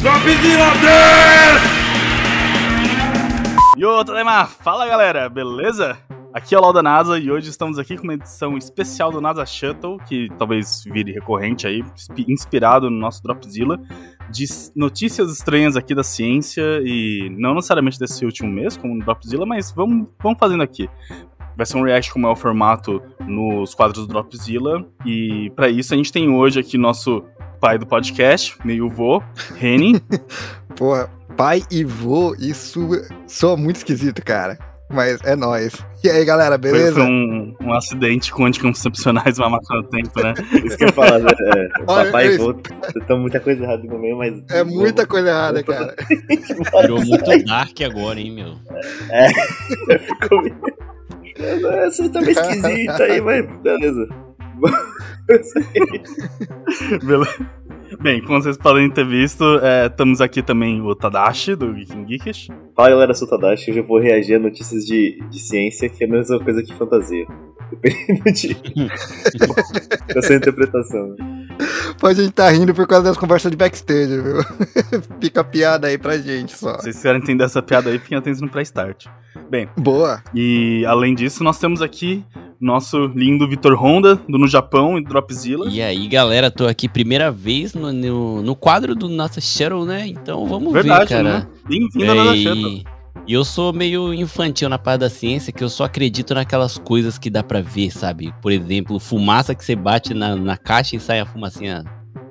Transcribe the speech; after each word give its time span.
Dropzilla 0.00 0.70
10! 0.80 1.62
Yo, 3.76 4.04
Tadema! 4.04 4.46
Fala 4.46 4.86
galera, 4.86 5.28
beleza? 5.28 5.98
Aqui 6.32 6.54
é 6.54 6.58
o 6.58 6.60
Lau 6.60 6.72
da 6.72 6.80
NASA 6.80 7.18
e 7.18 7.32
hoje 7.32 7.50
estamos 7.50 7.80
aqui 7.80 7.96
com 7.96 8.04
uma 8.04 8.14
edição 8.14 8.56
especial 8.56 9.10
do 9.10 9.20
NASA 9.20 9.44
Shuttle, 9.44 9.98
que 10.08 10.28
talvez 10.38 10.84
vire 10.84 11.10
recorrente 11.10 11.66
aí, 11.66 11.84
inspirado 12.28 12.88
no 12.88 12.96
nosso 12.96 13.20
Dropzilla, 13.24 13.76
de 14.30 14.44
notícias 14.76 15.32
estranhas 15.32 15.76
aqui 15.76 15.96
da 15.96 16.04
ciência 16.04 16.80
e 16.84 17.28
não 17.36 17.56
necessariamente 17.56 17.98
desse 17.98 18.24
último 18.24 18.48
mês, 18.48 18.76
como 18.76 18.94
no 18.94 19.04
Dropzilla, 19.04 19.44
mas 19.44 19.72
vamos, 19.72 20.06
vamos 20.22 20.38
fazendo 20.38 20.62
aqui. 20.62 20.88
Vai 21.56 21.66
ser 21.66 21.76
um 21.76 21.82
react 21.82 22.12
como 22.12 22.28
é 22.28 22.30
o 22.30 22.36
formato 22.36 23.02
nos 23.26 23.74
quadros 23.74 24.06
do 24.06 24.12
Dropzilla 24.12 24.86
e 25.04 25.50
para 25.56 25.68
isso 25.68 25.92
a 25.92 25.96
gente 25.96 26.12
tem 26.12 26.30
hoje 26.30 26.60
aqui 26.60 26.78
nosso 26.78 27.24
pai 27.60 27.78
do 27.78 27.86
podcast, 27.86 28.56
meio 28.64 28.88
vô, 28.88 29.22
Reni. 29.56 30.00
Porra, 30.76 31.10
pai 31.36 31.62
e 31.70 31.84
vô, 31.84 32.34
isso 32.38 32.88
soa 33.26 33.56
muito 33.56 33.76
esquisito, 33.76 34.22
cara. 34.24 34.58
Mas 34.90 35.20
é 35.22 35.36
nóis. 35.36 35.74
E 36.02 36.08
aí, 36.08 36.24
galera, 36.24 36.56
beleza? 36.56 36.94
Foi, 36.94 37.02
foi 37.02 37.12
um, 37.12 37.54
um, 37.60 37.74
acidente 37.74 38.32
com 38.32 38.46
anticoncepcionais 38.46 39.38
uma 39.38 39.50
máquina 39.50 39.82
do 39.82 39.88
tempo, 39.88 40.22
né? 40.22 40.32
Isso 40.64 40.78
que 40.78 40.84
eu 40.84 40.88
ia 40.88 40.92
falar, 40.94 41.18
né? 41.18 41.30
É, 41.56 41.84
papai 41.84 42.26
e 42.28 42.38
vô, 42.38 42.54
estão 42.96 43.18
muita 43.18 43.38
coisa 43.38 43.64
errada 43.64 43.82
no 43.82 43.98
meio, 43.98 44.16
mas... 44.16 44.42
É 44.50 44.64
muita 44.64 45.06
coisa 45.06 45.28
errada, 45.28 45.62
cara. 45.62 45.94
Virou 46.80 47.04
muito 47.04 47.44
dark 47.44 47.78
agora, 47.82 48.18
hein, 48.18 48.34
meu? 48.34 48.54
É, 49.10 49.28
ficou... 49.98 50.42
Essa 51.84 52.08
tá 52.08 52.20
meio 52.20 52.32
esquisita 52.32 53.04
aí, 53.04 53.20
mas 53.20 53.46
beleza. 53.60 54.08
beleza. 57.04 57.46
Bem, 58.00 58.22
como 58.22 58.40
vocês 58.40 58.56
podem 58.56 58.90
ter 58.90 59.06
visto, 59.06 59.44
é, 59.62 59.86
estamos 59.86 60.20
aqui 60.20 60.42
também 60.42 60.80
o 60.80 60.94
Tadashi, 60.94 61.54
do 61.54 61.74
Geeking 61.74 62.06
Geekish. 62.06 62.48
Fala 62.76 62.90
galera, 62.90 63.12
eu 63.12 63.14
sou 63.14 63.26
o 63.26 63.30
Tadashi, 63.30 63.70
hoje 63.70 63.80
eu 63.80 63.86
vou 63.86 63.98
reagir 63.98 64.36
a 64.36 64.38
notícias 64.38 64.84
de, 64.84 65.18
de 65.30 65.38
ciência, 65.38 65.88
que 65.88 66.04
é 66.04 66.06
a 66.06 66.10
mesma 66.10 66.38
coisa 66.38 66.62
que 66.62 66.74
fantasia. 66.74 67.26
Dependendo 67.70 68.32
de... 68.32 68.54
da 70.14 70.22
sua 70.22 70.36
interpretação. 70.36 71.16
Pode 72.00 72.20
a 72.20 72.24
gente 72.24 72.32
tá 72.32 72.48
rindo 72.50 72.74
por 72.74 72.86
causa 72.86 73.04
das 73.04 73.16
conversas 73.16 73.50
de 73.50 73.56
backstage, 73.56 74.20
viu? 74.20 74.42
Fica 75.20 75.40
a 75.40 75.44
piada 75.44 75.88
aí 75.88 75.98
pra 75.98 76.18
gente 76.18 76.56
só. 76.56 76.74
Se 76.76 76.84
vocês 76.84 77.02
querem 77.02 77.20
entender 77.20 77.44
essa 77.44 77.60
piada 77.60 77.90
aí, 77.90 77.98
fiquem 77.98 78.16
atentos 78.16 78.40
no 78.40 78.48
pré-start. 78.48 79.06
Bem. 79.50 79.68
Boa. 79.76 80.22
E 80.34 80.84
além 80.86 81.14
disso, 81.14 81.42
nós 81.42 81.58
temos 81.58 81.80
aqui 81.80 82.24
nosso 82.60 83.06
lindo 83.14 83.48
Vitor 83.48 83.74
Honda, 83.74 84.16
do 84.28 84.38
No 84.38 84.48
Japão 84.48 84.98
e 84.98 85.04
Dropzilla. 85.04 85.68
E 85.68 85.80
aí, 85.80 86.08
galera, 86.08 86.50
tô 86.50 86.66
aqui 86.66 86.88
primeira 86.88 87.30
vez 87.30 87.74
no, 87.74 87.92
no, 87.92 88.42
no 88.42 88.56
quadro 88.56 88.94
do 88.94 89.08
nosso 89.08 89.40
Shuttle, 89.40 89.84
né? 89.84 90.06
Então 90.06 90.46
vamos 90.46 90.72
Verdade, 90.72 91.08
ver, 91.08 91.08
cara. 91.08 91.38
Né? 91.38 91.46
Bem-vindo 91.68 92.10
ao 92.12 92.34
e... 92.34 92.42
Shuttle. 92.42 92.97
E 93.28 93.34
eu 93.34 93.44
sou 93.44 93.74
meio 93.74 94.14
infantil 94.14 94.70
na 94.70 94.78
parte 94.78 95.00
da 95.00 95.10
ciência, 95.10 95.52
que 95.52 95.62
eu 95.62 95.68
só 95.68 95.84
acredito 95.84 96.34
naquelas 96.34 96.78
coisas 96.78 97.18
que 97.18 97.28
dá 97.28 97.42
para 97.42 97.60
ver, 97.60 97.90
sabe? 97.90 98.32
Por 98.40 98.50
exemplo, 98.50 98.98
fumaça 98.98 99.54
que 99.54 99.62
você 99.62 99.76
bate 99.76 100.14
na, 100.14 100.34
na 100.34 100.56
caixa 100.56 100.96
e 100.96 101.00
sai 101.00 101.20
a 101.20 101.26
fumacinha 101.26 101.84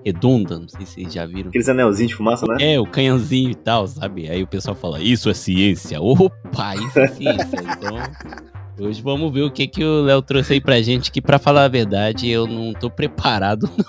redonda, 0.04 0.58
não 0.58 0.68
sei 0.68 0.88
se 0.88 0.94
vocês 0.94 1.14
já 1.14 1.24
viram. 1.28 1.50
Aqueles 1.50 1.70
anelzinhos 1.70 2.10
de 2.10 2.16
fumaça, 2.16 2.48
né? 2.48 2.74
É, 2.74 2.80
o 2.80 2.88
canhãozinho 2.88 3.52
e 3.52 3.56
tal, 3.56 3.86
sabe? 3.88 4.28
Aí 4.28 4.42
o 4.42 4.48
pessoal 4.48 4.76
fala, 4.76 5.00
isso 5.00 5.30
é 5.30 5.36
ciência. 5.36 6.02
Opa, 6.02 6.76
isso 6.76 7.00
é 7.00 7.08
ciência. 7.14 7.60
então, 7.62 8.88
hoje 8.88 9.00
vamos 9.00 9.32
ver 9.32 9.44
o 9.44 9.52
que, 9.52 9.68
que 9.68 9.84
o 9.84 10.02
Léo 10.02 10.24
trouxe 10.24 10.54
aí 10.54 10.62
pra 10.62 10.82
gente, 10.82 11.12
que 11.12 11.22
pra 11.22 11.38
falar 11.38 11.66
a 11.66 11.68
verdade, 11.68 12.28
eu 12.28 12.48
não 12.48 12.74
tô 12.74 12.90
preparado, 12.90 13.70
não. 13.78 13.86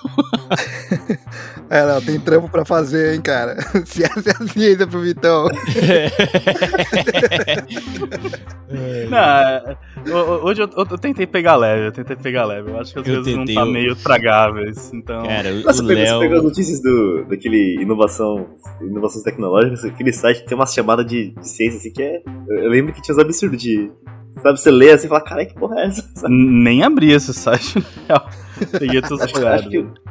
É, 1.69 2.01
tem 2.01 2.19
trampo 2.19 2.49
pra 2.49 2.65
fazer, 2.65 3.13
hein, 3.13 3.21
cara. 3.21 3.55
Se 3.85 4.03
essa 4.03 4.31
é 4.31 4.33
a 4.33 4.47
ciência 4.47 4.87
pro 4.87 5.01
Vitão. 5.01 5.47
não, 9.09 10.43
hoje 10.43 10.63
eu, 10.63 10.69
eu, 10.75 10.97
tentei 10.97 11.27
pegar 11.27 11.55
leve, 11.55 11.87
eu 11.87 11.91
tentei 11.91 12.15
pegar 12.15 12.45
leve. 12.45 12.71
Eu 12.71 12.79
acho 12.79 12.93
que 12.93 12.99
às 12.99 13.07
eu 13.07 13.13
vezes 13.23 13.35
tentei, 13.35 13.53
não 13.53 13.61
tá 13.63 13.67
eu... 13.67 13.71
meio 13.71 13.95
tragáveis, 13.95 14.91
então... 14.91 15.21
Cara, 15.23 15.53
o, 15.53 15.61
Nossa, 15.61 15.83
o 15.83 15.85
Léo... 15.85 16.07
Você 16.07 16.27
pegou 16.27 16.41
notícias 16.41 16.81
do, 16.81 17.25
daquele 17.29 17.79
inovação, 17.79 18.47
inovações 18.81 19.23
tecnológicas, 19.23 19.85
aquele 19.85 20.11
site 20.11 20.43
tem 20.45 20.57
uma 20.57 20.65
chamada 20.65 21.05
de, 21.05 21.35
de 21.35 21.47
ciência, 21.47 21.77
assim, 21.77 21.91
que 21.91 22.01
é... 22.01 22.23
Eu 22.47 22.69
lembro 22.69 22.91
que 22.93 23.01
tinha 23.01 23.13
uns 23.13 23.21
absurdos 23.21 23.61
de... 23.61 23.91
Sabe, 24.41 24.59
você 24.59 24.71
lê 24.71 24.91
assim 24.91 25.05
e 25.05 25.09
fala, 25.09 25.21
cara, 25.21 25.45
que 25.45 25.53
porra 25.53 25.81
é 25.81 25.85
essa? 25.85 26.01
Sabe? 26.15 26.33
Nem 26.33 26.81
abri 26.81 27.11
esse 27.11 27.31
site, 27.31 27.77
na 28.07 28.15
real. 28.15 28.29
Peguei 28.65 29.01
todos 29.01 29.23
os 29.25 29.31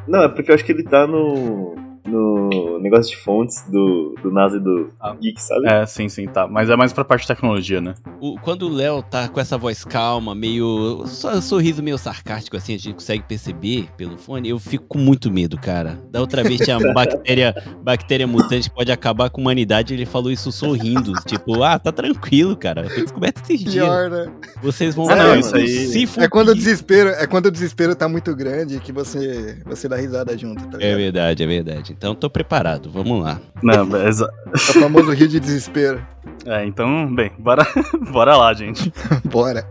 Não, 0.06 0.22
é 0.22 0.28
porque 0.28 0.50
eu 0.50 0.54
acho 0.54 0.64
que 0.64 0.72
ele 0.72 0.84
tá 0.84 1.06
no 1.06 1.74
no 2.08 2.78
negócio 2.80 3.16
de 3.16 3.22
fontes 3.22 3.62
do, 3.70 4.14
do 4.22 4.30
NASA 4.30 4.56
e 4.56 4.60
do 4.60 4.90
ah. 5.00 5.14
Geek, 5.14 5.40
sabe? 5.42 5.66
É, 5.66 5.86
sim, 5.86 6.08
sim, 6.08 6.26
tá. 6.26 6.46
Mas 6.46 6.70
é 6.70 6.76
mais 6.76 6.92
pra 6.92 7.04
parte 7.04 7.22
de 7.22 7.28
tecnologia, 7.28 7.80
né? 7.80 7.94
O, 8.20 8.38
quando 8.40 8.68
o 8.68 8.72
Léo 8.72 9.02
tá 9.02 9.28
com 9.28 9.40
essa 9.40 9.58
voz 9.58 9.84
calma, 9.84 10.34
meio. 10.34 11.04
Só, 11.06 11.40
sorriso 11.40 11.82
meio 11.82 11.98
sarcástico, 11.98 12.56
assim, 12.56 12.74
a 12.74 12.78
gente 12.78 12.94
consegue 12.94 13.22
perceber 13.24 13.88
pelo 13.96 14.18
fone, 14.18 14.48
eu 14.48 14.58
fico 14.58 14.86
com 14.86 14.98
muito 14.98 15.30
medo, 15.30 15.58
cara. 15.58 16.00
Da 16.10 16.20
outra 16.20 16.42
vez 16.42 16.60
tinha 16.60 16.78
uma 16.78 16.92
bactéria, 16.94 17.54
bactéria 17.82 18.26
mutante 18.26 18.68
que 18.68 18.74
pode 18.74 18.90
acabar 18.90 19.30
com 19.30 19.40
a 19.40 19.42
humanidade, 19.42 19.94
ele 19.94 20.06
falou 20.06 20.30
isso 20.30 20.50
sorrindo. 20.50 21.12
tipo, 21.26 21.62
ah, 21.62 21.78
tá 21.78 21.92
tranquilo, 21.92 22.56
cara. 22.56 22.88
Foi 22.88 23.02
descoberto 23.02 23.42
esses 23.42 23.60
dias. 23.60 23.84
Pior, 23.84 24.10
né? 24.10 24.32
Vocês 24.62 24.94
vão 24.94 25.10
é, 25.10 25.14
ver, 25.14 25.22
não, 25.22 25.36
isso 25.38 25.56
aí. 25.56 25.68
Se 25.68 26.20
é 26.20 26.28
quando 26.28 26.50
o 26.50 26.54
desespero, 26.54 27.10
é 27.10 27.26
quando 27.26 27.46
o 27.46 27.50
desespero 27.50 27.94
tá 27.94 28.08
muito 28.08 28.34
grande 28.34 28.80
que 28.80 28.92
você, 28.92 29.58
você 29.64 29.88
dá 29.88 29.96
risada 29.96 30.36
junto, 30.36 30.66
tá 30.68 30.78
É 30.80 30.94
verdade, 30.94 31.42
é 31.42 31.46
verdade. 31.46 31.96
Então 31.98 32.14
tô 32.14 32.30
preparado, 32.30 32.88
vamos 32.92 33.20
lá. 33.20 33.40
Não, 33.60 33.84
mas... 33.84 34.20
É 34.20 34.24
o 34.54 34.58
famoso 34.58 35.10
rio 35.10 35.26
de 35.28 35.40
desespero. 35.40 36.06
É, 36.46 36.64
então, 36.64 37.12
bem, 37.14 37.32
bora, 37.38 37.66
bora 38.12 38.36
lá, 38.36 38.54
gente. 38.54 38.92
bora. 39.28 39.68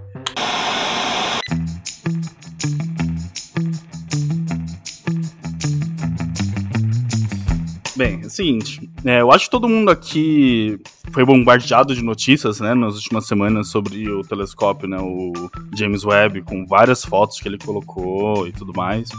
Bem, 7.96 8.22
é 8.22 8.26
o 8.26 8.30
seguinte, 8.30 8.90
é, 9.06 9.22
eu 9.22 9.32
acho 9.32 9.46
que 9.46 9.52
todo 9.52 9.70
mundo 9.70 9.90
aqui 9.90 10.78
foi 11.12 11.26
bombardeado 11.26 11.96
de 11.96 12.04
notícias, 12.04 12.60
né, 12.60 12.76
nas 12.76 12.96
últimas 12.96 13.26
semanas 13.26 13.70
sobre 13.70 14.10
o 14.10 14.22
telescópio, 14.22 14.88
né, 14.88 14.98
o 15.00 15.32
James 15.76 16.04
Webb, 16.04 16.42
com 16.44 16.66
várias 16.66 17.04
fotos 17.04 17.40
que 17.40 17.48
ele 17.48 17.58
colocou 17.58 18.48
e 18.48 18.52
tudo 18.52 18.74
mais. 18.76 19.10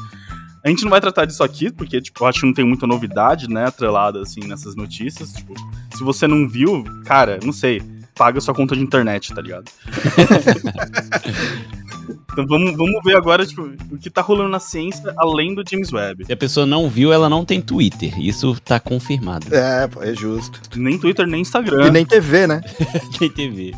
A 0.65 0.69
gente 0.69 0.83
não 0.83 0.91
vai 0.91 1.01
tratar 1.01 1.25
disso 1.25 1.43
aqui, 1.43 1.71
porque, 1.71 2.01
tipo, 2.01 2.23
eu 2.23 2.29
acho 2.29 2.41
que 2.41 2.47
não 2.47 2.55
tem 2.55 2.65
muita 2.65 2.87
novidade, 2.87 3.49
né, 3.49 3.67
atrelada, 3.67 4.21
assim, 4.21 4.41
nessas 4.41 4.75
notícias. 4.75 5.33
Tipo, 5.33 5.55
se 5.95 6.03
você 6.03 6.27
não 6.27 6.49
viu, 6.49 6.85
cara, 7.05 7.39
não 7.43 7.53
sei, 7.53 7.83
paga 8.19 8.41
sua 8.41 8.53
conta 8.53 8.75
de 8.75 8.83
internet, 8.83 9.33
tá 9.33 9.41
ligado? 9.41 9.71
então 12.33 12.45
vamos, 12.47 12.77
vamos 12.77 13.01
ver 13.05 13.17
agora, 13.17 13.47
tipo, 13.47 13.71
o 13.91 13.97
que 13.97 14.11
tá 14.11 14.21
rolando 14.21 14.51
na 14.51 14.59
ciência 14.59 15.15
além 15.17 15.55
do 15.55 15.63
James 15.69 15.93
Webb. 15.93 16.27
Se 16.27 16.33
a 16.33 16.37
pessoa 16.37 16.67
não 16.67 16.91
viu, 16.91 17.13
ela 17.13 17.29
não 17.29 17.45
tem 17.45 17.61
Twitter. 17.61 18.21
Isso 18.21 18.59
tá 18.61 18.81
confirmado. 18.81 19.47
É, 19.55 19.89
é 20.03 20.15
justo. 20.15 20.61
Nem 20.77 20.99
Twitter, 20.99 21.25
nem 21.27 21.43
Instagram. 21.43 21.87
E 21.87 21.91
nem 21.93 22.05
TV, 22.05 22.49
né? 22.49 22.61
nem 23.21 23.31
TV. 23.31 23.73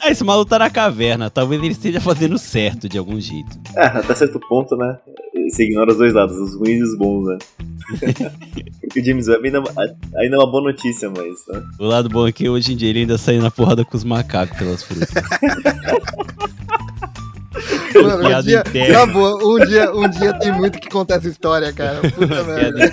Ah, 0.00 0.10
esse 0.10 0.24
maluco 0.24 0.48
tá 0.48 0.58
na 0.58 0.70
caverna. 0.70 1.28
Talvez 1.28 1.62
ele 1.62 1.72
esteja 1.72 2.00
fazendo 2.00 2.38
certo 2.38 2.88
de 2.88 2.96
algum 2.96 3.20
jeito. 3.20 3.58
É, 3.76 3.84
até 3.86 4.14
certo 4.14 4.40
ponto, 4.40 4.74
né? 4.76 4.98
Você 5.52 5.64
ignora 5.64 5.90
os 5.90 5.98
dois 5.98 6.14
lados, 6.14 6.34
os 6.38 6.54
ruins 6.54 6.80
e 6.80 6.82
os 6.82 6.96
bons, 6.96 7.26
né? 7.26 7.36
Porque 8.80 9.00
o 9.00 9.04
James 9.04 9.28
Webb 9.28 9.48
ainda, 9.48 9.62
ainda 10.16 10.36
é 10.36 10.38
uma 10.38 10.50
boa 10.50 10.64
notícia, 10.64 11.10
mas. 11.10 11.46
Né? 11.46 11.62
O 11.78 11.84
lado 11.84 12.08
bom 12.08 12.26
é 12.26 12.32
que 12.32 12.48
hoje 12.48 12.72
em 12.72 12.76
dia 12.76 12.88
ele 12.88 13.00
ainda 13.00 13.18
sai 13.18 13.36
na 13.36 13.50
porrada 13.50 13.84
com 13.84 13.94
os 13.94 14.02
macacos 14.02 14.56
pelas 14.56 14.82
frutas. 14.82 15.10
Mano, 17.94 18.28
um 18.28 18.42
dia, 18.42 18.60
acabou. 18.60 19.56
Um 19.56 19.64
dia, 19.64 19.92
um 19.94 20.08
dia 20.08 20.32
tem 20.38 20.52
muito 20.52 20.78
que 20.78 20.88
contar 20.88 21.16
essa 21.16 21.28
história, 21.28 21.72
cara. 21.72 22.00
Puta 22.10 22.42
merda. 22.44 22.92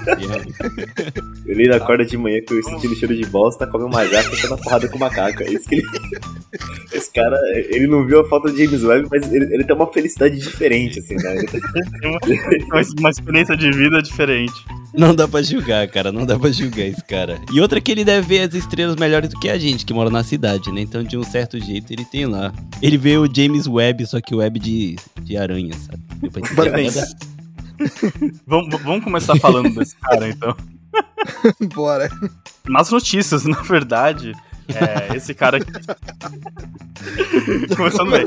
Ele 1.45 1.73
acorda 1.73 2.05
de 2.05 2.17
manhã 2.17 2.39
com 2.47 2.61
sentindo 2.61 2.95
cheiro 2.95 3.15
de 3.15 3.25
bosta, 3.25 3.65
come 3.67 3.85
uma 3.85 4.05
jaca 4.05 4.33
e 4.33 4.41
tá 4.41 4.49
na 4.49 4.57
porrada 4.57 4.87
com 4.87 4.97
o 4.97 4.99
macaco. 4.99 5.43
É 5.43 5.51
isso 5.51 5.67
que 5.67 5.75
ele. 5.75 5.87
Esse 6.93 7.11
cara, 7.11 7.37
ele 7.53 7.87
não 7.87 8.05
viu 8.05 8.21
a 8.21 8.27
falta 8.27 8.51
de 8.51 8.63
James 8.63 8.83
Webb, 8.83 9.07
mas 9.11 9.31
ele, 9.31 9.53
ele 9.53 9.63
tem 9.63 9.75
uma 9.75 9.91
felicidade 9.91 10.37
diferente, 10.37 10.99
assim, 10.99 11.15
né? 11.15 11.35
uma, 12.67 12.81
uma 12.99 13.09
experiência 13.09 13.55
de 13.55 13.71
vida 13.71 14.01
diferente. 14.01 14.53
Não 14.93 15.13
dá 15.13 15.27
pra 15.27 15.41
julgar, 15.41 15.87
cara. 15.87 16.11
Não 16.11 16.25
dá 16.25 16.37
pra 16.37 16.51
julgar 16.51 16.85
esse 16.85 17.03
cara. 17.03 17.39
E 17.53 17.61
outra 17.61 17.79
que 17.79 17.91
ele 17.91 18.03
deve 18.03 18.27
ver 18.27 18.47
as 18.47 18.53
estrelas 18.53 18.95
melhores 18.95 19.29
do 19.29 19.39
que 19.39 19.49
a 19.49 19.57
gente, 19.57 19.85
que 19.85 19.93
mora 19.93 20.09
na 20.09 20.23
cidade, 20.23 20.71
né? 20.71 20.81
Então, 20.81 21.03
de 21.03 21.17
um 21.17 21.23
certo 21.23 21.59
jeito, 21.59 21.91
ele 21.91 22.05
tem 22.05 22.25
lá. 22.25 22.51
Ele 22.81 22.97
vê 22.97 23.17
o 23.17 23.27
James 23.31 23.67
Webb, 23.67 24.05
só 24.07 24.19
que 24.19 24.33
o 24.33 24.39
Webb 24.39 24.59
de, 24.59 24.88
de 25.21 25.37
aranha, 25.37 25.73
sabe? 25.73 26.03
Parabéns. 26.55 26.95
vamos, 28.45 28.81
vamos 28.81 29.03
começar 29.03 29.35
falando 29.37 29.73
desse 29.73 29.95
cara, 29.95 30.27
então. 30.27 30.55
Bora. 31.73 32.09
Nas 32.67 32.89
notícias, 32.91 33.45
na 33.49 33.61
verdade, 33.61 34.33
é, 34.67 35.15
esse 35.15 35.33
cara. 35.33 35.59
Começando 37.75 38.11
bem. 38.11 38.25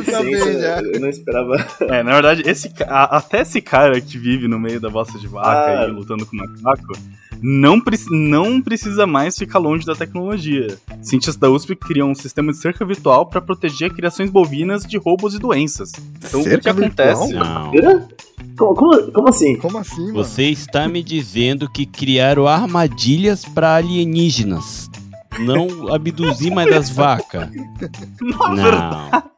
Eu 0.92 1.00
não 1.00 1.08
esperava. 1.08 1.56
É, 1.80 2.02
na 2.02 2.12
verdade, 2.12 2.42
esse, 2.46 2.72
a, 2.86 3.16
até 3.18 3.42
esse 3.42 3.60
cara 3.60 4.00
que 4.00 4.18
vive 4.18 4.48
no 4.48 4.58
meio 4.58 4.80
da 4.80 4.90
bosta 4.90 5.18
de 5.18 5.28
vaca 5.28 5.82
ah. 5.82 5.88
e 5.88 5.90
lutando 5.92 6.26
com 6.26 6.36
macaco, 6.36 6.94
não, 7.42 7.80
preci- 7.80 8.08
não 8.10 8.62
precisa 8.62 9.06
mais 9.06 9.36
ficar 9.36 9.58
longe 9.58 9.84
da 9.84 9.94
tecnologia. 9.94 10.78
Cientistas 11.02 11.36
da 11.36 11.50
USP 11.50 11.74
criam 11.76 12.10
um 12.10 12.14
sistema 12.14 12.52
de 12.52 12.58
cerca 12.58 12.84
virtual 12.84 13.26
para 13.26 13.40
proteger 13.40 13.92
criações 13.92 14.30
bovinas 14.30 14.84
de 14.84 14.96
roubos 14.96 15.34
e 15.34 15.38
doenças. 15.38 15.92
Então, 16.18 16.40
o 16.40 16.44
que 16.44 16.50
Cerca 16.50 16.70
acontece? 16.70 17.34
Como, 18.56 18.74
como, 18.74 19.12
como 19.12 19.28
assim? 19.28 19.56
Como 19.56 19.78
assim, 19.78 20.00
mano? 20.06 20.14
Você 20.14 20.44
está 20.44 20.86
me 20.88 21.02
dizendo 21.02 21.68
que 21.70 21.84
criaram 21.86 22.46
armadilhas 22.46 23.44
para 23.44 23.74
alienígenas. 23.76 24.90
Não 25.40 25.92
abduzir 25.92 26.52
mais 26.52 26.68
das 26.68 26.90
vacas. 26.90 27.48
Não. 28.20 29.31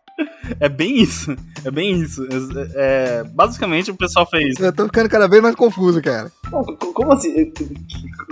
É 0.61 0.69
bem 0.69 0.99
isso. 1.00 1.37
É 1.64 1.70
bem 1.70 1.93
isso. 2.00 2.22
É- 2.25 3.20
é- 3.20 3.25
basicamente, 3.25 3.90
o 3.90 3.96
pessoal 3.96 4.26
fez. 4.28 4.58
Eu 4.61 4.72
tô 4.72 4.84
ficando 4.84 5.08
cada 5.08 5.26
vez 5.26 5.43
mais 5.43 5.55
confuso, 5.55 6.00
cara. 6.00 6.31
Como, 6.50 6.76
como 6.76 7.12
assim? 7.12 7.52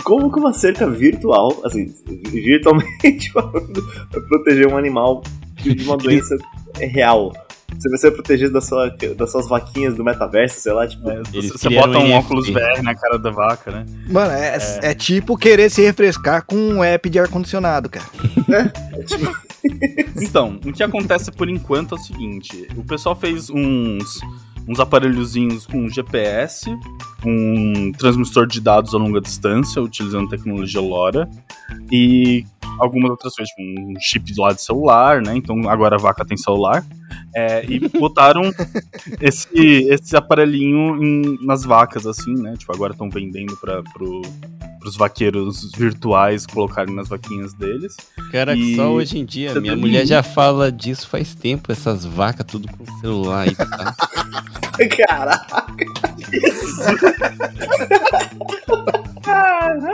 Como 0.03 0.31
que 0.31 0.39
uma 0.39 0.53
cerca 0.53 0.89
virtual, 0.89 1.59
assim, 1.65 1.93
virtualmente 2.31 3.31
falando, 3.33 3.81
vai 4.11 4.21
proteger 4.21 4.67
um 4.67 4.77
animal 4.77 5.23
de 5.57 5.83
uma 5.83 5.97
doença 5.97 6.37
real? 6.79 7.33
Você 7.77 7.89
vai 7.89 7.97
ser 7.97 8.11
protegido 8.11 8.53
da 8.53 8.61
sua, 8.61 8.89
das 9.17 9.31
suas 9.31 9.47
vaquinhas 9.47 9.95
do 9.95 10.03
metaverso, 10.03 10.59
sei 10.59 10.73
lá, 10.73 10.87
tipo. 10.87 11.09
é, 11.09 11.21
Eles 11.33 11.51
você 11.51 11.69
bota 11.69 11.97
um 11.97 12.03
NFT. 12.03 12.13
óculos 12.13 12.49
VR 12.49 12.81
na 12.81 12.95
cara 12.95 13.17
da 13.17 13.31
vaca, 13.31 13.71
né? 13.71 13.85
Mano, 14.09 14.31
é, 14.31 14.57
é. 14.81 14.93
tipo 14.93 15.37
querer 15.37 15.69
se 15.69 15.81
refrescar 15.81 16.45
com 16.45 16.55
um 16.55 16.83
app 16.83 17.09
de 17.09 17.19
ar-condicionado, 17.19 17.89
cara. 17.89 18.05
Então, 20.17 20.59
o 20.65 20.73
que 20.73 20.83
acontece 20.83 21.31
por 21.31 21.49
enquanto 21.49 21.95
é 21.95 21.97
o 21.97 22.01
seguinte: 22.01 22.67
o 22.75 22.83
pessoal 22.83 23.15
fez 23.15 23.49
uns, 23.49 24.19
uns 24.67 24.79
aparelhozinhos 24.79 25.65
com 25.65 25.87
GPS, 25.87 26.69
um 27.25 27.91
transmissor 27.93 28.45
de 28.45 28.59
dados 28.59 28.93
a 28.93 28.97
longa 28.97 29.21
distância, 29.21 29.81
utilizando 29.81 30.29
tecnologia 30.29 30.81
LoRa, 30.81 31.29
e 31.91 32.45
algumas 32.79 33.11
outras 33.11 33.35
coisas, 33.35 33.53
tipo 33.53 33.61
um 33.61 33.93
chip 33.99 34.33
lá 34.37 34.51
de 34.53 34.61
celular, 34.61 35.21
né? 35.21 35.35
Então 35.35 35.69
agora 35.69 35.95
a 35.95 35.99
vaca 35.99 36.25
tem 36.25 36.35
celular. 36.37 36.83
É, 37.35 37.63
e 37.65 37.79
botaram 37.99 38.41
esse, 39.21 39.47
esse 39.89 40.15
aparelhinho 40.15 41.03
em- 41.03 41.37
nas 41.45 41.63
vacas, 41.63 42.05
assim, 42.07 42.33
né? 42.33 42.55
Tipo, 42.57 42.73
agora 42.73 42.93
estão 42.93 43.09
vendendo 43.09 43.55
para 43.57 43.83
pro, 43.83 44.21
os 44.83 44.95
vaqueiros 44.95 45.71
virtuais 45.75 46.45
colocarem 46.47 46.93
nas 46.95 47.09
vaquinhas 47.09 47.53
deles. 47.53 47.95
Cara, 48.31 48.55
E- 48.55 48.75
só 48.75 48.89
hoje 48.91 49.19
em 49.19 49.25
dia. 49.25 49.53
Você 49.53 49.59
Minha 49.59 49.73
tá 49.75 49.79
mulher 49.79 50.05
já 50.07 50.23
fala 50.23 50.71
disso 50.71 51.07
faz 51.07 51.35
tempo, 51.35 51.71
essas 51.71 52.03
vacas 52.05 52.45
tudo 52.47 52.67
com 52.75 52.85
celular 52.99 53.47
aí, 53.47 53.55
tá? 53.55 53.95
Caraca! 54.97 55.65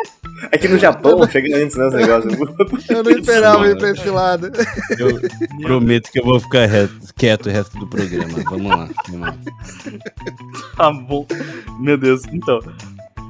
Aqui 0.54 0.68
no 0.68 0.78
Japão 0.78 1.28
chega 1.30 1.58
antes, 1.58 1.76
né, 1.78 1.88
esse 1.88 1.98
negócio. 1.98 2.30
Eu 2.90 3.04
não 3.04 3.12
esperava 3.12 3.68
ir 3.68 3.78
pra 3.78 3.90
esse 3.92 4.10
lado. 4.10 4.52
Eu 4.98 5.20
prometo 5.62 6.12
que 6.12 6.20
eu 6.20 6.26
vou 6.26 6.40
ficar 6.40 6.66
reto- 6.66 7.14
quieto 7.16 7.48
o 7.48 7.50
resto 7.50 7.78
do 7.80 7.88
programa. 7.88 8.38
Vamos 8.50 8.68
lá. 8.70 8.90
Vamos 9.10 9.22
lá. 9.28 9.36
Tá 10.76 10.92
bom. 10.92 11.26
Meu 11.80 11.98
Deus, 11.98 12.22
então. 12.32 12.60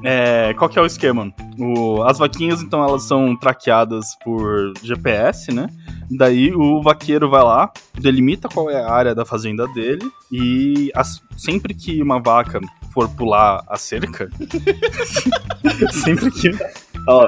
é, 0.04 0.54
qual 0.54 0.68
que 0.70 0.78
é 0.78 0.82
o 0.82 0.86
esquema? 0.86 1.32
O- 1.58 2.02
as 2.02 2.18
vaquinhas, 2.18 2.62
então, 2.62 2.82
elas 2.82 3.02
são 3.04 3.36
traqueadas 3.36 4.06
por 4.24 4.72
GPS, 4.82 5.52
né? 5.52 5.68
Daí 6.10 6.52
o 6.54 6.82
vaqueiro 6.82 7.28
vai 7.30 7.42
lá, 7.42 7.70
delimita 7.98 8.48
qual 8.48 8.68
é 8.70 8.82
a 8.82 8.90
área 8.90 9.14
da 9.14 9.24
fazenda 9.24 9.66
dele 9.68 10.10
e 10.32 10.90
as- 10.94 11.22
sempre 11.36 11.72
que 11.74 12.02
uma 12.02 12.20
vaca 12.20 12.60
for 12.92 13.08
pular 13.10 13.62
a 13.68 13.76
cerca, 13.76 14.28
sempre 15.92 16.30
que 16.30 16.50
Ó, 17.08 17.26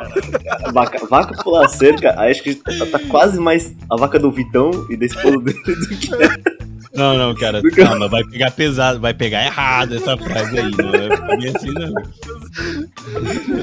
a 0.67 0.71
vaca, 0.71 1.07
vaca 1.07 1.43
pular 1.43 1.65
a 1.65 1.69
cerca, 1.69 2.15
aí 2.21 2.31
acho 2.31 2.43
que 2.43 2.55
tá, 2.57 2.73
tá 2.87 2.99
quase 3.09 3.39
mais 3.41 3.75
a 3.91 3.97
vaca 3.97 4.19
do 4.19 4.31
Vitão 4.31 4.71
e 4.91 4.97
da 4.97 5.07
esposa 5.07 5.39
dele 5.39 5.59
do 5.65 5.89
que 5.89 6.09
Não, 6.95 7.17
não, 7.17 7.35
cara, 7.35 7.63
calma, 7.75 8.07
vai 8.07 8.23
pegar 8.25 8.51
pesado, 8.51 9.01
vai 9.01 9.15
pegar 9.15 9.47
errado 9.47 9.97
essa 9.97 10.15
frase 10.19 10.59
aí, 10.59 10.71
não 10.73 10.95
é 10.95 11.37
bem 11.39 11.49
assim 11.57 11.71
não. 11.73 11.95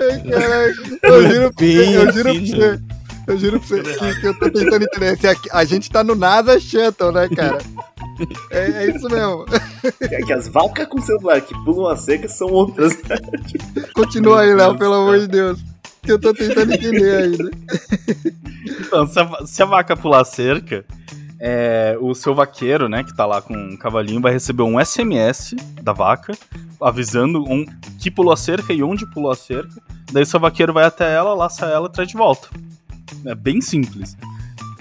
Ai, 0.02 0.32
caralho. 0.32 0.76
Eu 1.04 1.30
juro 1.30 1.54
pra 1.54 1.66
você, 1.66 1.96
eu 1.96 2.12
juro 2.12 2.24
pra 2.24 2.34
Bem 2.34 2.46
você. 2.46 2.64
assim, 2.66 2.84
Eu 3.28 3.38
juro 3.38 3.60
pra 3.60 3.68
você 3.78 4.16
que, 4.20 4.26
eu 4.28 4.40
tô 4.40 4.50
tentando 4.50 4.84
entender. 4.84 5.18
Se 5.20 5.28
aqui- 5.28 5.50
a 5.52 5.64
gente 5.64 5.92
tá 5.92 6.04
no 6.04 6.16
NASA 6.16 6.60
Shuttle, 6.60 7.12
né, 7.12 7.30
cara? 7.36 7.60
É, 8.52 8.84
é 8.84 8.90
isso 8.90 9.08
mesmo. 9.10 9.46
É 10.02 10.22
que 10.24 10.34
as 10.34 10.48
vacas 10.48 10.88
com 10.88 11.02
celular 11.02 11.40
que 11.42 11.54
pulam 11.64 11.92
a 11.92 11.96
cerca 11.96 12.28
são 12.28 12.48
outras. 12.48 12.94
Continua 13.94 14.42
aí, 14.42 14.54
Léo, 14.54 14.78
pelo 14.78 14.94
amor 14.96 15.20
de 15.20 15.28
Deus. 15.28 15.60
Que 16.02 16.12
eu 16.12 16.20
tô 16.20 16.34
tentando 16.34 16.74
entender 16.74 17.16
ainda. 17.16 17.52
Então, 18.80 19.08
se 19.08 19.20
a, 19.20 19.46
se 19.46 19.64
a 19.64 19.66
vaca 19.66 19.96
pular 19.96 20.22
a 20.22 20.26
cerca, 20.26 20.86
é, 21.40 21.98
o 22.02 22.14
seu 22.14 22.36
vaqueiro, 22.36 22.90
né, 22.90 23.04
que 23.04 23.16
tá 23.16 23.26
lá 23.26 23.42
com 23.42 23.54
um 23.54 23.78
cavalinho, 23.78 24.22
vai 24.22 24.34
receber 24.34 24.64
um 24.64 24.84
SMS 24.84 25.56
da 25.82 25.94
vaca, 25.94 26.34
avisando 26.82 27.44
um, 27.44 27.66
que 28.00 28.12
pulou 28.12 28.34
a 28.34 28.38
cerca 28.38 28.74
e 28.74 28.84
onde 28.84 29.10
pulou 29.12 29.32
a 29.32 29.36
cerca. 29.36 29.82
Daí 30.12 30.26
seu 30.26 30.40
vaqueiro 30.40 30.74
vai 30.74 30.86
até 30.86 31.14
ela, 31.14 31.34
laça 31.34 31.66
ela 31.66 31.88
e 31.88 31.92
traz 31.92 32.10
de 32.10 32.18
volta. 32.18 32.50
É 33.26 33.36
bem 33.36 33.62
simples. 33.62 34.18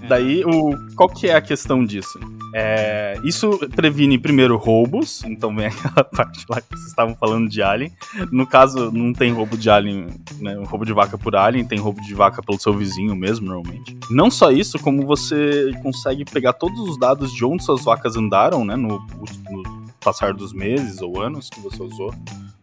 Daí, 0.08 0.44
o, 0.44 0.94
qual 0.94 1.08
que 1.08 1.28
é 1.28 1.34
a 1.34 1.40
questão 1.40 1.84
disso? 1.84 2.18
É, 2.54 3.18
isso 3.24 3.58
previne, 3.74 4.18
primeiro, 4.18 4.56
roubos. 4.56 5.22
Então 5.24 5.54
vem 5.54 5.66
aquela 5.68 6.04
parte 6.04 6.44
lá 6.48 6.60
que 6.60 6.68
vocês 6.70 6.88
estavam 6.88 7.14
falando 7.16 7.48
de 7.48 7.62
alien. 7.62 7.92
No 8.32 8.46
caso, 8.46 8.90
não 8.90 9.12
tem 9.12 9.32
roubo 9.32 9.56
de 9.56 9.68
alien, 9.68 10.06
né? 10.40 10.54
Roubo 10.64 10.84
de 10.84 10.92
vaca 10.92 11.18
por 11.18 11.36
alien, 11.36 11.64
tem 11.66 11.78
roubo 11.78 12.00
de 12.00 12.14
vaca 12.14 12.42
pelo 12.42 12.58
seu 12.60 12.72
vizinho 12.74 13.14
mesmo, 13.14 13.46
normalmente. 13.46 13.96
Não 14.10 14.30
só 14.30 14.50
isso, 14.50 14.78
como 14.78 15.06
você 15.06 15.70
consegue 15.82 16.24
pegar 16.24 16.54
todos 16.54 16.78
os 16.88 16.98
dados 16.98 17.32
de 17.32 17.44
onde 17.44 17.64
suas 17.64 17.84
vacas 17.84 18.16
andaram, 18.16 18.64
né? 18.64 18.76
No, 18.76 18.98
no 18.98 19.88
passar 20.00 20.32
dos 20.32 20.52
meses 20.52 21.02
ou 21.02 21.20
anos 21.20 21.50
que 21.50 21.60
você 21.60 21.82
usou 21.82 22.14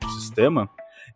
o 0.03 0.09
sistema. 0.19 0.69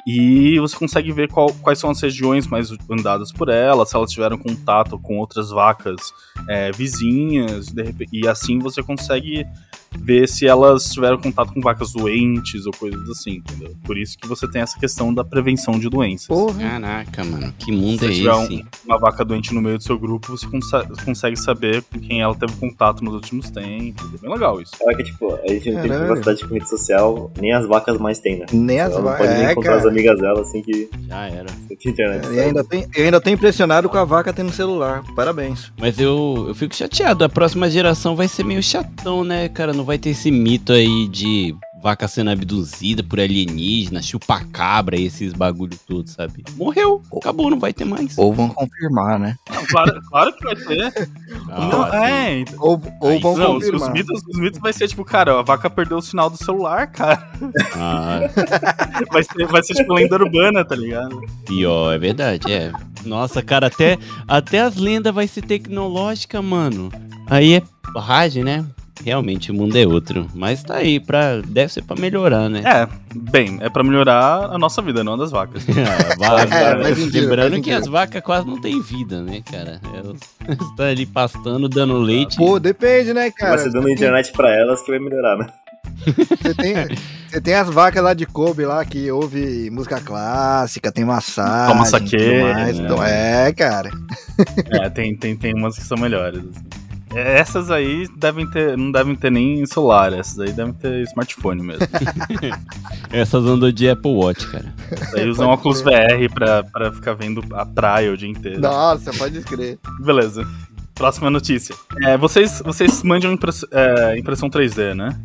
E 0.07 0.57
você 0.59 0.75
consegue 0.77 1.11
ver 1.11 1.29
qual- 1.29 1.53
quais 1.61 1.77
são 1.77 1.89
as 1.89 2.01
regiões 2.01 2.47
mais 2.47 2.71
andadas 2.89 3.31
por 3.33 3.49
ela, 3.49 3.85
se 3.85 3.95
elas 3.95 4.11
tiveram 4.11 4.37
contato 4.37 4.97
com 4.97 5.17
outras 5.17 5.49
vacas 5.49 6.13
é, 6.47 6.71
vizinhas, 6.71 7.67
de 7.67 7.83
repente, 7.83 8.09
e 8.13 8.27
assim 8.27 8.59
você 8.59 8.81
consegue 8.83 9.45
ver 9.91 10.27
se 10.29 10.45
elas 10.45 10.83
tiveram 10.91 11.17
contato 11.17 11.51
com 11.51 11.59
vacas 11.61 11.91
doentes 11.93 12.67
ou 12.67 12.71
coisas 12.73 13.09
assim, 13.09 13.37
entendeu? 13.37 13.75
Por 13.83 13.97
isso 13.97 14.15
que 14.19 14.27
você 14.27 14.47
tem 14.47 14.61
essa 14.61 14.79
questão 14.79 15.11
da 15.11 15.23
prevenção 15.23 15.79
de 15.79 15.89
doenças. 15.89 16.27
Porra. 16.27 16.59
Caraca, 16.59 17.23
mano, 17.23 17.51
que 17.57 17.71
mundo 17.71 17.97
Se 17.99 18.05
é 18.05 18.09
tiver 18.11 18.33
um- 18.35 18.43
esse? 18.43 18.65
Uma 18.85 18.99
vaca 18.99 19.25
doente 19.25 19.51
no 19.51 19.59
meio 19.59 19.79
do 19.79 19.83
seu 19.83 19.97
grupo, 19.97 20.37
você 20.37 20.45
consa- 20.47 20.87
consegue 21.03 21.35
saber 21.35 21.81
com 21.91 21.99
quem 21.99 22.21
ela 22.21 22.35
teve 22.35 22.53
contato 22.57 23.03
nos 23.03 23.15
últimos 23.15 23.49
tempos. 23.49 24.13
É 24.13 24.17
bem 24.19 24.31
legal 24.31 24.61
isso. 24.61 24.73
Olha 24.83 24.95
que, 24.95 25.03
tipo, 25.05 25.33
a 25.33 25.47
gente 25.47 25.71
não 25.71 25.81
tem 25.81 25.89
Caralho. 25.89 26.05
privacidade 26.13 26.47
com 26.47 26.53
rede 26.53 26.69
social, 26.69 27.31
nem 27.41 27.51
as 27.53 27.65
vacas 27.67 27.97
mais 27.97 28.19
têm, 28.19 28.37
né? 28.37 28.45
Nem 28.53 28.79
as 28.79 28.91
Ela 28.91 28.99
não 29.01 29.05
vacas. 29.09 29.25
pode 29.25 29.39
nem 29.39 29.47
É, 29.47 29.51
encontrar 29.53 29.71
as 29.73 29.77
cara. 29.79 29.89
amigas 29.91 30.19
dela 30.19 30.41
assim 30.41 30.61
que, 30.61 30.89
Já 31.07 31.25
era. 31.29 31.47
que 31.79 31.89
internet. 31.89 32.21
E 32.21 32.27
sabe? 32.27 32.39
ainda, 32.41 32.63
tem, 32.63 32.87
eu 32.95 33.05
ainda 33.05 33.19
tô 33.19 33.29
impressionado 33.31 33.89
com 33.89 33.97
a 33.97 34.03
vaca 34.05 34.31
tendo 34.31 34.51
celular. 34.53 35.03
Parabéns. 35.15 35.71
Mas 35.79 35.97
eu, 35.99 36.28
eu 36.47 36.55
fico 36.55 36.75
chateado. 36.75 37.23
A 37.23 37.29
próxima 37.29 37.69
geração 37.69 38.15
vai 38.15 38.27
ser 38.27 38.43
meio 38.43 38.61
chatão, 38.61 39.23
né, 39.23 39.49
cara? 39.49 39.73
Não 39.73 39.83
vai 39.83 39.97
ter 39.97 40.09
esse 40.09 40.31
mito 40.31 40.73
aí 40.73 41.07
de 41.07 41.55
vaca 41.81 42.07
sendo 42.07 42.29
abduzida 42.31 43.01
por 43.03 43.19
alienígena, 43.19 44.01
chupacabra 44.01 44.97
e 44.97 45.05
esses 45.05 45.33
bagulho 45.33 45.77
todos, 45.87 46.11
sabe? 46.13 46.43
Morreu. 46.55 47.01
Acabou, 47.15 47.49
não 47.49 47.59
vai 47.59 47.71
ter 47.73 47.85
mais. 47.85 48.17
Ou 48.17 48.33
vão 48.33 48.49
confirmar, 48.49 49.17
né? 49.19 49.35
Não, 49.53 49.65
claro, 49.65 50.01
claro 50.09 50.33
que 50.33 50.43
vai 50.43 50.55
ter. 50.55 51.09
Ah, 51.49 51.67
Não, 51.67 51.83
assim. 51.83 51.97
é, 51.97 52.39
então. 52.39 52.59
Ou, 52.59 52.81
ou 53.01 53.09
Aí, 53.09 53.19
vão 53.19 53.37
Não, 53.37 53.57
os, 53.57 53.63
os 53.65 53.71
confirmar. 53.71 53.93
mitos, 53.93 54.21
os 54.27 54.39
mitos 54.39 54.59
vai 54.59 54.73
ser 54.73 54.87
tipo, 54.87 55.05
cara, 55.05 55.39
a 55.39 55.41
vaca 55.41 55.69
perdeu 55.69 55.97
o 55.97 56.01
sinal 56.01 56.29
do 56.29 56.37
celular, 56.37 56.87
cara. 56.87 57.29
Ah, 57.75 58.19
Vai 59.11 59.23
ser, 59.23 59.45
vai 59.47 59.63
ser 59.63 59.73
tipo 59.75 59.93
lenda 59.93 60.15
urbana, 60.15 60.63
tá 60.65 60.75
ligado? 60.75 61.19
pior, 61.45 61.93
é 61.93 61.97
verdade, 61.97 62.51
é. 62.51 62.71
Nossa, 63.05 63.41
cara, 63.41 63.67
até, 63.67 63.97
até 64.27 64.59
as 64.61 64.75
lendas 64.75 65.13
vai 65.13 65.27
ser 65.27 65.41
tecnológica, 65.41 66.41
mano. 66.41 66.91
Aí 67.27 67.53
é 67.55 67.63
rádio, 67.97 68.43
né? 68.43 68.65
Realmente 69.03 69.51
o 69.51 69.53
mundo 69.53 69.75
é 69.77 69.85
outro. 69.85 70.27
Mas 70.33 70.63
tá 70.63 70.75
aí, 70.75 70.99
pra, 70.99 71.41
deve 71.45 71.71
ser 71.71 71.83
pra 71.83 71.95
melhorar, 71.95 72.49
né? 72.49 72.61
É, 72.65 72.87
bem, 73.15 73.57
é 73.61 73.69
pra 73.69 73.83
melhorar 73.83 74.45
a 74.51 74.57
nossa 74.57 74.81
vida, 74.81 75.03
não 75.03 75.13
a 75.13 75.17
das 75.17 75.31
vacas. 75.31 75.63
Ah, 75.69 76.15
vai, 76.19 76.43
É, 76.43 76.83
faz 76.83 76.97
sentido, 76.97 77.21
Lembrando 77.29 77.61
que 77.61 77.71
as 77.71 77.87
vacas 77.87 78.21
quase 78.21 78.45
não 78.47 78.59
têm 78.59 78.81
vida, 78.81 79.21
né, 79.21 79.41
cara? 79.49 79.79
Elas 79.93 80.17
estão 80.69 80.85
ali 80.85 81.05
pastando, 81.05 81.69
dando 81.69 81.97
leite. 81.97 82.37
Pô, 82.37 82.59
depende, 82.59 83.13
né, 83.13 83.31
cara? 83.31 83.55
Vai 83.55 83.59
ser 83.59 83.71
dando 83.71 83.89
internet 83.89 84.31
pra 84.33 84.53
elas 84.53 84.81
que 84.81 84.91
vai 84.91 84.99
melhorar, 84.99 85.37
né? 85.37 85.47
Você 86.05 86.53
tem, 86.53 86.73
você 87.29 87.41
tem 87.41 87.53
as 87.55 87.69
vacas 87.69 88.03
lá 88.03 88.13
de 88.13 88.25
Kobe 88.25 88.65
lá 88.65 88.83
que 88.85 89.11
ouve 89.11 89.69
música 89.69 89.99
clássica, 89.99 90.91
tem 90.91 91.03
massagem. 91.03 91.73
Toma 91.73 91.85
tudo 91.85 92.43
mais. 92.43 92.77
né? 92.77 92.85
Então, 92.85 93.03
é, 93.03 93.53
cara. 93.53 93.89
É, 94.71 94.89
tem, 94.89 95.15
tem, 95.15 95.35
tem 95.35 95.53
umas 95.53 95.77
que 95.77 95.83
são 95.83 95.97
melhores. 95.97 96.39
assim. 96.39 96.88
Essas 97.13 97.71
aí 97.71 98.07
devem 98.17 98.47
ter, 98.49 98.77
não 98.77 98.91
devem 98.91 99.15
ter 99.15 99.31
nem 99.31 99.65
celular, 99.65 100.13
essas 100.13 100.39
aí 100.39 100.51
devem 100.51 100.73
ter 100.73 101.01
smartphone 101.07 101.63
mesmo. 101.63 101.87
Essas 103.11 103.43
andam 103.45 103.71
de 103.71 103.89
Apple 103.89 104.11
Watch, 104.11 104.45
cara. 104.51 104.71
Aí 105.15 105.27
usam 105.27 105.47
Pode 105.47 105.59
óculos 105.59 105.81
VR 105.81 106.31
pra, 106.33 106.63
pra 106.63 106.91
ficar 106.93 107.13
vendo 107.13 107.43
a 107.53 107.65
praia 107.65 108.11
o 108.11 108.17
dia 108.17 108.29
inteiro. 108.29 108.59
Nossa, 108.61 109.11
pode 109.13 109.41
crer. 109.41 109.79
Beleza. 109.99 110.47
Próxima 110.93 111.29
notícia. 111.29 111.73
É, 112.03 112.17
vocês, 112.17 112.61
vocês 112.63 113.01
mandam 113.03 113.31
impress- 113.33 113.65
é, 113.71 114.17
impressão 114.19 114.49
3D, 114.49 114.93
né? 114.93 115.19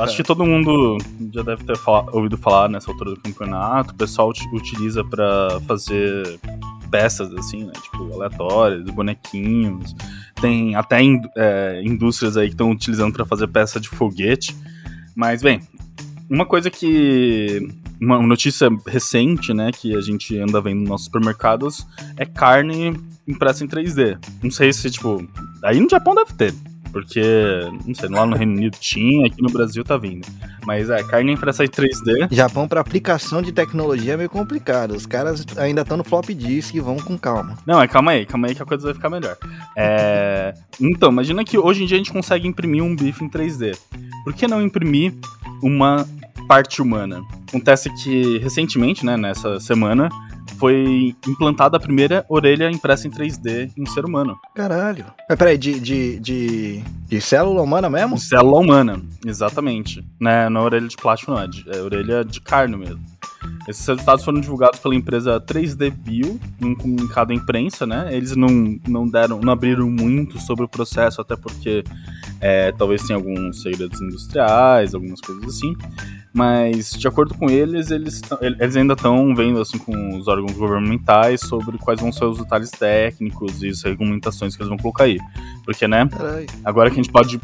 Acho 0.00 0.16
que 0.16 0.22
todo 0.22 0.44
mundo 0.46 0.96
já 1.34 1.42
deve 1.42 1.64
ter 1.64 1.76
fala- 1.76 2.06
ouvido 2.12 2.38
falar 2.38 2.68
nessa 2.68 2.90
altura 2.90 3.10
do 3.10 3.20
campeonato. 3.20 3.92
O 3.92 3.96
pessoal 3.96 4.28
uti- 4.30 4.48
utiliza 4.54 5.04
pra 5.04 5.60
fazer 5.66 6.38
peças, 6.92 7.32
assim, 7.34 7.64
né? 7.64 7.72
Tipo, 7.82 8.14
aleatórias, 8.14 8.84
bonequinhos. 8.90 9.96
Tem 10.40 10.76
até 10.76 11.02
in- 11.02 11.22
é, 11.36 11.82
indústrias 11.84 12.36
aí 12.36 12.46
que 12.48 12.54
estão 12.54 12.70
utilizando 12.70 13.12
pra 13.12 13.24
fazer 13.26 13.48
peça 13.48 13.80
de 13.80 13.88
foguete. 13.88 14.54
Mas, 15.16 15.42
bem, 15.42 15.60
uma 16.30 16.46
coisa 16.46 16.70
que. 16.70 17.66
Uma 18.00 18.20
notícia 18.20 18.68
recente, 18.86 19.54
né, 19.54 19.70
que 19.70 19.94
a 19.96 20.00
gente 20.00 20.36
anda 20.36 20.60
vendo 20.60 20.80
nos 20.80 20.88
nossos 20.88 21.04
supermercados 21.06 21.86
é 22.16 22.26
carne 22.26 22.96
impressa 23.28 23.62
em 23.64 23.68
3D. 23.68 24.18
Não 24.42 24.50
sei 24.50 24.72
se, 24.72 24.90
tipo. 24.90 25.26
Aí 25.64 25.78
no 25.80 25.88
Japão 25.88 26.14
deve 26.14 26.32
ter. 26.34 26.52
Porque, 26.92 27.22
não 27.86 27.94
sei, 27.94 28.08
lá 28.08 28.26
no 28.26 28.36
Reino 28.36 28.52
Unido 28.52 28.76
tinha, 28.78 29.26
aqui 29.26 29.40
no 29.42 29.50
Brasil 29.50 29.82
tá 29.82 29.96
vindo. 29.96 30.26
Mas 30.66 30.90
é, 30.90 31.02
carne 31.02 31.32
impressa 31.32 31.64
em 31.64 31.68
3D. 31.68 32.28
Japão 32.30 32.68
pra 32.68 32.80
aplicação 32.80 33.40
de 33.40 33.50
tecnologia 33.50 34.12
é 34.12 34.16
meio 34.16 34.28
complicado. 34.30 34.92
Os 34.92 35.06
caras 35.06 35.44
ainda 35.56 35.80
estão 35.82 35.96
no 35.96 36.04
flop 36.04 36.28
disk 36.30 36.74
e 36.74 36.80
vão 36.80 36.96
com 36.96 37.18
calma. 37.18 37.56
Não, 37.66 37.82
é 37.82 37.88
calma 37.88 38.12
aí, 38.12 38.26
calma 38.26 38.48
aí 38.48 38.54
que 38.54 38.62
a 38.62 38.66
coisa 38.66 38.84
vai 38.84 38.94
ficar 38.94 39.08
melhor. 39.10 39.36
É, 39.76 40.54
Então, 40.80 41.10
imagina 41.10 41.44
que 41.44 41.58
hoje 41.58 41.82
em 41.82 41.86
dia 41.86 41.96
a 41.96 41.98
gente 41.98 42.12
consegue 42.12 42.46
imprimir 42.46 42.82
um 42.82 42.94
bife 42.94 43.24
em 43.24 43.28
3D. 43.28 43.76
Por 44.24 44.34
que 44.34 44.46
não 44.46 44.62
imprimir 44.62 45.14
uma 45.62 46.06
parte 46.46 46.80
humana? 46.82 47.22
Acontece 47.48 47.90
que 48.02 48.38
recentemente, 48.38 49.04
né, 49.04 49.16
nessa 49.16 49.58
semana, 49.60 50.08
foi 50.58 51.14
implantada 51.26 51.76
a 51.76 51.80
primeira 51.80 52.24
orelha 52.28 52.70
impressa 52.70 53.06
em 53.06 53.10
3D 53.10 53.70
em 53.76 53.82
um 53.82 53.86
ser 53.86 54.04
humano. 54.04 54.36
Caralho. 54.54 55.06
Mas 55.28 55.38
peraí, 55.38 55.56
de, 55.58 55.78
de, 55.80 56.20
de, 56.20 56.82
de 57.06 57.20
célula 57.20 57.62
humana 57.62 57.88
mesmo? 57.88 58.18
Célula 58.18 58.58
humana, 58.60 59.00
exatamente. 59.26 60.04
Né, 60.20 60.48
não 60.48 60.62
é 60.62 60.64
orelha 60.64 60.88
de 60.88 60.96
plástico, 60.96 61.32
não, 61.32 61.40
é, 61.40 61.46
de- 61.48 61.64
é 61.70 61.80
orelha 61.80 62.24
de 62.24 62.40
carne 62.40 62.76
mesmo. 62.76 63.00
Esses 63.68 63.84
resultados 63.86 64.24
foram 64.24 64.40
divulgados 64.40 64.78
pela 64.78 64.94
empresa 64.94 65.40
3D 65.40 65.90
Bio 65.90 66.38
em 66.60 66.66
um 66.66 66.74
comunicado 66.76 67.32
à 67.32 67.34
imprensa, 67.34 67.84
né? 67.86 68.08
Eles 68.10 68.36
não, 68.36 68.78
não 68.86 69.06
deram, 69.08 69.40
não 69.40 69.52
abriram 69.52 69.88
muito 69.90 70.38
sobre 70.40 70.64
o 70.64 70.68
processo, 70.68 71.20
até 71.20 71.34
porque 71.36 71.82
é, 72.40 72.70
talvez 72.72 73.02
tenha 73.02 73.16
alguns 73.16 73.62
segredos 73.62 74.00
industriais, 74.00 74.94
algumas 74.94 75.20
coisas 75.20 75.44
assim. 75.56 75.74
Mas, 76.32 76.92
de 76.92 77.06
acordo 77.06 77.34
com 77.34 77.50
eles, 77.50 77.90
eles, 77.90 78.22
eles 78.40 78.76
ainda 78.76 78.94
estão 78.94 79.34
vendo 79.34 79.60
assim 79.60 79.76
com 79.76 80.16
os 80.16 80.28
órgãos 80.28 80.52
governamentais 80.52 81.40
sobre 81.40 81.76
quais 81.76 82.00
vão 82.00 82.10
ser 82.10 82.24
os 82.24 82.38
detalhes 82.38 82.70
técnicos 82.70 83.62
e 83.62 83.68
as 83.68 83.82
regulamentações 83.82 84.56
que 84.56 84.62
eles 84.62 84.68
vão 84.68 84.78
colocar 84.78 85.04
aí. 85.04 85.18
Porque, 85.64 85.86
né, 85.86 86.08
Caralho. 86.08 86.46
Agora 86.64 86.90
que 86.90 86.98
a 86.98 87.02
gente 87.02 87.12
pode 87.12 87.38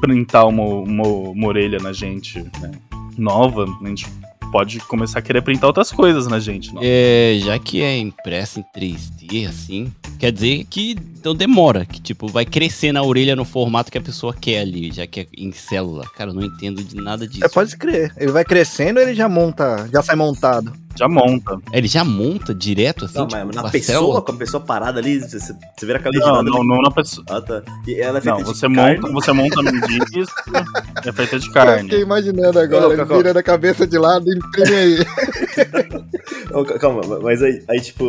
printar 0.00 0.46
uma, 0.46 0.62
uma, 0.62 1.06
uma 1.06 1.46
orelha 1.46 1.78
na 1.78 1.92
gente 1.92 2.40
né, 2.60 2.72
nova, 3.16 3.64
a 3.64 3.88
gente 3.88 4.06
pode 4.52 4.80
começar 4.80 5.18
a 5.18 5.22
querer 5.22 5.42
printar 5.42 5.66
outras 5.66 5.90
coisas 5.90 6.26
na 6.26 6.38
gente. 6.38 6.74
Não? 6.74 6.80
É, 6.84 7.38
já 7.40 7.58
que 7.58 7.82
é 7.82 7.96
impressa 7.98 8.60
em 8.60 8.64
3D, 8.76 9.48
assim, 9.48 9.92
quer 10.18 10.32
dizer 10.32 10.64
que 10.68 10.96
não 11.28 11.34
demora, 11.36 11.84
que 11.84 12.00
tipo, 12.00 12.26
vai 12.28 12.44
crescer 12.44 12.92
na 12.92 13.02
orelha 13.02 13.36
no 13.36 13.44
formato 13.44 13.90
que 13.92 13.98
a 13.98 14.00
pessoa 14.02 14.34
quer 14.34 14.60
ali, 14.60 14.90
já 14.92 15.06
que 15.06 15.20
é 15.20 15.26
em 15.36 15.52
célula. 15.52 16.04
Cara, 16.16 16.30
eu 16.30 16.34
não 16.34 16.42
entendo 16.42 16.82
de 16.82 16.96
nada 16.96 17.26
disso. 17.26 17.44
É, 17.44 17.48
pode 17.48 17.76
crer. 17.76 18.12
Ele 18.16 18.32
vai 18.32 18.44
crescendo 18.44 18.98
ele 19.00 19.14
já 19.14 19.28
monta, 19.28 19.88
já 19.92 20.02
sai 20.02 20.16
montado. 20.16 20.72
Já 20.96 21.06
monta. 21.08 21.56
Ele 21.72 21.86
já 21.86 22.02
monta 22.02 22.52
direto, 22.52 23.04
assim, 23.04 23.18
Não, 23.18 23.28
tipo, 23.28 23.46
mas 23.46 23.54
na 23.54 23.70
pessoa, 23.70 23.98
célula? 23.98 24.22
com 24.22 24.32
a 24.32 24.36
pessoa 24.36 24.60
parada 24.60 24.98
ali, 24.98 25.20
você, 25.20 25.38
você 25.38 25.86
vira 25.86 25.98
aquela 25.98 26.12
Não, 26.18 26.42
não, 26.42 26.58
ali. 26.58 26.68
não 26.68 26.82
na 26.82 26.90
pessoa. 26.90 27.24
Ah, 27.30 27.40
tá. 27.40 27.62
E 27.86 27.94
ela 28.00 28.18
é 28.18 28.20
feita 28.20 28.36
Não, 28.36 28.44
de 28.44 28.58
você 28.58 28.68
carne. 28.68 29.00
monta, 29.00 29.12
você 29.12 29.32
monta 29.32 29.62
num 29.62 29.80
disco, 30.10 30.34
é 31.06 31.12
feita 31.12 31.38
de 31.38 31.46
Eu 31.46 31.52
fiquei 31.52 31.52
carne. 31.52 31.94
imaginando 32.00 32.58
agora, 32.58 32.96
Não, 32.96 33.16
virando 33.16 33.36
a 33.38 33.42
cabeça 33.44 33.86
de 33.86 33.96
lado 33.96 34.26
e 34.28 34.36
imprime 34.38 34.74
aí. 34.74 34.98
Calma, 36.80 37.02
mas 37.22 37.42
aí, 37.42 37.62
aí, 37.68 37.80
tipo, 37.80 38.04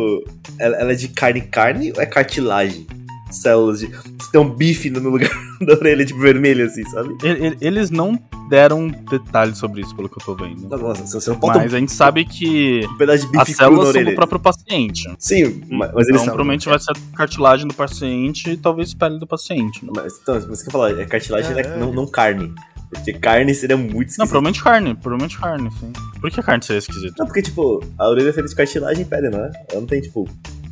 ela, 0.58 0.76
ela 0.76 0.92
é 0.92 0.94
de 0.96 1.08
carne 1.08 1.42
carne 1.42 1.92
ou 1.94 2.02
é 2.02 2.06
cartilagem? 2.06 2.86
Células 3.30 3.80
de. 3.80 3.86
Você 3.88 4.30
tem 4.32 4.40
um 4.40 4.50
bife 4.50 4.90
no 4.90 5.08
lugar 5.08 5.30
da 5.66 5.74
orelha, 5.74 6.04
tipo, 6.04 6.20
vermelho, 6.20 6.64
assim, 6.66 6.84
sabe? 6.90 7.16
Eles 7.60 7.90
não 7.90 8.18
deram 8.48 8.88
detalhes 8.88 9.58
sobre 9.58 9.80
isso, 9.82 9.94
pelo 9.94 10.08
que 10.08 10.20
eu 10.20 10.24
tô 10.24 10.34
vendo. 10.34 10.68
Nossa, 10.68 11.06
você 11.20 11.30
não 11.30 11.38
pode 11.38 11.58
Mas 11.58 11.72
a 11.72 11.78
gente 11.78 11.92
sabe 11.92 12.24
que 12.24 12.84
um 12.84 12.96
pedaço 12.96 13.20
de 13.20 13.26
as 13.26 13.30
bife 13.46 13.50
na 13.52 13.56
células 13.56 13.80
são 13.88 13.88
orelha. 13.90 14.10
do 14.10 14.16
próprio 14.16 14.40
paciente. 14.40 15.08
Sim, 15.18 15.62
mas, 15.70 15.92
mas 15.92 16.06
então, 16.08 16.08
eles 16.08 16.22
provavelmente 16.24 16.68
vai 16.68 16.78
ser 16.78 16.92
cartilagem 17.14 17.68
do 17.68 17.74
paciente 17.74 18.50
e 18.50 18.56
talvez 18.56 18.92
pele 18.92 19.18
do 19.18 19.26
paciente. 19.26 19.84
né? 19.84 19.92
Mas, 19.94 20.18
então, 20.20 20.40
você 20.40 20.64
quer 20.64 20.70
falar, 20.72 20.98
é 20.98 21.04
cartilagem, 21.06 21.54
Caralho. 21.54 21.78
não, 21.80 21.92
não 21.92 22.06
carne. 22.06 22.52
Porque 22.92 23.12
carne 23.12 23.54
seria 23.54 23.76
muito 23.76 23.92
Não, 23.94 24.00
esquisito. 24.00 24.16
provavelmente 24.28 24.64
carne, 24.64 24.94
provavelmente 24.96 25.38
carne, 25.38 25.70
sim. 25.78 25.92
Por 26.20 26.28
que 26.28 26.42
carne 26.42 26.64
seria 26.64 26.78
esquisito? 26.80 27.14
Não, 27.20 27.26
porque, 27.26 27.40
tipo, 27.42 27.80
a 27.96 28.08
orelha 28.08 28.30
é 28.30 28.32
feita 28.32 28.48
de 28.48 28.54
cartilagem 28.56 29.02
e 29.02 29.04
pele, 29.04 29.30
não 29.30 29.44
é? 29.44 29.52
Ela 29.70 29.80
não 29.80 29.86
tem, 29.86 30.00
tipo, 30.00 30.28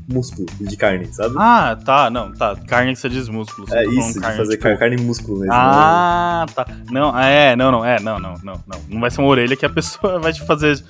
músculo 0.09 0.47
de 0.61 0.77
carne, 0.77 1.07
sabe? 1.13 1.35
Ah, 1.39 1.77
tá, 1.85 2.09
não, 2.11 2.33
tá. 2.33 2.57
Carne 2.67 2.95
que 2.95 2.99
você 3.01 3.09
diz 3.09 3.29
músculo. 3.29 3.69
você 3.69 3.77
é 3.79 3.85
tá 3.85 3.91
isso, 3.91 4.21
carne, 4.21 4.37
fazer 4.39 4.51
tipo- 4.53 4.63
car- 4.65 4.79
carne 4.79 4.97
e 4.97 5.01
músculo 5.01 5.39
mesmo. 5.41 5.53
Ah, 5.53 6.47
tá. 6.55 6.67
Não, 6.91 7.19
é, 7.19 7.55
não, 7.55 7.71
não, 7.71 7.85
é, 7.85 8.01
não, 8.01 8.19
não, 8.19 8.35
não, 8.43 8.55
não. 8.67 8.81
Não 8.89 9.01
vai 9.01 9.11
ser 9.11 9.21
uma 9.21 9.29
orelha 9.29 9.57
que 9.57 9.67
a 9.67 9.71
pessoa 9.71 10.19
vai 10.21 10.33
te 10.33 10.45
fazer. 10.47 10.83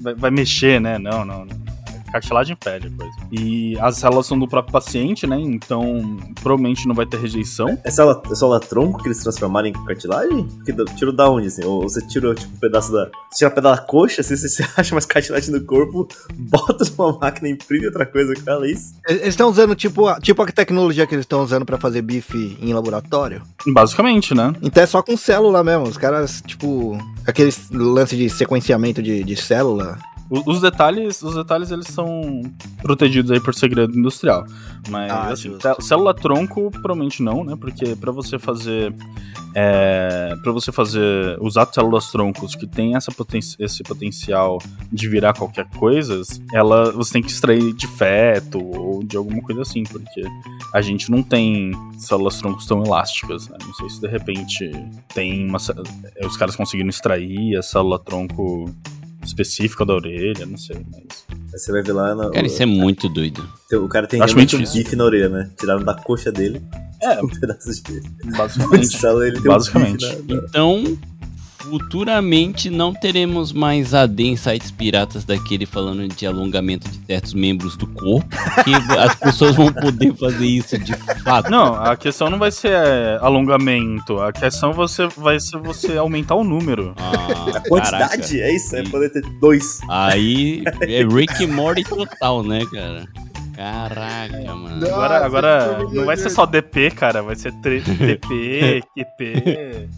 Vai, 0.00 0.14
vai 0.14 0.30
mexer, 0.30 0.80
né? 0.80 0.98
Não, 0.98 1.24
não, 1.24 1.44
não. 1.44 1.56
Cartilagem 2.12 2.54
pele 2.56 2.88
a 2.94 2.96
coisa. 3.02 3.16
E 3.32 3.76
as 3.80 3.96
células 3.96 4.26
são 4.26 4.38
do 4.38 4.46
próprio 4.46 4.72
paciente, 4.72 5.26
né? 5.26 5.36
Então, 5.40 6.18
provavelmente 6.42 6.86
não 6.86 6.94
vai 6.94 7.06
ter 7.06 7.18
rejeição. 7.18 7.78
É 7.84 7.90
célula, 7.90 8.22
é 8.30 8.34
célula 8.34 8.60
tronco 8.60 9.02
que 9.02 9.08
eles 9.08 9.18
transformaram 9.22 9.68
em 9.68 9.72
cartilagem? 9.72 10.46
Que, 10.64 10.72
da- 10.72 10.84
tirou 10.84 11.14
da 11.14 11.30
onde, 11.30 11.46
assim? 11.48 11.64
Ou 11.64 11.82
você 11.82 12.06
tirou, 12.06 12.34
tipo, 12.34 12.54
um 12.54 12.58
pedaço 12.58 12.92
da... 12.92 13.06
Você 13.30 13.38
tira 13.38 13.50
um 13.50 13.54
pedaço 13.54 13.80
da 13.80 13.86
coxa, 13.86 14.20
assim, 14.20 14.36
você, 14.36 14.48
você 14.62 14.66
acha 14.76 14.94
mais 14.94 15.06
cartilagem 15.06 15.50
no 15.52 15.64
corpo, 15.64 16.06
bota 16.34 16.84
numa 16.96 17.18
máquina, 17.18 17.48
imprime 17.48 17.86
outra 17.86 18.04
coisa 18.04 18.34
com 18.34 18.50
ela, 18.50 18.66
é 18.66 18.70
isso? 18.72 18.94
Eles 19.08 19.28
estão 19.28 19.48
usando 19.48 19.74
tipo 19.74 20.06
a, 20.06 20.20
tipo 20.20 20.42
a 20.42 20.46
tecnologia 20.46 21.06
que 21.06 21.14
eles 21.14 21.24
estão 21.24 21.42
usando 21.42 21.64
pra 21.64 21.78
fazer 21.78 22.02
bife 22.02 22.56
em 22.60 22.72
laboratório. 22.74 23.42
Basicamente, 23.66 24.34
né? 24.34 24.52
Então 24.62 24.82
é 24.82 24.86
só 24.86 25.02
com 25.02 25.16
célula 25.16 25.64
mesmo. 25.64 25.84
Os 25.84 25.96
caras, 25.96 26.42
tipo, 26.46 26.98
aqueles 27.26 27.70
lance 27.70 28.16
de 28.16 28.28
sequenciamento 28.28 29.02
de, 29.02 29.24
de 29.24 29.36
célula. 29.36 29.98
Os 30.30 30.60
detalhes, 30.60 31.22
os 31.22 31.34
detalhes 31.34 31.70
eles 31.70 31.86
são 31.88 32.42
protegidos 32.80 33.30
aí 33.30 33.40
por 33.40 33.54
segredo 33.54 33.96
industrial. 33.98 34.46
Mas 34.88 35.10
Ah, 35.10 35.28
assim, 35.28 35.56
célula 35.80 36.14
tronco 36.14 36.70
provavelmente 36.70 37.22
não, 37.22 37.44
né? 37.44 37.54
Porque 37.58 37.94
pra 37.96 38.10
você 38.10 38.38
fazer 38.38 38.94
é, 39.54 40.34
para 40.42 40.50
você 40.50 40.72
fazer 40.72 41.36
usar 41.40 41.66
células 41.72 42.10
troncos 42.10 42.54
que 42.54 42.66
tem 42.66 42.96
essa 42.96 43.12
poten 43.12 43.40
esse 43.58 43.82
potencial 43.82 44.58
de 44.90 45.08
virar 45.08 45.34
qualquer 45.34 45.66
coisa, 45.76 46.22
ela 46.54 46.90
você 46.92 47.14
tem 47.14 47.22
que 47.22 47.30
extrair 47.30 47.72
de 47.74 47.86
feto 47.86 48.58
ou 48.58 49.04
de 49.04 49.16
alguma 49.16 49.42
coisa 49.42 49.62
assim, 49.62 49.82
porque 49.82 50.22
a 50.72 50.80
gente 50.80 51.10
não 51.10 51.22
tem 51.22 51.72
células 51.98 52.38
troncos 52.38 52.66
tão 52.66 52.82
elásticas, 52.82 53.48
né? 53.48 53.58
Não 53.64 53.74
sei 53.74 53.90
se 53.90 54.00
de 54.00 54.08
repente 54.08 54.70
tem 55.14 55.46
uma 55.46 55.58
os 56.24 56.36
caras 56.36 56.56
conseguiram 56.56 56.88
extrair 56.88 57.56
a 57.56 57.62
célula 57.62 57.98
tronco 57.98 58.70
específica 59.24 59.84
da 59.84 59.94
orelha, 59.94 60.44
não 60.46 60.56
sei, 60.58 60.76
mas. 60.90 61.24
Aí 61.52 61.58
você 61.58 61.70
vai 61.72 61.82
ver 61.82 61.92
lá, 61.92 62.14
na, 62.14 62.30
Cara, 62.30 62.46
isso 62.46 62.62
é 62.62 62.66
muito 62.66 63.08
doido. 63.08 63.46
o, 63.72 63.88
cara 63.88 64.06
tem 64.06 64.20
Acho 64.22 64.34
realmente 64.34 64.56
muito 64.56 64.68
um 64.70 64.72
bife 64.72 64.96
na 64.96 65.04
orelha, 65.04 65.28
né? 65.28 65.50
Tiraram 65.58 65.84
da 65.84 65.94
coxa 65.94 66.32
dele 66.32 66.62
É, 67.02 67.20
um 67.22 67.28
pedaço 67.28 67.70
de 67.82 68.00
basicamente. 68.36 68.86
célula, 68.96 69.26
ele 69.26 69.40
tem 69.40 69.50
um 69.50 69.54
Basicamente. 69.54 70.04
na- 70.06 70.34
na- 70.36 70.42
Então, 70.48 70.98
futuramente 71.62 72.68
não 72.68 72.92
teremos 72.92 73.52
mais 73.52 73.94
AD 73.94 74.22
em 74.22 74.36
sites 74.36 74.70
piratas 74.70 75.24
daquele 75.24 75.64
falando 75.64 76.06
de 76.08 76.26
alongamento 76.26 76.88
de 76.88 76.98
certos 77.06 77.34
membros 77.34 77.76
do 77.76 77.86
corpo, 77.86 78.28
que 78.64 78.74
as 78.98 79.14
pessoas 79.14 79.54
vão 79.54 79.72
poder 79.72 80.14
fazer 80.16 80.46
isso 80.46 80.78
de 80.78 80.94
fato. 81.22 81.50
Não, 81.50 81.74
a 81.74 81.96
questão 81.96 82.28
não 82.28 82.38
vai 82.38 82.50
ser 82.50 82.72
é, 82.72 83.18
alongamento, 83.20 84.18
a 84.20 84.32
questão 84.32 84.72
você, 84.72 85.06
vai 85.16 85.38
ser 85.38 85.58
você 85.58 85.96
aumentar 85.96 86.34
o 86.34 86.44
número. 86.44 86.94
Ah, 86.98 87.56
A 87.56 87.60
quantidade, 87.68 88.08
caraca. 88.08 88.34
é 88.34 88.54
isso? 88.54 88.76
É 88.76 88.82
poder 88.82 89.10
ter 89.10 89.22
dois. 89.40 89.78
Aí 89.88 90.64
é 90.82 91.04
Rick 91.04 91.42
e 91.42 91.46
Morty 91.46 91.84
total, 91.84 92.42
né, 92.42 92.66
cara? 92.72 93.06
Caraca, 93.54 94.54
mano. 94.54 94.86
Agora, 94.86 95.14
Nossa, 95.14 95.26
agora 95.26 95.86
que 95.88 95.94
não 95.94 96.04
vai 96.04 96.16
ser 96.16 96.30
só 96.30 96.46
DP, 96.46 96.90
cara, 96.90 97.22
vai 97.22 97.36
ser 97.36 97.52
tre- 97.60 97.80
DP, 97.80 98.82
QP, 98.96 99.88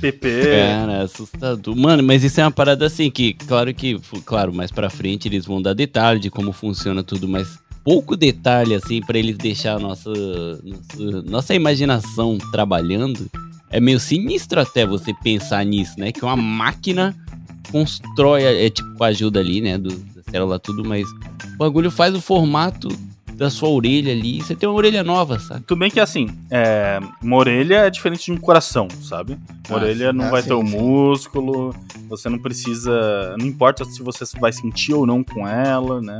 PP. 0.00 0.42
Cara, 0.50 1.02
assustador. 1.02 1.74
Mano, 1.76 2.02
mas 2.02 2.22
isso 2.22 2.40
é 2.40 2.44
uma 2.44 2.50
parada 2.50 2.86
assim 2.86 3.10
que, 3.10 3.32
claro 3.34 3.72
que, 3.74 3.98
claro, 4.24 4.52
mais 4.52 4.70
pra 4.70 4.90
frente 4.90 5.26
eles 5.28 5.46
vão 5.46 5.60
dar 5.62 5.72
detalhe 5.74 6.20
de 6.20 6.30
como 6.30 6.52
funciona 6.52 7.02
tudo, 7.02 7.26
mas 7.26 7.58
pouco 7.82 8.16
detalhe, 8.16 8.74
assim, 8.74 9.00
pra 9.00 9.18
eles 9.18 9.38
deixar 9.38 9.76
a 9.76 9.78
nossa, 9.78 10.10
nossa, 10.62 11.22
nossa 11.24 11.54
imaginação 11.54 12.36
trabalhando, 12.52 13.26
é 13.70 13.80
meio 13.80 13.98
sinistro 13.98 14.60
até 14.60 14.84
você 14.86 15.14
pensar 15.22 15.64
nisso, 15.64 15.94
né? 15.98 16.12
Que 16.12 16.22
uma 16.24 16.36
máquina 16.36 17.16
constrói, 17.72 18.42
é 18.44 18.68
tipo 18.70 18.94
com 18.94 19.04
a 19.04 19.08
ajuda 19.08 19.40
ali, 19.40 19.60
né? 19.60 19.78
Do, 19.78 19.88
célula, 20.30 20.58
tudo, 20.58 20.84
mas 20.84 21.08
o 21.08 21.56
bagulho 21.58 21.90
faz 21.90 22.14
o 22.14 22.20
formato 22.20 22.88
da 23.34 23.48
sua 23.50 23.68
orelha 23.68 24.12
ali. 24.12 24.42
Você 24.42 24.56
tem 24.56 24.68
uma 24.68 24.76
orelha 24.76 25.04
nova, 25.04 25.38
sabe? 25.38 25.62
Tudo 25.64 25.78
bem 25.78 25.90
que 25.90 26.00
assim, 26.00 26.26
é, 26.50 26.98
uma 27.22 27.36
orelha 27.36 27.86
é 27.86 27.90
diferente 27.90 28.26
de 28.26 28.32
um 28.32 28.36
coração, 28.36 28.88
sabe? 29.00 29.38
Uma 29.68 29.78
Ah, 29.78 29.82
orelha 29.82 30.12
não 30.12 30.24
Ah, 30.26 30.30
vai 30.30 30.42
sim, 30.42 30.48
ter 30.48 30.54
o 30.54 30.66
sim. 30.66 30.76
músculo, 30.76 31.74
você 32.08 32.28
não 32.28 32.38
precisa. 32.38 33.36
Não 33.38 33.46
importa 33.46 33.84
se 33.84 34.02
você 34.02 34.24
vai 34.40 34.52
sentir 34.52 34.92
ou 34.92 35.06
não 35.06 35.22
com 35.22 35.46
ela, 35.46 36.00
né? 36.02 36.18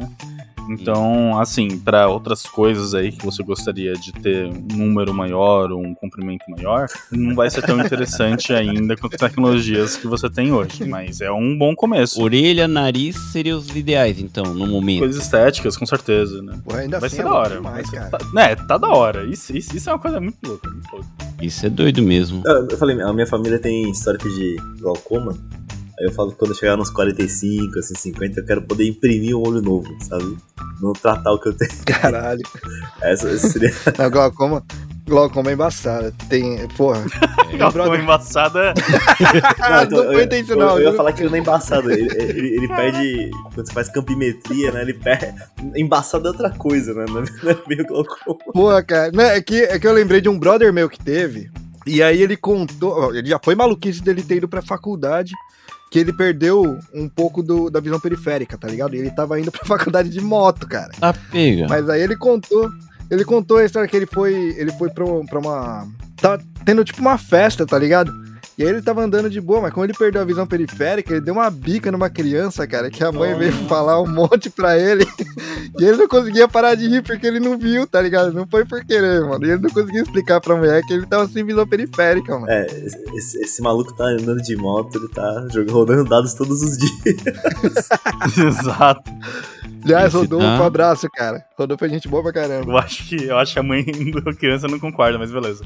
Então, 0.68 1.38
assim, 1.38 1.78
para 1.78 2.08
outras 2.08 2.42
coisas 2.42 2.94
aí 2.94 3.10
que 3.12 3.24
você 3.24 3.42
gostaria 3.42 3.92
de 3.94 4.12
ter 4.12 4.46
um 4.46 4.76
número 4.76 5.12
maior 5.14 5.70
ou 5.72 5.80
um 5.82 5.94
comprimento 5.94 6.44
maior, 6.50 6.86
não 7.10 7.34
vai 7.34 7.48
ser 7.50 7.62
tão 7.62 7.80
interessante 7.80 8.52
ainda 8.52 8.96
com 8.96 9.06
as 9.06 9.14
tecnologias 9.14 9.96
que 9.96 10.06
você 10.06 10.28
tem 10.28 10.52
hoje. 10.52 10.84
Mas 10.84 11.20
é 11.20 11.30
um 11.30 11.56
bom 11.56 11.74
começo. 11.74 12.20
Orelha, 12.22 12.68
nariz 12.68 13.16
seriam 13.32 13.58
os 13.58 13.68
ideais, 13.74 14.18
então, 14.20 14.44
no 14.54 14.66
momento. 14.66 15.00
Coisas 15.00 15.22
estéticas, 15.22 15.76
com 15.76 15.86
certeza, 15.86 16.42
né? 16.42 16.58
Pô, 16.64 16.74
ainda 16.74 16.98
Vai 17.00 17.06
assim 17.06 17.16
ser 17.16 17.22
é 17.22 17.24
da 17.24 17.34
hora. 17.34 17.54
demais, 17.56 17.74
vai 17.74 17.84
ser- 17.86 17.96
cara. 17.96 18.10
tá- 18.10 18.26
né, 18.32 18.54
tá 18.56 18.78
da 18.78 18.88
hora. 18.88 19.24
Isso, 19.24 19.56
isso, 19.56 19.76
isso 19.76 19.88
é 19.88 19.92
uma 19.92 19.98
coisa 19.98 20.20
muito 20.20 20.36
louca. 20.44 20.70
Muito 20.70 20.92
louca. 20.92 21.06
Isso 21.40 21.64
é 21.66 21.68
doido 21.70 22.02
mesmo. 22.02 22.42
Eu, 22.44 22.66
eu 22.68 22.76
falei, 22.78 23.00
a 23.00 23.12
minha 23.12 23.26
família 23.26 23.58
tem 23.58 23.90
histórico 23.90 24.28
de 24.28 24.56
glaucoma. 24.80 25.36
Aí 25.98 26.04
eu 26.06 26.12
falo 26.12 26.30
que 26.30 26.36
quando 26.38 26.52
eu 26.52 26.56
chegar 26.56 26.76
nos 26.76 26.90
45, 26.90 27.78
assim, 27.78 27.94
50, 27.94 28.40
eu 28.40 28.46
quero 28.46 28.62
poder 28.62 28.86
imprimir 28.86 29.36
um 29.36 29.40
olho 29.46 29.60
novo, 29.60 29.88
sabe? 30.00 30.36
Não 30.80 30.92
tratar 30.92 31.32
o 31.32 31.40
que 31.40 31.48
eu 31.48 31.56
tenho. 31.56 31.70
Caralho. 31.84 32.42
Essa, 33.02 33.28
essa 33.30 33.48
seria. 33.48 33.72
Não, 33.98 34.08
glaucoma, 34.08 34.62
glaucoma 35.04 35.50
é 35.50 35.54
embaçada. 35.54 36.14
Tem, 36.28 36.68
porra. 36.76 37.04
Uma 37.52 37.70
brother- 37.72 38.00
embaçada. 38.00 38.74
Ah, 39.60 39.82
então, 39.82 40.04
não 40.04 40.12
foi 40.12 40.20
eu, 40.20 40.24
intencional. 40.24 40.68
eu, 40.68 40.76
eu 40.76 40.82
ia 40.82 40.88
viu? 40.90 40.96
falar 40.96 41.12
que 41.12 41.22
ele 41.22 41.30
não 41.30 41.36
é 41.36 41.40
embaçado. 41.40 41.90
Ele, 41.90 42.02
ele, 42.14 42.48
ele 42.56 42.68
perde. 42.68 43.30
Quando 43.54 43.66
você 43.66 43.72
faz 43.72 43.88
campimetria, 43.88 44.70
né? 44.70 44.82
Ele 44.82 44.94
perde. 44.94 45.34
Embaçado 45.74 46.28
é 46.28 46.30
outra 46.30 46.50
coisa, 46.50 46.92
né? 46.94 47.06
Não 47.08 47.22
é- 47.22 47.24
não 47.42 47.50
é 47.50 47.56
meio 47.66 47.86
glaucoma. 47.86 48.38
Porra, 48.52 48.82
cara. 48.84 49.10
Não, 49.12 49.24
é, 49.24 49.40
que, 49.40 49.62
é 49.64 49.78
que 49.78 49.86
eu 49.86 49.92
lembrei 49.92 50.20
de 50.20 50.28
um 50.28 50.38
brother 50.38 50.72
meu 50.72 50.88
que 50.88 51.02
teve. 51.02 51.50
E 51.86 52.02
aí 52.02 52.22
ele 52.22 52.36
contou. 52.36 53.12
Ele 53.14 53.28
já 53.30 53.40
foi 53.42 53.54
maluquice 53.56 54.02
dele 54.02 54.22
ter 54.22 54.36
ido 54.36 54.46
pra 54.48 54.60
faculdade. 54.62 55.32
Que 55.90 55.98
ele 55.98 56.12
perdeu 56.12 56.78
um 56.94 57.08
pouco 57.08 57.42
do, 57.42 57.70
da 57.70 57.80
visão 57.80 57.98
periférica, 57.98 58.58
tá 58.58 58.68
ligado? 58.68 58.94
E 58.94 58.98
ele 58.98 59.10
tava 59.10 59.40
indo 59.40 59.50
pra 59.50 59.64
faculdade 59.66 60.10
de 60.10 60.20
moto, 60.20 60.66
cara. 60.66 60.90
Tá 61.00 61.12
pega. 61.12 61.66
Mas 61.68 61.88
aí 61.88 62.02
ele 62.02 62.16
contou. 62.16 62.70
Ele 63.10 63.24
contou 63.24 63.56
a 63.56 63.64
história 63.64 63.88
que 63.88 63.96
ele 63.96 64.06
foi. 64.06 64.34
Ele 64.56 64.72
foi 64.72 64.90
pra, 64.90 65.04
pra 65.28 65.38
uma. 65.38 65.88
Tava 66.16 66.42
tendo 66.64 66.84
tipo 66.84 67.00
uma 67.00 67.16
festa, 67.16 67.64
tá 67.64 67.78
ligado? 67.78 68.12
E 68.58 68.62
aí 68.64 68.68
ele 68.70 68.82
tava 68.82 69.02
andando 69.04 69.30
de 69.30 69.40
boa, 69.40 69.60
mas 69.60 69.72
como 69.72 69.86
ele 69.86 69.92
perdeu 69.94 70.20
a 70.20 70.24
visão 70.24 70.44
periférica, 70.44 71.12
ele 71.12 71.20
deu 71.20 71.32
uma 71.34 71.48
bica 71.48 71.92
numa 71.92 72.10
criança, 72.10 72.66
cara, 72.66 72.90
que 72.90 73.04
a 73.04 73.12
mãe 73.12 73.32
veio 73.38 73.52
falar 73.68 74.02
um 74.02 74.06
monte 74.08 74.50
pra 74.50 74.76
ele. 74.76 75.06
e 75.78 75.84
ele 75.84 75.96
não 75.96 76.08
conseguia 76.08 76.48
parar 76.48 76.74
de 76.74 76.88
rir 76.88 77.02
porque 77.02 77.24
ele 77.24 77.38
não 77.38 77.56
viu, 77.56 77.86
tá 77.86 78.00
ligado? 78.02 78.32
Não 78.32 78.44
foi 78.48 78.64
por 78.64 78.84
querer, 78.84 79.20
mano. 79.24 79.46
E 79.46 79.50
ele 79.52 79.62
não 79.62 79.70
conseguia 79.70 80.02
explicar 80.02 80.40
pra 80.40 80.56
mulher 80.56 80.82
que 80.86 80.92
ele 80.92 81.06
tava 81.06 81.28
sem 81.28 81.44
visão 81.44 81.64
periférica, 81.68 82.34
mano. 82.36 82.50
É, 82.50 82.66
esse, 83.14 83.38
esse 83.40 83.62
maluco 83.62 83.94
tá 83.94 84.04
andando 84.06 84.42
de 84.42 84.56
moto, 84.56 84.98
ele 84.98 85.08
tá 85.08 85.46
jogando, 85.52 85.72
rodando 85.72 86.04
dados 86.04 86.34
todos 86.34 86.60
os 86.60 86.76
dias. 86.76 87.16
Exato. 88.36 89.02
Aliás, 89.84 90.12
Rodolfo, 90.12 90.44
tá- 90.44 90.60
um 90.60 90.64
abraço, 90.66 91.08
cara. 91.14 91.44
Rodolfo 91.58 91.84
é 91.84 91.88
gente 91.88 92.06
boa 92.08 92.22
pra 92.22 92.32
caramba. 92.32 92.70
Eu 92.70 92.78
acho 92.78 93.04
que, 93.08 93.24
eu 93.24 93.36
acho 93.38 93.52
que 93.52 93.58
a 93.58 93.62
mãe 93.62 93.84
da 94.24 94.32
criança 94.34 94.68
não 94.68 94.78
concorda, 94.78 95.18
mas 95.18 95.30
beleza. 95.32 95.64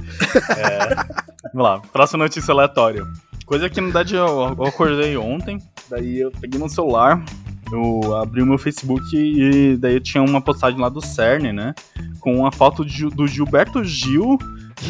É, 0.56 0.94
vamos 1.52 1.68
lá. 1.68 1.80
Próxima 1.92 2.24
notícia 2.24 2.52
aleatória. 2.52 3.04
Coisa 3.46 3.68
que 3.68 3.80
na 3.80 3.86
verdade 3.88 4.14
eu, 4.14 4.54
eu 4.58 4.64
acordei 4.64 5.16
ontem, 5.16 5.58
daí 5.90 6.20
eu 6.20 6.30
peguei 6.30 6.58
meu 6.58 6.68
celular, 6.68 7.22
eu 7.70 8.16
abri 8.16 8.40
o 8.40 8.46
meu 8.46 8.56
Facebook 8.56 9.04
e 9.14 9.76
daí 9.76 10.00
tinha 10.00 10.22
uma 10.22 10.40
postagem 10.40 10.80
lá 10.80 10.88
do 10.88 11.00
CERN, 11.04 11.52
né? 11.52 11.74
Com 12.20 12.36
uma 12.38 12.52
foto 12.52 12.84
de- 12.84 13.08
do 13.10 13.26
Gilberto 13.26 13.84
Gil 13.84 14.38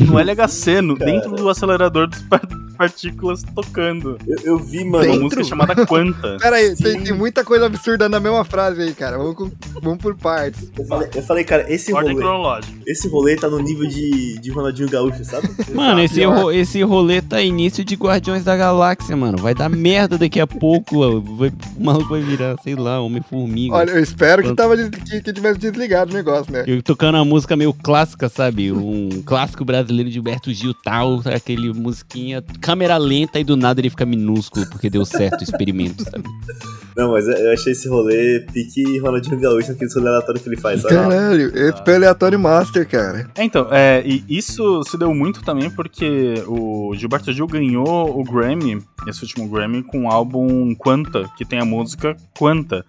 no 0.01 0.19
LHC, 0.21 0.81
no- 0.81 0.97
dentro 0.97 1.33
do 1.35 1.49
acelerador 1.49 2.09
par- 2.29 2.43
partículas 2.83 3.43
tocando. 3.55 4.19
Eu, 4.27 4.37
eu 4.45 4.59
vi, 4.59 4.83
Uma 4.83 4.99
mano. 4.99 5.05
Dentro? 5.05 5.23
música 5.23 5.45
chamada 5.45 5.87
Quanta. 5.87 6.37
Pera 6.43 6.57
aí, 6.57 6.75
tem, 6.75 7.01
tem 7.01 7.13
muita 7.13 7.45
coisa 7.45 7.67
absurda 7.67 8.09
na 8.09 8.19
mesma 8.19 8.45
frase 8.45 8.83
aí, 8.83 8.93
cara. 8.93 9.17
Vamos, 9.19 9.35
com- 9.37 9.51
vamos 9.81 9.99
por 9.99 10.17
partes. 10.17 10.69
Eu 10.77 10.85
falei, 10.87 11.09
eu 11.15 11.23
falei, 11.23 11.45
cara, 11.45 11.73
esse 11.73 11.93
Ordem 11.93 12.13
rolê, 12.15 12.25
cronológica. 12.25 12.73
esse 12.87 13.09
rolê 13.09 13.37
tá 13.37 13.49
no 13.49 13.59
nível 13.61 13.89
de, 13.89 14.39
de 14.41 14.51
Ronaldinho 14.51 14.89
Gaúcho, 14.91 15.25
sabe? 15.25 15.49
Mano, 15.73 16.01
esse, 16.01 16.25
ro 16.25 16.51
esse 16.51 16.83
rolê 16.83 17.23
tá 17.23 17.41
início 17.41 17.85
de 17.85 17.95
Guardiões 17.95 18.43
da 18.45 18.57
Galáxia, 18.57 19.17
mano. 19.17 19.39
Vai 19.39 19.55
dar 19.55 19.69
merda 19.69 20.19
daqui 20.19 20.41
a 20.41 20.47
pouco. 20.47 21.03
ó. 21.05 21.21
Vai- 21.21 21.53
o 21.77 21.85
maluco 21.85 22.09
vai 22.11 22.21
virar, 22.21 22.57
sei 22.63 22.75
lá, 22.75 23.01
Homem-Formiga. 23.01 23.75
Olha, 23.77 23.91
eu 23.93 24.03
espero 24.03 24.43
que, 24.43 24.55
tava, 24.55 24.77
que, 24.77 25.21
que 25.21 25.33
tivesse 25.33 25.59
desligado 25.59 26.11
o 26.11 26.15
negócio, 26.15 26.53
né? 26.53 26.65
Eu 26.67 26.83
tocando 26.83 27.15
uma 27.17 27.25
música 27.25 27.55
meio 27.57 27.73
clássica, 27.73 28.29
sabe? 28.29 28.73
Um 28.73 29.23
clássico 29.25 29.65
brasileiro 29.65 30.09
de 30.09 30.15
Gilberto 30.15 30.53
Gil 30.53 30.75
tal, 30.75 31.21
aquele 31.35 31.73
musiquinha, 31.73 32.43
câmera 32.73 32.97
lenta 32.97 33.39
e 33.39 33.45
do 33.45 33.55
nada 33.57 33.81
ele 33.81 33.91
fica 33.91 34.07
minúsculo 34.07 34.67
porque 34.67 34.89
deu 34.89 35.05
certo 35.05 35.41
o 35.41 35.45
experimento, 35.45 36.03
sabe? 36.05 36.25
Não, 36.97 37.13
mas 37.13 37.27
eu 37.27 37.53
achei 37.53 37.73
esse 37.73 37.89
rolê 37.89 38.41
pique 38.53 38.99
Ronaldinho 38.99 39.39
Gaúcho, 39.41 39.69
naquele 39.73 39.91
rolê 39.95 40.09
aleatório 40.09 40.41
que 40.41 40.49
ele 40.49 40.57
faz, 40.59 40.81
sabe? 40.83 40.95
Caralho, 40.95 41.57
esse 41.57 41.85
foi 41.85 41.95
aleatório 41.97 42.39
master, 42.39 42.87
cara. 42.89 43.31
É, 43.37 43.45
então, 43.45 43.67
é, 43.71 44.03
e 44.07 44.25
isso 44.29 44.83
se 44.85 44.97
deu 44.99 45.15
muito 45.15 45.43
também 45.43 45.71
porque 45.71 46.35
o 46.47 46.95
Gilberto 46.95 47.33
Gil 47.33 47.47
ganhou 47.47 48.19
o 48.19 48.25
Grammy, 48.25 48.79
esse 49.07 49.23
último 49.23 49.49
Grammy, 49.49 49.83
com 49.83 50.05
o 50.05 50.09
álbum 50.11 50.75
Quanta, 50.75 51.29
que 51.37 51.45
tem 51.45 51.59
a 51.59 51.65
música 51.65 52.17
Quanta, 52.39 52.85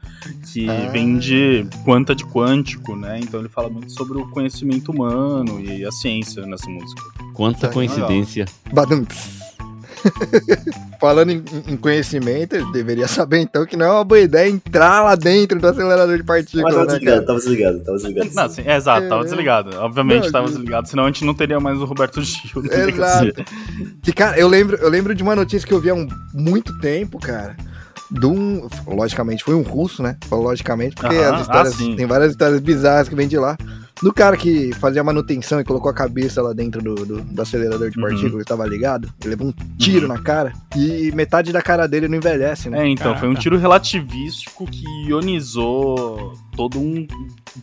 que 0.51 0.69
Ah. 0.69 0.89
vem 0.91 1.17
de 1.17 1.65
quanta 1.85 2.13
de 2.15 2.25
quântico, 2.25 2.95
né? 2.95 3.19
Então 3.21 3.39
ele 3.39 3.49
fala 3.49 3.69
muito 3.69 3.91
sobre 3.91 4.17
o 4.17 4.27
conhecimento 4.29 4.91
humano 4.91 5.59
e 5.61 5.85
a 5.85 5.91
ciência 5.91 6.45
nessa 6.45 6.69
música. 6.69 7.01
Quanta 7.33 7.67
Tá, 7.67 7.73
coincidência. 7.73 8.45
Badum. 8.73 9.05
Falando 10.99 11.31
em, 11.31 11.43
em 11.67 11.75
conhecimento, 11.77 12.55
ele 12.55 12.71
deveria 12.71 13.07
saber 13.07 13.39
então 13.39 13.65
que 13.65 13.75
não 13.75 13.85
é 13.85 13.91
uma 13.91 14.03
boa 14.03 14.19
ideia 14.19 14.49
entrar 14.49 15.03
lá 15.03 15.15
dentro 15.15 15.59
do 15.59 15.67
acelerador 15.67 16.15
de 16.17 16.23
Mas 16.23 16.27
partículas, 16.27 16.73
tava 16.73 16.85
né, 16.85 16.91
desligado, 16.93 17.15
cara? 17.15 17.25
tava 17.27 17.39
desligado, 17.39 17.79
tava 17.79 17.97
desligado. 17.97 18.29
Não, 18.33 18.49
sim, 18.49 18.61
é, 18.65 18.75
exato, 18.77 19.09
tava 19.09 19.21
É. 19.21 19.25
desligado. 19.25 19.77
Obviamente 19.77 20.25
Não, 20.25 20.31
tava 20.31 20.47
desligado, 20.47 20.87
senão 20.87 21.03
a 21.03 21.07
gente 21.07 21.25
não 21.25 21.33
teria 21.33 21.59
mais 21.59 21.79
o 21.79 21.85
Roberto 21.85 22.21
Gil. 22.21 22.61
no 22.63 22.71
Exato. 22.73 23.43
Que, 24.01 24.11
cara, 24.13 24.37
eu 24.37 24.47
lembro, 24.47 24.77
eu 24.77 24.89
lembro 24.89 25.13
de 25.15 25.23
uma 25.23 25.35
notícia 25.35 25.67
que 25.67 25.73
eu 25.73 25.79
vi 25.79 25.89
há 25.89 25.93
um, 25.93 26.07
muito 26.33 26.77
tempo, 26.79 27.19
cara. 27.19 27.55
De 28.11 28.25
um. 28.25 28.67
Logicamente, 28.85 29.43
foi 29.43 29.55
um 29.55 29.61
russo, 29.61 30.03
né? 30.03 30.17
Logicamente, 30.29 30.95
porque 30.95 31.15
Aham, 31.15 31.35
as 31.35 31.41
histórias. 31.41 31.73
ah, 31.73 31.95
tem 31.95 32.05
várias 32.05 32.31
histórias 32.31 32.59
bizarras 32.59 33.07
que 33.09 33.15
vem 33.15 33.27
de 33.27 33.37
lá. 33.37 33.57
Do 34.03 34.13
cara 34.13 34.35
que 34.35 34.73
fazia 34.73 35.01
manutenção 35.03 35.61
e 35.61 35.63
colocou 35.63 35.89
a 35.89 35.93
cabeça 35.93 36.41
lá 36.41 36.51
dentro 36.51 36.81
do, 36.81 36.93
do, 36.93 37.21
do 37.21 37.41
acelerador 37.41 37.89
de 37.89 37.97
Uhum. 37.97 38.07
partículas 38.09 38.41
e 38.43 38.45
tava 38.45 38.67
ligado. 38.67 39.07
Ele 39.21 39.29
levou 39.29 39.47
um 39.47 39.53
tiro 39.77 40.07
na 40.07 40.19
cara. 40.19 40.51
E 40.75 41.09
metade 41.13 41.53
da 41.53 41.61
cara 41.61 41.87
dele 41.87 42.09
não 42.09 42.17
envelhece, 42.17 42.69
né? 42.69 42.83
É, 42.83 42.87
então, 42.89 43.17
foi 43.17 43.29
um 43.29 43.33
tiro 43.33 43.57
relativístico 43.57 44.65
que 44.65 44.83
ionizou 45.07 46.33
todo 46.55 46.79
um 46.79 47.07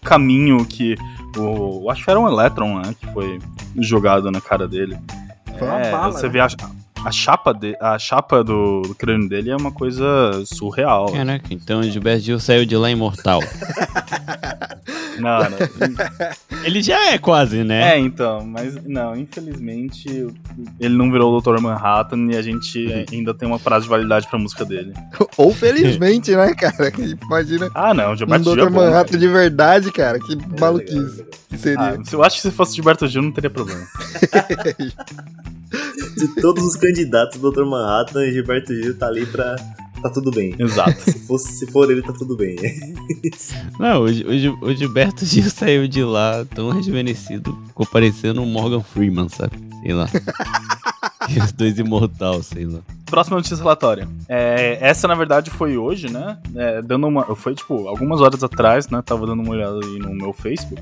caminho 0.02 0.64
que 0.64 0.96
o. 1.36 1.90
Acho 1.90 2.04
que 2.04 2.10
era 2.10 2.18
um 2.18 2.26
elétron, 2.26 2.80
né? 2.80 2.94
Que 2.98 3.06
foi 3.12 3.38
jogado 3.78 4.30
na 4.30 4.40
cara 4.40 4.66
dele. 4.66 4.96
Foi 5.58 5.68
uma 5.68 5.80
É, 5.80 5.90
bala, 5.92 6.12
Você 6.12 6.26
né? 6.26 6.32
vê 6.32 6.40
a, 6.40 6.48
a 7.04 7.10
chapa, 7.10 7.52
de, 7.52 7.76
a 7.80 7.98
chapa 7.98 8.44
do, 8.44 8.82
do 8.82 8.94
crânio 8.94 9.28
dele 9.28 9.50
é 9.50 9.56
uma 9.56 9.72
coisa 9.72 10.04
surreal. 10.44 11.10
Caraca, 11.12 11.52
então 11.52 11.80
o 11.80 11.82
Gilberto 11.82 12.20
Gil 12.22 12.38
saiu 12.40 12.64
de 12.66 12.76
lá 12.76 12.90
imortal. 12.90 13.40
Não, 15.18 15.38
não. 15.38 16.64
Ele 16.64 16.82
já 16.82 17.12
é 17.12 17.18
quase, 17.18 17.62
né? 17.62 17.94
É, 17.94 17.98
então, 17.98 18.42
mas 18.46 18.74
não, 18.86 19.14
infelizmente 19.14 20.08
ele 20.80 20.94
não 20.94 21.12
virou 21.12 21.36
o 21.36 21.40
Dr. 21.42 21.60
Manhattan 21.60 22.32
e 22.32 22.36
a 22.38 22.40
gente 22.42 23.06
ainda 23.12 23.34
tem 23.34 23.46
uma 23.46 23.58
frase 23.58 23.84
de 23.84 23.90
validade 23.90 24.26
pra 24.28 24.38
música 24.38 24.64
dele. 24.64 24.94
Ou 25.36 25.52
felizmente, 25.52 26.34
né, 26.34 26.54
cara? 26.54 26.90
Que 26.90 27.16
Imagina 27.22 27.68
Ah, 27.74 27.92
não, 27.92 28.10
o 28.10 28.12
um 28.12 28.16
Gilberto 28.16 28.44
Gil 28.44 28.54
Dr. 28.56 28.60
é 28.60 28.70
bom, 28.70 28.80
Manhattan 28.80 29.04
cara. 29.12 29.18
de 29.18 29.28
verdade, 29.28 29.92
cara. 29.92 30.18
Que 30.18 30.32
É, 30.32 30.60
maluquice 30.60 31.26
que 31.50 31.58
seria. 31.58 31.80
Ah, 31.80 31.98
eu 32.10 32.24
acho 32.24 32.36
que 32.36 32.42
se 32.42 32.50
fosse 32.50 32.74
Gilberto 32.74 33.06
Gil 33.06 33.20
não 33.20 33.32
teria 33.32 33.50
problema. 33.50 33.86
De 36.16 36.26
todos 36.40 36.64
os 36.64 36.74
candidatos, 36.90 37.42
o 37.42 37.50
Dr. 37.50 37.64
Manhattan 37.64 38.26
e 38.26 38.32
Gilberto 38.32 38.74
Gil 38.74 38.96
tá 38.98 39.06
ali 39.06 39.24
pra. 39.26 39.56
Tá 40.02 40.08
tudo 40.08 40.30
bem. 40.30 40.54
Exato. 40.58 40.98
Se, 41.02 41.18
fosse, 41.26 41.52
se 41.52 41.66
for 41.66 41.90
ele, 41.90 42.00
tá 42.00 42.12
tudo 42.12 42.34
bem. 42.34 42.56
Não, 43.78 44.02
o, 44.02 44.06
o 44.06 44.68
o 44.68 44.74
Gilberto 44.74 45.26
Gil 45.26 45.44
saiu 45.50 45.86
de 45.86 46.02
lá 46.02 46.44
tão 46.54 46.70
rejuvenescido, 46.70 47.56
ficou 47.68 47.86
parecendo 47.86 48.40
um 48.40 48.46
Morgan 48.46 48.82
Freeman, 48.82 49.28
sabe? 49.28 49.58
Sei 49.82 49.92
lá. 49.92 50.08
os 51.44 51.52
dois 51.52 51.78
imortal, 51.78 52.42
sei 52.42 52.64
lá. 52.64 52.80
Próxima 53.10 53.36
notícia 53.36 53.56
relatória. 53.56 54.08
É, 54.28 54.78
essa, 54.80 55.08
na 55.08 55.14
verdade, 55.14 55.50
foi 55.50 55.76
hoje, 55.76 56.10
né? 56.10 56.38
É, 56.54 56.80
dando 56.80 57.06
uma. 57.08 57.34
Foi, 57.34 57.54
tipo, 57.54 57.88
algumas 57.88 58.20
horas 58.20 58.42
atrás, 58.44 58.88
né? 58.88 59.02
Tava 59.04 59.26
dando 59.26 59.42
uma 59.42 59.52
olhada 59.52 59.80
aí 59.84 59.98
no 59.98 60.14
meu 60.14 60.32
Facebook. 60.32 60.80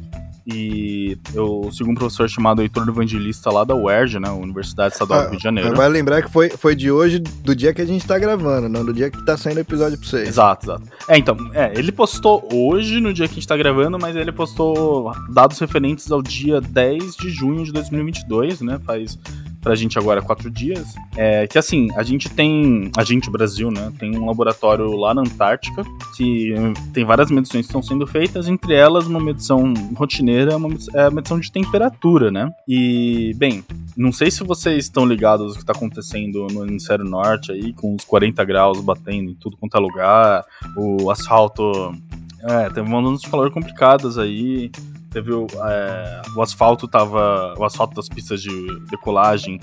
E 0.51 1.19
eu 1.35 1.69
sigo 1.71 1.91
um 1.91 1.95
professor 1.95 2.27
chamado 2.27 2.62
Heitor 2.62 2.88
Evangelista 2.88 3.51
lá 3.51 3.64
da 3.64 3.75
UERJ, 3.75 4.19
né? 4.19 4.31
Universidade 4.31 4.95
Estadual 4.95 5.25
do 5.25 5.29
Rio 5.29 5.37
de 5.37 5.43
Janeiro. 5.43 5.77
Vai 5.77 5.91
lembrar 5.91 6.23
que 6.23 6.31
foi, 6.31 6.49
foi 6.49 6.75
de 6.75 6.91
hoje, 6.91 7.19
do 7.19 7.55
dia 7.55 7.75
que 7.75 7.83
a 7.83 7.85
gente 7.85 8.07
tá 8.07 8.19
gravando, 8.19 8.67
não 8.67 8.83
do 8.83 8.95
dia 8.95 9.11
que 9.11 9.23
tá 9.27 9.37
saindo 9.37 9.59
o 9.59 9.61
episódio 9.61 9.99
pra 9.99 10.09
vocês. 10.09 10.27
Exato, 10.27 10.64
exato. 10.64 10.83
É, 11.07 11.19
então, 11.19 11.37
é, 11.53 11.79
ele 11.79 11.93
postou 11.93 12.49
hoje, 12.51 12.99
no 12.99 13.12
dia 13.12 13.27
que 13.27 13.33
a 13.33 13.35
gente 13.35 13.47
tá 13.47 13.59
gravando, 13.59 13.99
mas 13.99 14.17
ele 14.17 14.33
postou 14.33 15.12
dados 15.29 15.59
referentes 15.59 16.11
ao 16.11 16.23
dia 16.23 16.62
10 16.62 17.17
de 17.17 17.29
junho 17.29 17.62
de 17.62 17.71
2022, 17.71 18.62
né? 18.62 18.81
Faz 18.87 19.19
pra 19.61 19.75
gente 19.75 19.99
agora 19.99 20.23
quatro 20.23 20.51
dias. 20.51 20.95
É 21.14 21.47
que 21.47 21.59
assim, 21.59 21.88
a 21.95 22.03
gente 22.03 22.17
tem. 22.26 22.90
A 22.96 23.04
gente, 23.04 23.31
Brasil, 23.31 23.70
né? 23.70 23.92
Tem 23.98 24.16
um 24.16 24.24
laboratório 24.24 24.96
lá 24.96 25.12
na 25.12 25.20
Antártica 25.20 25.85
que 26.16 26.54
tem 26.94 27.04
várias 27.04 27.31
medições 27.31 27.66
que 27.66 27.68
estão 27.68 27.83
sendo 27.83 28.07
feitas, 28.07 28.48
entre 28.48 28.72
elas 28.74 29.07
uma 29.07 29.20
medição 29.20 29.74
rotineira, 29.94 30.57
uma, 30.57 30.70
é 30.94 31.02
a 31.02 31.11
medição 31.11 31.38
de 31.38 31.52
temperatura, 31.52 32.31
né? 32.31 32.50
E, 32.66 33.35
bem, 33.37 33.62
não 33.94 34.12
sei 34.12 34.31
se 34.31 34.42
vocês 34.44 34.85
estão 34.85 35.04
ligados 35.04 35.48
ao 35.48 35.52
que 35.54 35.59
está 35.59 35.72
acontecendo 35.72 36.46
no 36.52 36.64
hemisfério 36.64 37.04
norte 37.04 37.52
aí, 37.52 37.72
com 37.74 37.94
os 37.94 38.04
40 38.04 38.44
graus 38.44 38.81
batendo 38.81 39.31
em 39.31 39.35
tudo 39.35 39.57
quanto 39.57 39.76
é 39.76 39.81
lugar, 39.81 40.44
o 40.76 41.11
asfalto. 41.11 41.92
É, 42.40 42.70
teve 42.70 42.88
ondas 42.88 43.20
de 43.20 43.28
calor 43.28 43.50
complicadas 43.50 44.16
aí. 44.16 44.70
Teve 45.11 45.33
o, 45.33 45.46
é, 45.64 46.22
o 46.37 46.42
asfalto 46.42 46.87
tava. 46.87 47.54
O 47.59 47.64
asfalto 47.64 47.94
das 47.94 48.09
pistas 48.09 48.40
de 48.40 48.50
decolagem 48.90 49.59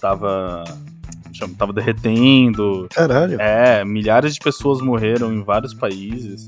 tava. 0.00 0.64
Chama, 1.32 1.54
Tava 1.56 1.72
derretendo. 1.72 2.86
Caralho. 2.90 3.40
É, 3.40 3.84
milhares 3.84 4.34
de 4.34 4.40
pessoas 4.40 4.80
morreram 4.80 5.32
em 5.32 5.42
vários 5.42 5.74
países. 5.74 6.46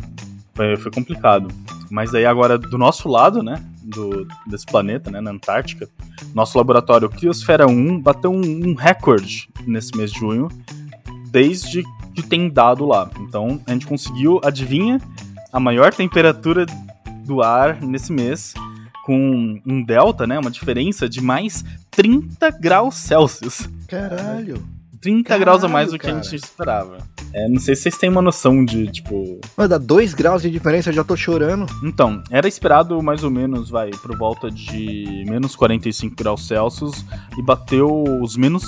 Foi, 0.55 0.77
foi 0.77 0.91
complicado. 0.91 1.49
Mas 1.91 2.15
aí 2.15 2.27
agora, 2.27 2.59
do 2.59 2.79
nosso 2.79 3.09
lado, 3.09 3.43
né? 3.43 3.63
Do, 3.83 4.27
desse 4.47 4.67
planeta, 4.67 5.11
né? 5.11 5.21
Na 5.21 5.31
Antártica, 5.31 5.89
nosso 6.35 6.57
laboratório 6.57 7.09
Criosfera 7.09 7.67
1 7.67 8.01
bateu 8.01 8.31
um, 8.31 8.41
um 8.41 8.75
recorde 8.75 9.49
nesse 9.67 9.97
mês 9.97 10.13
de 10.13 10.21
junho, 10.21 10.49
desde 11.31 11.83
que 12.15 12.23
tem 12.23 12.49
dado 12.49 12.87
lá. 12.87 13.11
Então 13.21 13.61
a 13.67 13.73
gente 13.73 13.87
conseguiu, 13.87 14.41
adivinha, 14.45 15.01
a 15.53 15.59
maior 15.59 15.93
temperatura 15.93 16.67
do 17.27 17.43
ar 17.43 17.81
nesse 17.81 18.13
mês, 18.13 18.55
com 19.05 19.61
um 19.67 19.83
delta, 19.83 20.27
né? 20.27 20.39
Uma 20.39 20.51
diferença 20.51 21.09
de 21.09 21.21
mais 21.21 21.65
30 21.91 22.51
graus 22.51 22.97
Celsius. 22.97 23.69
Caralho. 23.89 24.63
30 25.01 25.25
Caralho, 25.25 25.45
graus 25.45 25.65
a 25.65 25.69
mais 25.69 25.91
do 25.91 25.99
que 25.99 26.07
a 26.07 26.11
cara. 26.11 26.23
gente 26.23 26.37
esperava. 26.37 26.99
É, 27.35 27.49
não 27.49 27.59
sei 27.59 27.75
se 27.75 27.83
vocês 27.83 27.99
têm 27.99 28.09
uma 28.09 28.23
noção 28.23 28.65
de, 28.65 28.87
tipo. 28.87 29.41
Mano, 29.57 29.69
dá 29.69 29.79
dois 29.79 30.15
graus 30.15 30.43
de 30.43 30.51
diferença, 30.51 30.91
eu 30.91 30.95
já 30.95 31.03
tô 31.03 31.17
chorando. 31.17 31.67
Então, 31.83 32.23
era 32.31 32.47
esperado 32.47 33.03
mais 33.03 33.25
ou 33.25 33.31
menos, 33.31 33.69
vai, 33.69 33.91
por 33.91 34.17
volta 34.17 34.51
de 34.51 35.25
menos 35.27 35.57
45 35.57 36.15
graus 36.15 36.47
Celsius 36.47 37.05
e 37.37 37.43
bateu 37.43 38.05
os 38.23 38.37
menos, 38.37 38.65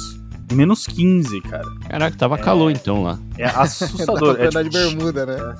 menos 0.53 0.87
15, 0.87 1.41
cara. 1.43 1.65
Caraca, 1.89 2.17
tava 2.17 2.39
calor 2.39 2.71
então 2.71 3.03
lá. 3.03 3.19
É 3.39 3.45
assustador. 3.45 4.37
Dá 4.39 4.45
é, 4.45 4.49
pra 4.49 4.61
andar 4.61 4.65
tipo, 4.65 4.71
de 4.71 4.79
bermuda, 4.79 5.27
né? 5.27 5.57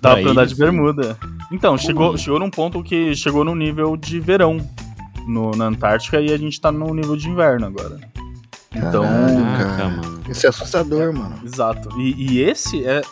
Dá 0.00 0.16
Pra 0.16 0.30
andar 0.30 0.46
de 0.46 0.54
né? 0.54 0.58
bermuda. 0.58 1.18
Então, 1.50 1.76
chegou, 1.76 2.16
chegou 2.16 2.38
num 2.38 2.50
ponto 2.50 2.82
que 2.82 3.14
chegou 3.14 3.44
no 3.44 3.54
nível 3.54 3.96
de 3.96 4.20
verão 4.20 4.58
no, 5.26 5.50
na 5.52 5.66
Antártica 5.66 6.20
e 6.20 6.32
a 6.32 6.36
gente 6.36 6.60
tá 6.60 6.70
no 6.72 6.94
nível 6.94 7.16
de 7.16 7.28
inverno 7.28 7.66
agora. 7.66 7.98
Então, 8.74 9.02
Caraca, 9.04 9.76
cara. 9.76 9.88
mano. 9.88 10.22
Isso 10.28 10.46
é 10.46 10.48
assustador, 10.48 11.12
mano. 11.12 11.38
exato. 11.44 12.00
E, 12.00 12.32
e 12.32 12.40
esse 12.40 12.84
é 12.86 13.02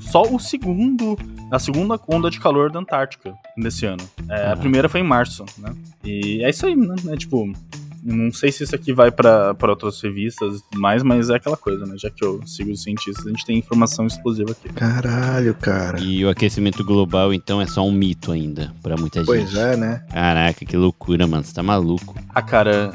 só 0.00 0.22
o 0.22 0.38
segundo, 0.38 1.18
a 1.50 1.58
segunda 1.58 1.98
onda 2.08 2.30
de 2.30 2.38
calor 2.38 2.70
da 2.70 2.78
Antártica 2.78 3.34
nesse 3.56 3.84
ano. 3.84 4.02
É, 4.28 4.52
a 4.52 4.56
primeira 4.56 4.88
foi 4.88 5.00
em 5.00 5.04
março, 5.04 5.44
né? 5.58 5.74
E 6.04 6.44
é 6.44 6.50
isso 6.50 6.66
aí, 6.66 6.76
né? 6.76 6.94
É 7.08 7.16
tipo, 7.16 7.52
não 8.12 8.32
sei 8.32 8.50
se 8.50 8.64
isso 8.64 8.74
aqui 8.74 8.92
vai 8.92 9.10
pra 9.10 9.54
pra 9.54 9.70
outras 9.70 10.00
revistas 10.00 10.62
mais, 10.74 11.02
mas 11.02 11.30
é 11.30 11.36
aquela 11.36 11.56
coisa, 11.56 11.84
né? 11.84 11.94
Já 11.98 12.10
que 12.10 12.24
eu 12.24 12.40
sigo 12.46 12.70
os 12.70 12.82
cientistas, 12.82 13.26
a 13.26 13.30
gente 13.30 13.44
tem 13.44 13.58
informação 13.58 14.06
exclusiva 14.06 14.52
aqui. 14.52 14.68
Caralho, 14.70 15.54
cara. 15.54 16.00
E 16.00 16.24
o 16.24 16.30
aquecimento 16.30 16.84
global, 16.84 17.32
então, 17.32 17.60
é 17.60 17.66
só 17.66 17.86
um 17.86 17.92
mito 17.92 18.32
ainda, 18.32 18.72
pra 18.82 18.96
muita 18.96 19.20
gente. 19.20 19.26
Pois 19.26 19.54
é, 19.54 19.76
né? 19.76 20.04
Caraca, 20.12 20.64
que 20.64 20.76
loucura, 20.76 21.26
mano. 21.26 21.44
Você 21.44 21.54
tá 21.54 21.62
maluco. 21.62 22.14
Ah, 22.34 22.42
cara, 22.42 22.92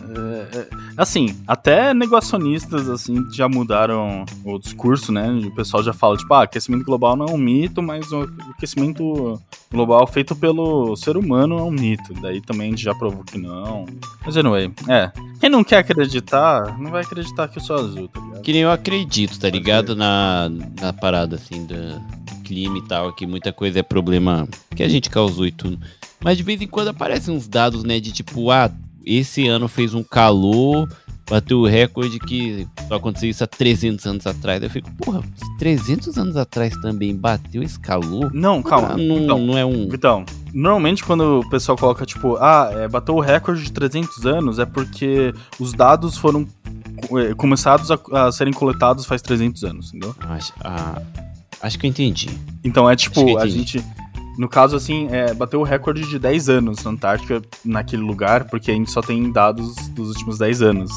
é, 0.54 0.58
é, 0.58 0.68
assim, 0.98 1.36
até 1.48 1.94
negacionistas, 1.94 2.90
assim, 2.90 3.16
já 3.32 3.48
mudaram 3.48 4.26
o 4.44 4.58
discurso, 4.58 5.12
né? 5.12 5.30
O 5.46 5.54
pessoal 5.54 5.84
já 5.84 5.94
fala, 5.94 6.18
tipo, 6.18 6.34
ah, 6.34 6.44
aquecimento 6.44 6.84
global 6.84 7.16
não 7.16 7.26
é 7.28 7.32
um 7.32 7.38
mito, 7.38 7.82
mas 7.82 8.12
o 8.12 8.30
aquecimento 8.56 9.40
global 9.72 10.06
feito 10.08 10.36
pelo 10.36 10.96
ser 10.96 11.18
humano 11.18 11.58
é 11.58 11.64
um 11.64 11.72
mito. 11.72 12.14
Daí 12.22 12.42
também 12.42 12.68
a 12.68 12.70
gente 12.72 12.84
já 12.84 12.94
provou 12.94 13.24
que 13.24 13.38
não. 13.38 13.86
Mas 14.26 14.38
anyway, 14.38 14.72
é. 14.88 15.03
Quem 15.40 15.50
não 15.50 15.64
quer 15.64 15.80
acreditar, 15.80 16.78
não 16.80 16.92
vai 16.92 17.02
acreditar 17.02 17.48
que 17.48 17.58
eu 17.58 17.64
sou 17.64 17.76
azul, 17.76 18.08
tá 18.08 18.20
ligado? 18.20 18.42
Que 18.42 18.54
nem 18.54 18.62
eu 18.62 18.72
acredito, 18.72 19.40
tá 19.40 19.50
ligado? 19.50 19.96
Na, 19.96 20.50
na 20.80 20.94
parada, 20.94 21.36
assim, 21.36 21.66
do 21.66 21.76
clima 22.44 22.78
e 22.78 22.88
tal, 22.88 23.14
que 23.14 23.26
muita 23.26 23.52
coisa 23.52 23.80
é 23.80 23.84
problema 23.84 24.48
que 24.76 24.84
a 24.84 24.88
gente 24.88 25.10
causou 25.10 25.46
e 25.46 25.52
tudo. 25.52 25.80
Mas 26.24 26.38
de 26.38 26.44
vez 26.44 26.62
em 26.62 26.68
quando 26.68 26.90
aparecem 26.90 27.36
uns 27.36 27.48
dados, 27.48 27.84
né, 27.84 28.00
de 28.00 28.12
tipo, 28.12 28.52
ah, 28.52 28.72
esse 29.06 29.48
ano 29.48 29.68
fez 29.68 29.94
um 29.94 30.04
calor, 30.04 30.88
bateu 31.30 31.60
o 31.60 31.66
recorde 31.66 32.20
que 32.20 32.68
só 32.88 32.96
aconteceu 32.96 33.30
isso 33.30 33.44
há 33.44 33.48
300 33.48 34.06
anos 34.06 34.28
atrás. 34.28 34.62
Eu 34.62 34.70
fico, 34.70 34.92
porra, 34.96 35.24
300 35.58 36.18
anos 36.18 36.38
atrás 36.38 36.76
também 36.78 37.16
bateu 37.16 37.64
esse 37.64 37.80
calor? 37.80 38.34
Não, 38.34 38.62
calma. 38.62 38.98
Não, 38.98 39.18
Então, 39.18 39.40
não 39.40 39.58
é 39.58 39.66
um... 39.66 39.90
Então, 39.92 40.26
normalmente 40.54 41.04
quando 41.04 41.40
o 41.40 41.50
pessoal 41.50 41.78
coloca, 41.78 42.06
tipo, 42.06 42.36
ah, 42.38 42.70
é, 42.74 42.88
bateu 42.88 43.16
o 43.16 43.20
recorde 43.20 43.64
de 43.64 43.72
300 43.72 44.26
anos, 44.26 44.60
é 44.60 44.66
porque 44.66 45.34
os 45.60 45.74
dados 45.74 46.18
foram 46.18 46.48
é, 47.20 47.34
começados 47.34 47.90
a, 47.92 48.00
a 48.14 48.32
serem 48.32 48.54
coletados 48.54 49.06
faz 49.06 49.22
300 49.22 49.64
anos, 49.64 49.88
entendeu? 49.90 50.16
Acho, 50.22 50.54
ah, 50.62 51.02
acho 51.62 51.80
que 51.80 51.86
eu 51.88 51.90
entendi. 51.90 52.30
Então 52.64 52.90
é 52.90 52.96
tipo, 52.96 53.38
a 53.38 53.48
gente. 53.48 53.84
No 54.38 54.50
caso, 54.50 54.76
assim, 54.76 55.08
é, 55.12 55.34
bateu 55.34 55.60
o 55.60 55.64
recorde 55.64 56.08
de 56.08 56.18
10 56.18 56.50
anos 56.50 56.84
na 56.84 56.92
Antártica, 56.92 57.42
naquele 57.64 58.02
lugar, 58.02 58.46
porque 58.46 58.72
a 58.72 58.74
gente 58.74 58.90
só 58.92 59.02
tem 59.02 59.32
dados 59.32 59.76
dos 59.90 60.10
últimos 60.10 60.38
10 60.40 60.62
anos. 60.62 60.92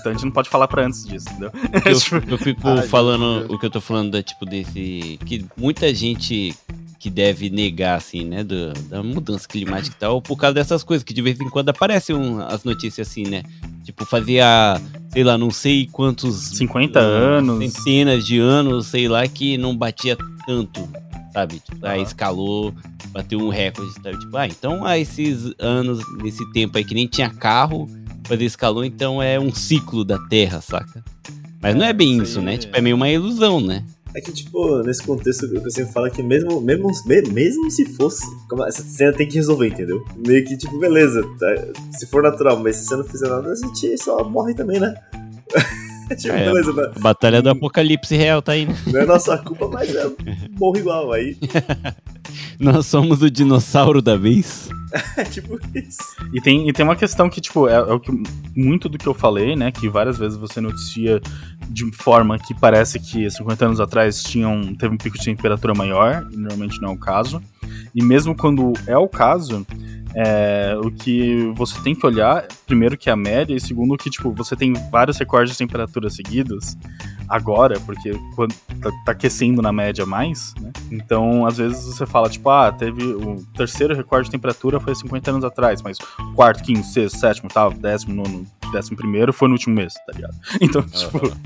Então 0.00 0.10
a 0.10 0.14
gente 0.14 0.24
não 0.24 0.32
pode 0.32 0.48
falar 0.48 0.66
pra 0.66 0.84
antes 0.84 1.04
disso, 1.06 1.26
entendeu? 1.30 1.50
Eu, 1.84 1.92
eu 2.32 2.38
fico 2.38 2.68
Ai, 2.68 2.82
falando, 2.88 3.52
o 3.52 3.58
que 3.58 3.66
eu 3.66 3.70
tô 3.70 3.80
falando 3.80 4.16
é 4.16 4.22
tipo 4.22 4.44
desse. 4.44 5.18
Que 5.24 5.44
muita 5.56 5.94
gente 5.94 6.54
que 6.98 7.10
deve 7.10 7.50
negar, 7.50 7.96
assim, 7.96 8.24
né? 8.24 8.44
do- 8.44 8.72
da 8.88 9.02
mudança 9.02 9.46
climática 9.48 9.94
e 9.96 9.98
tal, 9.98 10.22
por 10.22 10.36
causa 10.36 10.54
dessas 10.54 10.84
coisas, 10.84 11.02
que 11.02 11.12
de 11.12 11.20
vez 11.20 11.40
em 11.40 11.48
quando 11.48 11.68
aparecem 11.68 12.14
um- 12.14 12.40
as 12.40 12.62
notícias 12.62 13.08
assim, 13.08 13.24
né? 13.24 13.42
Tipo, 13.84 14.04
fazia, 14.04 14.80
sei 15.12 15.24
lá, 15.24 15.36
não 15.36 15.50
sei 15.50 15.88
quantos. 15.90 16.36
50 16.56 17.00
ah, 17.00 17.02
anos. 17.02 17.72
Centenas 17.72 18.24
de 18.24 18.38
anos, 18.38 18.86
sei 18.86 19.08
lá, 19.08 19.26
que 19.26 19.58
não 19.58 19.76
batia 19.76 20.16
tanto, 20.46 20.88
sabe? 21.32 21.60
Tipo, 21.60 21.86
aí 21.86 22.00
Aham. 22.00 22.06
escalou, 22.08 22.74
bateu 23.10 23.38
um 23.40 23.48
recorde, 23.48 23.92
sabe? 24.02 24.18
Tipo, 24.18 24.36
ah, 24.36 24.46
então 24.46 24.84
há 24.84 24.98
esses 24.98 25.52
anos, 25.58 26.00
nesse 26.22 26.44
tempo 26.52 26.76
aí 26.78 26.84
que 26.84 26.94
nem 26.94 27.06
tinha 27.06 27.30
carro, 27.30 27.88
fazer 28.26 28.44
escalou, 28.44 28.84
então 28.84 29.22
é 29.22 29.38
um 29.38 29.52
ciclo 29.54 30.04
da 30.04 30.18
Terra, 30.28 30.60
saca? 30.60 31.02
Mas 31.60 31.74
não 31.76 31.84
é 31.84 31.92
bem 31.92 32.20
isso 32.22 32.38
aí 32.40 32.44
né? 32.44 32.54
é- 32.54 32.58
Tipo, 32.58 32.76
é 32.76 32.80
meio 32.80 32.96
uma 32.96 33.08
ilusão, 33.08 33.60
né? 33.60 33.84
É 34.14 34.20
que, 34.20 34.30
tipo, 34.30 34.82
nesse 34.82 35.02
contexto, 35.02 35.46
o 35.46 35.48
que 35.48 35.66
eu 35.66 35.70
sempre 35.70 35.90
falo 35.90 36.06
é 36.06 36.10
que 36.10 36.22
mesmo, 36.22 36.60
mesmo, 36.60 36.90
me- 37.06 37.22
mesmo 37.22 37.70
se 37.70 37.86
fosse, 37.94 38.26
essa 38.66 38.82
cena 38.82 39.10
tem 39.12 39.26
que 39.26 39.36
resolver, 39.36 39.68
entendeu? 39.68 40.04
Meio 40.26 40.44
que, 40.44 40.54
tipo, 40.54 40.78
beleza, 40.78 41.22
tá, 41.38 41.46
se 41.96 42.06
for 42.08 42.22
natural, 42.22 42.58
mas 42.62 42.76
se 42.76 42.84
você 42.84 42.96
não 42.96 43.04
fizer 43.04 43.28
nada, 43.28 43.50
a 43.50 43.54
gente 43.54 43.96
só 43.96 44.22
morre 44.22 44.52
também, 44.54 44.78
né? 44.78 44.94
tipo, 46.16 46.34
É. 46.34 46.44
beleza, 46.46 46.92
A 46.96 46.98
Batalha 46.98 47.42
do 47.42 47.50
Apocalipse 47.50 48.16
Real 48.16 48.40
tá 48.42 48.52
aí, 48.52 48.66
né? 48.66 48.76
não 48.86 49.00
é 49.00 49.06
nossa 49.06 49.38
culpa, 49.38 49.68
mas 49.68 49.94
é, 49.94 50.10
morre 50.58 50.80
igual, 50.80 51.12
aí 51.12 51.36
Nós 52.58 52.86
somos 52.86 53.22
o 53.22 53.30
dinossauro 53.30 54.00
da 54.00 54.16
vez. 54.16 54.68
é 55.16 55.24
tipo 55.24 55.58
isso. 55.74 55.98
E 56.32 56.40
tem, 56.40 56.68
e 56.68 56.72
tem 56.72 56.84
uma 56.84 56.94
questão 56.94 57.28
que, 57.28 57.40
tipo, 57.40 57.68
é, 57.68 57.74
é 57.74 57.80
o 57.80 57.98
que 57.98 58.12
muito 58.54 58.88
do 58.88 58.96
que 58.96 59.06
eu 59.06 59.14
falei, 59.14 59.56
né? 59.56 59.72
Que 59.72 59.88
várias 59.88 60.16
vezes 60.18 60.38
você 60.38 60.60
noticia 60.60 61.20
de 61.68 61.90
forma 61.92 62.38
que 62.38 62.54
parece 62.54 63.00
que 63.00 63.28
50 63.28 63.64
anos 63.66 63.80
atrás 63.80 64.22
tinham, 64.22 64.74
teve 64.76 64.94
um 64.94 64.98
pico 64.98 65.18
de 65.18 65.24
temperatura 65.24 65.74
maior, 65.74 66.26
e 66.30 66.36
normalmente 66.36 66.80
não 66.80 66.90
é 66.90 66.92
o 66.92 66.96
caso. 66.98 67.42
E 67.94 68.02
mesmo 68.02 68.36
quando 68.36 68.72
é 68.86 68.96
o 68.96 69.08
caso, 69.08 69.66
é, 70.14 70.76
o 70.82 70.90
que 70.90 71.52
você 71.54 71.80
tem 71.80 71.94
que 71.94 72.04
olhar, 72.06 72.46
primeiro 72.66 72.96
que 72.96 73.08
é 73.08 73.12
a 73.12 73.16
média, 73.16 73.54
e 73.54 73.60
segundo 73.60 73.96
que, 73.96 74.10
tipo, 74.10 74.32
você 74.32 74.54
tem 74.54 74.72
vários 74.90 75.16
recordes 75.18 75.52
de 75.52 75.58
temperatura 75.58 76.10
seguidos 76.10 76.76
agora, 77.28 77.80
porque 77.80 78.12
quando 78.34 78.54
tá, 78.80 78.90
tá 79.06 79.12
aquecendo 79.12 79.62
na 79.62 79.72
média 79.72 80.04
mais, 80.04 80.54
né? 80.60 80.70
Então, 80.90 81.46
às 81.46 81.56
vezes 81.56 81.84
você 81.84 82.04
fala, 82.04 82.28
tipo, 82.28 82.50
ah, 82.50 82.70
teve 82.70 83.02
o 83.02 83.42
terceiro 83.56 83.94
recorde 83.94 84.26
de 84.26 84.32
temperatura 84.32 84.78
foi 84.78 84.94
50 84.94 85.30
anos 85.30 85.44
atrás, 85.44 85.80
mas 85.80 85.96
quarto, 86.34 86.62
quinto, 86.62 86.86
sexto, 86.86 87.18
sétimo, 87.18 87.48
oitavo, 87.48 87.78
décimo, 87.78 88.14
nono, 88.14 88.46
décimo 88.70 88.96
primeiro 88.96 89.32
foi 89.32 89.48
no 89.48 89.54
último 89.54 89.74
mês, 89.74 89.94
tá 89.94 90.12
ligado? 90.14 90.34
Então, 90.60 90.82
tipo, 90.82 91.26
Aham. 91.26 91.40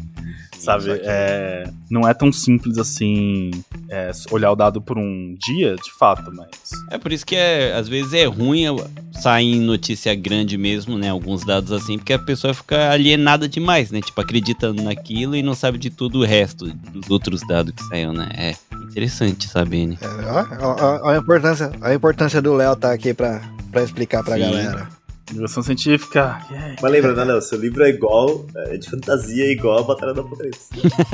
Sabe, 0.58 0.90
é, 1.02 1.68
não 1.90 2.08
é 2.08 2.14
tão 2.14 2.32
simples 2.32 2.78
assim 2.78 3.50
é, 3.88 4.10
olhar 4.30 4.50
o 4.50 4.56
dado 4.56 4.80
por 4.80 4.98
um 4.98 5.36
dia, 5.38 5.76
de 5.76 5.92
fato, 5.98 6.30
mas. 6.34 6.48
É 6.90 6.98
por 6.98 7.12
isso 7.12 7.24
que 7.24 7.36
é, 7.36 7.74
às 7.74 7.88
vezes 7.88 8.12
é 8.12 8.24
ruim 8.24 8.64
sair 9.12 9.54
em 9.54 9.60
notícia 9.60 10.14
grande 10.14 10.56
mesmo, 10.58 10.98
né? 10.98 11.10
Alguns 11.10 11.44
dados 11.44 11.72
assim, 11.72 11.98
porque 11.98 12.12
a 12.12 12.18
pessoa 12.18 12.54
fica 12.54 12.90
alienada 12.90 13.48
demais, 13.48 13.90
né? 13.90 14.00
Tipo, 14.00 14.20
acreditando 14.20 14.82
naquilo 14.82 15.36
e 15.36 15.42
não 15.42 15.54
sabe 15.54 15.78
de 15.78 15.90
tudo 15.90 16.20
o 16.20 16.24
resto, 16.24 16.66
dos 16.66 17.10
outros 17.10 17.40
dados 17.46 17.72
que 17.74 17.82
saiu, 17.84 18.12
né? 18.12 18.28
É 18.36 18.54
interessante 18.84 19.48
saber, 19.48 19.86
né? 19.86 19.96
É, 20.00 20.06
ó, 20.30 20.46
ó, 20.60 21.00
ó 21.02 21.08
a, 21.10 21.16
importância, 21.16 21.70
a 21.80 21.94
importância 21.94 22.42
do 22.42 22.54
Léo 22.54 22.76
tá 22.76 22.92
aqui 22.92 23.12
pra, 23.14 23.40
pra 23.70 23.82
explicar 23.82 24.22
pra 24.22 24.34
Sim. 24.34 24.40
galera. 24.40 24.88
Divulgação 25.26 25.62
científica. 25.62 26.40
yeah. 26.50 26.76
Mas 26.80 26.92
lembra, 26.92 27.12
né, 27.14 27.24
Léo? 27.24 27.42
Seu 27.42 27.58
livro 27.58 27.82
é 27.82 27.88
igual, 27.88 28.46
é 28.68 28.76
de 28.76 28.88
fantasia, 28.88 29.44
é 29.44 29.52
igual 29.52 29.80
a 29.80 29.82
Batalha 29.82 30.14
do 30.14 30.20
Apocalipse. 30.20 30.68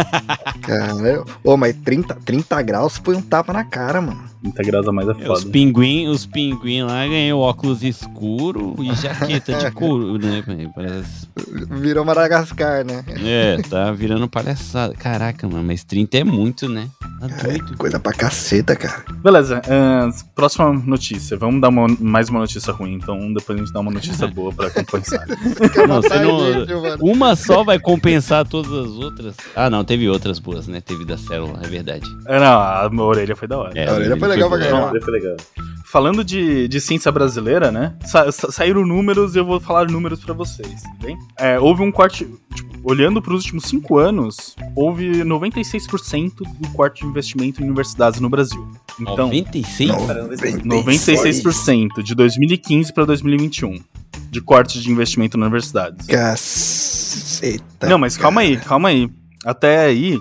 Cara, 0.62 1.24
ô, 1.42 1.56
mas 1.56 1.74
30, 1.82 2.14
30 2.24 2.62
graus 2.62 2.98
foi 2.98 3.16
um 3.16 3.22
tapa 3.22 3.52
na 3.52 3.64
cara, 3.64 4.00
mano. 4.00 4.31
30 4.42 4.62
graus 4.64 4.88
a 4.88 4.92
mais 4.92 5.08
é 5.08 5.12
É, 5.12 5.14
os 5.30 5.40
foda. 5.42 5.50
pinguim, 5.52 6.08
os 6.08 6.26
pinguim 6.26 6.82
lá 6.82 7.06
ganham 7.06 7.38
óculos 7.38 7.82
escuro 7.82 8.74
e 8.80 8.92
jaqueta 8.94 9.52
de 9.54 9.70
couro, 9.72 10.18
né? 10.18 10.42
Parece... 10.74 11.28
Virou 11.70 12.04
Madagascar, 12.04 12.84
né? 12.84 13.04
É, 13.24 13.56
tá 13.68 13.90
virando 13.92 14.28
palhaçada. 14.28 14.94
Caraca, 14.94 15.48
mano, 15.48 15.64
mas 15.64 15.84
30 15.84 16.18
é 16.18 16.24
muito, 16.24 16.68
né? 16.68 16.88
Tá 17.20 17.28
É, 17.48 17.76
coisa 17.76 18.00
pra 18.00 18.12
caceta, 18.12 18.74
cara. 18.74 19.04
Beleza, 19.22 19.62
ahn, 19.68 20.10
próxima 20.34 20.72
notícia. 20.72 21.36
Vamos 21.36 21.60
dar 21.60 21.68
uma- 21.68 21.86
mais 22.00 22.28
uma 22.28 22.40
notícia 22.40 22.72
ruim, 22.72 22.94
então 22.94 23.32
depois 23.32 23.56
a 23.58 23.62
gente 23.62 23.72
dá 23.72 23.80
uma 23.80 23.90
notícia 23.92 24.26
boa 24.28 24.52
pra 24.52 24.70
compensar. 24.70 25.24
Não, 25.88 26.00
não- 26.00 26.86
a. 26.92 26.96
Uma 27.00 27.36
só 27.36 27.62
vai 27.62 27.78
compensar 27.78 28.46
todas 28.46 28.72
as 28.72 28.90
outras? 28.92 29.36
Ah, 29.54 29.70
não, 29.70 29.84
teve 29.84 30.08
outras 30.08 30.38
boas, 30.38 30.66
né? 30.66 30.80
Teve 30.80 31.04
da 31.04 31.16
célula, 31.16 31.60
é 31.62 31.68
verdade. 31.68 32.06
Ah, 32.26 32.38
não, 32.40 32.86
a 32.86 32.90
minha 32.90 33.02
orelha 33.04 33.36
foi 33.36 33.46
da 33.48 33.58
hora. 33.58 33.72
É, 33.78 33.88
A 33.88 33.92
orelha 33.94 34.16
foi 34.16 34.28
legal 34.34 34.50
pra. 34.90 35.00
Foi 35.00 35.12
legal. 35.12 35.36
Falando 35.84 36.24
de, 36.24 36.66
de 36.68 36.80
ciência 36.80 37.12
brasileira, 37.12 37.70
né? 37.70 37.94
sa- 38.06 38.32
sa- 38.32 38.50
saíram 38.50 38.86
números 38.86 39.34
e 39.34 39.38
eu 39.38 39.44
vou 39.44 39.60
falar 39.60 39.90
números 39.90 40.20
pra 40.24 40.32
vocês, 40.32 40.82
tá 40.82 40.90
bem? 41.02 41.18
É, 41.38 41.58
houve 41.58 41.82
um 41.82 41.92
corte. 41.92 42.26
tipo, 42.54 42.72
olhando 42.82 43.20
pros 43.20 43.42
últimos 43.44 43.64
cinco 43.64 43.98
anos, 43.98 44.56
houve 44.74 45.22
96% 45.22 46.32
do 46.58 46.68
corte 46.70 47.02
de 47.02 47.06
investimento 47.08 47.60
em 47.60 47.66
universidades 47.66 48.20
no 48.20 48.28
Brasil. 48.30 48.66
Então, 48.98 49.16
96? 49.26 49.90
Caramba, 50.06 50.34
esse- 50.34 50.62
96% 50.62 52.02
de 52.02 52.14
2015 52.14 52.92
pra 52.92 53.04
2021 53.04 53.78
de 54.30 54.40
corte 54.40 54.80
de 54.80 54.90
investimento 54.90 55.36
em 55.36 55.40
universidades. 55.42 56.06
Caceta. 56.06 57.86
Não, 57.88 57.98
mas 57.98 58.16
calma 58.16 58.40
aí, 58.40 58.56
calma 58.56 58.88
aí. 58.88 59.10
Até 59.44 59.84
aí, 59.86 60.20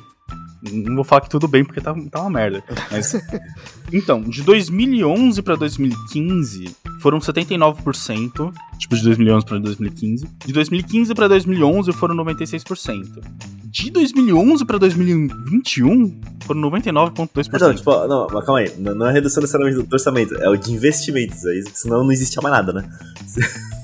não 0.69 0.95
vou 0.95 1.03
falar 1.03 1.21
que 1.21 1.29
tudo 1.29 1.47
bem 1.47 1.63
porque 1.63 1.81
tá, 1.81 1.93
tá 2.11 2.21
uma 2.21 2.29
merda. 2.29 2.63
Mas 2.91 3.13
então, 3.91 4.21
de 4.21 4.43
2011 4.43 5.41
pra 5.41 5.55
2015 5.55 6.75
foram 6.99 7.19
79%, 7.19 8.53
tipo 8.77 8.95
de 8.95 9.03
2011 9.03 9.45
pra 9.45 9.57
2015. 9.57 10.27
De 10.45 10.53
2015 10.53 11.15
pra 11.15 11.27
2011 11.27 11.91
foram 11.93 12.15
96%. 12.15 13.23
De 13.65 13.89
2011 13.89 14.65
pra 14.65 14.77
2021 14.77 16.21
foram 16.45 16.61
99.2%. 16.61 17.59
Não, 17.59 17.73
tipo, 17.73 18.07
não, 18.07 18.27
mas 18.31 18.45
calma 18.45 18.59
aí. 18.59 18.73
Não 18.77 19.07
é 19.07 19.13
redução 19.13 19.41
necessariamente 19.41 19.81
do 19.81 19.93
orçamento, 19.93 20.35
é 20.35 20.49
o 20.49 20.55
de 20.55 20.71
investimentos. 20.71 21.45
Aí, 21.45 21.63
senão 21.73 22.03
não 22.03 22.11
existia 22.11 22.41
mais 22.41 22.55
nada, 22.55 22.73
né? 22.73 22.89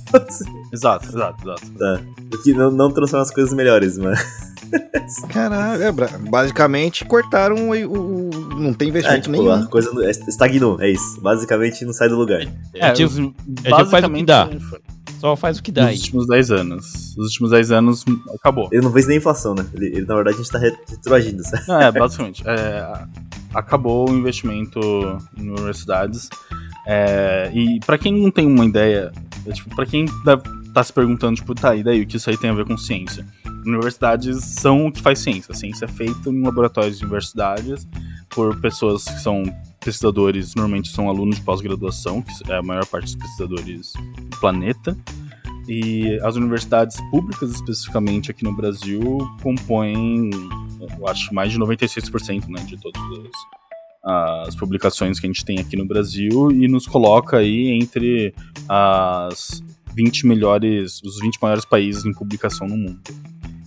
Exato, 0.72 1.06
exato, 1.10 1.44
exato. 1.44 1.72
Tá. 1.78 2.02
O 2.34 2.42
que 2.42 2.54
não, 2.54 2.72
não 2.72 2.92
transforma 2.92 3.24
as 3.24 3.32
coisas 3.32 3.54
melhores, 3.54 3.98
mas. 3.98 4.56
Caralho, 5.30 5.84
é, 5.84 5.92
basicamente 6.30 7.06
cortaram 7.06 7.70
o, 7.70 7.72
o- 7.72 8.30
o- 8.30 8.60
Não 8.60 8.74
tem 8.74 8.88
É, 8.88 8.90
investimento 8.90 9.22
tipo, 9.30 9.32
nenhum. 9.32 9.52
a 9.52 9.66
coisa 9.68 9.90
é- 10.06 10.12
estagnou, 10.28 10.82
é 10.82 10.90
isso. 10.92 11.20
Basicamente 11.22 11.86
não 11.86 11.94
sai 11.94 12.10
do 12.10 12.16
lugar. 12.18 12.42
É, 12.74 12.92
tipo, 12.92 13.10
os- 13.10 13.18
é 13.18 13.22
tipo, 13.22 13.36
faz 13.70 13.82
o 13.82 13.86
que 13.86 13.92
basicamente 13.92 14.26
dá. 14.26 14.50
Só 15.20 15.36
faz 15.36 15.58
o 15.58 15.64
que 15.64 15.72
dá 15.72 15.82
Nos 15.84 15.90
aí. 15.92 15.98
últimos 15.98 16.28
10 16.28 16.52
anos. 16.52 17.16
Nos 17.18 17.28
últimos 17.28 17.52
10 17.52 17.72
anos 17.72 18.06
acabou. 18.36 18.70
Ele 18.72 18.84
não 18.84 18.92
fez 18.92 19.08
nem 19.08 19.18
inflação, 19.18 19.56
né? 19.56 19.66
Ele, 19.74 19.88
ele, 19.88 20.06
na 20.06 20.14
verdade, 20.16 20.36
a 20.36 20.40
gente 20.40 20.52
tá 20.52 20.60
re- 20.60 20.78
retroagindo, 20.90 21.44
sabe? 21.44 21.64
Não, 21.68 21.82
é, 21.82 21.92
basicamente. 21.92 22.44
é, 22.46 22.52
a- 22.80 23.08
acabou 23.56 24.10
o 24.10 24.14
investimento 24.16 24.80
em 25.38 25.50
universidades. 25.50 26.30
É, 26.86 27.50
e 27.54 27.80
pra 27.86 27.98
quem 27.98 28.14
não 28.22 28.30
tem 28.30 28.46
uma 28.46 28.66
ideia, 28.66 29.12
é, 29.46 29.52
tipo, 29.52 29.76
para 29.76 29.86
quem 29.86 30.06
tá 30.74 30.84
se 30.84 30.94
perguntando, 30.94 31.36
tipo, 31.36 31.56
tá, 31.56 31.76
e 31.76 31.84
daí, 31.84 32.02
o 32.04 32.06
que 32.08 32.18
isso 32.18 32.30
aí 32.30 32.38
tem 32.38 32.50
a 32.52 32.54
ver 32.54 32.66
com 32.66 32.78
ciência? 32.78 33.26
Universidades 33.68 34.44
são 34.44 34.88
o 34.88 34.92
que 34.92 35.02
faz 35.02 35.20
ciência. 35.20 35.52
A 35.52 35.56
ciência 35.56 35.86
é 35.86 35.88
feita 35.88 36.30
em 36.30 36.42
laboratórios 36.42 36.98
de 36.98 37.06
universidades 37.06 37.88
por 38.30 38.60
pessoas 38.62 39.04
que 39.04 39.20
são 39.20 39.44
pesquisadores, 39.80 40.56
normalmente 40.56 40.90
são 40.90 41.10
alunos 41.10 41.38
de 41.38 41.42
pós-graduação, 41.44 42.22
que 42.22 42.52
é 42.52 42.58
a 42.58 42.64
maior 42.64 42.86
parte 42.86 43.06
dos 43.06 43.16
pesquisadores 43.16 43.94
do 44.30 44.40
planeta. 44.40 44.98
E 45.68 46.18
as 46.24 46.36
universidades 46.36 46.98
públicas, 47.12 47.52
especificamente 47.52 48.32
aqui 48.32 48.44
no 48.44 48.56
Brasil, 48.56 49.18
compõem, 49.44 50.30
eu 50.98 51.08
acho, 51.08 51.34
mais 51.34 51.52
de 51.52 51.60
96% 51.60 52.48
né, 52.48 52.64
de 52.64 52.80
todas 52.80 53.02
as, 54.04 54.48
as 54.48 54.56
publicações 54.56 55.20
que 55.20 55.26
a 55.26 55.30
gente 55.30 55.44
tem 55.44 55.60
aqui 55.60 55.76
no 55.76 55.86
Brasil 55.86 56.52
e 56.52 56.70
nos 56.70 56.88
coloca 56.88 57.38
aí 57.38 57.72
entre 57.72 58.34
as 58.70 59.62
20 59.94 60.28
melhores, 60.28 61.02
os 61.04 61.20
20 61.20 61.38
maiores 61.42 61.66
países 61.66 62.06
em 62.06 62.14
publicação 62.14 62.68
no 62.68 62.78
mundo. 62.78 63.02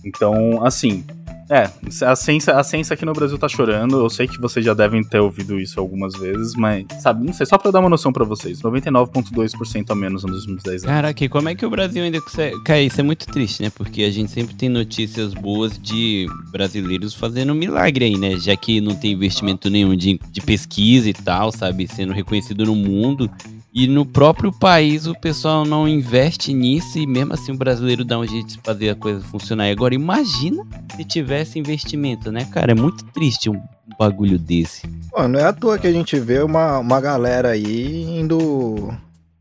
Então, 0.03 0.63
assim, 0.65 1.03
é, 1.51 1.69
a 2.05 2.15
ciência, 2.15 2.57
a 2.57 2.63
ciência 2.63 2.93
aqui 2.93 3.03
no 3.03 3.11
Brasil 3.11 3.37
tá 3.37 3.49
chorando. 3.49 3.97
Eu 3.97 4.09
sei 4.09 4.25
que 4.25 4.39
vocês 4.39 4.65
já 4.65 4.73
devem 4.73 5.03
ter 5.03 5.19
ouvido 5.19 5.59
isso 5.59 5.81
algumas 5.81 6.13
vezes, 6.13 6.55
mas, 6.55 6.85
sabe, 7.01 7.25
não 7.25 7.33
sei, 7.33 7.45
só 7.45 7.57
pra 7.57 7.71
dar 7.71 7.81
uma 7.81 7.89
noção 7.89 8.13
pra 8.13 8.23
vocês: 8.23 8.61
99,2% 8.61 9.91
a 9.91 9.95
menos 9.95 10.23
nos 10.23 10.41
últimos 10.41 10.63
10 10.63 10.83
anos. 10.83 10.95
Caraca, 10.95 11.29
como 11.29 11.49
é 11.49 11.55
que 11.55 11.65
o 11.65 11.69
Brasil 11.69 12.01
ainda 12.05 12.21
consegue. 12.21 12.57
Cara, 12.63 12.79
isso 12.79 13.01
é 13.01 13.03
muito 13.03 13.25
triste, 13.25 13.61
né? 13.63 13.69
Porque 13.69 14.03
a 14.03 14.09
gente 14.09 14.31
sempre 14.31 14.55
tem 14.55 14.69
notícias 14.69 15.33
boas 15.33 15.77
de 15.77 16.25
brasileiros 16.53 17.13
fazendo 17.13 17.53
milagre 17.53 18.05
aí, 18.05 18.17
né? 18.17 18.37
Já 18.37 18.55
que 18.55 18.79
não 18.79 18.95
tem 18.95 19.11
investimento 19.11 19.69
nenhum 19.69 19.93
de, 19.93 20.17
de 20.31 20.39
pesquisa 20.39 21.09
e 21.09 21.13
tal, 21.13 21.51
sabe? 21.51 21.85
Sendo 21.85 22.13
reconhecido 22.13 22.65
no 22.65 22.75
mundo. 22.75 23.29
E 23.73 23.87
no 23.87 24.05
próprio 24.05 24.51
país 24.51 25.07
o 25.07 25.15
pessoal 25.15 25.65
não 25.65 25.87
investe 25.87 26.53
nisso 26.53 26.99
e 26.99 27.07
mesmo 27.07 27.33
assim 27.33 27.53
o 27.53 27.57
brasileiro 27.57 28.03
dá 28.03 28.19
um 28.19 28.27
jeito 28.27 28.47
de 28.47 28.59
fazer 28.61 28.89
a 28.89 28.95
coisa 28.95 29.21
funcionar. 29.21 29.69
E 29.69 29.71
agora 29.71 29.95
imagina 29.95 30.65
se 30.95 31.05
tivesse 31.05 31.57
investimento, 31.57 32.31
né, 32.31 32.45
cara? 32.45 32.73
É 32.73 32.75
muito 32.75 33.05
triste 33.05 33.49
um 33.49 33.61
bagulho 33.97 34.37
desse. 34.37 34.87
Pô, 35.09 35.25
não 35.27 35.39
é 35.39 35.45
à 35.45 35.53
toa 35.53 35.79
que 35.79 35.87
a 35.87 35.91
gente 35.91 36.19
vê 36.19 36.39
uma, 36.41 36.79
uma 36.79 36.99
galera 36.99 37.51
aí 37.51 38.03
indo. 38.19 38.93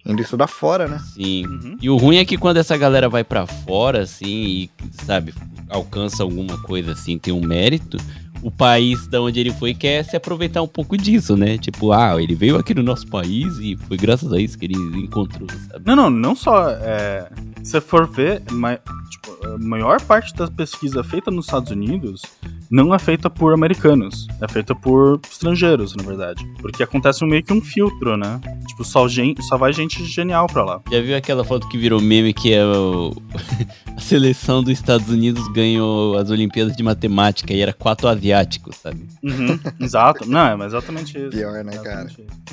indo 0.07 0.23
estudar 0.23 0.47
fora, 0.47 0.87
né? 0.87 1.01
Sim. 1.13 1.47
Uhum. 1.47 1.77
E 1.83 1.91
o 1.91 1.97
ruim 1.97 2.19
é 2.19 2.25
que 2.25 2.39
quando 2.39 2.59
essa 2.59 2.77
galera 2.77 3.09
vai 3.09 3.25
pra 3.25 3.47
fora, 3.47 4.03
assim, 4.03 4.27
e, 4.27 4.71
sabe, 5.05 5.35
alcança 5.69 6.23
alguma 6.23 6.57
coisa 6.63 6.93
assim, 6.93 7.19
tem 7.19 7.35
um 7.35 7.45
mérito, 7.45 7.97
o 8.43 8.51
país 8.51 9.07
da 9.07 9.21
onde 9.21 9.39
ele 9.41 9.53
foi 9.53 9.75
quer 9.75 10.05
se 10.05 10.17
aproveitar 10.17 10.63
um 10.63 10.69
pouco 10.69 10.97
disso, 10.97 11.37
né? 11.37 11.59
Tipo, 11.59 11.93
ah, 11.93 12.21
ele 12.23 12.35
veio 12.35 12.57
aqui 12.57 12.75
no 12.75 12.83
nosso 12.83 13.07
país 13.07 13.59
e 13.59 13.77
foi 13.87 13.97
graças 13.97 14.33
a 14.33 14.41
isso 14.41 14.59
que 14.59 14.67
ele 14.67 14.77
encontrou, 14.99 15.49
sabe? 15.71 15.85
Não, 15.85 15.95
não, 15.97 16.11
não 16.11 16.35
só. 16.35 16.71
É, 16.71 17.29
se 17.63 17.73
você 17.73 17.81
for 17.81 18.07
ver, 18.09 18.43
ma- 18.51 18.79
tipo, 19.11 19.47
a 19.47 19.59
maior 19.59 20.01
parte 20.01 20.35
da 20.35 20.49
pesquisa 20.49 21.03
feita 21.05 21.31
nos 21.31 21.47
Estados 21.47 21.71
Unidos 21.71 22.23
não 22.71 22.95
é 22.95 22.99
feita 22.99 23.29
por 23.29 23.53
americanos, 23.53 24.27
é 24.41 24.47
feita 24.49 24.75
por 24.75 25.21
estrangeiros, 25.31 25.95
na 25.97 26.03
verdade. 26.05 26.47
Porque 26.61 26.83
acontece 26.83 27.25
meio 27.25 27.43
que 27.43 27.53
um 27.53 27.61
filtro, 27.61 28.17
né? 28.17 28.41
Tipo, 28.69 28.85
só, 28.85 29.09
gente, 29.09 29.43
só 29.43 29.57
vai 29.59 29.73
gente 29.73 30.05
genial 30.05 30.47
pra 30.47 30.65
lá. 30.65 30.81
Já 30.91 31.01
viu 31.01 31.17
aquela 31.17 31.45
foto 31.45 31.69
que 31.69 31.77
virou 31.77 32.01
meme 32.01 32.33
que 32.33 32.53
é 32.53 32.65
o... 32.65 33.13
a 33.97 34.01
seleção 34.01 34.63
dos 34.63 34.73
Estados 34.73 35.09
Unidos 35.11 35.47
ganhou 35.49 36.17
as 36.17 36.31
Olimpíadas 36.31 36.77
de 36.77 36.83
Matemática 36.83 37.53
e 37.53 37.61
era 37.61 37.73
quatro 37.73 38.09
asiáticos, 38.31 38.77
sabe? 38.77 39.07
Uhum, 39.23 39.59
exato. 39.81 40.29
Não, 40.29 40.47
é 40.47 40.57
mas 40.57 40.73
exatamente 40.73 41.19
isso. 41.19 41.31
Pior, 41.31 41.65
né, 41.65 41.77
cara? 41.79 42.09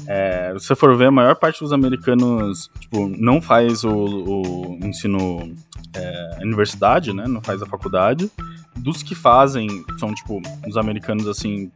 É, 0.07 0.53
se 0.57 0.65
você 0.65 0.75
for 0.75 0.95
ver, 0.97 1.07
a 1.07 1.11
maior 1.11 1.35
parte 1.35 1.59
dos 1.59 1.71
americanos, 1.71 2.69
tipo, 2.79 3.07
não 3.07 3.41
faz 3.41 3.83
o, 3.83 3.91
o 3.91 4.79
ensino 4.83 5.53
é, 5.93 6.39
universidade, 6.41 7.13
né? 7.13 7.27
Não 7.27 7.41
faz 7.41 7.61
a 7.61 7.65
faculdade. 7.65 8.29
Dos 8.75 9.01
que 9.01 9.15
fazem, 9.15 9.67
são, 9.99 10.13
tipo, 10.13 10.41
os 10.67 10.77
americanos, 10.77 11.27
assim, 11.27 11.71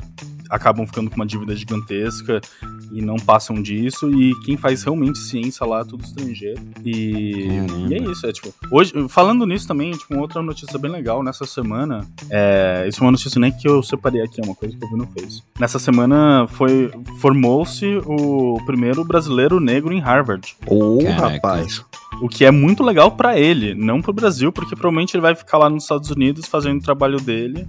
acabam 0.49 0.85
ficando 0.85 1.09
com 1.09 1.15
uma 1.15 1.25
dívida 1.25 1.55
gigantesca 1.55 2.41
e 2.91 3.01
não 3.01 3.15
passam 3.15 3.61
disso. 3.61 4.09
E 4.11 4.35
quem 4.41 4.57
faz 4.57 4.83
realmente 4.83 5.19
ciência 5.19 5.65
lá 5.65 5.81
é 5.81 5.85
tudo 5.85 6.03
estrangeiro. 6.03 6.61
E, 6.83 7.47
e 7.89 7.93
é 7.93 7.97
isso, 8.11 8.25
é 8.25 8.31
tipo. 8.31 8.53
Hoje, 8.69 8.93
falando 9.09 9.45
nisso 9.45 9.67
também, 9.67 9.91
tipo, 9.91 10.13
uma 10.13 10.21
outra 10.21 10.41
notícia 10.41 10.77
bem 10.77 10.91
legal, 10.91 11.23
nessa 11.23 11.45
semana. 11.45 12.07
É, 12.29 12.85
isso 12.87 13.01
é 13.01 13.05
uma 13.05 13.11
notícia 13.11 13.39
nem 13.39 13.51
que 13.51 13.67
eu 13.67 13.81
separei 13.81 14.21
aqui, 14.21 14.41
é 14.41 14.45
uma 14.45 14.55
coisa 14.55 14.77
que 14.77 14.83
eu 14.83 14.89
vi 14.89 14.95
no 14.95 15.07
Face. 15.07 15.41
Nessa 15.59 15.79
semana 15.79 16.47
foi 16.47 16.91
formou-se 17.19 17.85
o 18.05 18.57
primeiro 18.65 19.03
brasileiro 19.03 19.59
negro 19.59 19.93
em 19.93 19.99
Harvard. 19.99 20.55
Ô, 20.67 20.99
Caraca. 21.03 21.33
rapaz. 21.33 21.83
O 22.21 22.27
que 22.27 22.45
é 22.45 22.51
muito 22.51 22.83
legal 22.83 23.11
pra 23.11 23.39
ele, 23.39 23.73
não 23.73 24.01
pro 24.01 24.13
Brasil, 24.13 24.51
porque 24.51 24.75
provavelmente 24.75 25.15
ele 25.15 25.21
vai 25.21 25.33
ficar 25.33 25.57
lá 25.57 25.69
nos 25.69 25.83
Estados 25.83 26.09
Unidos 26.11 26.45
fazendo 26.45 26.79
o 26.79 26.83
trabalho 26.83 27.19
dele. 27.19 27.67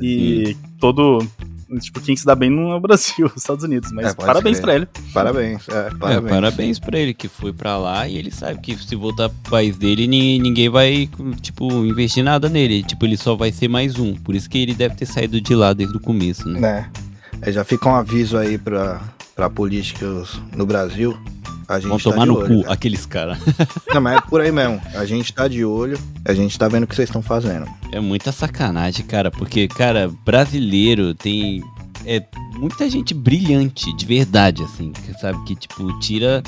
E 0.00 0.56
todo. 0.78 1.26
Tipo, 1.80 2.00
quem 2.00 2.16
se 2.16 2.24
dá 2.24 2.34
bem 2.34 2.48
não 2.48 2.72
é 2.72 2.76
o 2.76 2.80
Brasil, 2.80 3.26
os 3.26 3.36
Estados 3.36 3.62
Unidos. 3.64 3.92
Mas 3.92 4.06
É, 4.06 4.14
parabéns 4.14 4.56
crer. 4.58 4.62
pra 4.62 4.74
ele. 4.74 4.88
Parabéns, 5.12 5.68
é, 5.68 5.72
É, 5.72 5.90
parabéns. 5.98 6.30
parabéns 6.32 6.78
pra 6.78 6.98
ele 6.98 7.12
que 7.14 7.28
foi 7.28 7.52
pra 7.52 7.76
lá 7.76 8.08
e 8.08 8.16
ele 8.16 8.30
sabe 8.30 8.60
que 8.60 8.76
se 8.76 8.96
voltar 8.96 9.28
pro 9.28 9.50
país 9.50 9.76
dele, 9.76 10.06
ni- 10.06 10.38
ninguém 10.38 10.68
vai, 10.68 11.08
tipo, 11.42 11.70
investir 11.84 12.24
nada 12.24 12.48
nele. 12.48 12.82
Tipo, 12.82 13.04
ele 13.04 13.16
só 13.16 13.34
vai 13.36 13.52
ser 13.52 13.68
mais 13.68 13.98
um. 13.98 14.14
Por 14.14 14.34
isso 14.34 14.48
que 14.48 14.58
ele 14.58 14.74
deve 14.74 14.94
ter 14.94 15.06
saído 15.06 15.40
de 15.40 15.54
lá 15.54 15.72
desde 15.72 15.96
o 15.96 16.00
começo, 16.00 16.48
né? 16.48 16.58
Né? 16.60 16.90
É, 17.42 17.52
já 17.52 17.62
fica 17.64 17.88
um 17.88 17.94
aviso 17.94 18.36
aí 18.36 18.56
pra, 18.58 19.00
pra 19.36 19.48
políticos 19.50 20.40
no 20.56 20.64
Brasil. 20.66 21.16
A 21.68 21.78
gente 21.78 21.88
Vão 21.90 21.98
tá 21.98 22.04
tomar 22.04 22.22
de 22.22 22.28
no 22.28 22.38
olho, 22.38 22.56
cu 22.56 22.62
cara. 22.62 22.72
aqueles 22.74 23.04
caras. 23.04 23.38
Não, 23.92 24.00
mas 24.00 24.16
é 24.16 24.20
por 24.22 24.40
aí 24.40 24.50
mesmo. 24.50 24.80
A 24.94 25.04
gente 25.04 25.34
tá 25.34 25.46
de 25.46 25.62
olho, 25.64 25.98
a 26.24 26.32
gente 26.32 26.58
tá 26.58 26.66
vendo 26.66 26.84
o 26.84 26.86
que 26.86 26.96
vocês 26.96 27.10
estão 27.10 27.20
fazendo. 27.20 27.66
É 27.92 28.00
muita 28.00 28.32
sacanagem, 28.32 29.04
cara, 29.04 29.30
porque, 29.30 29.68
cara, 29.68 30.10
brasileiro 30.24 31.14
tem. 31.14 31.62
É 32.06 32.24
muita 32.54 32.88
gente 32.88 33.12
brilhante, 33.12 33.94
de 33.94 34.06
verdade, 34.06 34.62
assim, 34.62 34.92
que 34.92 35.12
sabe? 35.20 35.44
Que, 35.44 35.54
tipo, 35.54 35.98
tira. 35.98 36.42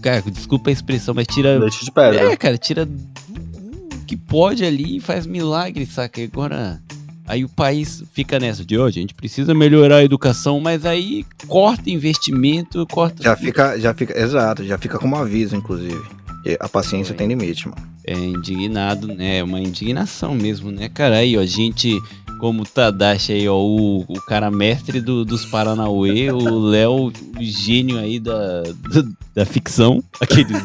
Cara, 0.00 0.22
desculpa 0.22 0.70
a 0.70 0.72
expressão, 0.72 1.14
mas 1.14 1.26
tira. 1.26 1.58
Leite 1.58 1.84
de 1.84 1.92
pedra. 1.92 2.32
É, 2.32 2.36
cara, 2.36 2.56
tira 2.56 2.84
o 2.84 4.04
que 4.06 4.16
pode 4.16 4.64
ali 4.64 4.96
e 4.96 5.00
faz 5.00 5.26
milagre, 5.26 5.84
saca? 5.84 6.22
E 6.22 6.24
agora. 6.24 6.80
Aí 7.26 7.44
o 7.44 7.48
país 7.48 8.02
fica 8.12 8.38
nessa 8.38 8.64
de, 8.64 8.76
ó, 8.78 8.84
a 8.86 8.90
gente 8.90 9.14
precisa 9.14 9.54
melhorar 9.54 9.96
a 9.96 10.04
educação, 10.04 10.60
mas 10.60 10.84
aí 10.84 11.24
corta 11.46 11.88
investimento, 11.88 12.86
corta. 12.90 13.22
Já 13.22 13.34
fica, 13.36 13.78
já 13.80 13.94
fica, 13.94 14.18
exato, 14.18 14.64
já 14.64 14.76
fica 14.76 14.98
como 14.98 15.16
aviso, 15.16 15.56
inclusive. 15.56 16.00
E 16.44 16.56
a 16.60 16.68
paciência 16.68 17.14
Foi. 17.14 17.16
tem 17.16 17.28
limite, 17.28 17.66
mano. 17.68 17.80
É 18.06 18.12
indignado, 18.14 19.06
né? 19.08 19.38
É 19.38 19.42
uma 19.44 19.58
indignação 19.60 20.34
mesmo, 20.34 20.70
né, 20.70 20.90
cara? 20.90 21.16
Aí, 21.16 21.38
ó, 21.38 21.40
a 21.40 21.46
gente, 21.46 21.98
como 22.38 22.62
o 22.62 22.66
Tadashi 22.66 23.32
aí, 23.32 23.48
ó, 23.48 23.56
o, 23.56 24.00
o 24.02 24.20
cara 24.26 24.50
mestre 24.50 25.00
do- 25.00 25.24
dos 25.24 25.46
Paranauê, 25.46 26.30
o 26.30 26.58
Léo, 26.58 27.06
o 27.06 27.12
gênio 27.40 27.98
aí 27.98 28.20
da, 28.20 28.60
do- 28.62 29.16
da 29.34 29.46
ficção, 29.46 30.04
aqueles. 30.20 30.58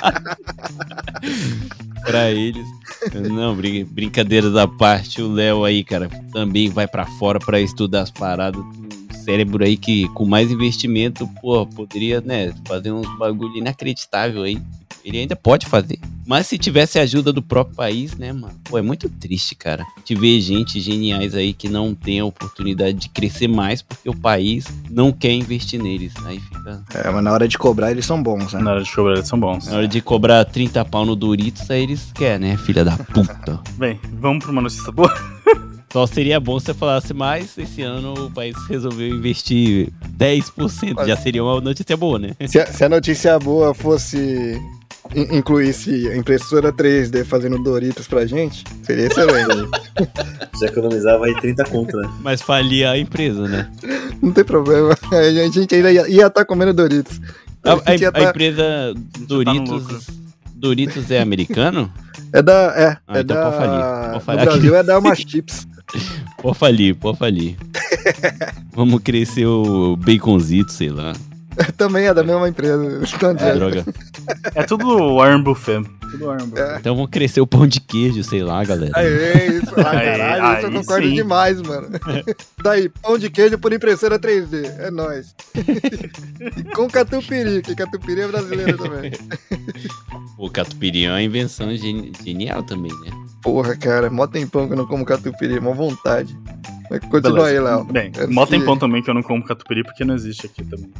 pra 2.04 2.30
eles. 2.30 2.66
Não, 3.30 3.54
brin- 3.54 3.84
brincadeiras 3.84 4.54
à 4.56 4.66
parte, 4.66 5.22
o 5.22 5.32
Léo 5.32 5.64
aí, 5.64 5.84
cara, 5.84 6.08
também 6.32 6.68
vai 6.68 6.86
pra 6.86 7.06
fora 7.06 7.38
pra 7.38 7.60
estudar 7.60 8.02
as 8.02 8.10
paradas. 8.10 8.62
Cérebro 9.30 9.64
aí 9.64 9.76
que 9.76 10.08
com 10.08 10.26
mais 10.26 10.50
investimento, 10.50 11.28
pô, 11.40 11.64
poderia, 11.64 12.20
né, 12.20 12.52
fazer 12.66 12.90
uns 12.90 13.06
bagulho 13.16 13.56
inacreditável 13.56 14.42
aí. 14.42 14.60
Ele 15.04 15.18
ainda 15.18 15.36
pode 15.36 15.66
fazer. 15.66 15.98
Mas 16.26 16.48
se 16.48 16.58
tivesse 16.58 16.98
a 16.98 17.02
ajuda 17.02 17.32
do 17.32 17.40
próprio 17.40 17.76
país, 17.76 18.16
né, 18.16 18.32
mano? 18.32 18.54
Pô, 18.64 18.76
é 18.76 18.82
muito 18.82 19.08
triste, 19.08 19.54
cara. 19.54 19.86
Te 20.04 20.14
ver 20.14 20.40
gente 20.40 20.78
geniais 20.80 21.34
aí 21.34 21.54
que 21.54 21.68
não 21.68 21.94
tem 21.94 22.20
a 22.20 22.24
oportunidade 22.24 22.98
de 22.98 23.08
crescer 23.08 23.48
mais 23.48 23.80
porque 23.80 24.10
o 24.10 24.14
país 24.14 24.66
não 24.90 25.10
quer 25.12 25.32
investir 25.32 25.80
neles. 25.80 26.12
Aí 26.26 26.38
fica. 26.40 26.82
É, 26.92 27.08
mas 27.08 27.24
na 27.24 27.32
hora 27.32 27.48
de 27.48 27.56
cobrar 27.56 27.92
eles 27.92 28.04
são 28.04 28.22
bons, 28.22 28.52
né? 28.52 28.60
Na 28.60 28.72
hora 28.72 28.82
de 28.82 28.92
cobrar, 28.92 29.14
eles 29.14 29.28
são 29.28 29.40
bons. 29.40 29.66
Na 29.68 29.76
hora 29.76 29.88
de 29.88 30.00
cobrar 30.02 30.44
30 30.44 30.84
pau 30.84 31.06
no 31.06 31.16
Doritos, 31.16 31.70
aí 31.70 31.84
eles 31.84 32.12
querem, 32.12 32.50
né, 32.50 32.56
filha 32.58 32.84
da 32.84 32.96
puta. 32.98 33.60
Bem, 33.78 33.98
vamos 34.14 34.44
pra 34.44 34.52
uma 34.52 34.60
notícia 34.60 34.92
boa? 34.92 35.12
Só 35.92 36.06
seria 36.06 36.38
bom 36.38 36.58
se 36.60 36.66
você 36.66 36.74
falasse 36.74 37.12
mais. 37.12 37.56
Esse 37.58 37.82
ano 37.82 38.14
o 38.26 38.30
país 38.30 38.54
resolveu 38.68 39.08
investir 39.08 39.88
10%. 40.16 41.06
Já 41.06 41.16
seria 41.16 41.42
uma 41.42 41.60
notícia 41.60 41.96
boa, 41.96 42.18
né? 42.18 42.30
Se 42.46 42.58
a, 42.60 42.66
se 42.66 42.84
a 42.84 42.88
notícia 42.88 43.36
boa 43.40 43.74
fosse 43.74 44.56
in- 45.14 45.36
incluísse 45.38 46.08
a 46.08 46.16
impressora 46.16 46.72
3D 46.72 47.24
fazendo 47.24 47.58
Doritos 47.60 48.06
pra 48.06 48.24
gente, 48.24 48.62
seria 48.84 49.06
excelente. 49.06 49.68
Já 50.60 50.66
economizava 50.66 51.24
aí 51.26 51.34
30 51.40 51.64
conto, 51.64 51.96
né? 51.96 52.08
Mas 52.20 52.40
falia 52.40 52.90
a 52.92 52.98
empresa, 52.98 53.48
né? 53.48 53.68
Não 54.22 54.30
tem 54.30 54.44
problema. 54.44 54.96
A 55.12 55.30
gente 55.50 55.74
ainda 55.74 55.90
ia 56.08 56.26
estar 56.26 56.44
comendo 56.44 56.72
Doritos. 56.72 57.20
A, 57.64 57.72
a- 57.72 57.74
a 58.08 58.12
tá- 58.12 58.22
empresa 58.30 58.94
no 59.18 59.26
Doritos. 59.26 60.06
Doritos 60.54 61.10
é 61.10 61.20
americano? 61.20 61.90
É 62.32 62.42
da. 62.42 62.52
É, 62.76 62.96
Ah, 63.08 63.18
é 63.18 63.20
então 63.22 63.34
da. 63.36 63.42
pode 63.50 63.56
falir, 63.56 64.12
pode 64.12 64.24
falir. 64.24 64.38
No 64.40 64.44
Brasil 64.52 64.76
é 64.76 64.82
da 64.82 64.94
Alma 64.94 65.14
Chips. 65.16 65.66
Pode 66.42 66.58
falir, 66.58 66.94
pode 66.94 67.18
falir. 67.18 67.56
Vamos 68.74 69.02
crescer 69.02 69.46
o 69.46 69.96
baconzito, 69.96 70.72
sei 70.72 70.88
lá. 70.90 71.12
Também 71.76 72.06
é 72.06 72.14
da 72.14 72.22
mesma 72.22 72.48
empresa. 72.48 73.02
Então, 73.14 73.30
É, 73.30 73.54
droga. 73.54 73.84
É 74.54 74.62
tudo 74.62 75.16
Warren 75.16 75.42
Buffet. 75.42 75.82
Tudo 76.10 76.26
Buffet. 76.46 76.78
Então 76.80 76.94
vamos 76.96 77.10
crescer 77.10 77.40
o 77.40 77.46
pão 77.46 77.66
de 77.66 77.80
queijo, 77.80 78.22
sei 78.24 78.42
lá, 78.42 78.64
galera. 78.64 78.92
Aê, 78.96 79.58
isso, 79.58 79.72
ah, 79.76 79.90
Aí, 79.90 80.06
caralho, 80.06 80.58
isso 80.58 80.66
eu 80.66 80.70
aí 80.70 80.74
concordo 80.78 81.08
sim. 81.08 81.14
demais, 81.14 81.62
mano. 81.62 81.88
Daí, 82.62 82.88
pão 82.88 83.18
de 83.18 83.30
queijo 83.30 83.58
por 83.58 83.72
impressora 83.72 84.18
3D, 84.18 84.64
é 84.78 84.90
nóis. 84.90 85.34
E 86.56 86.64
com 86.74 86.88
catupiry, 86.88 87.60
que 87.62 87.74
catupiry 87.74 88.22
é 88.22 88.28
brasileiro 88.28 88.76
também. 88.78 89.12
O 90.38 90.48
catupiry 90.50 91.04
é 91.04 91.10
uma 91.10 91.20
invenção 91.22 91.76
geni- 91.76 92.12
genial 92.24 92.62
também, 92.62 92.90
né? 93.02 93.10
Porra, 93.42 93.76
cara, 93.76 94.08
mó 94.08 94.26
tempão 94.26 94.66
que 94.66 94.72
eu 94.72 94.76
não 94.78 94.86
como 94.86 95.04
catupiry, 95.04 95.60
mó 95.60 95.74
vontade. 95.74 96.34
Mas 96.90 97.00
continua 97.10 97.46
aí, 97.48 97.54
Beleza. 97.56 97.76
Léo. 97.76 97.84
Bem, 97.84 98.08
Antes 98.18 98.34
mó 98.34 98.46
que- 98.46 98.52
tempão 98.52 98.78
também 98.78 99.02
que 99.02 99.10
eu 99.10 99.14
não 99.14 99.22
como 99.22 99.44
catupiry 99.44 99.84
porque 99.84 100.02
não 100.02 100.14
existe 100.14 100.46
aqui 100.46 100.64
também. 100.64 100.90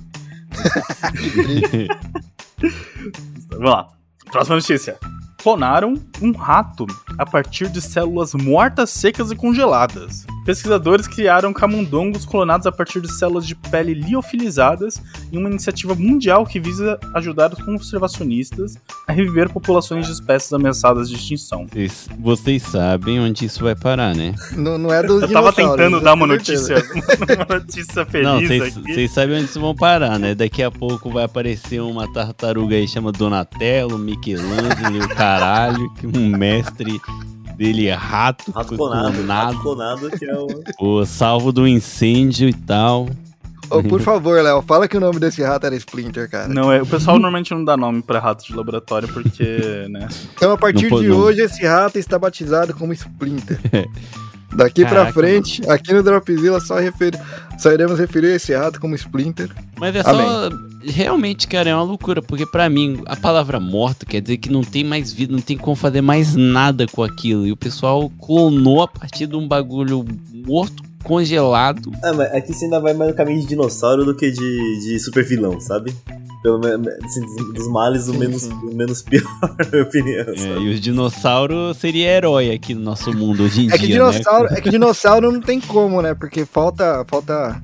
Vamos 3.49 3.71
lá. 3.71 3.89
Próxima 4.31 4.57
notícia. 4.57 4.99
Clonaram 5.43 5.95
um 6.21 6.33
rato 6.33 6.87
a 7.19 7.25
partir 7.25 7.69
de 7.69 7.81
células 7.81 8.35
mortas, 8.35 8.91
secas 8.91 9.31
e 9.31 9.37
congeladas. 9.37 10.27
Pesquisadores 10.45 11.07
criaram 11.07 11.53
camundongos 11.53 12.25
clonados 12.25 12.67
a 12.67 12.73
partir 12.73 13.01
de 13.01 13.13
células 13.13 13.47
de 13.47 13.55
pele 13.55 13.95
liofilizadas 13.95 15.01
em 15.33 15.39
uma 15.39 15.49
iniciativa 15.49 15.95
mundial 15.95 16.45
que 16.45 16.59
visa 16.59 16.99
ajudar 17.15 17.53
os 17.53 17.63
conservacionistas 17.63 18.77
a 19.07 19.13
reviver 19.13 19.51
populações 19.51 20.07
de 20.07 20.13
espécies 20.13 20.53
ameaçadas 20.53 21.09
de 21.09 21.17
extinção. 21.17 21.67
Vocês, 21.71 22.09
vocês 22.19 22.63
sabem 22.63 23.21
onde 23.21 23.45
isso 23.45 23.63
vai 23.63 23.75
parar, 23.75 24.15
né? 24.15 24.35
Não, 24.53 24.79
não 24.79 24.93
é 24.93 25.03
dos 25.03 25.23
Eu 25.23 25.33
tava 25.33 25.53
tentando 25.53 26.01
dar 26.01 26.15
uma 26.15 26.27
notícia, 26.27 26.77
uma 27.37 27.59
notícia 27.59 28.05
feliz 28.07 28.27
Não, 28.27 28.41
vocês 28.41 28.77
aqui. 28.77 28.93
vocês 28.93 29.11
sabem 29.11 29.37
onde 29.37 29.45
isso 29.45 29.61
vão 29.61 29.75
parar, 29.75 30.19
né? 30.19 30.35
Daqui 30.35 30.63
a 30.63 30.71
pouco 30.71 31.11
vai 31.11 31.25
aparecer 31.25 31.81
uma 31.81 32.11
tartaruga 32.13 32.77
aí 32.77 32.89
chama 32.89 33.13
Donatello, 33.13 33.99
Michelangelo, 33.99 35.09
caralho, 35.39 35.91
que 35.95 36.07
um 36.07 36.29
mestre 36.37 37.01
dele 37.57 37.87
é 37.89 37.95
rato, 37.95 38.51
Rato 38.53 38.75
clonado, 38.75 39.13
clonado, 39.13 39.47
rato 39.53 39.63
clonado, 39.63 40.11
que 40.11 40.25
é 40.25 40.35
o. 40.35 40.47
pô, 40.79 41.05
salvo 41.07 41.53
do 41.53 41.67
incêndio 41.69 42.49
e 42.49 42.55
tal. 42.55 43.09
Ô, 43.69 43.83
por 43.85 44.01
favor, 44.01 44.43
Léo, 44.43 44.63
fala 44.63 44.89
que 44.89 44.97
o 44.97 45.01
nome 45.01 45.21
desse 45.21 45.43
rato 45.45 45.65
era 45.65 45.77
Splinter, 45.77 46.29
cara. 46.29 46.49
Não, 46.49 46.73
é, 46.73 46.83
o 46.83 46.87
pessoal 46.87 47.17
normalmente 47.19 47.53
não 47.55 47.65
dá 47.65 47.77
nome 47.77 48.03
pra 48.03 48.19
rato 48.19 48.45
de 48.45 48.53
laboratório 48.53 49.07
porque, 49.07 49.87
né? 49.89 50.09
Então, 50.35 50.51
a 50.51 50.59
partir 50.59 50.85
Não 50.85 50.91
pode- 50.91 51.03
de 51.05 51.09
não. 51.11 51.19
hoje, 51.19 51.41
esse 51.43 51.65
rato 51.65 51.97
está 51.97 52.19
batizado 52.19 52.75
como 52.75 52.93
Splinter. 52.93 53.61
Daqui 54.55 54.83
pra 54.83 54.91
Caraca, 54.91 55.13
frente, 55.13 55.63
aqui 55.71 55.93
no 55.93 56.03
Dropzilla, 56.03 56.61
só, 56.61 56.77
refer... 56.77 57.19
só 57.59 57.71
iremos 57.71 57.99
referir 57.99 58.35
esse 58.35 58.55
rato 58.55 58.81
como 58.81 58.95
Splinter. 58.97 59.49
Mas 59.79 59.95
é 59.95 60.03
só. 60.03 60.51
Realmente, 60.83 61.47
cara, 61.47 61.71
é 61.71 61.75
uma 61.75 61.85
loucura, 61.85 62.21
porque 62.21 62.47
pra 62.47 62.69
mim, 62.69 63.03
a 63.07 63.15
palavra 63.15 63.61
morto 63.61 64.07
quer 64.07 64.21
dizer 64.21 64.39
que 64.39 64.51
não 64.51 64.63
tem 64.63 64.83
mais 64.83 65.13
vida, 65.13 65.33
não 65.33 65.41
tem 65.41 65.57
como 65.57 65.77
fazer 65.77 66.01
mais 66.01 66.35
nada 66.35 66.87
com 66.89 67.03
aquilo. 67.03 67.47
E 67.47 67.53
o 67.53 67.57
pessoal 67.57 68.11
clonou 68.19 68.83
a 68.83 68.89
partir 68.89 69.27
de 69.27 69.37
um 69.37 69.47
bagulho 69.47 70.05
morto, 70.33 70.83
congelado. 71.05 71.91
Ah, 72.03 72.13
mas 72.13 72.33
aqui 72.35 72.53
você 72.53 72.65
ainda 72.65 72.81
vai 72.81 72.95
mais 72.95 73.11
no 73.11 73.17
caminho 73.17 73.41
de 73.41 73.47
dinossauro 73.47 74.05
do 74.05 74.15
que 74.17 74.31
de, 74.31 74.81
de 74.81 74.99
super 75.01 75.25
vilão, 75.25 75.61
sabe? 75.61 75.95
Pelo 76.43 76.59
menos, 76.59 76.89
assim, 77.05 77.21
dos- 77.53 77.69
males, 77.69 78.09
o 78.09 78.15
menos, 78.15 78.43
sim. 78.43 78.53
o 78.53 78.75
menos 78.75 79.03
pior, 79.05 79.23
na 79.59 79.71
minha 79.71 79.83
opinião. 79.83 80.27
É, 80.29 80.59
e 80.63 80.73
os 80.73 80.81
dinossauros 80.81 81.77
seria 81.77 82.09
herói 82.17 82.51
aqui 82.51 82.75
no 82.75 82.81
nosso 82.81 83.13
mundo 83.13 83.43
hoje 83.43 83.67
em 83.67 83.69
É 83.69 83.73
que 83.73 83.87
dia. 83.87 83.97
dinossauro, 83.97 84.51
né? 84.51 84.57
é 84.57 84.61
que 84.63 84.71
dinossauro 84.71 85.31
não 85.31 85.41
tem 85.41 85.61
como, 85.61 86.01
né? 86.01 86.15
Porque 86.15 86.47
falta, 86.47 87.05
falta, 87.07 87.63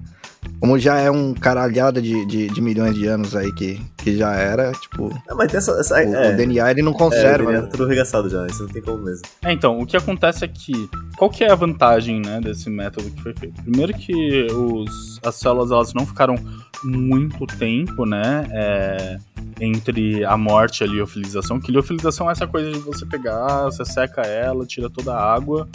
como 0.66 0.81
já 0.81 0.98
é 0.98 1.09
um 1.09 1.33
caralhada 1.33 2.02
de, 2.02 2.26
de, 2.26 2.48
de 2.48 2.61
milhões 2.61 2.92
de 2.96 3.07
anos 3.07 3.37
aí 3.37 3.52
que, 3.55 3.81
que 3.98 4.16
já 4.16 4.33
era, 4.33 4.72
tipo, 4.72 5.16
Ah, 5.29 5.35
mas 5.37 5.48
tem 5.48 5.59
essa. 5.59 5.70
essa 5.79 5.94
o, 5.94 5.98
é, 5.98 6.33
o 6.33 6.37
DNA 6.37 6.72
ele 6.72 6.83
não 6.83 6.90
é, 6.90 6.94
o 6.94 6.98
conserva, 6.98 7.44
DNA 7.46 7.52
né? 7.52 7.61
tá 7.61 7.66
tudo 7.68 7.85
arregaçado 7.85 8.29
já, 8.29 8.44
isso 8.48 8.64
não 8.64 8.68
tem 8.70 8.83
como 8.83 8.98
mesmo. 8.98 9.22
É, 9.44 9.52
então, 9.52 9.79
o 9.79 9.87
que 9.87 9.96
acontece 9.96 10.44
é 10.44 10.48
que 10.48 10.72
qual 11.16 11.31
que 11.31 11.44
é 11.44 11.52
a 11.52 11.55
vantagem, 11.55 12.20
né, 12.20 12.40
desse 12.40 12.68
método 12.68 13.09
que 13.12 13.22
foi 13.22 13.32
feito? 13.34 13.62
Primeiro 13.62 13.95
que 13.95 14.49
os, 14.51 15.20
as 15.24 15.36
células 15.36 15.70
elas 15.70 15.95
não 15.95 16.05
ficaram 16.05 16.34
muito 16.82 17.47
tempo, 17.47 18.05
né, 18.05 18.49
é, 18.51 19.18
entre 19.61 20.24
a 20.24 20.36
morte 20.36 20.80
e 20.80 20.84
a 20.84 20.88
liofilização, 20.88 21.61
que 21.61 21.70
liofilização 21.70 22.28
é 22.28 22.32
essa 22.32 22.49
coisa 22.49 22.72
de 22.72 22.80
você 22.80 23.07
pegar, 23.07 23.66
você 23.66 23.84
seca 23.84 24.22
ela, 24.22 24.66
tira 24.66 24.90
toda 24.90 25.14
a 25.14 25.32
água 25.32 25.68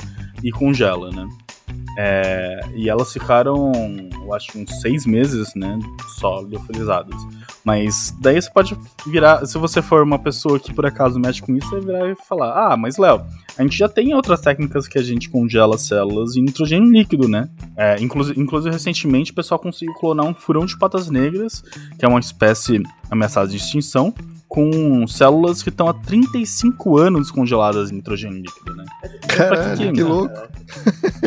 e 0.44 0.52
congela, 0.52 1.10
né? 1.12 1.26
É, 1.98 2.62
e 2.74 2.90
elas 2.90 3.12
ficaram, 3.12 3.72
eu 4.24 4.34
acho, 4.34 4.58
uns 4.58 4.80
seis 4.82 5.06
meses, 5.06 5.54
né, 5.56 5.78
só 6.20 6.42
liofilizadas. 6.42 7.16
Mas 7.64 8.16
daí 8.20 8.42
você 8.42 8.50
pode 8.50 8.78
virar, 9.06 9.46
se 9.46 9.58
você 9.58 9.82
for 9.82 10.02
uma 10.02 10.18
pessoa 10.18 10.60
que 10.60 10.74
por 10.74 10.86
acaso 10.86 11.20
mexe 11.20 11.42
com 11.42 11.56
isso, 11.56 11.70
você 11.70 11.80
virar 11.80 12.10
e 12.10 12.16
falar: 12.28 12.72
Ah, 12.72 12.78
mas 12.78 12.98
Léo, 12.98 13.24
a 13.58 13.62
gente 13.62 13.78
já 13.78 13.88
tem 13.88 14.14
outras 14.14 14.42
técnicas 14.42 14.88
que 14.88 14.98
a 14.98 15.04
gente 15.04 15.30
congela 15.30 15.78
células 15.78 16.36
em 16.36 16.42
nitrogênio 16.42 16.90
líquido, 16.90 17.28
né? 17.28 17.50
É, 17.78 18.02
inclusive, 18.02 18.40
inclusive, 18.40 18.74
recentemente, 18.74 19.32
o 19.32 19.36
pessoal 19.36 19.60
conseguiu 19.60 19.94
clonar 19.96 20.26
um 20.26 20.34
furão 20.34 20.66
de 20.66 20.78
patas 20.78 21.10
negras, 21.10 21.64
que 22.00 22.06
é 22.06 22.08
uma 22.08 22.20
espécie 22.20 22.82
ameaçada 23.10 23.48
de 23.48 23.58
extinção, 23.58 24.14
com 24.52 25.08
células 25.08 25.64
que 25.64 25.70
estão 25.70 25.88
há 25.88 25.94
35 25.94 26.98
anos 26.98 27.32
congeladas 27.32 27.90
em 27.90 27.96
nitrogênio 27.96 28.42
líquido, 28.42 28.76
né? 28.76 28.84
Caralho, 29.26 29.94
que, 29.94 30.04
né? 30.04 30.04
louco. 30.04 30.36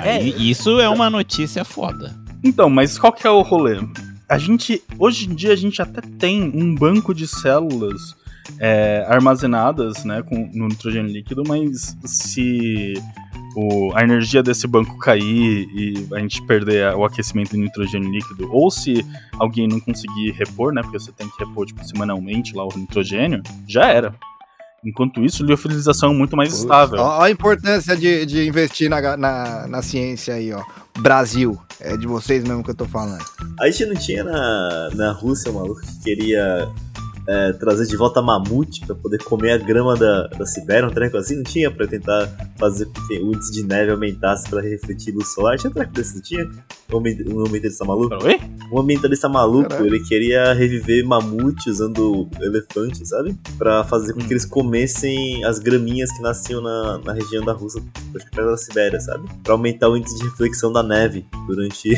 Aí, 0.03 0.51
isso 0.51 0.79
é 0.79 0.91
uma 0.91 1.09
notícia 1.09 1.65
foda. 1.65 2.15
Então, 2.45 2.69
mas 2.69 2.99
qual 2.99 3.11
que 3.11 3.27
é 3.27 3.31
o 3.31 3.41
rolê? 3.41 3.81
A 4.29 4.37
gente, 4.37 4.83
hoje 4.99 5.27
em 5.27 5.35
dia, 5.35 5.55
a 5.55 5.57
gente 5.57 5.81
até 5.81 6.03
tem 6.03 6.53
um 6.55 6.75
banco 6.75 7.15
de 7.15 7.27
células 7.27 8.15
é, 8.61 9.07
armazenadas 9.09 10.05
né, 10.05 10.23
com, 10.23 10.51
no 10.53 10.69
nitrogênio 10.69 11.11
líquido, 11.11 11.45
mas 11.49 11.97
se 12.05 12.93
o, 13.57 13.93
a 13.95 14.03
energia 14.03 14.43
desse 14.43 14.67
banco 14.67 14.99
cair 14.99 15.69
e 15.73 16.07
a 16.13 16.19
gente 16.19 16.43
perder 16.47 16.87
a- 16.87 16.97
o 16.97 17.05
aquecimento 17.05 17.51
do 17.53 17.59
nitrogênio 17.59 18.11
líquido, 18.11 18.49
ou 18.53 18.71
se 18.71 19.05
alguém 19.39 19.67
não 19.69 19.81
conseguir 19.81 20.33
repor, 20.33 20.73
né, 20.73 20.83
porque 20.83 20.99
você 20.99 21.13
tem 21.13 21.29
que 21.29 21.45
repor 21.45 21.67
tipo, 21.67 21.85
semanalmente 21.85 22.55
lá 22.55 22.65
o 22.65 22.77
nitrogênio, 22.77 23.43
já 23.69 23.87
era. 23.87 24.15
Enquanto 24.87 25.25
isso, 25.25 25.43
liofilização 25.43 26.11
é 26.11 26.15
muito 26.15 26.37
mais 26.37 26.53
estável. 26.53 26.99
Ó, 26.99 27.19
ó 27.19 27.23
a 27.23 27.31
importância 27.31 27.97
de, 27.97 28.27
de 28.27 28.47
investir 28.47 28.91
na, 28.91 29.17
na, 29.17 29.67
na 29.67 29.81
ciência 29.83 30.35
aí, 30.35 30.53
ó. 30.53 30.63
Brasil. 30.99 31.59
É 31.81 31.97
de 31.97 32.07
vocês 32.07 32.45
mesmo 32.45 32.63
que 32.63 32.71
eu 32.71 32.75
tô 32.75 32.85
falando. 32.85 33.25
A 33.61 33.71
gente 33.71 33.87
não 33.87 33.95
tinha 33.97 34.23
na, 34.23 34.91
na 34.95 35.13
Rússia 35.13 35.51
um 35.51 35.55
maluco 35.55 35.81
que 35.81 36.03
queria 36.05 36.69
é, 37.27 37.53
trazer 37.53 37.87
de 37.87 37.97
volta 37.97 38.21
mamute 38.21 38.85
pra 38.87 38.95
poder 38.95 39.19
comer 39.25 39.53
a 39.53 39.59
grama 39.59 39.97
da, 39.97 40.27
da 40.29 40.45
Sibéria, 40.47 40.89
um 40.89 40.93
treco 40.93 41.17
assim? 41.17 41.37
Não 41.37 41.43
tinha 41.45 41.71
pra 41.71 41.87
tentar 41.87 42.29
fazer 42.59 42.87
com 42.87 43.07
que 43.07 43.19
o 43.19 43.33
índice 43.33 43.53
de 43.53 43.63
neve 43.65 43.91
aumentasse 43.93 44.49
pra 44.49 44.61
refletir 44.61 45.15
luz 45.15 45.33
solar? 45.35 45.57
Tinha 45.59 45.73
treco 45.73 45.93
desse, 45.93 46.15
não 46.17 46.23
tinha? 46.23 46.51
Um 46.93 46.99
ambi- 46.99 47.25
um 47.29 47.41
ambientalista 47.41 47.85
maluco? 47.85 48.15
Oi? 48.25 48.41
Um 48.71 48.79
ambientalista 48.81 49.29
maluco, 49.29 49.69
Caralho. 49.71 49.87
ele 49.87 50.01
queria 50.05 50.53
reviver 50.53 51.05
mamute 51.07 51.71
usando 51.71 52.29
elefante, 52.41 53.07
sabe? 53.07 53.35
Pra 53.59 53.83
fazer 53.85 54.13
com 54.13 54.21
Hum. 54.21 54.27
que 54.27 54.33
eles 54.33 54.45
comessem 54.45 55.43
as 55.45 55.59
graminhas 55.59 56.13
que 56.13 56.23
nasciam 56.23 56.61
na, 56.61 56.99
na 56.99 57.13
região 57.15 57.45
da 57.45 57.53
Rússia, 57.53 57.83
acho 58.15 58.25
que 58.27 58.31
perto 58.37 58.51
da 58.51 58.57
Sibéria, 58.57 59.01
sabe? 59.01 59.27
Pra 59.43 59.55
aumentar 59.55 59.89
o 59.89 59.97
índice 59.97 60.19
de 60.19 60.25
reflexão 60.25 60.73
da 60.73 60.83
neve 60.83 61.25
durante 61.47 61.95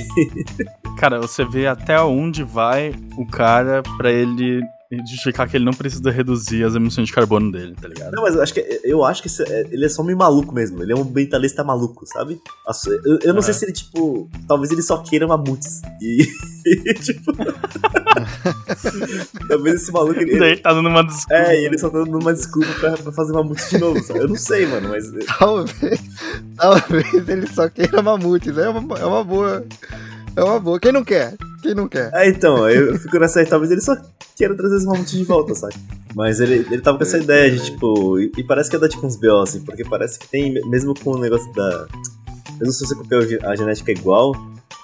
Cara, 0.99 1.21
você 1.21 1.45
vê 1.45 1.67
até 1.67 2.01
onde 2.01 2.43
vai 2.43 2.95
o 3.19 3.27
cara 3.27 3.83
pra 3.97 4.11
ele 4.11 4.63
justificar 5.09 5.49
que 5.49 5.57
ele 5.57 5.65
não 5.65 5.73
precisa 5.73 6.11
reduzir 6.11 6.65
as 6.65 6.75
emissões 6.75 7.09
de 7.09 7.15
carbono 7.15 7.51
dele, 7.51 7.75
tá 7.81 7.89
ligado? 7.89 8.13
Não, 8.13 8.23
mas 8.23 8.35
eu 8.35 8.43
acho 8.43 8.55
que, 8.55 8.81
eu 8.85 9.05
acho 9.05 9.23
que 9.23 9.43
é- 9.43 9.67
ele 9.71 9.85
é 9.85 9.89
só 9.89 10.03
meio 10.03 10.17
maluco 10.17 10.55
mesmo. 10.55 10.83
Ele 10.83 10.93
é 10.93 10.97
um 10.97 11.03
ambientalista 11.03 11.65
maluco, 11.65 12.07
sabe? 12.07 12.41
Eu, 13.05 13.19
eu 13.23 13.35
não 13.35 13.43
sei 13.43 13.51
Aham. 13.53 13.59
se 13.59 13.65
ele, 13.65 13.73
tipo. 13.73 14.31
Talvez 14.47 14.71
ele 14.71 14.83
só 14.83 14.99
queira 14.99 15.27
mamutes. 15.27 15.83
E. 16.67 16.95
tipo. 16.95 17.33
talvez 19.49 19.83
esse 19.83 19.93
maluco. 19.93 20.21
Ele, 20.21 20.39
Daí 20.39 20.53
ele 20.53 20.61
tá 20.61 20.73
dando 20.73 20.89
uma 20.89 21.03
desculpa. 21.05 21.35
é, 21.35 21.61
e 21.61 21.67
ele 21.67 21.79
só 21.79 21.91
tá 21.91 21.99
dando 21.99 22.19
uma 22.19 22.33
desculpa 22.35 22.69
pra, 22.81 22.93
pra 22.97 23.13
fazer 23.13 23.33
mamute 23.33 23.63
de 23.71 23.79
novo, 23.79 24.03
sabe? 24.03 24.21
Eu 24.21 24.29
não 24.29 24.37
sei, 24.37 24.67
mano, 24.67 24.89
mas. 24.89 25.05
Talvez, 25.39 26.01
talvez 26.57 27.29
ele 27.29 27.47
só 27.47 27.69
queira 27.69 28.03
mamutes. 28.03 28.57
É 28.59 28.69
uma, 28.69 28.99
é 28.99 29.05
uma 29.05 29.25
boa. 29.25 29.65
É 30.35 30.43
uma 30.45 30.61
boa. 30.61 30.79
Quem 30.81 30.93
não 30.93 31.05
quer? 31.05 31.35
Quem 31.67 31.75
não 31.75 31.89
quer? 31.89 32.11
É, 32.15 32.29
então, 32.29 32.69
eu 32.71 32.97
fico 32.97 33.19
nessa 33.19 33.41
aí, 33.41 33.47
talvez 33.47 33.73
ele 33.73 33.81
só 33.81 33.97
queira 34.37 34.55
trazer 34.55 34.77
esse 34.77 34.87
mamute 34.87 35.17
de 35.17 35.25
volta, 35.25 35.53
sabe? 35.53 35.75
Mas 36.15 36.39
ele, 36.39 36.65
ele 36.71 36.81
tava 36.81 36.97
com 36.97 37.03
essa 37.03 37.19
ideia 37.19 37.51
de, 37.51 37.65
tipo. 37.65 38.21
E, 38.21 38.31
e 38.39 38.45
parece 38.45 38.71
que 38.71 38.77
é 38.77 38.79
dar 38.79 38.89
tipo 38.89 39.05
uns 39.05 39.17
BO, 39.17 39.41
assim, 39.43 39.61
porque 39.63 39.85
parece 39.85 40.17
que 40.17 40.29
tem, 40.29 40.55
mesmo 40.71 40.95
com 40.95 41.11
o 41.11 41.19
negócio 41.19 41.53
da. 41.55 41.89
Mesmo 42.61 42.73
se 42.73 42.87
você 42.87 42.95
copiar 42.95 43.23
a 43.45 43.57
genética 43.57 43.91
igual, 43.91 44.33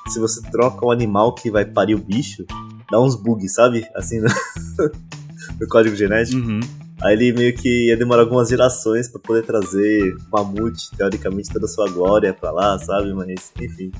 se 0.08 0.18
você 0.18 0.42
troca 0.50 0.84
o 0.84 0.90
animal 0.90 1.34
que 1.34 1.52
vai 1.52 1.64
parir 1.64 1.94
o 1.94 1.98
bicho, 1.98 2.44
dá 2.90 3.00
uns 3.00 3.14
bugs, 3.14 3.54
sabe? 3.54 3.86
Assim, 3.94 4.20
no, 4.20 4.28
no 5.60 5.68
código 5.68 5.94
genético. 5.94 6.38
Uhum. 6.38 6.60
Aí 7.00 7.14
ele 7.14 7.32
meio 7.32 7.54
que 7.54 7.88
ia 7.88 7.96
demorar 7.96 8.22
algumas 8.22 8.48
gerações 8.48 9.08
pra 9.08 9.20
poder 9.20 9.42
trazer 9.44 10.14
o 10.14 10.36
mamute, 10.36 10.90
teoricamente, 10.96 11.52
toda 11.52 11.66
a 11.66 11.68
sua 11.68 11.88
glória 11.88 12.34
pra 12.34 12.50
lá, 12.50 12.78
sabe? 12.78 13.12
Mas, 13.14 13.52
enfim. 13.60 13.92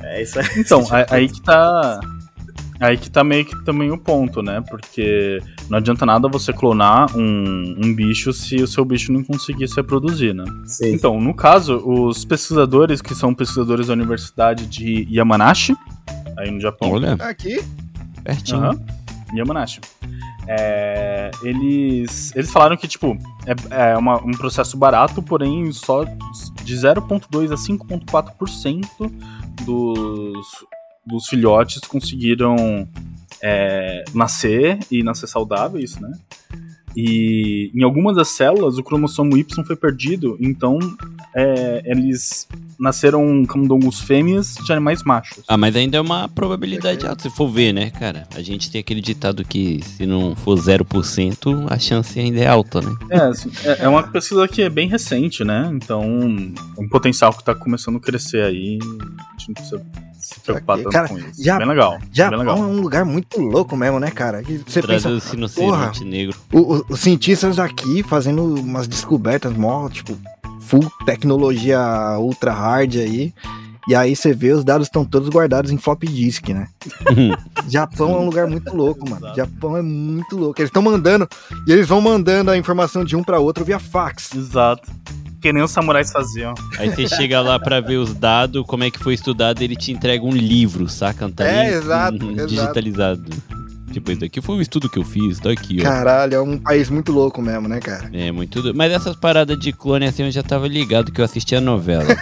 É 0.00 0.22
isso 0.22 0.38
aí. 0.38 0.46
Então, 0.56 0.84
aí 1.10 1.28
que 1.28 1.42
tá. 1.42 2.00
Aí 2.80 2.96
que 2.96 3.10
tá 3.10 3.24
meio 3.24 3.44
que 3.44 3.64
também 3.64 3.90
o 3.90 3.98
ponto, 3.98 4.40
né? 4.40 4.62
Porque 4.68 5.40
não 5.68 5.78
adianta 5.78 6.06
nada 6.06 6.28
você 6.28 6.52
clonar 6.52 7.16
um, 7.16 7.74
um 7.84 7.92
bicho 7.94 8.32
se 8.32 8.56
o 8.62 8.68
seu 8.68 8.84
bicho 8.84 9.12
não 9.12 9.24
conseguir 9.24 9.66
se 9.66 9.74
reproduzir, 9.76 10.32
né? 10.32 10.44
Sim. 10.64 10.92
Então, 10.94 11.20
no 11.20 11.34
caso, 11.34 11.76
os 11.84 12.24
pesquisadores, 12.24 13.02
que 13.02 13.14
são 13.16 13.34
pesquisadores 13.34 13.88
da 13.88 13.94
Universidade 13.94 14.64
de 14.66 15.08
Yamanashi, 15.10 15.76
aí 16.36 16.50
no 16.52 16.60
Japão. 16.60 16.92
Olha, 16.92 17.14
Aqui. 17.14 17.60
pertinho. 18.22 18.58
Aham. 18.60 18.80
Yamanashi. 19.34 19.80
É, 20.46 21.30
eles, 21.42 22.34
eles 22.34 22.50
falaram 22.50 22.76
que, 22.76 22.88
tipo, 22.88 23.18
é, 23.70 23.90
é 23.92 23.96
uma- 23.98 24.22
um 24.24 24.30
processo 24.30 24.76
barato, 24.78 25.20
porém 25.22 25.70
só 25.72 26.04
de 26.64 26.74
0,2% 26.76 27.52
a 27.52 27.56
5,4% 27.56 28.86
dos, 29.66 30.46
dos 31.06 31.26
filhotes 31.26 31.80
conseguiram 31.80 32.88
é, 33.42 34.04
nascer 34.14 34.78
e 34.90 35.02
nascer 35.02 35.26
saudáveis, 35.26 35.96
né? 35.98 36.12
E 36.96 37.70
em 37.74 37.82
algumas 37.84 38.16
das 38.16 38.28
células 38.28 38.78
o 38.78 38.82
cromossomo 38.82 39.36
Y 39.36 39.64
foi 39.64 39.76
perdido, 39.76 40.36
então 40.40 40.78
é, 41.34 41.82
eles 41.84 42.48
nasceram 42.78 43.44
camundongos 43.44 44.00
fêmeas 44.00 44.54
de 44.64 44.72
animais 44.72 45.02
machos. 45.02 45.44
Ah, 45.46 45.56
mas 45.56 45.76
ainda 45.76 45.96
é 45.96 46.00
uma 46.00 46.28
probabilidade 46.28 47.06
alta, 47.06 47.22
se 47.22 47.30
for 47.30 47.48
ver, 47.48 47.72
né, 47.72 47.90
cara? 47.90 48.26
A 48.34 48.42
gente 48.42 48.70
tem 48.70 48.80
aquele 48.80 49.00
ditado 49.00 49.44
que 49.44 49.80
se 49.84 50.06
não 50.06 50.34
for 50.34 50.56
0%, 50.56 51.66
a 51.68 51.78
chance 51.78 52.18
ainda 52.18 52.40
é 52.40 52.46
alta, 52.46 52.80
né? 52.80 52.96
É, 53.10 53.20
assim, 53.20 53.50
é, 53.64 53.84
é 53.84 53.88
uma 53.88 54.02
pesquisa 54.02 54.48
que 54.48 54.62
é 54.62 54.70
bem 54.70 54.88
recente, 54.88 55.44
né? 55.44 55.70
Então, 55.72 56.02
é 56.76 56.80
um 56.80 56.88
potencial 56.88 57.32
que 57.32 57.44
tá 57.44 57.54
começando 57.54 57.96
a 57.96 58.00
crescer 58.00 58.42
aí. 58.42 58.78
A 58.82 59.38
gente 59.38 59.48
não 59.48 59.54
precisa 59.54 59.84
se 60.28 60.40
preocupar 60.40 60.76
tanto 60.78 60.90
cara, 60.90 61.08
com 61.08 61.18
isso. 61.18 61.42
já- 61.42 61.58
bem 61.58 61.66
legal. 61.68 61.98
bem 61.98 62.08
Japão 62.12 62.38
legal. 62.38 62.56
é 62.58 62.60
um 62.60 62.80
lugar 62.80 63.04
muito 63.04 63.40
louco 63.40 63.76
mesmo, 63.76 63.98
né, 64.00 64.10
cara? 64.10 64.42
Que 64.42 64.58
você 64.58 64.80
pensa, 64.82 65.08
Traduz 65.08 65.30
rinoceronte 65.30 65.98
porra. 66.00 66.10
negro. 66.10 66.36
o- 66.52 66.76
o- 66.76 66.84
os 66.90 67.00
cientistas 67.00 67.58
aqui 67.58 68.02
fazendo 68.02 68.42
umas 68.60 68.86
descobertas 68.88 69.52
mó, 69.54 69.88
tipo, 69.88 70.16
full 70.60 70.90
tecnologia 71.06 71.80
ultra 72.18 72.52
hard 72.52 72.96
aí. 72.96 73.32
E 73.88 73.94
aí 73.94 74.14
você 74.14 74.34
vê, 74.34 74.52
os 74.52 74.64
dados 74.64 74.86
estão 74.86 75.02
todos 75.02 75.30
guardados 75.30 75.70
em 75.70 75.78
flop 75.78 76.02
disk, 76.04 76.50
né? 76.50 76.68
Japão 77.68 78.10
é 78.10 78.18
um 78.18 78.24
lugar 78.26 78.46
muito 78.46 78.76
louco, 78.76 79.08
mano. 79.08 79.24
Exato. 79.26 79.36
Japão 79.36 79.76
é 79.78 79.82
muito 79.82 80.36
louco. 80.36 80.60
Eles 80.60 80.68
estão 80.68 80.82
mandando, 80.82 81.26
e 81.66 81.72
eles 81.72 81.86
vão 81.88 81.98
mandando 82.00 82.50
a 82.50 82.56
informação 82.58 83.02
de 83.02 83.16
um 83.16 83.22
pra 83.24 83.38
outro 83.38 83.64
via 83.64 83.78
fax. 83.78 84.34
Exato. 84.34 84.90
Que 85.40 85.52
nem 85.52 85.62
os 85.62 85.70
samurais 85.70 86.10
faziam. 86.10 86.52
Aí 86.78 86.90
você 86.90 87.06
chega 87.08 87.40
lá 87.40 87.58
pra 87.60 87.80
ver 87.80 87.96
os 87.98 88.12
dados, 88.12 88.64
como 88.66 88.82
é 88.84 88.90
que 88.90 88.98
foi 88.98 89.14
estudado, 89.14 89.62
ele 89.62 89.76
te 89.76 89.92
entrega 89.92 90.24
um 90.24 90.32
livro, 90.32 90.88
saca? 90.88 91.28
Tá 91.30 91.46
É, 91.46 91.70
exato, 91.74 92.24
hum, 92.26 92.32
exato. 92.36 92.46
digitalizado. 92.48 93.30
Tipo, 93.92 94.10
isso 94.10 94.20
daqui 94.20 94.40
foi 94.42 94.56
um 94.56 94.60
estudo 94.60 94.88
que 94.90 94.98
eu 94.98 95.04
fiz, 95.04 95.38
tá 95.40 95.50
aqui, 95.50 95.78
ó. 95.80 95.82
Caralho, 95.84 96.34
é 96.34 96.40
um 96.40 96.58
país 96.58 96.90
muito 96.90 97.10
louco 97.10 97.40
mesmo, 97.40 97.66
né, 97.68 97.80
cara? 97.80 98.10
É, 98.12 98.30
muito 98.30 98.60
doido. 98.60 98.76
Mas 98.76 98.92
essas 98.92 99.16
paradas 99.16 99.58
de 99.58 99.72
clone 99.72 100.04
assim 100.06 100.24
eu 100.24 100.30
já 100.30 100.42
tava 100.42 100.68
ligado 100.68 101.10
que 101.10 101.20
eu 101.20 101.24
assistia 101.24 101.56
a 101.58 101.60
novela. 101.60 102.04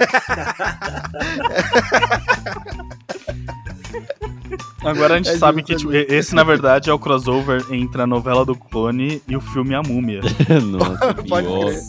Agora 4.85 5.15
a 5.15 5.17
gente 5.17 5.31
É 5.31 5.39
sabe 5.39 5.63
que 5.63 5.75
tipo, 5.75 5.93
e- 5.93 6.07
esse, 6.09 6.35
na 6.35 6.45
verdade, 6.45 6.89
é 6.91 6.93
o 6.93 6.99
crossover 6.99 7.65
entre 7.73 8.01
a 8.03 8.07
novela 8.07 8.45
do 8.45 8.55
clone 8.55 9.21
e 9.27 9.37
o 9.37 9.41
filme 9.41 9.75
A 9.75 9.83
Múmia. 9.83 10.21
Nossa, 10.71 11.15
Pode 11.15 11.47
pior. 11.47 11.67
crer. 11.67 11.81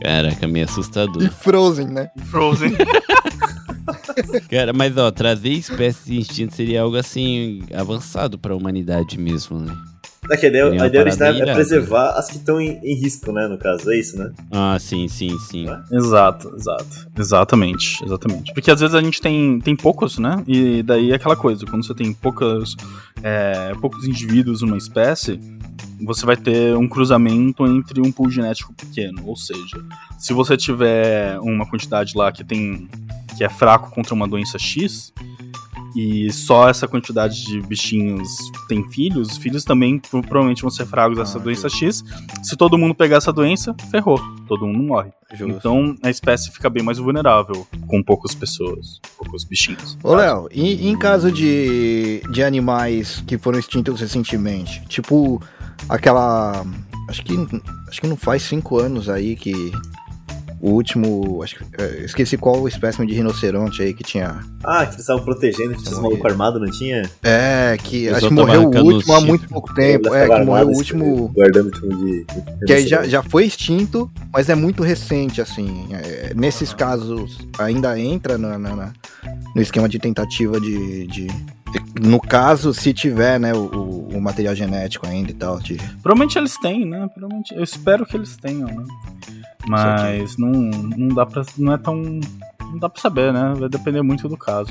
Caraca, 0.00 0.46
meio 0.46 0.64
E 0.64 0.68
assustador. 0.68 1.30
Frozen, 1.30 1.88
né? 1.88 2.10
Frozen. 2.30 2.72
Cara, 4.50 4.72
mas 4.72 4.96
ó, 4.96 5.10
trazer 5.10 5.50
espécies 5.50 6.28
extintas 6.28 6.56
seria 6.56 6.82
algo 6.82 6.96
assim 6.96 7.62
avançado 7.74 8.38
pra 8.38 8.54
humanidade 8.54 9.18
mesmo, 9.18 9.58
né? 9.58 9.74
É 10.30 10.36
que 10.36 10.46
a 10.46 10.48
ideia, 10.48 10.82
a 10.82 10.86
ideia 10.86 11.02
original 11.04 11.32
é 11.32 11.36
irada. 11.36 11.54
preservar 11.54 12.10
as 12.10 12.28
que 12.28 12.36
estão 12.36 12.60
em, 12.60 12.78
em 12.84 12.94
risco, 12.94 13.32
né? 13.32 13.48
No 13.48 13.58
caso, 13.58 13.90
é 13.90 13.98
isso, 13.98 14.16
né? 14.16 14.30
Ah, 14.52 14.76
sim, 14.78 15.08
sim, 15.08 15.36
sim. 15.40 15.66
Exato, 15.90 16.54
exato. 16.56 17.08
Exatamente, 17.18 18.04
exatamente. 18.04 18.54
Porque 18.54 18.70
às 18.70 18.78
vezes 18.78 18.94
a 18.94 19.00
gente 19.00 19.20
tem, 19.20 19.58
tem 19.60 19.74
poucos, 19.74 20.18
né? 20.18 20.42
E 20.46 20.80
daí 20.84 21.10
é 21.10 21.16
aquela 21.16 21.34
coisa, 21.34 21.66
quando 21.66 21.84
você 21.84 21.92
tem 21.92 22.12
poucas, 22.12 22.76
é, 23.20 23.72
poucos 23.80 24.06
indivíduos 24.06 24.62
numa 24.62 24.78
espécie, 24.78 25.40
você 26.04 26.24
vai 26.26 26.36
ter 26.36 26.76
um 26.76 26.88
cruzamento 26.88 27.64
entre 27.66 28.00
um 28.00 28.10
pool 28.12 28.30
genético 28.30 28.72
pequeno. 28.74 29.22
Ou 29.26 29.36
seja, 29.36 29.82
se 30.18 30.32
você 30.32 30.56
tiver 30.56 31.38
uma 31.40 31.66
quantidade 31.68 32.12
lá 32.16 32.30
que 32.32 32.42
tem. 32.44 32.88
que 33.36 33.44
é 33.44 33.48
fraco 33.48 33.90
contra 33.90 34.14
uma 34.14 34.28
doença 34.28 34.58
X, 34.58 35.12
e 35.94 36.32
só 36.32 36.68
essa 36.70 36.88
quantidade 36.88 37.44
de 37.44 37.60
bichinhos 37.60 38.28
tem 38.66 38.88
filhos, 38.90 39.32
os 39.32 39.36
filhos 39.36 39.62
também 39.62 39.98
pro- 39.98 40.22
provavelmente 40.22 40.62
vão 40.62 40.70
ser 40.70 40.86
fragos 40.86 41.18
dessa 41.18 41.38
Ah, 41.38 41.40
doença 41.42 41.68
X. 41.68 42.02
Se 42.42 42.56
todo 42.56 42.78
mundo 42.78 42.94
pegar 42.94 43.18
essa 43.18 43.30
doença, 43.32 43.74
ferrou. 43.90 44.18
Todo 44.48 44.66
mundo 44.66 44.82
morre. 44.82 45.10
Justo. 45.34 45.48
Então 45.54 45.94
a 46.02 46.08
espécie 46.10 46.50
fica 46.50 46.68
bem 46.70 46.82
mais 46.82 46.96
vulnerável 46.98 47.66
com 47.86 48.02
poucas 48.02 48.34
pessoas, 48.34 49.00
poucos 49.18 49.44
bichinhos. 49.44 49.96
Ô, 50.02 50.14
Léo, 50.14 50.48
e 50.50 50.88
em 50.88 50.96
caso 50.96 51.30
de, 51.30 52.22
de 52.30 52.42
animais 52.42 53.22
que 53.26 53.36
foram 53.36 53.58
extintos 53.58 54.00
recentemente? 54.00 54.82
Tipo, 54.88 55.42
aquela. 55.88 56.64
Acho 57.08 57.22
que, 57.24 57.34
acho 57.88 58.00
que 58.00 58.06
não 58.06 58.16
faz 58.16 58.42
cinco 58.42 58.78
anos 58.78 59.08
aí 59.08 59.36
que. 59.36 59.52
O 60.60 60.70
último. 60.70 61.42
Acho 61.42 61.56
que, 61.56 61.64
eh, 61.76 62.02
esqueci 62.04 62.36
qual 62.38 62.68
espécime 62.68 63.04
de 63.04 63.14
rinoceronte 63.14 63.82
aí 63.82 63.92
que 63.92 64.04
tinha. 64.04 64.38
Ah, 64.62 64.84
que 64.86 64.92
eles 64.92 65.00
estavam 65.00 65.24
protegendo, 65.24 65.74
que 65.74 65.82
tinha 65.82 65.92
os 65.96 65.98
malucos 66.00 66.24
armados, 66.24 66.60
não 66.60 66.70
tinha? 66.70 67.02
É, 67.24 67.76
que 67.82 68.08
acho 68.08 68.28
que 68.28 68.32
morreu 68.34 68.70
o 68.70 68.84
último 68.84 69.12
há 69.12 69.20
muito 69.20 69.48
pouco 69.48 69.74
tempo. 69.74 70.14
É, 70.14 70.28
que 70.28 70.44
morreu 70.44 70.68
o 70.68 70.76
último. 70.76 71.28
Guardando 71.34 71.68
tipo 71.72 71.88
de. 71.88 72.24
Que 72.64 72.72
aí 72.74 72.86
já, 72.86 73.02
já 73.08 73.24
foi 73.24 73.44
extinto, 73.44 74.08
mas 74.32 74.48
é 74.48 74.54
muito 74.54 74.84
recente, 74.84 75.40
assim. 75.40 75.88
É, 75.90 76.32
nesses 76.36 76.72
casos, 76.72 77.38
ainda 77.58 77.98
entra 77.98 78.38
na- 78.38 78.56
na- 78.56 78.76
na- 78.76 78.92
no 79.56 79.60
esquema 79.60 79.88
de 79.88 79.98
tentativa 79.98 80.60
de, 80.60 81.08
de- 81.08 81.26
No 82.00 82.20
caso, 82.20 82.72
se 82.74 82.92
tiver, 82.92 83.38
né, 83.40 83.52
o, 83.54 84.08
o- 84.14 84.20
material 84.20 84.54
genético 84.54 85.06
ainda 85.06 85.30
e 85.30 85.34
tal. 85.34 85.58
De... 85.58 85.76
Provavelmente 86.02 86.38
eles 86.38 86.56
têm, 86.58 86.84
né? 86.86 87.08
Provavelmente, 87.12 87.54
eu 87.54 87.62
espero 87.62 88.06
que 88.06 88.16
eles 88.16 88.36
tenham, 88.36 88.66
né? 88.68 88.84
Mas 89.68 90.36
não, 90.36 90.50
não 90.52 91.08
dá 91.08 91.24
pra. 91.26 91.42
Não 91.58 91.72
é 91.72 91.78
tão. 91.78 91.96
Não 92.60 92.78
dá 92.78 92.88
pra 92.88 93.00
saber, 93.00 93.32
né? 93.32 93.54
Vai 93.56 93.68
depender 93.68 94.02
muito 94.02 94.28
do 94.28 94.36
caso. 94.36 94.70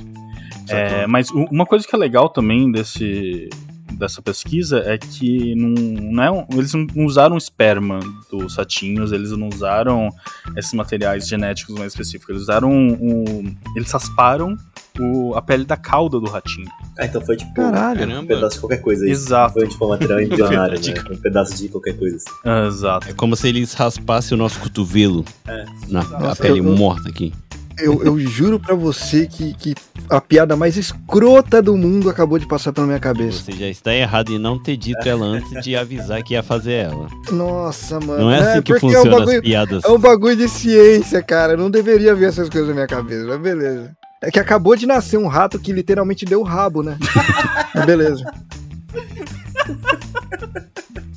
É, 0.70 1.06
mas 1.08 1.30
uma 1.32 1.66
coisa 1.66 1.86
que 1.88 1.94
é 1.96 1.98
legal 2.00 2.30
também 2.30 2.72
desse, 2.72 3.50
dessa 3.94 4.22
pesquisa 4.22 4.80
é 4.86 4.98
que 4.98 5.54
não, 5.56 5.70
não 5.70 6.24
é 6.24 6.32
um- 6.32 6.46
eles 6.54 6.74
não 6.74 6.88
usaram 7.06 7.38
esperma 7.38 8.00
dos 8.32 8.56
ratinhos, 8.56 9.12
eles 9.12 9.32
não 9.32 9.50
usaram 9.50 10.10
esses 10.58 10.74
materiais 10.74 11.28
genéticos 11.28 11.76
mais 11.78 11.94
específicos, 11.94 12.30
eles 12.30 12.42
usaram 12.44 12.72
o, 13.00 13.44
eles 13.76 13.92
rasparam 13.92 14.56
o- 15.00 15.34
a 15.36 15.42
pele 15.42 15.64
da 15.66 15.78
cauda 15.78 16.20
do 16.20 16.30
ratinho. 16.30 16.68
Ah, 17.00 17.06
então 17.06 17.22
foi 17.22 17.38
tipo 17.38 17.54
Caralho. 17.54 18.04
um 18.04 18.08
Caramba. 18.08 18.28
pedaço 18.28 18.56
de 18.56 18.60
qualquer 18.62 18.82
coisa. 18.82 19.06
Isso. 19.10 19.24
Exato. 19.26 19.54
Foi 19.54 19.68
tipo 19.68 19.86
um 19.86 19.90
material 19.90 20.22
embrionário, 20.22 20.80
né? 20.80 21.04
Um 21.12 21.18
pedaço 21.18 21.56
de 21.58 21.70
qualquer 21.70 21.98
coisa. 21.98 22.16
assim. 22.18 22.30
Ah, 22.44 22.68
Exato. 22.68 23.10
É 23.10 23.14
como 23.14 23.36
se 23.36 23.48
eles 23.48 23.74
raspassem 23.74 24.36
o 24.36 24.38
nosso 24.38 24.60
cotovelo 24.60 25.24
É. 25.48 25.66
na 25.88 26.04
Nossa, 26.04 26.42
pele 26.42 26.60
eu- 26.60 26.64
morta 26.76 27.10
aqui. 27.10 27.34
Eu, 27.82 28.04
eu 28.04 28.20
juro 28.20 28.60
pra 28.60 28.76
você 28.76 29.26
que, 29.28 29.54
que 29.54 29.76
a 30.10 30.20
piada 30.22 30.56
mais 30.56 30.78
escrota 30.78 31.62
do 31.62 31.76
mundo 31.76 32.10
acabou 32.10 32.38
de 32.38 32.46
passar 32.48 32.72
pela 32.72 32.86
minha 32.88 33.00
cabeça. 33.00 33.44
Você 33.44 33.52
já 33.54 33.68
está 33.68 33.94
errado 33.94 34.32
em 34.32 34.40
não 34.40 34.62
ter 34.62 34.78
dito 34.78 35.08
ela 35.08 35.26
antes 35.26 35.64
de 35.64 35.76
avisar 35.76 36.22
que 36.24 36.34
ia 36.34 36.44
fazer 36.44 36.74
ela. 36.74 37.08
Nossa, 37.32 38.00
mano. 38.00 38.24
Não 38.26 38.32
é 38.32 38.40
assim 38.40 38.62
que 38.62 38.74
porque 38.74 38.80
funciona 38.88 39.10
é 39.10 39.16
um 39.16 39.20
bagulho, 39.20 39.38
as 39.38 39.44
piadas. 39.44 39.84
É 39.84 39.88
um 39.90 40.00
bagulho 40.00 40.36
de 40.36 40.48
ciência, 40.50 41.22
cara. 41.24 41.54
Eu 41.54 41.58
não 41.58 41.70
deveria 41.72 42.14
ver 42.16 42.30
essas 42.30 42.50
coisas 42.50 42.68
na 42.70 42.74
minha 42.76 42.88
cabeça, 42.88 43.26
mas 43.26 43.40
beleza. 43.40 43.92
É 44.24 44.30
que 44.30 44.40
acabou 44.40 44.76
de 44.76 44.86
nascer 44.86 45.18
um 45.18 45.28
rato 45.28 45.58
que 45.58 45.74
literalmente 45.74 46.26
deu 46.26 46.44
rabo, 46.44 46.84
né? 46.84 46.96
Mas 47.74 47.86
beleza. 47.86 48.24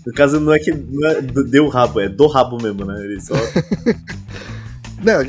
No 0.07 0.13
caso, 0.15 0.41
não 0.41 0.55
é 0.55 0.59
que 0.59 0.73
não 0.73 1.09
é 1.11 1.21
do- 1.21 1.45
deu 1.45 1.69
rabo, 1.69 2.01
é 2.01 2.09
do 2.09 2.27
rabo 2.27 2.57
mesmo, 2.63 2.85
né? 2.87 2.95
Ele 3.05 3.21
só. 3.21 3.35
Não, 5.05 5.21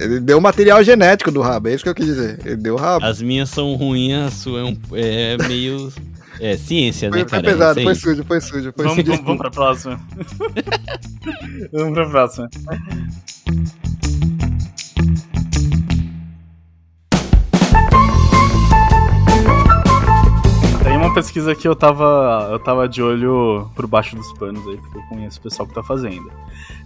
ele 0.00 0.20
deu 0.20 0.40
material 0.40 0.82
genético 0.82 1.30
do 1.30 1.40
rabo, 1.40 1.68
é 1.68 1.74
isso 1.74 1.84
que 1.84 1.88
eu 1.90 1.94
quis 1.94 2.06
dizer. 2.06 2.40
Ele 2.44 2.56
deu 2.56 2.76
rabo. 2.76 3.04
As 3.04 3.22
minhas 3.22 3.48
são 3.50 3.74
ruins, 3.74 4.14
a 4.14 4.30
sua 4.30 4.60
é, 4.60 4.64
um- 4.64 4.78
é 4.92 5.36
meio. 5.48 5.92
É 6.40 6.56
ciência, 6.56 7.08
né, 7.08 7.18
Foi, 7.20 7.28
foi 7.28 7.38
cara? 7.42 7.46
É 7.46 7.52
pesado, 7.52 7.78
isso 7.80 7.84
foi 7.84 7.94
sujo, 7.94 8.24
foi 8.24 8.40
sujo. 8.40 8.72
Foi 8.74 8.84
Vamos, 8.86 8.94
sujo. 9.04 9.06
vamos, 9.12 9.24
vamos 9.24 9.38
pra 9.38 9.50
próxima. 9.50 10.00
vamos 11.72 11.92
pra 11.94 12.08
próxima. 12.08 12.48
Uma 21.02 21.14
pesquisa 21.14 21.54
que 21.54 21.66
eu 21.66 21.74
tava, 21.74 22.48
eu 22.52 22.58
tava 22.60 22.88
de 22.88 23.02
olho 23.02 23.68
por 23.74 23.86
baixo 23.86 24.14
dos 24.16 24.32
panos 24.34 24.66
aí, 24.68 24.76
porque 24.76 24.98
eu 24.98 25.02
conheço 25.08 25.38
o 25.38 25.42
pessoal 25.42 25.66
que 25.66 25.74
tá 25.74 25.82
fazendo. 25.82 26.30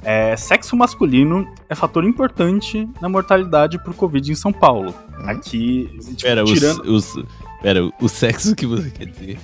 É, 0.03 0.37
sexo 0.37 0.75
masculino 0.77 1.47
é 1.69 1.75
fator 1.75 2.05
importante 2.05 2.89
na 3.01 3.09
mortalidade 3.09 3.79
por 3.83 3.95
Covid 3.95 4.33
em 4.33 4.35
São 4.35 4.53
Paulo. 4.53 4.95
Hum? 5.21 5.29
Aqui, 5.29 5.91
tipo, 6.01 6.23
Pera, 6.23 6.45
os, 6.45 6.53
tirando... 6.53 6.81
os, 6.93 7.15
pera, 7.61 7.91
o 8.01 8.09
sexo 8.09 8.55
que 8.57 8.67
você 8.67 8.91
quer 8.91 9.07
dizer? 9.07 9.39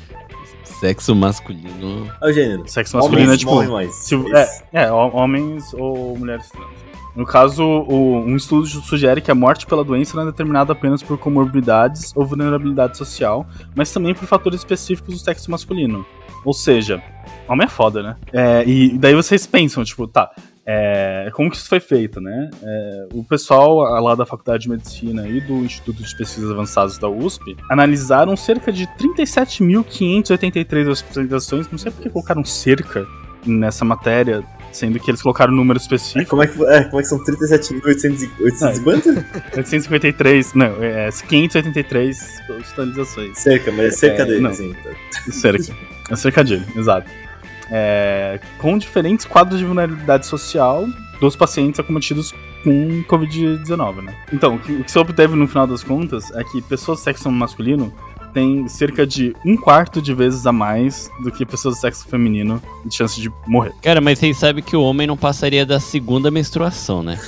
Sexo 0.65 1.15
masculino. 1.15 2.11
É 2.21 2.29
o 2.29 2.33
gênero. 2.33 2.63
Sexo 2.67 2.97
masculino 2.97 3.23
Homens 3.25 3.35
é 3.35 3.39
tipo... 3.39 3.81
Isso. 3.83 4.25
é, 4.73 4.85
é, 4.85 4.93
ho- 4.93 5.15
homens 5.15 5.73
ou 5.75 6.19
mulheres 6.19 6.49
trans. 6.51 6.67
No 7.15 7.27
caso, 7.27 7.63
o- 7.63 8.21
um 8.21 8.37
estudo 8.37 8.67
sugere 8.67 9.21
que 9.21 9.31
a 9.31 9.35
morte 9.35 9.67
pela 9.67 9.85
doença 9.85 10.17
não 10.17 10.23
é 10.23 10.27
determinada 10.27 10.73
apenas 10.73 11.03
por 11.03 11.19
comorbidades 11.19 12.13
ou 12.17 12.25
vulnerabilidade 12.25 12.97
social, 12.97 13.47
mas 13.75 13.93
também 13.93 14.15
por 14.15 14.27
fatores 14.27 14.61
específicos 14.61 15.15
do 15.15 15.21
sexo 15.21 15.51
masculino. 15.51 16.07
Ou 16.45 16.53
seja, 16.55 17.03
homem 17.49 17.67
é 17.67 17.69
foda, 17.69 18.03
né? 18.03 18.17
É, 18.33 18.65
e 18.67 18.97
daí 18.99 19.15
vocês 19.15 19.47
pensam, 19.47 19.85
tipo, 19.85 20.09
tá, 20.09 20.31
é, 20.67 21.31
como 21.35 21.51
que 21.51 21.57
isso 21.57 21.69
foi 21.69 21.81
feito, 21.81 22.21
né? 22.21 22.51
É, 22.63 23.07
o 23.13 23.23
pessoal 23.23 23.77
lá 24.01 24.15
da 24.15 24.25
Faculdade 24.25 24.63
de 24.65 24.71
Medicina 24.71 25.29
e 25.29 25.41
do 25.41 25.55
Instituto 25.59 26.03
de 26.03 26.17
Pesquisas 26.17 26.51
Avançadas 26.51 26.97
da 26.99 27.09
USP 27.09 27.57
analisaram 27.69 28.37
cerca 28.37 28.73
de 28.73 28.87
37.583 28.97 30.89
hospitalizações. 30.89 31.71
Não 31.71 31.79
sei 31.79 31.93
por 31.93 32.03
que 32.03 32.11
colocaram 32.11 32.45
cerca 32.45 33.07
nessa 33.47 33.85
matéria, 33.85 34.43
sendo 34.73 34.99
que 34.99 35.11
eles 35.11 35.21
colocaram 35.23 35.53
um 35.53 35.57
número 35.57 35.79
É, 35.79 35.83
específico. 35.83 36.31
como, 36.31 36.43
é 36.43 36.47
que, 36.47 36.65
é, 36.65 36.85
como 36.85 36.99
é 37.01 37.03
que 37.03 37.09
são 37.09 37.19
37.800 37.23 38.31
e 38.39 38.43
800 38.43 38.79
e 38.79 38.81
quanto? 38.83 39.09
853, 39.57 40.55
não, 40.55 40.67
é 40.83 41.11
583 41.11 42.41
hospitalizações. 42.59 43.39
Cerca, 43.39 43.71
mas 43.73 43.97
cerca 43.99 44.23
É, 44.23 44.27
dele, 44.27 44.41
não. 44.41 44.51
assim. 44.51 44.75
Cerca. 45.31 45.75
É 46.11 46.17
cerca 46.17 46.43
dele, 46.45 46.65
exato. 46.77 47.09
É, 47.71 48.39
com 48.59 48.77
diferentes 48.77 49.25
quadros 49.25 49.59
de 49.59 49.65
vulnerabilidade 49.65 50.27
social 50.27 50.87
dos 51.21 51.37
pacientes 51.37 51.79
acometidos 51.81 52.35
com 52.65 53.03
Covid-19, 53.05 54.03
né? 54.03 54.15
Então, 54.33 54.57
o 54.57 54.59
que, 54.59 54.73
o 54.73 54.85
que 54.85 54.91
se 54.91 54.99
obteve 54.99 55.35
no 55.37 55.47
final 55.47 55.67
das 55.67 55.83
contas 55.83 56.31
é 56.33 56.43
que 56.45 56.61
pessoas 56.63 56.99
do 56.99 57.03
sexo 57.05 57.31
masculino 57.31 57.93
têm 58.33 58.67
cerca 58.69 59.07
de 59.07 59.35
um 59.45 59.57
quarto 59.57 60.01
de 60.03 60.13
vezes 60.15 60.47
a 60.47 60.53
mais 60.53 61.11
do 61.23 61.31
que 61.31 61.45
pessoas 61.45 61.75
do 61.77 61.81
sexo 61.81 62.07
feminino 62.09 62.63
de 62.85 62.95
chance 62.95 63.21
de 63.21 63.31
morrer. 63.47 63.73
Cara, 63.83 64.01
mas 64.01 64.19
vocês 64.19 64.37
sabem 64.37 64.63
que 64.63 64.75
o 64.77 64.83
homem 64.83 65.07
não 65.07 65.17
passaria 65.17 65.65
da 65.67 65.79
segunda 65.79 66.31
menstruação, 66.31 67.03
né? 67.03 67.19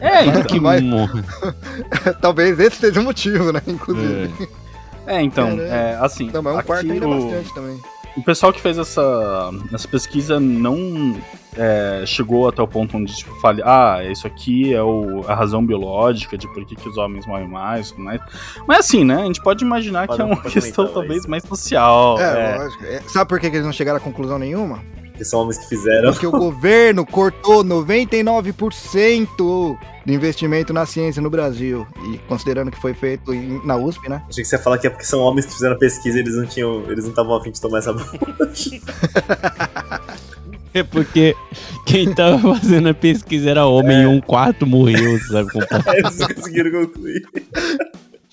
É, 0.00 0.42
Que 0.42 0.58
Mas- 0.60 0.82
morre. 0.82 1.22
Talvez 2.20 2.58
esse 2.60 2.76
seja 2.76 3.00
o 3.00 3.04
motivo, 3.04 3.52
né? 3.52 3.60
Inclusive. 3.66 4.30
É, 5.06 5.22
então, 5.22 5.56
Caramba. 5.56 5.62
é, 5.62 5.96
assim. 6.00 6.30
Não, 6.32 6.42
mas 6.42 6.56
um 6.58 6.62
quarto 6.62 6.90
ainda 6.90 7.04
é 7.04 7.08
o- 7.08 7.20
bastante 7.22 7.54
também. 7.54 7.80
O 8.16 8.22
pessoal 8.22 8.52
que 8.52 8.60
fez 8.60 8.78
essa, 8.78 9.50
essa 9.72 9.86
pesquisa 9.86 10.40
não 10.40 11.16
é, 11.56 12.02
chegou 12.06 12.48
até 12.48 12.62
o 12.62 12.66
ponto 12.68 12.96
onde 12.96 13.14
tipo, 13.14 13.34
fale, 13.40 13.62
ah, 13.64 13.98
isso 14.10 14.26
aqui 14.26 14.72
é 14.74 14.82
o- 14.82 15.22
a 15.28 15.34
razão 15.34 15.64
biológica 15.64 16.36
de 16.38 16.46
por 16.52 16.64
que, 16.64 16.74
que 16.74 16.88
os 16.88 16.96
homens 16.96 17.26
morrem 17.26 17.46
mais, 17.48 17.90
tudo 17.90 18.02
mais. 18.02 18.20
Mas 18.66 18.78
assim, 18.80 19.04
né? 19.04 19.22
A 19.22 19.26
gente 19.26 19.42
pode 19.42 19.64
imaginar 19.64 20.06
Pode- 20.06 20.16
que 20.16 20.22
é 20.22 20.24
uma 20.24 20.40
questão 20.42 20.84
comentar, 20.86 20.94
talvez 21.02 21.20
isso. 21.20 21.30
mais 21.30 21.42
social. 21.44 22.18
É, 22.18 22.54
é. 22.54 22.58
lógico. 22.58 22.84
É, 22.84 23.00
Sabe 23.06 23.28
por 23.28 23.38
que 23.38 23.50
que 23.50 23.56
eles 23.56 23.66
não 23.66 23.72
chegaram 23.72 23.98
a 23.98 24.00
conclusão 24.00 24.38
nenhuma? 24.38 24.82
Que 25.16 25.24
são 25.24 25.40
homens 25.40 25.56
que 25.58 25.66
fizeram. 25.68 26.10
Porque 26.12 26.26
o 26.26 26.30
governo 26.30 27.04
cortou 27.06 27.64
99% 27.64 29.26
do 29.36 29.76
investimento 30.06 30.72
na 30.72 30.84
ciência 30.86 31.22
no 31.22 31.30
Brasil. 31.30 31.86
E 32.12 32.18
considerando 32.28 32.70
que 32.70 32.80
foi 32.80 32.92
feito 32.94 33.32
em- 33.32 33.64
na 33.64 33.76
USP, 33.76 34.08
né? 34.08 34.22
Achei 34.28 34.42
que 34.44 34.48
você 34.48 34.56
ia 34.56 34.62
falar 34.62 34.78
que 34.78 34.86
é 34.86 34.90
porque 34.90 35.04
são 35.06 35.20
homens 35.20 35.46
que 35.46 35.52
fizeram 35.54 35.74
a 35.74 35.78
pesquisa 35.78 36.18
e 36.18 36.20
eles 36.20 36.36
não 36.36 36.46
tinham. 36.46 36.82
Eles 36.90 37.04
não 37.04 37.10
estavam 37.10 37.34
afim 37.34 37.50
de 37.50 37.60
tomar 37.60 37.78
essa 37.78 37.94
É 40.74 40.82
porque 40.82 41.34
quem 41.86 42.12
tava 42.12 42.38
fazendo 42.58 42.90
a 42.90 42.94
pesquisa 42.94 43.50
era 43.50 43.66
homem 43.66 44.02
e 44.02 44.06
um 44.06 44.20
quarto 44.20 44.66
morreu, 44.66 45.18
sabe? 45.20 45.50
como 45.50 45.66
tá? 45.66 45.82
Eles 45.94 46.18
não 46.18 46.28
conseguiram 46.28 46.86
concluir. 46.86 47.22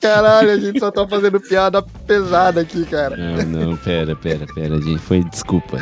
Caralho, 0.01 0.49
a 0.51 0.57
gente 0.57 0.79
só 0.79 0.91
tá 0.91 1.07
fazendo 1.07 1.39
piada 1.39 1.81
pesada 2.05 2.59
aqui, 2.59 2.83
cara. 2.85 3.15
Não, 3.15 3.67
não, 3.69 3.77
pera, 3.77 4.13
pera, 4.17 4.45
pera, 4.53 4.81
gente. 4.81 4.99
Foi 4.99 5.23
desculpa. 5.23 5.77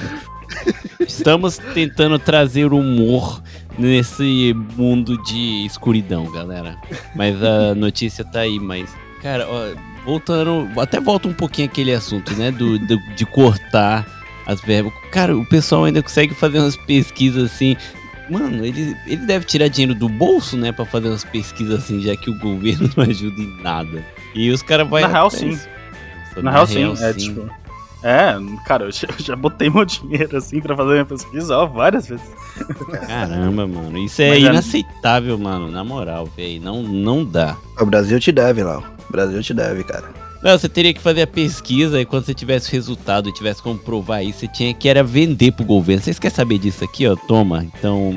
Estamos 1.00 1.58
tentando 1.74 2.18
trazer 2.20 2.72
humor 2.74 3.42
nesse 3.78 4.56
mundo 4.78 5.22
de 5.24 5.66
escuridão, 5.66 6.30
galera. 6.32 6.78
Mas 7.16 7.42
a 7.44 7.74
notícia 7.76 8.24
tá 8.24 8.42
aí, 8.42 8.60
mas. 8.60 8.90
Cara, 9.22 9.48
ó, 9.48 9.70
voltando. 10.06 10.68
Até 10.80 11.00
volta 11.00 11.28
um 11.28 11.34
pouquinho 11.34 11.68
aquele 11.68 11.94
assunto, 11.94 12.34
né? 12.36 12.52
Do, 12.52 12.78
do- 12.80 13.00
de 13.16 13.26
cortar 13.26 14.06
as 14.46 14.62
verbas. 14.62 14.94
Cara, 15.12 15.36
o 15.38 15.46
pessoal 15.46 15.86
ainda 15.86 16.02
consegue 16.02 16.34
fazer 16.34 16.60
umas 16.60 16.76
pesquisas 16.76 17.52
assim. 17.52 17.76
Mano, 18.30 18.64
ele, 18.66 18.96
ele 19.08 19.26
deve 19.26 19.46
tirar 19.46 19.68
dinheiro 19.68 19.94
do 19.94 20.08
bolso, 20.08 20.56
né? 20.56 20.72
Pra 20.72 20.86
fazer 20.86 21.10
umas 21.10 21.24
pesquisas 21.26 21.84
assim, 21.84 22.02
já 22.02 22.16
que 22.16 22.30
o 22.30 22.38
governo 22.40 22.90
não 22.96 23.04
ajuda 23.04 23.42
em 23.42 23.62
nada. 23.62 24.06
E 24.34 24.50
os 24.52 24.62
caras 24.62 24.88
vão. 24.88 25.02
Na 25.02 25.08
real, 25.08 25.30
sim. 25.30 25.60
Na 26.38 26.52
real, 26.52 26.66
sim. 26.68 26.84
É 27.04 27.14
sim. 27.14 27.20
tipo. 27.20 27.50
É, 28.04 28.34
cara, 28.66 28.86
eu 28.86 28.92
já, 28.92 29.08
eu 29.08 29.24
já 29.24 29.36
botei 29.36 29.70
meu 29.70 29.86
dinheiro 29.86 30.36
assim 30.38 30.60
pra 30.60 30.76
fazer 30.76 30.92
minha 30.92 31.06
pesquisa 31.06 31.56
ó, 31.58 31.66
várias 31.68 32.08
vezes. 32.08 32.26
Caramba, 33.08 33.68
mano. 33.68 33.98
Isso 33.98 34.22
é 34.22 34.30
Mas 34.30 34.44
é- 34.44 34.48
inaceitável, 34.48 35.38
mano. 35.38 35.70
Na 35.70 35.84
moral, 35.84 36.28
velho. 36.36 36.62
Não, 36.62 36.82
não 36.82 37.24
dá. 37.24 37.56
O 37.80 37.86
Brasil 37.86 38.20
te 38.20 38.32
deve, 38.32 38.64
Lau. 38.64 38.84
O 39.08 39.12
Brasil 39.12 39.42
te 39.44 39.54
deve, 39.54 39.84
cara. 39.84 40.10
Não, 40.42 40.58
você 40.58 40.68
teria 40.68 40.92
que 40.92 41.00
fazer 41.00 41.22
a 41.22 41.28
pesquisa 41.28 42.02
e 42.02 42.06
quando 42.06 42.26
você 42.26 42.34
tivesse 42.34 42.72
resultado 42.72 43.30
e 43.30 43.34
tivesse 43.34 43.62
como 43.62 43.78
provar 43.78 44.24
isso, 44.24 44.40
você 44.40 44.48
tinha 44.48 44.74
que 44.74 44.90
era 44.90 45.04
vender 45.04 45.52
pro 45.52 45.64
governo. 45.64 46.02
Vocês 46.02 46.18
querem 46.18 46.36
saber 46.36 46.58
disso 46.58 46.84
aqui, 46.84 47.06
ó? 47.08 47.16
Toma. 47.16 47.64
Então, 47.64 48.12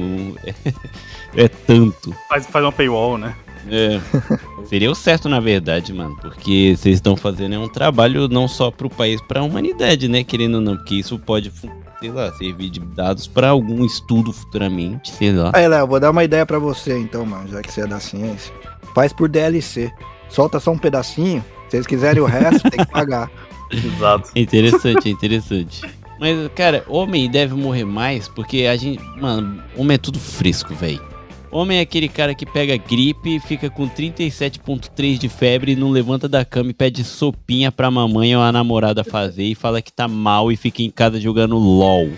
é, 1.36 1.46
tanto. 1.48 2.14
Faz, 2.30 2.46
faz 2.46 2.64
uma 2.64 2.72
paywall, 2.72 3.18
né? 3.18 3.34
É. 3.70 4.00
Seria 4.66 4.90
o 4.90 4.94
certo, 4.94 5.28
na 5.28 5.40
verdade, 5.40 5.92
mano. 5.92 6.16
Porque 6.20 6.74
vocês 6.76 6.96
estão 6.96 7.16
fazendo 7.16 7.54
é 7.54 7.58
um 7.58 7.68
trabalho 7.68 8.28
não 8.28 8.48
só 8.48 8.70
pro 8.70 8.88
país, 8.88 9.20
pra 9.20 9.42
humanidade, 9.42 10.08
né? 10.08 10.24
Querendo 10.24 10.56
ou 10.56 10.60
não, 10.60 10.76
porque 10.76 10.94
isso 10.94 11.18
pode, 11.18 11.52
sei 12.00 12.10
lá, 12.10 12.32
servir 12.32 12.70
de 12.70 12.80
dados 12.80 13.26
pra 13.26 13.50
algum 13.50 13.84
estudo 13.84 14.32
futuramente, 14.32 15.10
sei 15.10 15.32
lá. 15.32 15.52
Aí, 15.54 15.68
Léo, 15.68 15.86
vou 15.86 16.00
dar 16.00 16.10
uma 16.10 16.24
ideia 16.24 16.46
pra 16.46 16.58
você 16.58 16.98
então, 16.98 17.26
mano, 17.26 17.48
já 17.48 17.60
que 17.60 17.70
você 17.70 17.82
é 17.82 17.86
da 17.86 18.00
ciência. 18.00 18.52
Faz 18.94 19.12
por 19.12 19.28
DLC. 19.28 19.92
Solta 20.28 20.58
só 20.58 20.72
um 20.72 20.78
pedacinho. 20.78 21.44
Se 21.68 21.72
vocês 21.72 21.86
quiserem 21.86 22.22
o 22.22 22.26
resto, 22.26 22.70
tem 22.70 22.84
que 22.84 22.90
pagar. 22.90 23.30
Exato. 23.70 24.30
Interessante, 24.34 25.08
interessante. 25.10 25.82
Mas, 26.18 26.48
cara, 26.54 26.84
homem 26.88 27.30
deve 27.30 27.54
morrer 27.54 27.84
mais 27.84 28.28
porque 28.28 28.66
a 28.66 28.76
gente. 28.76 29.02
Mano, 29.20 29.62
homem 29.76 29.94
é 29.96 29.98
tudo 29.98 30.18
fresco, 30.18 30.74
velho. 30.74 31.13
Homem 31.54 31.78
é 31.78 31.82
aquele 31.82 32.08
cara 32.08 32.34
que 32.34 32.44
pega 32.44 32.76
gripe, 32.76 33.38
fica 33.38 33.70
com 33.70 33.88
37,3 33.88 35.16
de 35.16 35.28
febre 35.28 35.70
e 35.70 35.76
não 35.76 35.88
levanta 35.88 36.28
da 36.28 36.44
cama 36.44 36.72
e 36.72 36.74
pede 36.74 37.04
sopinha 37.04 37.70
pra 37.70 37.92
mamãe 37.92 38.34
ou 38.34 38.42
a 38.42 38.50
namorada 38.50 39.04
fazer 39.04 39.44
e 39.44 39.54
fala 39.54 39.80
que 39.80 39.92
tá 39.92 40.08
mal 40.08 40.50
e 40.50 40.56
fica 40.56 40.82
em 40.82 40.90
casa 40.90 41.20
jogando 41.20 41.56
LOL. 41.56 42.10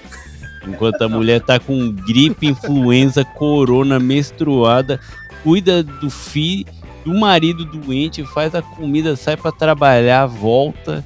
Enquanto 0.66 1.03
a 1.03 1.09
mulher 1.11 1.43
tá 1.43 1.61
com 1.61 1.93
gripe, 1.93 2.47
influenza, 2.47 3.26
corona, 3.26 4.01
menstruada, 4.01 4.99
cuida 5.43 5.82
do 5.82 6.09
filho, 6.09 6.64
do 7.05 7.12
marido 7.12 7.66
doente, 7.66 8.24
faz 8.24 8.55
a 8.55 8.62
comida, 8.62 9.16
sai 9.16 9.37
pra 9.37 9.53
trabalhar, 9.53 10.24
volta. 10.24 11.05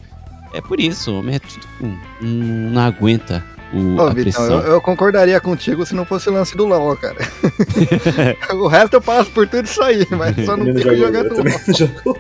É 0.55 0.61
por 0.61 0.79
isso, 0.79 1.13
homem 1.13 1.35
é 1.35 1.41
tudo. 1.41 1.67
não 2.23 2.81
aguenta 2.81 3.45
o, 3.73 3.97
Ô, 3.97 4.01
a 4.03 4.13
Vitão, 4.13 4.47
pressão. 4.47 4.61
eu, 4.61 4.73
eu 4.73 4.81
concordaria 4.81 5.41
contigo 5.41 5.87
se 5.87 5.95
não 5.95 6.05
fosse 6.05 6.29
o 6.29 6.33
lance 6.33 6.57
do 6.57 6.67
LOL, 6.67 6.97
cara. 6.97 7.17
o 8.55 8.67
resto 8.67 8.95
eu 8.95 9.01
passo 9.01 9.31
por 9.31 9.47
tudo 9.47 9.65
isso 9.65 9.83
aí, 9.83 10.07
mas 10.11 10.45
só 10.45 10.57
não 10.57 10.67
Eu 10.67 10.75
fico 10.75 10.97
jogando 10.97 11.29
também 11.35 11.53
LOL. 11.53 11.63
não 11.67 11.75
jogo 11.75 12.19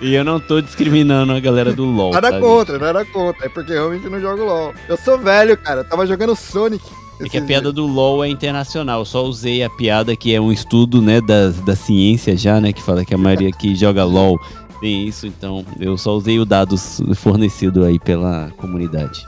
E 0.00 0.14
eu 0.14 0.24
não 0.24 0.38
tô 0.38 0.60
discriminando 0.60 1.32
a 1.32 1.40
galera 1.40 1.72
do 1.72 1.84
LoL. 1.84 2.12
Nada 2.12 2.30
tá, 2.30 2.40
contra, 2.40 2.78
nada 2.78 3.04
contra. 3.04 3.46
É 3.46 3.48
porque 3.48 3.72
eu 3.72 3.88
realmente 3.88 4.08
não 4.08 4.20
jogo 4.20 4.44
LOL. 4.44 4.72
Eu 4.88 4.96
sou 4.96 5.18
velho, 5.18 5.56
cara. 5.56 5.80
Eu 5.80 5.84
tava 5.84 6.06
jogando 6.06 6.36
Sonic. 6.36 6.84
É 7.18 7.28
que 7.28 7.38
a 7.38 7.42
piada 7.42 7.72
do 7.72 7.86
LoL 7.86 8.24
é 8.24 8.28
internacional. 8.28 9.00
Eu 9.00 9.04
só 9.04 9.24
usei 9.24 9.64
a 9.64 9.70
piada 9.70 10.14
que 10.14 10.34
é 10.34 10.40
um 10.40 10.52
estudo, 10.52 11.00
né, 11.00 11.20
das, 11.20 11.58
da 11.60 11.74
ciência 11.74 12.36
já, 12.36 12.60
né, 12.60 12.72
que 12.72 12.82
fala 12.82 13.04
que 13.04 13.14
a 13.14 13.18
maioria 13.18 13.50
que 13.50 13.74
joga 13.74 14.04
LoL 14.04 14.38
tem 14.80 15.08
isso. 15.08 15.26
Então, 15.26 15.64
eu 15.80 15.96
só 15.96 16.14
usei 16.14 16.38
o 16.38 16.44
dados 16.44 17.00
fornecido 17.14 17.84
aí 17.84 17.98
pela 17.98 18.50
comunidade. 18.58 19.26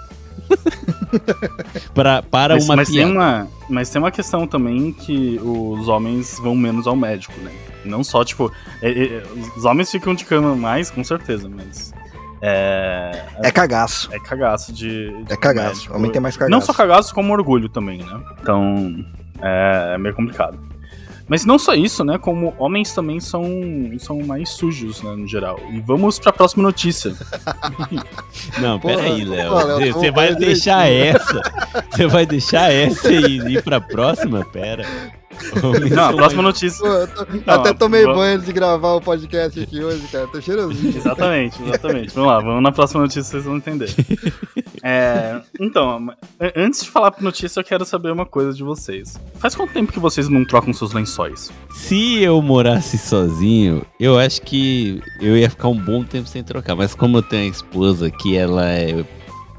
pra, 1.94 2.22
para 2.22 2.54
Mas, 2.54 2.64
uma 2.64 2.76
mas 2.76 2.88
tem 2.88 2.96
piada. 2.98 3.12
uma, 3.12 3.48
mas 3.68 3.90
tem 3.90 4.00
uma 4.00 4.10
questão 4.10 4.46
também 4.46 4.92
que 4.92 5.38
os 5.42 5.88
homens 5.88 6.38
vão 6.38 6.54
menos 6.54 6.86
ao 6.86 6.96
médico, 6.96 7.34
né? 7.40 7.52
Não 7.84 8.02
só, 8.04 8.24
tipo, 8.24 8.52
é- 8.82 8.90
é- 8.90 9.22
os 9.56 9.64
homens 9.64 9.90
ficam 9.90 10.14
de 10.14 10.24
cama 10.24 10.54
mais, 10.54 10.90
com 10.90 11.02
certeza, 11.04 11.48
mas. 11.48 11.92
É. 12.40 13.24
É 13.42 13.50
cagaço. 13.50 14.08
É 14.12 14.18
cagaço 14.18 14.72
de. 14.72 15.10
de 15.24 15.32
É 15.32 15.36
cagaço. 15.36 15.68
médico. 15.76 15.96
Homem 15.96 16.10
tem 16.10 16.20
mais 16.20 16.36
cagaço. 16.36 16.50
Não 16.50 16.60
só 16.60 16.72
cagaço, 16.72 17.14
como 17.14 17.32
orgulho 17.32 17.68
também, 17.68 17.98
né? 17.98 18.20
Então, 18.40 19.04
é, 19.42 19.92
é 19.94 19.98
meio 19.98 20.14
complicado. 20.14 20.58
Mas 21.28 21.44
não 21.44 21.58
só 21.58 21.74
isso, 21.74 22.02
né? 22.04 22.16
Como 22.16 22.54
homens 22.58 22.92
também 22.92 23.20
são, 23.20 23.44
são 23.98 24.18
mais 24.20 24.48
sujos, 24.50 25.02
né, 25.02 25.14
no 25.14 25.26
geral. 25.26 25.60
E 25.70 25.80
vamos 25.80 26.18
pra 26.18 26.32
próxima 26.32 26.62
notícia. 26.62 27.14
Não, 28.58 28.78
Porra, 28.78 28.96
pera 28.96 29.06
aí, 29.08 29.24
Léo. 29.24 29.92
Você 29.92 30.10
vai 30.10 30.28
faz 30.28 30.38
deixar 30.38 30.90
essa. 30.90 31.42
Você 31.90 32.06
vai 32.06 32.24
deixar 32.24 32.72
essa 32.72 33.12
e 33.12 33.54
ir 33.54 33.62
pra 33.62 33.80
próxima? 33.80 34.44
Pera. 34.46 34.84
Não, 35.90 36.04
a 36.04 36.08
são 36.08 36.16
próxima 36.16 36.42
notícia. 36.42 36.78
Pô, 36.80 36.86
eu 36.94 37.06
tô- 37.08 37.26
Não, 37.46 37.54
até 37.54 37.72
tomei 37.72 38.02
vamos- 38.02 38.18
banho 38.18 38.34
antes 38.34 38.46
de 38.46 38.52
gravar 38.52 38.94
o 38.94 39.00
podcast 39.00 39.60
aqui 39.60 39.82
hoje, 39.82 40.06
cara. 40.10 40.26
Tô 40.28 40.40
cheirosinho. 40.40 40.94
Exatamente, 40.98 41.62
exatamente. 41.62 42.14
Vamos 42.14 42.30
lá, 42.30 42.40
vamos 42.40 42.62
na 42.62 42.72
próxima 42.72 43.02
notícia, 43.02 43.22
vocês 43.24 43.44
vão 43.44 43.56
entender. 43.56 43.94
É, 44.82 45.40
então, 45.60 46.08
antes 46.56 46.82
de 46.84 46.90
falar 46.90 47.10
pra 47.10 47.22
notícia, 47.22 47.60
eu 47.60 47.64
quero 47.64 47.84
saber 47.84 48.10
uma 48.12 48.26
coisa 48.26 48.52
de 48.52 48.62
vocês. 48.62 49.18
Faz 49.38 49.54
quanto 49.54 49.72
tempo 49.72 49.92
que 49.92 49.98
vocês 49.98 50.28
não 50.28 50.44
trocam 50.44 50.72
seus 50.72 50.92
lençóis? 50.92 51.50
Se 51.74 52.22
eu 52.22 52.40
morasse 52.42 52.96
sozinho, 52.98 53.84
eu 53.98 54.18
acho 54.18 54.42
que 54.42 55.02
eu 55.20 55.36
ia 55.36 55.50
ficar 55.50 55.68
um 55.68 55.76
bom 55.76 56.04
tempo 56.04 56.28
sem 56.28 56.42
trocar. 56.42 56.74
Mas 56.76 56.94
como 56.94 57.18
eu 57.18 57.22
tenho 57.22 57.44
a 57.46 57.50
esposa 57.50 58.10
que 58.10 58.36
ela 58.36 58.68
é 58.68 59.04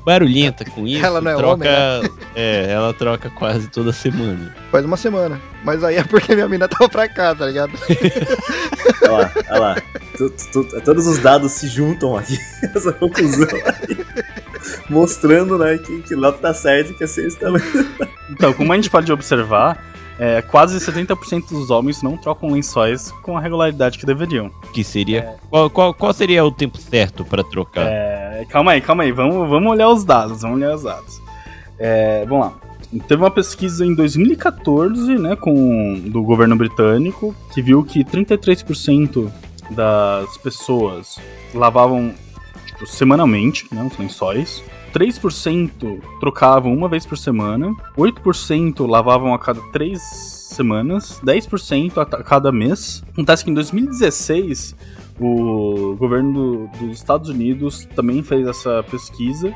barulhenta 0.05 0.65
com 0.65 0.87
isso, 0.87 1.05
Ela 1.05 1.21
não 1.21 1.31
é 1.31 1.35
troca, 1.35 1.53
homem, 1.99 2.11
é, 2.35 2.71
ela 2.71 2.93
troca 2.93 3.29
quase 3.29 3.67
toda 3.67 3.91
semana. 3.93 4.55
Faz 4.71 4.83
uma 4.85 4.97
semana. 4.97 5.39
Mas 5.63 5.83
aí 5.83 5.97
é 5.97 6.03
porque 6.03 6.33
minha 6.33 6.47
mina 6.47 6.67
tava 6.67 6.87
pra 6.89 7.07
cá, 7.07 7.35
tá 7.35 7.45
ligado? 7.45 7.73
Olha 9.03 9.11
lá, 9.11 9.31
olha 9.49 9.59
lá. 9.59 9.75
Tu- 10.17 10.33
tu- 10.51 10.81
todos 10.81 11.05
os 11.07 11.19
dados 11.19 11.51
se 11.53 11.67
juntam 11.67 12.15
aqui, 12.17 12.37
essa 12.75 12.91
conclusão 12.93 13.47
aí. 13.65 13.97
Mostrando, 14.89 15.57
né, 15.57 15.77
que, 15.77 16.01
que 16.01 16.15
lá 16.15 16.31
tá 16.31 16.53
certo 16.53 16.91
e 16.91 16.93
que 16.93 17.03
a 17.03 17.07
ciência 17.07 17.39
também. 17.39 17.61
Então, 18.29 18.53
como 18.53 18.71
a 18.71 18.75
gente 18.75 18.89
pode 18.89 19.11
observar, 19.11 19.83
é, 20.19 20.41
quase 20.41 20.77
70% 20.77 21.47
dos 21.49 21.69
homens 21.69 22.03
não 22.03 22.17
trocam 22.17 22.51
lençóis 22.51 23.09
com 23.23 23.37
a 23.37 23.41
regularidade 23.41 23.97
que 23.97 24.05
deveriam. 24.05 24.51
Que 24.73 24.83
seria. 24.83 25.35
Qual, 25.49 25.69
qual, 25.69 25.93
qual 25.93 26.13
seria 26.13 26.43
o 26.43 26.51
tempo 26.51 26.77
certo 26.77 27.23
pra 27.23 27.41
trocar? 27.41 27.87
É, 27.87 28.45
calma 28.49 28.73
aí, 28.73 28.81
calma 28.81 29.03
aí, 29.03 29.13
vamos, 29.13 29.49
vamos 29.49 29.71
olhar 29.71 29.87
os 29.87 30.03
dados, 30.03 30.41
vamos 30.41 30.57
olhar 30.57 30.75
os 30.75 30.83
dados. 30.83 31.21
É, 31.79 32.25
vamos 32.27 32.47
lá. 32.47 32.53
Teve 33.07 33.21
uma 33.21 33.31
pesquisa 33.31 33.85
em 33.85 33.95
2014, 33.95 35.17
né, 35.17 35.35
com, 35.35 36.01
do 36.07 36.21
governo 36.23 36.55
britânico, 36.55 37.33
que 37.53 37.61
viu 37.61 37.83
que 37.83 38.03
33% 38.03 39.31
das 39.69 40.37
pessoas 40.39 41.17
lavavam 41.53 42.13
tipo, 42.65 42.85
semanalmente 42.87 43.67
né, 43.71 43.83
os 43.83 43.97
lençóis. 43.97 44.63
3% 44.89 45.99
trocavam 46.19 46.73
uma 46.73 46.87
vez 46.89 47.05
por 47.05 47.17
semana, 47.17 47.73
8% 47.97 48.85
lavavam 48.87 49.33
a 49.33 49.39
cada 49.39 49.61
3 49.71 50.01
semanas, 50.01 51.21
10% 51.23 51.97
a 52.01 52.05
cada 52.23 52.51
mês. 52.51 53.03
Acontece 53.13 53.43
que 53.45 53.51
em 53.51 53.53
2016 53.53 54.75
o 55.19 55.95
governo 55.97 56.33
do- 56.33 56.67
dos 56.79 56.97
Estados 56.97 57.29
Unidos 57.29 57.85
também 57.95 58.23
fez 58.23 58.47
essa 58.47 58.81
pesquisa 58.83 59.53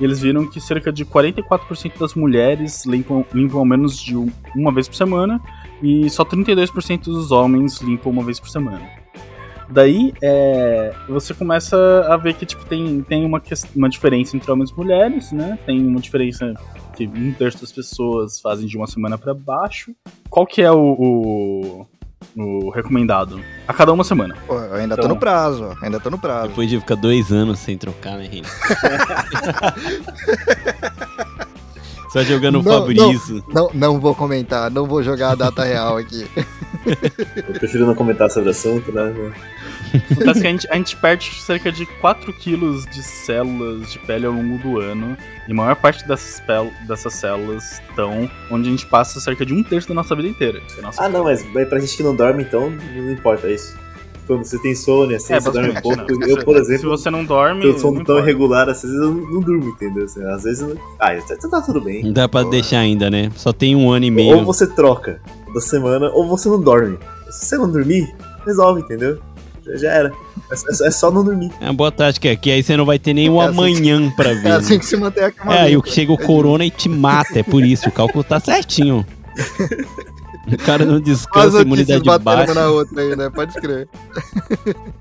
e 0.00 0.04
eles 0.04 0.20
viram 0.20 0.46
que 0.46 0.60
cerca 0.60 0.92
de 0.92 1.04
44% 1.04 1.98
das 2.00 2.14
mulheres 2.14 2.84
limpam, 2.84 3.24
limpam 3.32 3.58
ao 3.60 3.64
menos 3.64 3.96
de 3.96 4.16
um- 4.16 4.30
uma 4.56 4.72
vez 4.72 4.88
por 4.88 4.96
semana 4.96 5.40
e 5.82 6.08
só 6.10 6.24
32% 6.24 7.04
dos 7.12 7.30
homens 7.30 7.80
limpam 7.80 8.10
uma 8.10 8.22
vez 8.24 8.38
por 8.40 8.48
semana. 8.48 9.03
Daí, 9.70 10.12
é, 10.22 10.92
você 11.08 11.34
começa 11.34 11.76
a 12.08 12.16
ver 12.16 12.34
que 12.34 12.46
tipo, 12.46 12.64
tem, 12.66 13.02
tem 13.02 13.24
uma, 13.24 13.42
uma 13.74 13.88
diferença 13.88 14.36
entre 14.36 14.50
homens 14.50 14.70
e 14.70 14.76
mulheres, 14.76 15.32
né? 15.32 15.58
Tem 15.66 15.84
uma 15.86 16.00
diferença 16.00 16.54
que 16.96 17.06
um 17.06 17.32
terço 17.32 17.60
das 17.60 17.72
pessoas 17.72 18.40
fazem 18.40 18.66
de 18.66 18.76
uma 18.76 18.86
semana 18.86 19.18
pra 19.18 19.34
baixo. 19.34 19.92
Qual 20.30 20.46
que 20.46 20.62
é 20.62 20.70
o, 20.70 21.86
o, 22.36 22.36
o 22.36 22.70
recomendado? 22.70 23.40
A 23.66 23.72
cada 23.72 23.92
uma 23.92 24.04
semana. 24.04 24.36
Pô, 24.46 24.54
eu 24.58 24.74
ainda 24.74 24.94
Então- 24.94 25.08
tô 25.08 25.14
no 25.14 25.18
prazo, 25.18 25.64
ó. 25.64 25.74
Ainda 25.84 25.98
tô 25.98 26.10
no 26.10 26.18
prazo. 26.18 26.48
Depois 26.48 26.68
de 26.70 26.78
ficar 26.78 26.94
dois 26.94 27.32
anos 27.32 27.58
sem 27.58 27.76
trocar, 27.76 28.16
né, 28.18 28.28
Renan? 28.30 28.48
Só 32.14 32.22
jogando 32.22 32.60
o 32.60 32.62
Não, 32.62 32.72
Fabrício. 32.78 33.42
Não, 33.52 33.70
não 33.74 33.98
vou 33.98 34.14
comentar, 34.14 34.70
não 34.70 34.86
vou 34.86 35.02
jogar 35.02 35.32
a 35.32 35.34
data 35.34 35.64
real 35.64 35.96
aqui. 35.96 36.24
Eu 36.86 37.54
prefiro 37.54 37.86
não 37.86 37.94
comentar 37.96 38.30
sobre 38.30 38.50
o 38.50 38.52
assunto, 38.52 38.92
né? 38.92 39.12
Que 40.22 40.28
a 40.30 40.32
gente, 40.34 40.68
a 40.70 40.76
gente 40.76 40.96
perde 40.96 41.24
cerca 41.42 41.72
de 41.72 41.84
4 42.00 42.32
quilos 42.34 42.86
de 42.86 43.02
células 43.02 43.90
de 43.90 43.98
pele 43.98 44.26
ao 44.26 44.32
longo 44.32 44.58
do 44.58 44.78
ano. 44.78 45.16
E 45.48 45.50
a 45.50 45.54
maior 45.56 45.74
parte 45.74 46.06
dessas, 46.06 46.38
pel- 46.46 46.70
dessas 46.86 47.14
células 47.14 47.80
estão 47.80 48.30
onde 48.48 48.68
a 48.68 48.70
gente 48.70 48.86
passa 48.86 49.18
cerca 49.18 49.44
de 49.44 49.52
um 49.52 49.64
terço 49.64 49.88
da 49.88 49.94
nossa 49.94 50.14
vida 50.14 50.28
inteira. 50.28 50.62
é 50.78 50.82
nossa 50.82 51.02
Ah, 51.02 51.08
não, 51.08 51.24
mas 51.24 51.44
mas 51.52 51.68
pra 51.68 51.80
gente 51.80 51.96
que 51.96 52.02
não 52.04 52.14
dorme, 52.14 52.44
então, 52.44 52.70
não 52.70 53.10
importa 53.10 53.48
isso. 53.50 53.76
Quando 54.26 54.42
você 54.44 54.58
tem 54.58 54.74
sono, 54.74 55.14
assim, 55.14 55.34
É, 55.34 55.40
você 55.40 55.50
dorme 55.50 55.68
basicamente, 55.72 55.96
pouco. 56.06 56.20
não. 56.20 56.28
Eu, 56.28 56.44
por 56.44 56.54
Se 56.56 56.60
exemplo, 56.62 56.88
você 56.90 57.10
não 57.10 57.24
dorme. 57.24 57.64
eu 57.64 57.78
sou 57.78 57.92
tão 57.92 58.00
importa. 58.02 58.20
irregular, 58.22 58.68
às 58.70 58.80
vezes 58.82 58.96
eu 58.96 59.10
não, 59.12 59.30
não 59.32 59.40
durmo, 59.40 59.68
entendeu? 59.68 60.04
Assim, 60.04 60.24
às 60.24 60.42
vezes. 60.44 60.60
eu 60.62 60.78
Ah, 60.98 61.14
tá, 61.16 61.48
tá 61.48 61.60
tudo 61.60 61.80
bem. 61.80 62.02
Não 62.04 62.12
dá 62.12 62.26
pra 62.28 62.40
Boa. 62.40 62.50
deixar 62.50 62.78
ainda, 62.78 63.10
né? 63.10 63.30
Só 63.36 63.52
tem 63.52 63.76
um 63.76 63.90
ano 63.90 64.06
e 64.06 64.08
Ou 64.10 64.14
meio. 64.14 64.44
você 64.44 64.66
troca 64.66 65.20
da 65.52 65.60
semana, 65.60 66.08
ou 66.10 66.26
você 66.26 66.48
não 66.48 66.60
dorme. 66.60 66.98
Se 67.30 67.44
você 67.46 67.58
não 67.58 67.70
dormir, 67.70 68.14
resolve, 68.46 68.80
entendeu? 68.80 69.18
Já 69.76 69.90
era. 69.92 70.12
É, 70.50 70.56
só- 70.56 70.86
é 70.86 70.90
só 70.90 71.10
não 71.10 71.22
dormir. 71.24 71.50
É 71.60 71.64
uma 71.66 71.72
boa 71.74 71.90
tática, 71.92 72.34
que 72.36 72.50
aí 72.50 72.62
você 72.62 72.76
não 72.76 72.84
vai 72.84 72.98
ter 72.98 73.12
nem 73.14 73.28
um 73.30 73.40
É 73.40 73.46
assim 73.46 73.52
que- 73.54 73.58
amanhã 73.60 74.10
pra 74.16 74.32
ver. 74.34 74.48
É 74.48 74.52
assim 74.52 74.78
que 74.78 74.86
se 74.86 74.96
mantém 74.96 75.24
a 75.24 75.30
cama 75.30 75.54
É, 75.54 75.60
aí 75.62 75.82
que 75.82 75.90
chega 75.90 76.12
o 76.12 76.18
corona 76.18 76.64
e 76.64 76.70
te 76.70 76.88
mata, 76.88 77.38
é 77.38 77.42
por 77.42 77.62
isso, 77.64 77.88
o 77.88 77.92
cálculo 77.92 78.22
tá 78.24 78.38
certinho. 78.40 79.04
O 80.52 80.58
cara 80.58 80.84
não 80.84 81.00
descansa, 81.00 81.62
imunidade 81.62 82.04
baixa. 82.20 82.54
na 82.54 82.68
outra 82.68 83.00
aí, 83.00 83.16
né? 83.16 83.30
Pode 83.30 83.54
crer. 83.54 83.88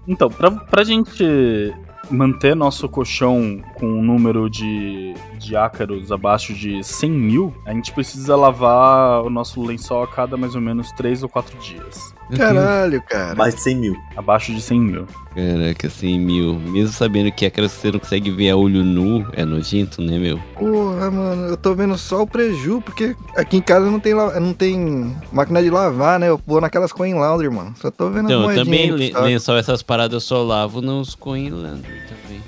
Então, 0.07 0.29
pra, 0.29 0.51
pra 0.51 0.83
gente 0.83 1.73
manter 2.09 2.55
nosso 2.55 2.87
colchão 2.89 3.61
com 3.83 3.99
um 3.99 4.01
número 4.01 4.49
de, 4.49 5.13
de 5.37 5.57
ácaros 5.57 6.09
abaixo 6.09 6.53
de 6.53 6.81
100 6.81 7.11
mil, 7.11 7.53
a 7.65 7.73
gente 7.73 7.91
precisa 7.91 8.33
lavar 8.33 9.21
o 9.25 9.29
nosso 9.29 9.61
lençol 9.61 10.03
a 10.03 10.07
cada 10.07 10.37
mais 10.37 10.55
ou 10.55 10.61
menos 10.61 10.89
3 10.93 11.21
ou 11.21 11.27
4 11.27 11.57
dias. 11.59 12.13
Caralho, 12.37 13.01
cara. 13.01 13.35
Mais 13.35 13.53
de 13.53 13.59
100 13.61 13.75
mil. 13.75 13.95
Abaixo 14.15 14.53
de 14.53 14.61
100 14.61 14.79
mil. 14.79 15.05
Caraca, 15.35 15.89
100 15.89 16.17
mil. 16.19 16.53
Mesmo 16.59 16.93
sabendo 16.93 17.29
que 17.29 17.45
aquela 17.45 17.67
você 17.67 17.91
não 17.91 17.99
consegue 17.99 18.31
ver 18.31 18.51
a 18.51 18.55
olho 18.55 18.85
nu, 18.85 19.27
é 19.33 19.43
nojento, 19.43 20.01
né, 20.01 20.17
meu? 20.17 20.39
Porra, 20.57 21.11
mano, 21.11 21.47
eu 21.47 21.57
tô 21.57 21.75
vendo 21.75 21.97
só 21.97 22.21
o 22.21 22.27
preju, 22.27 22.81
porque 22.81 23.13
aqui 23.35 23.57
em 23.57 23.61
casa 23.61 23.91
não 23.91 23.99
tem, 23.99 24.13
não 24.13 24.53
tem 24.53 25.13
máquina 25.31 25.61
de 25.61 25.69
lavar, 25.69 26.17
né? 26.21 26.29
Eu 26.29 26.39
vou 26.47 26.61
naquelas 26.61 26.93
coin 26.93 27.13
laundry, 27.15 27.49
mano. 27.49 27.73
Só 27.75 27.91
tô 27.91 28.09
vendo 28.09 28.25
Então, 28.31 28.47
as 28.47 28.55
eu 28.57 28.65
moedinhas 28.65 28.65
também, 28.65 28.91
le- 28.91 29.11
sabe? 29.11 29.25
lençol, 29.25 29.57
essas 29.57 29.83
paradas 29.83 30.13
eu 30.13 30.21
só 30.21 30.41
lavo 30.41 30.81
nos 30.81 31.13
Coinland 31.15 31.81
também. 31.81 32.41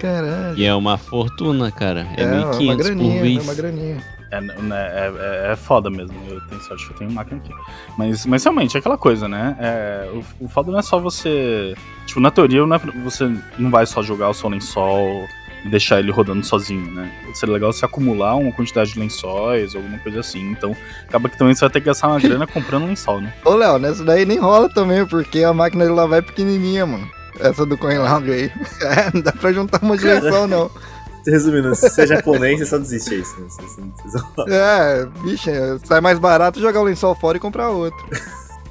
Caralho. 0.00 0.56
E 0.58 0.64
é 0.64 0.74
uma 0.74 0.96
fortuna, 0.98 1.70
cara. 1.70 2.06
É, 2.16 2.22
É, 2.22 2.26
uma 2.26 2.52
1.500 2.52 2.76
por 2.76 2.84
graninha, 2.84 3.18
é 3.18 3.22
vez. 3.22 3.44
uma 3.44 3.54
graninha. 3.54 3.96
É, 4.32 4.40
né, 4.40 4.52
é, 4.76 5.12
é, 5.48 5.52
é 5.52 5.56
foda 5.56 5.90
mesmo. 5.90 6.14
Eu 6.28 6.40
tenho 6.46 6.60
sorte 6.62 6.86
que 6.86 6.92
eu 6.92 6.96
tenho 6.98 7.10
máquina 7.10 7.40
aqui. 7.44 7.52
Mas, 7.98 8.24
mas 8.26 8.44
realmente, 8.44 8.76
é 8.76 8.78
aquela 8.80 8.96
coisa, 8.96 9.28
né? 9.28 9.56
É, 9.58 10.08
o, 10.12 10.44
o 10.44 10.48
foda 10.48 10.70
não 10.70 10.78
é 10.78 10.82
só 10.82 10.98
você. 11.00 11.74
Tipo, 12.06 12.20
na 12.20 12.30
teoria, 12.30 12.64
não 12.64 12.76
é 12.76 12.78
pra- 12.78 12.92
você 13.02 13.28
não 13.58 13.70
vai 13.70 13.86
só 13.86 14.02
jogar 14.02 14.28
o 14.30 14.34
seu 14.34 14.48
lençol 14.48 15.26
e 15.64 15.68
deixar 15.68 15.98
ele 15.98 16.12
rodando 16.12 16.46
sozinho, 16.46 16.90
né? 16.92 17.10
Seria 17.34 17.52
legal 17.52 17.72
você 17.72 17.84
acumular 17.84 18.36
uma 18.36 18.52
quantidade 18.52 18.92
de 18.92 19.00
lençóis, 19.00 19.74
alguma 19.74 19.98
coisa 19.98 20.20
assim. 20.20 20.52
Então, 20.52 20.76
acaba 21.08 21.28
que 21.28 21.36
também 21.36 21.52
você 21.54 21.60
vai 21.62 21.70
ter 21.70 21.80
que 21.80 21.86
gastar 21.86 22.06
uma 22.08 22.20
grana 22.20 22.46
comprando 22.48 22.86
lençol, 22.86 23.20
né? 23.20 23.34
Ô, 23.44 23.54
Léo, 23.56 23.78
nessa 23.80 24.04
daí 24.04 24.24
nem 24.24 24.38
rola 24.38 24.68
também, 24.68 25.04
porque 25.06 25.42
a 25.42 25.52
máquina 25.52 25.84
de 25.84 25.90
lavar 25.90 26.20
é 26.20 26.22
pequenininha, 26.22 26.86
mano. 26.86 27.06
Essa 27.38 27.64
do 27.64 27.76
coin 27.78 27.98
laundry 27.98 28.32
aí. 28.32 28.52
É, 28.82 29.10
não 29.14 29.20
dá 29.22 29.32
pra 29.32 29.52
juntar 29.52 29.80
uma 29.82 29.94
lençol, 29.94 30.46
não. 30.48 30.70
Resumindo, 31.26 31.74
se 31.74 31.88
você 31.88 32.02
é 32.02 32.06
japonês, 32.06 32.58
você 32.58 32.66
só 32.66 32.78
desiste, 32.78 33.14
é 33.14 33.18
isso. 33.18 33.38
né? 33.38 33.46
Você- 33.48 33.62
você- 34.08 34.18
você- 34.18 34.54
É, 34.54 35.06
bicho, 35.22 35.50
sai 35.84 36.00
mais 36.00 36.18
barato 36.18 36.58
jogar 36.58 36.80
o 36.80 36.84
lençol 36.84 37.14
fora 37.14 37.36
e 37.36 37.40
comprar 37.40 37.68
outro. 37.68 37.98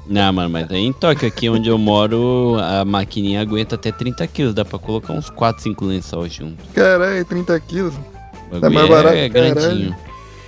Não, 0.06 0.32
mano, 0.32 0.50
mas 0.50 0.68
aí 0.68 0.78
em 0.84 0.92
Tóquio, 0.92 1.28
aqui 1.28 1.48
onde 1.48 1.68
eu 1.68 1.78
moro, 1.78 2.56
a 2.60 2.84
maquininha 2.84 3.40
aguenta 3.40 3.76
até 3.76 3.92
30 3.92 4.26
quilos. 4.26 4.52
Dá 4.52 4.64
pra 4.64 4.80
colocar 4.80 5.12
uns 5.12 5.30
4, 5.30 5.62
5 5.62 5.84
lençóis 5.84 6.32
junto. 6.32 6.56
Caralho, 6.74 7.24
30 7.24 7.60
quilos. 7.60 7.94
Tá 8.60 8.68
mais 8.68 8.72
bagulho 8.74 8.88
barato, 8.88 9.14
é 9.16 9.28
caralho. 9.30 9.54
grandinho. 9.54 9.96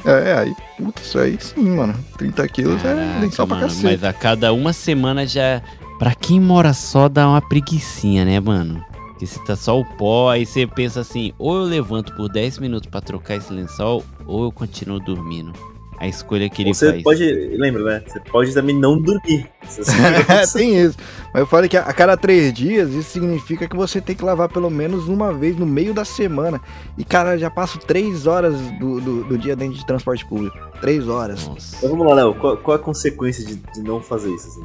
É, 0.05 0.31
é, 0.31 0.39
aí, 0.39 0.55
putz, 0.77 1.03
isso 1.07 1.19
aí 1.21 1.39
sim, 1.41 1.71
mano. 1.77 1.95
30 2.19 2.49
quilos 2.49 2.81
é 2.85 2.89
Caraca, 2.89 3.21
lençol 3.21 3.47
pra 3.47 3.57
mano, 3.59 3.69
cacete. 3.69 3.85
mas 3.87 4.03
a 4.03 4.13
cada 4.13 4.53
uma 4.53 4.73
semana 4.73 5.25
já. 5.25 5.63
Pra 6.03 6.17
quem 6.17 6.41
mora 6.41 6.73
só, 6.73 7.09
dá 7.09 7.29
uma 7.29 7.41
preguiçinha, 7.41 8.25
né, 8.25 8.41
mano? 8.41 8.85
Porque 9.11 9.25
se 9.25 9.39
tá 9.45 9.55
só 9.55 9.79
o 9.79 9.85
pó, 9.85 10.31
aí 10.31 10.45
você 10.45 10.67
pensa 10.67 10.99
assim: 10.99 11.33
ou 11.39 11.59
eu 11.59 11.63
levanto 11.63 12.13
por 12.17 12.29
10 12.29 12.59
minutos 12.59 12.91
pra 12.91 13.01
trocar 13.01 13.37
esse 13.37 13.53
lençol, 13.53 14.03
ou 14.27 14.43
eu 14.43 14.51
continuo 14.51 14.99
dormindo. 14.99 15.53
A 16.01 16.09
escolha 16.09 16.51
que 16.51 16.63
ele 16.63 16.75
Você 16.75 16.91
faz. 16.91 17.03
pode, 17.05 17.25
lembra, 17.57 17.85
né? 17.85 18.03
Você 18.05 18.19
pode 18.19 18.53
também 18.53 18.77
não 18.77 19.01
dormir. 19.01 19.49
Você- 19.63 19.83
É, 20.29 20.43
tem 20.53 20.77
isso. 20.77 20.99
Mas 21.33 21.43
eu 21.43 21.47
falei 21.47 21.69
que 21.69 21.77
a 21.77 21.83
a 21.83 21.93
cada 21.93 22.17
três 22.17 22.53
dias, 22.53 22.91
isso 22.91 23.11
significa 23.11 23.69
que 23.69 23.77
você 23.77 24.01
tem 24.01 24.17
que 24.17 24.25
lavar 24.25 24.49
pelo 24.49 24.69
menos 24.69 25.07
uma 25.07 25.33
vez 25.33 25.57
no 25.57 25.65
meio 25.65 25.95
da 25.95 26.05
semana. 26.05 26.61
E, 26.99 27.05
cara, 27.05 27.39
já 27.39 27.49
passo 27.49 27.79
três 27.79 28.27
horas 28.27 28.57
do, 28.81 29.01
do, 29.01 29.23
do 29.23 29.39
dia 29.39 29.55
dentro 29.55 29.79
de 29.79 29.87
transporte 29.87 30.27
público. 30.27 30.59
Três 30.81 31.07
horas. 31.07 31.47
Nossa. 31.47 31.77
Então 31.77 31.91
vamos 31.91 32.05
lá, 32.09 32.15
Léo. 32.15 32.35
Qual, 32.35 32.57
qual 32.57 32.77
é 32.77 32.81
a 32.81 32.83
consequência 32.83 33.47
de, 33.47 33.55
de 33.55 33.81
não 33.83 34.01
fazer 34.01 34.35
isso? 34.35 34.49
Assim? 34.49 34.63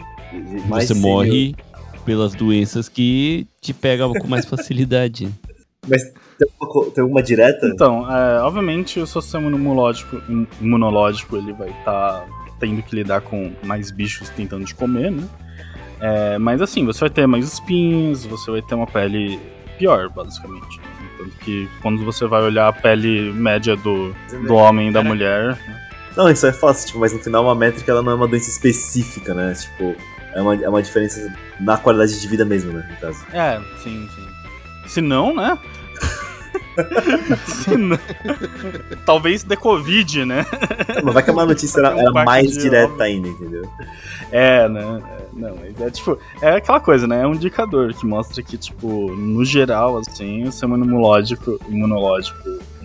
Você 0.69 0.93
de 0.93 0.99
100 0.99 1.01
morre 1.01 1.55
pelas 2.05 2.33
doenças 2.33 2.87
que 2.89 3.47
te 3.61 3.73
pegam 3.73 4.13
com 4.13 4.27
mais 4.27 4.45
facilidade. 4.45 5.29
Mas 5.87 6.03
tem 6.03 6.47
alguma, 6.51 6.69
co- 6.71 6.91
tem 6.91 7.01
alguma 7.01 7.23
direta? 7.23 7.65
Então, 7.67 8.09
é, 8.13 8.41
obviamente, 8.41 8.99
o 8.99 9.07
seu 9.07 9.21
sistema 9.21 9.49
imunológico, 9.49 10.21
im- 10.29 10.47
imunológico 10.61 11.37
ele 11.37 11.53
vai 11.53 11.69
estar 11.69 12.25
tendo 12.59 12.81
que 12.83 12.95
lidar 12.95 13.21
com 13.21 13.51
mais 13.63 13.89
bichos 13.91 14.29
tentando 14.29 14.65
te 14.65 14.75
comer, 14.75 15.11
né? 15.11 15.23
É, 15.99 16.37
mas 16.37 16.61
assim, 16.61 16.85
você 16.85 16.99
vai 17.01 17.09
ter 17.09 17.25
mais 17.27 17.45
espinhos, 17.53 18.25
você 18.25 18.51
vai 18.51 18.61
ter 18.61 18.75
uma 18.75 18.85
pele 18.87 19.39
pior, 19.77 20.09
basicamente. 20.09 20.79
Tanto 21.17 21.31
que 21.39 21.67
quando 21.81 22.03
você 22.05 22.25
vai 22.27 22.41
olhar 22.43 22.67
a 22.67 22.73
pele 22.73 23.31
média 23.33 23.75
do, 23.75 24.13
do 24.45 24.53
homem 24.55 24.89
e 24.89 24.91
da 24.91 24.99
Cara. 25.01 25.09
mulher, 25.09 25.57
Não, 26.15 26.29
isso 26.29 26.45
é 26.47 26.51
fácil, 26.53 26.87
tipo, 26.87 26.99
mas 26.99 27.13
no 27.13 27.19
final 27.19 27.43
uma 27.43 27.55
métrica 27.55 27.91
ela 27.91 28.01
não 28.03 28.11
é 28.11 28.15
uma 28.15 28.27
doença 28.27 28.49
específica, 28.49 29.33
né? 29.33 29.53
Tipo, 29.53 29.95
é 30.37 30.41
uma, 30.41 30.55
é 30.55 30.69
uma 30.69 30.83
diferença 30.83 31.33
na 31.59 31.77
qualidade 31.77 32.21
de 32.21 32.27
vida 32.27 32.45
mesmo, 32.45 32.71
né? 32.71 32.87
No 32.91 32.97
caso. 32.97 33.25
É, 33.33 33.59
sim, 33.81 34.07
sim. 34.15 34.27
Se 34.85 35.01
não, 35.01 35.35
né? 35.35 35.57
Se 37.47 37.75
não... 37.75 37.97
Talvez 39.03 39.43
de 39.43 39.55
Covid, 39.55 40.25
né? 40.25 40.45
Mas 41.03 41.13
vai 41.15 41.23
que 41.23 41.31
uma 41.31 41.43
notícia 41.43 41.79
era, 41.79 41.95
Um 41.95 41.99
era 41.99 42.13
parque 42.13 42.25
mais 42.27 42.51
direta 42.51 43.03
ainda, 43.03 43.27
entendeu? 43.27 43.67
É, 44.31 44.69
né? 44.69 45.01
É, 45.09 45.25
Não, 45.33 45.55
mas 45.55 45.81
é 45.81 45.89
tipo, 45.89 46.19
é 46.39 46.51
aquela 46.51 46.79
coisa, 46.79 47.07
né? 47.07 47.23
É 47.23 47.27
um 47.27 47.33
indicador 47.33 47.91
que 47.95 48.05
mostra 48.05 48.43
que, 48.43 48.59
tipo, 48.59 49.11
no 49.15 49.43
geral, 49.43 49.97
assim, 49.97 50.43
o 50.43 50.51
sistema 50.51 50.77
imunológico, 50.77 51.59
imunológico 51.67 52.37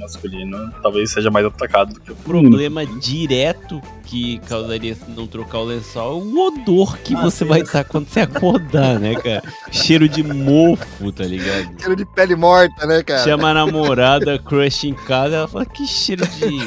masculino 0.03 0.70
talvez 0.82 1.11
seja 1.11 1.30
mais 1.30 1.46
atacado 1.46 1.94
do 1.94 2.00
que 2.00 2.11
o 2.11 2.14
O 2.14 2.16
feminino. 2.16 2.50
problema 2.50 2.84
direto 2.84 3.80
que 4.05 4.38
causaria 4.40 4.94
se 4.94 5.11
não 5.11 5.26
trocar 5.26 5.61
o 5.61 5.64
lençol 5.64 6.20
é 6.20 6.22
o 6.24 6.38
odor 6.48 6.98
que 6.98 7.14
Ah, 7.14 7.22
você 7.22 7.44
sim. 7.44 7.48
vai 7.48 7.61
estar 7.62 7.84
quando 7.84 8.07
você 8.09 8.20
acordar, 8.20 8.98
né, 9.00 9.14
cara? 9.14 9.42
Cheiro 9.70 10.09
de 10.09 10.22
mofo, 10.22 11.11
tá 11.12 11.24
ligado? 11.24 11.78
Cheiro 11.80 11.96
de 11.96 12.05
pele 12.05 12.36
morta, 12.36 12.86
né, 12.86 13.03
cara? 13.03 13.24
Chama 13.24 13.50
a 13.50 13.55
namorada, 13.55 14.38
crush 14.38 14.84
em 14.88 14.94
casa, 14.94 15.36
ela 15.36 15.48
fala, 15.48 15.64
que 15.64 15.86
cheiro 15.86 16.26
de 16.26 16.59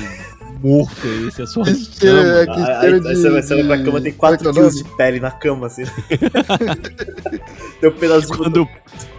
mofo 0.61 1.07
é 1.07 1.27
esse? 1.27 1.41
É 1.41 1.45
sua 1.45 1.65
cheiro, 1.65 1.89
cama. 1.99 2.39
é, 2.39 2.45
que 2.45 2.51
Aí, 2.51 2.63
aí, 2.63 2.79
cheiro 2.81 2.95
aí 2.95 3.01
de... 3.01 3.15
você 3.21 3.29
vai, 3.29 3.63
vai 3.63 3.77
pra 3.77 3.85
cama, 3.85 4.01
tem 4.01 4.13
4 4.13 4.37
Como 4.37 4.49
é 4.49 4.51
é 4.51 4.53
quilos 4.69 4.75
de 4.75 4.95
pele 4.97 5.19
na 5.19 5.31
cama, 5.31 5.67
assim. 5.67 5.83
tem 7.81 7.89
um 7.89 7.93
pedacinho 7.93 8.37
Quando, 8.37 8.65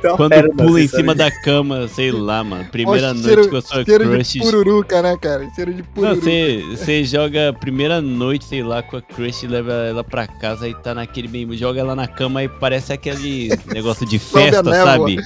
tem 0.01 0.11
uma 0.11 0.17
quando 0.17 0.31
perna, 0.31 0.55
pula 0.57 0.81
em 0.81 0.85
assim, 0.85 0.97
cima 0.97 1.17
sabe? 1.17 1.19
da 1.31 1.43
cama, 1.43 1.89
sei 1.89 2.11
lá, 2.13 2.43
mano. 2.45 2.65
Primeira 2.71 3.09
Nossa, 3.15 3.15
noite 3.15 3.27
cheiro- 3.35 3.51
com 3.51 3.57
a 3.57 3.63
sua 3.63 3.85
Cheiro 3.85 4.05
crush. 4.11 4.33
de 4.33 4.39
pururuca, 4.41 5.03
né, 5.03 5.17
cara? 5.21 5.49
Cheiro 5.55 5.73
de 5.75 5.83
Não, 5.83 5.89
pururuca. 5.95 6.21
você 6.21 6.65
você 6.71 7.05
joga 7.05 7.49
a 7.51 7.53
primeira 7.53 8.01
noite, 8.01 8.45
sei 8.45 8.63
lá, 8.63 8.83
com 8.83 8.97
a 8.97 9.03
crush 9.03 9.47
leva 9.47 9.73
ela 9.73 10.05
pra 10.05 10.27
casa 10.27 10.69
e 10.69 10.75
tá 10.75 10.95
naquele 10.95 11.29
meio. 11.29 11.57
Joga 11.57 11.81
ela 11.81 11.95
na 11.95 12.07
cama 12.07 12.43
e 12.43 12.49
parece 12.49 12.93
aquele 12.93 13.49
negócio 13.73 14.07
de 14.07 14.19
festa, 14.19 14.65
sabe? 14.65 15.17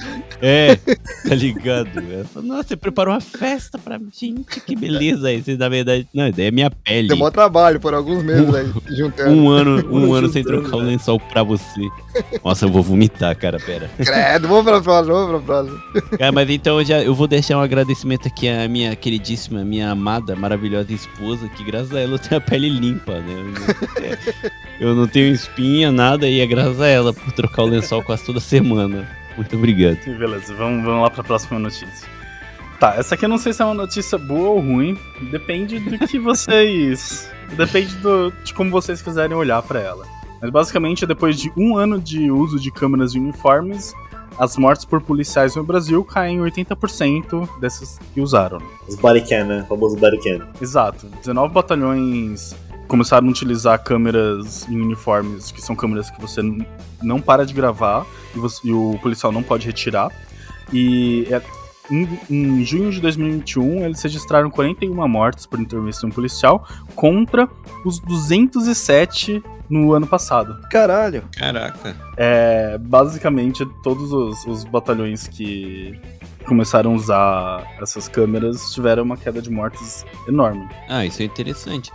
É, 0.41 0.75
tá 0.75 1.35
ligado? 1.35 1.89
Nossa, 2.43 2.69
você 2.69 2.75
preparou 2.75 3.13
uma 3.13 3.21
festa 3.21 3.77
pra 3.77 3.97
mim. 3.99 4.09
Gente, 4.11 4.59
que 4.61 4.75
beleza. 4.75 5.27
Aí 5.27 5.41
você, 5.41 5.55
na 5.55 5.69
verdade, 5.69 6.00
não, 6.13 6.27
ideia 6.27 6.47
é 6.47 6.51
minha 6.51 6.69
pele. 6.69 7.07
Deu 7.07 7.17
maior 7.17 7.31
trabalho 7.31 7.79
por 7.79 7.93
alguns 7.93 8.23
meses 8.23 8.53
aí, 8.53 8.71
juntando. 8.95 9.31
Um 9.31 9.49
ano, 9.49 9.87
um 9.91 10.13
ano 10.13 10.29
sem 10.29 10.43
trocar 10.43 10.77
o 10.77 10.81
né? 10.81 10.91
lençol 10.91 11.19
pra 11.19 11.43
você. 11.43 11.81
Nossa, 12.43 12.65
eu 12.65 12.69
vou 12.69 12.83
vomitar, 12.83 13.35
cara, 13.37 13.59
pera. 13.59 13.89
Credo, 13.97 14.47
vamos 14.47 14.63
pra 14.63 14.81
próxima, 14.81 15.13
vamos 15.13 15.43
pra 15.43 15.63
próxima. 15.63 16.17
Cara, 16.17 16.31
mas 16.31 16.49
então 16.49 16.79
eu, 16.79 16.85
já, 16.85 17.01
eu 17.01 17.13
vou 17.15 17.27
deixar 17.27 17.57
um 17.57 17.61
agradecimento 17.61 18.27
aqui 18.27 18.47
à 18.47 18.67
minha 18.67 18.95
queridíssima, 18.95 19.63
minha 19.63 19.91
amada, 19.91 20.35
maravilhosa 20.35 20.91
esposa, 20.93 21.47
que 21.49 21.63
graças 21.63 21.93
a 21.93 21.99
ela 21.99 22.13
eu 22.13 22.19
tenho 22.19 22.37
a 22.37 22.41
pele 22.41 22.69
limpa, 22.69 23.19
né? 23.19 24.17
Eu 24.79 24.95
não 24.95 25.07
tenho 25.07 25.33
espinha, 25.33 25.91
nada, 25.91 26.27
e 26.27 26.39
é 26.39 26.45
graças 26.45 26.81
a 26.81 26.87
ela 26.87 27.13
por 27.13 27.31
trocar 27.33 27.63
o 27.63 27.67
lençol 27.67 28.03
quase 28.03 28.25
toda 28.25 28.39
semana. 28.39 29.07
Muito 29.35 29.55
obrigado. 29.55 29.97
Beleza, 30.17 30.53
vamos, 30.55 30.83
vamos 30.83 31.03
lá 31.03 31.09
pra 31.09 31.23
próxima 31.23 31.59
notícia. 31.59 32.07
Tá, 32.81 32.95
essa 32.95 33.13
aqui 33.15 33.23
eu 33.25 33.29
não 33.29 33.37
sei 33.37 33.53
se 33.53 33.61
é 33.61 33.65
uma 33.65 33.75
notícia 33.75 34.17
boa 34.17 34.49
ou 34.49 34.59
ruim. 34.59 34.97
Depende 35.29 35.79
do 35.79 35.99
que 36.07 36.17
vocês. 36.19 37.29
depende 37.55 37.95
do, 37.97 38.33
de 38.43 38.53
como 38.55 38.71
vocês 38.71 39.01
quiserem 39.03 39.37
olhar 39.37 39.61
pra 39.61 39.79
ela. 39.79 40.03
Mas 40.41 40.49
basicamente, 40.49 41.05
depois 41.05 41.37
de 41.39 41.51
um 41.55 41.77
ano 41.77 41.99
de 42.01 42.31
uso 42.31 42.59
de 42.59 42.71
câmeras 42.71 43.11
de 43.13 43.19
uniformes, 43.19 43.93
as 44.39 44.57
mortes 44.57 44.83
por 44.83 44.99
policiais 44.99 45.55
no 45.55 45.63
Brasil 45.63 46.03
caem 46.03 46.37
em 46.37 46.41
80% 46.41 47.47
dessas 47.59 47.99
que 48.15 48.19
usaram. 48.19 48.57
Os 48.87 48.95
bodycam, 48.95 49.45
né? 49.45 49.61
O 49.61 49.67
famoso 49.67 49.95
bodycam. 49.97 50.47
Exato. 50.59 51.05
19 51.23 51.53
batalhões 51.53 52.55
começaram 52.87 53.27
a 53.27 53.29
utilizar 53.29 53.77
câmeras 53.83 54.67
em 54.67 54.81
uniformes, 54.81 55.51
que 55.51 55.61
são 55.61 55.75
câmeras 55.75 56.09
que 56.09 56.19
você 56.19 56.41
não 57.03 57.21
para 57.21 57.45
de 57.45 57.53
gravar 57.53 58.07
e, 58.35 58.39
você- 58.39 58.67
e 58.67 58.73
o 58.73 58.97
policial 59.03 59.31
não 59.31 59.43
pode 59.43 59.67
retirar. 59.67 60.09
E 60.73 61.27
é- 61.29 61.41
em, 61.91 62.07
em 62.29 62.63
junho 62.63 62.91
de 62.91 63.01
2021, 63.01 63.85
eles 63.85 64.01
registraram 64.01 64.49
41 64.49 65.07
mortes 65.07 65.45
por 65.45 65.59
intervenção 65.59 66.09
policial 66.09 66.67
contra 66.95 67.49
os 67.85 67.99
207 67.99 69.43
no 69.69 69.93
ano 69.93 70.07
passado. 70.07 70.59
Caralho. 70.69 71.23
Caraca. 71.37 71.95
É, 72.17 72.77
basicamente, 72.77 73.65
todos 73.83 74.11
os, 74.11 74.45
os 74.45 74.63
batalhões 74.63 75.27
que 75.27 75.99
começaram 76.45 76.91
a 76.91 76.95
usar 76.95 77.77
essas 77.81 78.07
câmeras 78.07 78.73
tiveram 78.73 79.03
uma 79.03 79.15
queda 79.15 79.41
de 79.41 79.49
mortes 79.49 80.05
enorme. 80.27 80.67
Ah, 80.89 81.05
isso 81.05 81.21
é 81.21 81.25
interessante. 81.25 81.91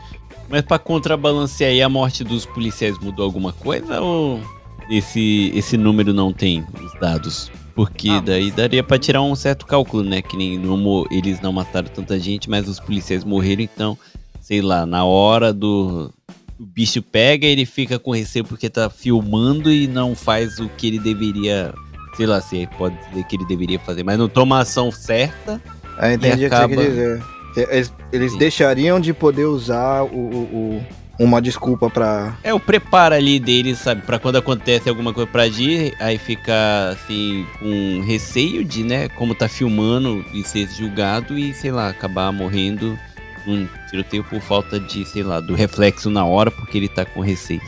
Mas 0.48 0.62
pra 0.62 0.78
contrabalancear 0.78 1.70
aí 1.70 1.82
a 1.82 1.88
morte 1.88 2.22
dos 2.22 2.46
policiais 2.46 2.98
mudou 2.98 3.24
alguma 3.24 3.52
coisa 3.52 4.00
ou 4.00 4.40
esse, 4.88 5.50
esse 5.54 5.76
número 5.76 6.14
não 6.14 6.32
tem 6.32 6.64
os 6.82 6.92
dados? 7.00 7.50
Porque 7.76 8.08
Ah, 8.08 8.20
daí 8.20 8.50
daria 8.50 8.82
pra 8.82 8.98
tirar 8.98 9.20
um 9.22 9.36
certo 9.36 9.66
cálculo, 9.66 10.02
né? 10.02 10.22
Que 10.22 10.34
nem 10.36 10.58
mo- 10.58 11.06
eles 11.10 11.40
não 11.42 11.52
mataram 11.52 11.88
tanta 11.88 12.18
gente, 12.18 12.48
mas 12.50 12.66
os 12.66 12.80
policiais 12.80 13.22
morreram, 13.22 13.62
então, 13.62 13.96
sei 14.40 14.60
lá, 14.62 14.86
na 14.86 15.04
hora 15.04 15.52
do. 15.52 16.10
O 16.58 16.64
bicho 16.64 17.02
pega, 17.02 17.46
ele 17.46 17.66
fica 17.66 17.98
com 17.98 18.12
receio 18.12 18.46
porque 18.46 18.70
tá 18.70 18.88
filmando 18.88 19.70
e 19.70 19.86
não 19.86 20.14
faz 20.16 20.58
o 20.58 20.70
que 20.70 20.86
ele 20.86 20.98
deveria. 20.98 21.74
Sei 22.16 22.24
lá, 22.24 22.40
se 22.40 22.66
pode 22.78 22.96
dizer 23.10 23.24
que 23.24 23.36
ele 23.36 23.44
deveria 23.44 23.78
fazer, 23.78 24.02
mas 24.02 24.18
não 24.18 24.26
toma 24.26 24.56
a 24.56 24.60
ação 24.62 24.90
certa. 24.90 25.60
Ah, 25.98 26.14
entendi 26.14 26.46
o 26.46 26.48
que 26.48 26.54
acaba- 26.54 26.74
você 26.74 26.80
quer 26.80 26.88
dizer. 26.88 27.22
Eles, 27.70 27.92
eles 28.12 28.36
deixariam 28.38 28.98
de 28.98 29.12
poder 29.12 29.44
usar 29.44 30.02
o, 30.02 30.08
o- 30.16 30.78
o- 30.78 30.86
uma 31.18 31.40
desculpa 31.40 31.88
pra. 31.88 32.36
É 32.42 32.52
o 32.52 32.60
preparo 32.60 33.14
ali 33.14 33.38
deles, 33.38 33.78
sabe? 33.78 34.02
Pra 34.02 34.18
quando 34.18 34.36
acontece 34.36 34.88
alguma 34.88 35.12
coisa 35.12 35.30
pra 35.30 35.42
agir, 35.44 35.94
aí 35.98 36.18
fica 36.18 36.90
assim, 36.90 37.46
com 37.58 38.02
receio 38.04 38.64
de, 38.64 38.84
né, 38.84 39.08
como 39.10 39.34
tá 39.34 39.48
filmando 39.48 40.24
e 40.32 40.42
ser 40.44 40.68
julgado 40.68 41.38
e, 41.38 41.54
sei 41.54 41.70
lá, 41.70 41.88
acabar 41.88 42.32
morrendo 42.32 42.98
num 43.46 43.68
tiroteio 43.90 44.24
por 44.24 44.40
falta 44.40 44.78
de, 44.78 45.04
sei 45.04 45.22
lá, 45.22 45.40
do 45.40 45.54
reflexo 45.54 46.10
na 46.10 46.24
hora, 46.24 46.50
porque 46.50 46.76
ele 46.76 46.88
tá 46.88 47.04
com 47.04 47.20
receio. 47.20 47.60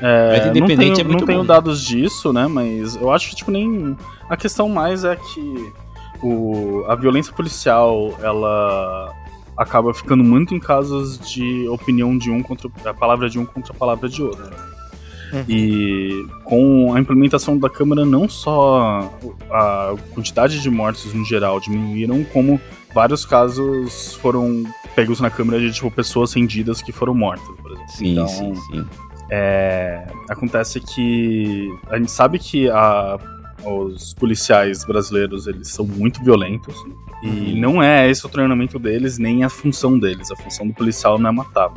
Não. 0.00 0.08
É, 0.08 0.28
Mas 0.30 0.44
não 0.46 0.50
independente 0.50 0.96
tenho, 0.96 1.00
é 1.00 1.04
muito 1.04 1.20
não 1.20 1.26
tenho 1.26 1.38
bom. 1.40 1.46
dados 1.46 1.82
disso, 1.82 2.32
né? 2.32 2.46
Mas 2.46 2.96
eu 2.96 3.10
acho 3.10 3.30
que, 3.30 3.36
tipo, 3.36 3.50
nem. 3.50 3.96
A 4.28 4.36
questão 4.36 4.68
mais 4.68 5.04
é 5.04 5.16
que 5.16 5.72
o, 6.22 6.84
a 6.88 6.94
violência 6.94 7.32
policial, 7.32 8.18
ela 8.22 9.14
acaba 9.56 9.92
ficando 9.94 10.22
muito 10.24 10.54
em 10.54 10.58
casos 10.60 11.18
de 11.18 11.66
opinião 11.68 12.16
de 12.16 12.30
um 12.30 12.42
contra 12.42 12.70
a 12.84 12.94
palavra 12.94 13.28
de 13.30 13.38
um 13.38 13.44
contra 13.44 13.72
a 13.72 13.76
palavra 13.76 14.08
de 14.08 14.22
outro. 14.22 14.44
Uhum. 15.32 15.44
E 15.48 16.26
com 16.44 16.94
a 16.94 17.00
implementação 17.00 17.58
da 17.58 17.68
câmera, 17.68 18.04
não 18.04 18.28
só 18.28 19.10
a 19.50 19.94
quantidade 20.12 20.60
de 20.60 20.70
mortes 20.70 21.12
no 21.12 21.24
geral 21.24 21.58
diminuíram, 21.58 22.22
como 22.32 22.60
vários 22.94 23.24
casos 23.24 24.14
foram 24.14 24.64
pegos 24.94 25.20
na 25.20 25.30
câmera 25.30 25.58
de 25.60 25.72
tipo 25.72 25.90
pessoas 25.90 26.32
rendidas 26.32 26.80
que 26.80 26.92
foram 26.92 27.14
mortas, 27.14 27.48
por 27.60 27.72
exemplo. 27.72 27.88
Sim, 27.92 28.12
Então, 28.12 28.28
sim, 28.28 28.54
sim. 28.54 28.86
é, 29.30 30.06
acontece 30.28 30.78
que 30.80 31.68
a 31.88 31.98
gente 31.98 32.10
sabe 32.12 32.38
que 32.38 32.68
a- 32.70 33.18
os 33.66 34.14
policiais 34.14 34.84
brasileiros 34.84 35.46
eles 35.46 35.68
são 35.68 35.86
muito 35.86 36.22
violentos 36.22 36.74
e 37.22 37.58
não 37.58 37.82
é 37.82 38.08
esse 38.10 38.24
o 38.26 38.28
treinamento 38.28 38.78
deles 38.78 39.18
nem 39.18 39.44
a 39.44 39.48
função 39.48 39.98
deles. 39.98 40.30
A 40.30 40.36
função 40.36 40.66
do 40.68 40.74
policial 40.74 41.18
não 41.18 41.30
é 41.30 41.32
matar. 41.32 41.72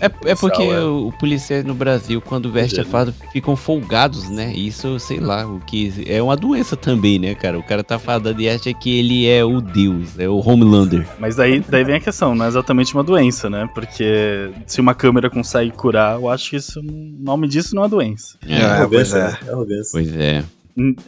É, 0.00 0.06
é 0.30 0.34
porque 0.36 0.62
é- 0.62 0.80
o 0.80 1.12
policial 1.18 1.62
no 1.64 1.74
Brasil, 1.74 2.20
quando 2.20 2.50
veste 2.52 2.80
a 2.80 2.84
farda, 2.84 3.12
ficam 3.32 3.56
folgados, 3.56 4.30
né? 4.30 4.52
Isso, 4.54 4.98
sei 5.00 5.18
lá, 5.18 5.44
o 5.44 5.58
que 5.60 5.92
é 6.06 6.22
uma 6.22 6.36
doença 6.36 6.76
também, 6.76 7.18
né, 7.18 7.34
cara? 7.34 7.58
O 7.58 7.62
cara 7.64 7.82
tá 7.82 7.98
fardado 7.98 8.40
e 8.40 8.48
acha 8.48 8.72
que 8.72 8.96
ele 8.96 9.26
é 9.28 9.44
o 9.44 9.60
deus, 9.60 10.16
é 10.18 10.28
o 10.28 10.38
Homelander. 10.38 11.06
Mas 11.18 11.34
daí, 11.36 11.58
daí 11.68 11.82
vem 11.84 11.96
a 11.96 12.00
questão, 12.00 12.32
não 12.34 12.44
é 12.44 12.48
exatamente 12.48 12.94
uma 12.94 13.02
doença, 13.02 13.50
né? 13.50 13.68
Porque 13.74 14.50
se 14.66 14.80
uma 14.80 14.94
câmera 14.94 15.28
consegue 15.28 15.72
curar, 15.72 16.14
eu 16.14 16.28
acho 16.28 16.50
que 16.50 16.56
isso, 16.56 16.78
o 16.80 16.84
nome 17.22 17.48
disso 17.48 17.74
não 17.74 17.84
é 17.84 17.88
doença. 17.88 18.38
É, 18.46 18.60
É, 18.60 18.64
arrogância, 18.64 19.20
pois 19.20 19.32
né? 19.32 19.38
É 19.48 19.52
arrogância. 19.52 19.90
Pois 19.92 20.16
é. 20.16 20.44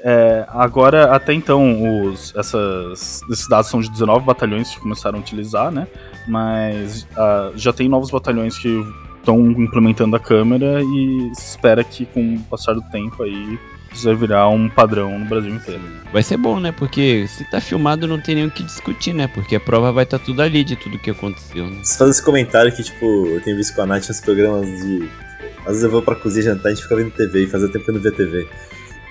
É, 0.00 0.44
agora, 0.48 1.14
até 1.14 1.32
então, 1.32 2.04
os, 2.04 2.34
essas, 2.36 3.22
esses 3.30 3.48
dados 3.48 3.70
são 3.70 3.80
de 3.80 3.90
19 3.90 4.24
batalhões 4.24 4.70
que 4.70 4.80
começaram 4.80 5.18
a 5.18 5.20
utilizar, 5.20 5.70
né? 5.70 5.86
Mas 6.28 7.06
ah, 7.16 7.50
já 7.54 7.72
tem 7.72 7.88
novos 7.88 8.10
batalhões 8.10 8.58
que 8.58 8.84
estão 9.18 9.40
implementando 9.52 10.14
a 10.16 10.20
câmera 10.20 10.82
e 10.82 11.30
se 11.34 11.50
espera 11.50 11.82
que 11.82 12.04
com 12.04 12.34
o 12.34 12.40
passar 12.40 12.74
do 12.74 12.82
tempo 12.90 13.22
aí 13.22 13.58
isso 13.94 14.04
vai 14.06 14.14
virar 14.14 14.48
um 14.48 14.68
padrão 14.68 15.18
no 15.18 15.24
Brasil 15.24 15.54
inteiro. 15.54 15.80
Vai 16.12 16.22
ser 16.22 16.36
bom, 16.36 16.58
né? 16.58 16.72
Porque 16.72 17.26
se 17.28 17.48
tá 17.48 17.60
filmado 17.60 18.08
não 18.08 18.20
tem 18.20 18.34
nem 18.34 18.46
o 18.46 18.50
que 18.50 18.62
discutir, 18.64 19.14
né? 19.14 19.28
Porque 19.28 19.54
a 19.54 19.60
prova 19.60 19.92
vai 19.92 20.02
estar 20.04 20.18
tudo 20.18 20.42
ali 20.42 20.64
de 20.64 20.74
tudo 20.74 20.98
que 20.98 21.10
aconteceu, 21.10 21.66
né? 21.70 21.78
Você 21.82 21.96
faz 21.96 22.10
esse 22.10 22.22
comentário 22.22 22.74
que, 22.74 22.82
tipo, 22.82 23.26
eu 23.26 23.40
tenho 23.40 23.56
visto 23.56 23.74
com 23.74 23.82
a 23.82 23.86
Nath 23.86 24.08
nos 24.08 24.20
programas 24.20 24.66
de. 24.66 25.08
Às 25.60 25.68
vezes 25.68 25.84
eu 25.84 25.90
vou 25.90 26.02
pra 26.02 26.16
cozinha 26.16 26.44
jantar 26.44 26.70
e 26.70 26.72
a 26.72 26.74
gente 26.74 26.82
fica 26.82 26.96
vendo 26.96 27.10
TV 27.12 27.44
e 27.44 27.46
fazia 27.46 27.68
tempo 27.68 27.84
que 27.84 27.90
eu 27.90 27.94
não 27.94 28.02
via 28.02 28.12
TV. 28.12 28.48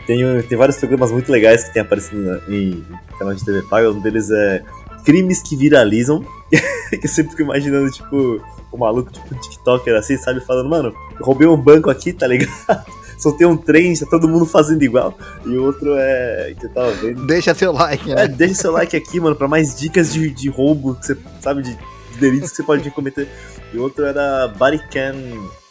Tem, 0.06 0.42
tem 0.44 0.58
vários 0.58 0.78
programas 0.78 1.12
muito 1.12 1.32
legais 1.32 1.64
que 1.64 1.74
tem 1.74 1.82
aparecido 1.82 2.42
em 2.50 2.84
canal 3.18 3.34
de 3.34 3.44
TV 3.44 3.62
paga. 3.64 3.90
Um 3.90 4.02
deles 4.02 4.30
é 4.30 4.62
Crimes 5.06 5.42
que 5.42 5.56
Viralizam. 5.56 6.26
que 6.90 7.06
eu 7.06 7.10
sempre 7.10 7.32
fico 7.32 7.44
imaginando, 7.44 7.90
tipo, 7.92 8.42
o 8.72 8.78
maluco, 8.78 9.12
tipo, 9.12 9.34
TikToker 9.36 9.96
assim, 9.96 10.18
sabe? 10.18 10.42
Falando, 10.42 10.70
mano, 10.70 10.94
roubei 11.22 11.48
um 11.48 11.58
banco 11.58 11.90
aqui, 11.90 12.12
tá 12.14 12.28
ligado? 12.28 12.52
Soltei 13.18 13.48
um 13.48 13.56
trem, 13.56 13.96
tá 13.96 14.06
todo 14.10 14.28
mundo 14.28 14.46
fazendo 14.46 14.84
igual. 14.84 15.18
E 15.46 15.50
o 15.50 15.64
outro 15.64 15.96
é. 15.98 16.54
que 16.60 16.66
eu 16.66 16.70
tava 16.70 16.92
vendo. 16.92 17.26
Deixa 17.26 17.54
seu 17.54 17.72
like, 17.72 18.12
É, 18.12 18.16
né? 18.16 18.28
deixa 18.28 18.56
seu 18.56 18.72
like 18.72 18.96
aqui, 18.98 19.20
mano, 19.20 19.36
pra 19.36 19.48
mais 19.48 19.76
dicas 19.76 20.12
de, 20.12 20.30
de 20.30 20.50
roubo 20.50 20.96
que 20.96 21.06
você 21.06 21.18
sabe, 21.40 21.62
de, 21.62 21.74
de 21.74 22.18
delitos 22.20 22.50
que 22.50 22.58
você 22.58 22.64
pode 22.64 22.90
cometer. 22.92 23.28
E 23.74 23.78
o 23.78 23.84
outro 23.84 24.06
era 24.06 24.48
Bodycam. 24.50 25.16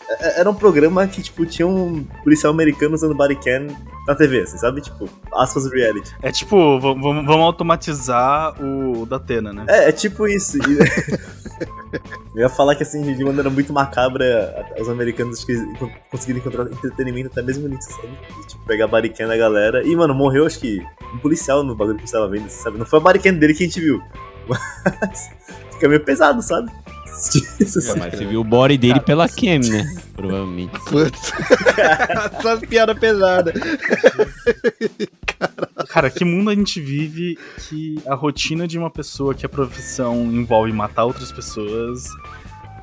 É- 0.08 0.40
Era 0.40 0.50
um 0.50 0.54
programa 0.54 1.06
que, 1.06 1.22
tipo, 1.22 1.44
tinha 1.46 1.66
um 1.66 2.04
policial 2.24 2.52
americano 2.52 2.94
usando 2.94 3.14
Bodycam 3.14 3.68
na 4.06 4.14
TV, 4.14 4.40
assim, 4.42 4.58
sabe? 4.58 4.80
Tipo, 4.80 5.08
aspas 5.34 5.70
reality. 5.70 6.12
É 6.22 6.30
tipo, 6.32 6.78
vamos 6.80 7.28
automatizar 7.28 8.54
o 8.62 9.06
da 9.06 9.16
Atena, 9.16 9.52
né? 9.52 9.64
É, 9.68 9.88
é 9.88 9.92
tipo 9.92 10.26
isso. 10.26 10.58
E- 10.58 10.62
Eu 12.34 12.40
ia 12.40 12.48
falar 12.48 12.74
que, 12.74 12.82
assim, 12.82 13.02
de 13.14 13.22
maneira 13.22 13.50
muito 13.50 13.72
macabra, 13.72 14.66
os 14.80 14.88
americanos 14.88 15.44
que 15.44 15.54
conseguiram 16.10 16.40
encontrar 16.40 16.64
entretenimento 16.64 17.28
até 17.28 17.42
mesmo 17.42 17.68
nisso, 17.68 17.90
sabe? 17.92 18.08
De, 18.40 18.48
tipo, 18.48 18.64
pegar 18.64 18.86
Bodycam 18.86 19.28
da 19.28 19.36
galera. 19.36 19.82
E, 19.86 19.94
mano, 19.94 20.14
morreu, 20.14 20.46
acho 20.46 20.58
que, 20.58 20.82
um 21.14 21.18
policial 21.18 21.62
no 21.62 21.74
bagulho 21.76 21.96
que 21.98 22.02
a 22.02 22.06
gente 22.06 22.12
tava 22.14 22.28
vendo, 22.28 22.46
assim, 22.46 22.62
sabe? 22.62 22.78
Não 22.78 22.86
foi 22.86 22.98
a 22.98 23.02
Bodycam 23.02 23.34
dele 23.34 23.52
que 23.54 23.62
a 23.64 23.66
gente 23.66 23.80
viu. 23.80 24.00
Mas 24.48 25.30
fica 25.82 25.88
meio 25.88 26.04
pesado, 26.04 26.40
sabe? 26.40 26.70
Assim. 27.04 27.42
Mas 27.98 28.14
você 28.14 28.24
viu 28.24 28.40
o 28.40 28.44
body 28.44 28.78
dele 28.78 29.00
pela 29.00 29.28
cam, 29.28 29.58
né? 29.58 29.84
Provavelmente. 30.14 30.72
Putz. 30.86 31.32
Essas 31.76 32.60
piadas 32.68 32.98
pesadas. 32.98 33.54
Cara, 35.88 36.08
que 36.08 36.24
mundo 36.24 36.50
a 36.50 36.54
gente 36.54 36.80
vive 36.80 37.38
que 37.68 38.00
a 38.06 38.14
rotina 38.14 38.66
de 38.66 38.78
uma 38.78 38.90
pessoa 38.90 39.34
que 39.34 39.44
a 39.44 39.48
profissão 39.48 40.24
envolve 40.24 40.72
matar 40.72 41.04
outras 41.04 41.32
pessoas 41.32 42.04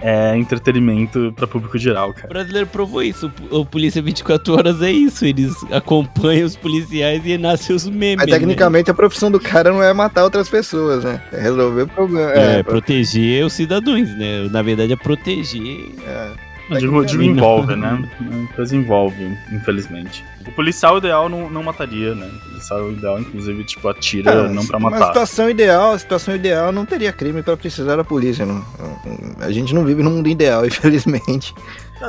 é 0.01 0.35
entretenimento 0.37 1.33
pra 1.35 1.45
público 1.47 1.77
geral, 1.77 2.09
O 2.11 2.13
cara. 2.13 2.27
brasileiro 2.27 2.67
provou 2.67 3.03
isso. 3.03 3.31
O 3.51 3.65
Polícia 3.65 4.01
24 4.01 4.53
Horas 4.55 4.81
é 4.81 4.91
isso. 4.91 5.25
Eles 5.25 5.53
acompanham 5.71 6.45
os 6.45 6.55
policiais 6.55 7.21
e 7.25 7.37
nascem 7.37 7.75
os 7.75 7.87
memes. 7.87 8.17
Mas 8.17 8.29
tecnicamente 8.31 8.89
a 8.89 8.93
profissão 8.93 9.29
do 9.29 9.39
cara 9.39 9.71
não 9.71 9.83
é 9.83 9.93
matar 9.93 10.23
outras 10.23 10.47
pessoas, 10.49 11.03
né? 11.03 11.21
É 11.33 11.41
resolver 11.41 11.81
o 11.83 11.87
problema. 11.87 12.31
né? 12.33 12.55
É, 12.55 12.59
É, 12.59 12.63
proteger 12.63 13.45
os 13.45 13.53
cidadãos, 13.53 14.09
né? 14.17 14.47
Na 14.51 14.61
verdade 14.61 14.93
é 14.93 14.95
proteger. 14.95 15.89
é. 16.07 16.48
Digo, 16.77 17.05
digo 17.05 17.23
envolve, 17.23 17.75
né? 17.75 18.07
Coisa 18.55 18.75
envolve, 18.75 19.37
infelizmente. 19.51 20.23
O 20.45 20.51
policial 20.51 20.97
ideal 20.97 21.27
não, 21.29 21.49
não 21.49 21.63
mataria, 21.63 22.13
né? 22.13 22.27
O 22.27 22.49
policial 22.49 22.91
ideal, 22.91 23.19
inclusive, 23.19 23.63
tipo, 23.63 23.87
atira 23.87 24.31
É, 24.31 24.49
não 24.49 24.65
pra 24.65 24.79
matar. 24.79 25.07
situação 25.07 25.49
ideal, 25.49 25.93
a 25.93 25.99
situação 25.99 26.35
ideal 26.35 26.71
não 26.71 26.85
teria 26.85 27.11
crime 27.11 27.41
pra 27.41 27.57
precisar 27.57 27.95
da 27.95 28.03
polícia. 28.03 28.45
Não. 28.45 28.63
A 29.39 29.51
gente 29.51 29.73
não 29.73 29.83
vive 29.85 30.03
num 30.03 30.11
mundo 30.11 30.27
ideal, 30.29 30.65
infelizmente. 30.67 31.53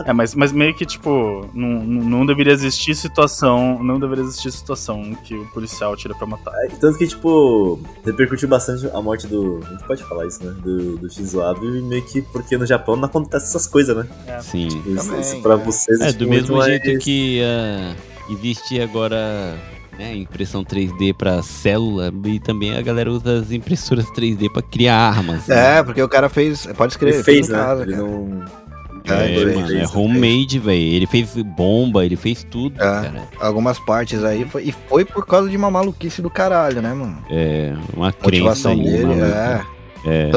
É, 0.07 0.13
mas, 0.13 0.35
mas 0.35 0.53
meio 0.53 0.75
que, 0.75 0.87
tipo, 0.87 1.49
não, 1.53 1.69
não 1.83 2.27
deveria 2.27 2.53
existir 2.53 2.95
situação. 2.95 3.83
Não 3.83 3.99
deveria 3.99 4.25
existir 4.25 4.51
situação 4.53 5.15
que 5.25 5.35
o 5.35 5.45
policial 5.47 5.97
tira 5.97 6.15
pra 6.15 6.27
matar. 6.27 6.53
É, 6.65 6.69
Tanto 6.69 6.97
que, 6.99 7.07
tipo, 7.07 7.79
repercutiu 8.05 8.49
bastante 8.49 8.89
a 8.93 9.01
morte 9.03 9.27
do. 9.27 9.61
A 9.67 9.71
gente 9.73 9.85
pode 9.85 10.03
falar 10.05 10.27
isso, 10.27 10.45
né? 10.45 10.53
Do, 10.63 10.97
do 10.99 11.11
Shinzo 11.11 11.43
Abe, 11.43 11.67
meio 11.83 12.03
que 12.03 12.23
porque 12.23 12.57
no 12.57 12.67
Japão 12.67 12.97
não 12.97 13.05
acontece 13.07 13.47
essas 13.47 13.67
coisas, 13.67 13.97
né? 13.97 14.07
Sim. 14.41 14.69
Tipo, 14.69 14.91
isso, 14.91 15.05
Também, 15.07 15.21
isso 15.21 15.41
pra 15.43 15.55
é. 15.55 15.57
vocês 15.57 16.01
É, 16.01 16.07
tipo, 16.09 16.19
do 16.25 16.29
mesmo 16.31 16.57
mais- 16.57 16.69
jeito 16.83 16.99
que 17.01 17.41
ah, 17.43 17.95
existe 18.31 18.81
agora 18.81 19.57
né, 19.99 20.15
impressão 20.17 20.65
3D 20.65 21.13
pra 21.13 21.43
célula 21.43 22.13
e 22.25 22.39
também 22.41 22.75
a 22.77 22.81
galera 22.81 23.11
usa 23.11 23.41
as 23.41 23.51
impressoras 23.53 24.07
3D 24.13 24.51
pra 24.51 24.63
criar 24.63 24.97
armas. 24.97 25.47
né? 25.47 25.79
É, 25.79 25.83
porque 25.83 26.03
o 26.03 26.09
cara 26.09 26.29
fez. 26.29 26.67
Pode 26.77 26.93
escrever, 26.95 27.17
Ele 27.17 27.25
fez, 27.25 27.49
em 27.49 27.53
né? 27.53 27.59
casa, 27.59 27.83
ele 27.83 27.97
não. 27.97 28.43
É, 29.05 29.31
ele 29.33 29.55
mano, 29.55 29.71
é 29.71 29.75
né? 29.81 29.87
homemade, 29.95 30.59
velho. 30.59 30.81
Ele 30.95 31.07
fez 31.07 31.35
bomba, 31.37 32.05
ele 32.05 32.17
fez 32.17 32.45
tudo, 32.45 32.77
É. 32.77 32.79
cara. 32.79 33.29
Algumas 33.41 33.79
partes 33.79 34.23
aí. 34.25 34.45
Foi, 34.45 34.65
e 34.65 34.73
foi 34.89 35.05
por 35.05 35.27
causa 35.27 35.49
de 35.49 35.57
uma 35.57 35.71
maluquice 35.71 36.21
do 36.23 36.31
caralho, 36.31 36.81
né, 36.83 36.93
mano? 36.93 37.19
É, 37.31 37.75
uma 37.97 38.13
crença 38.13 38.71
aí, 38.71 38.83
dele, 38.83 39.13
é. 39.15 39.65
É. 40.07 40.31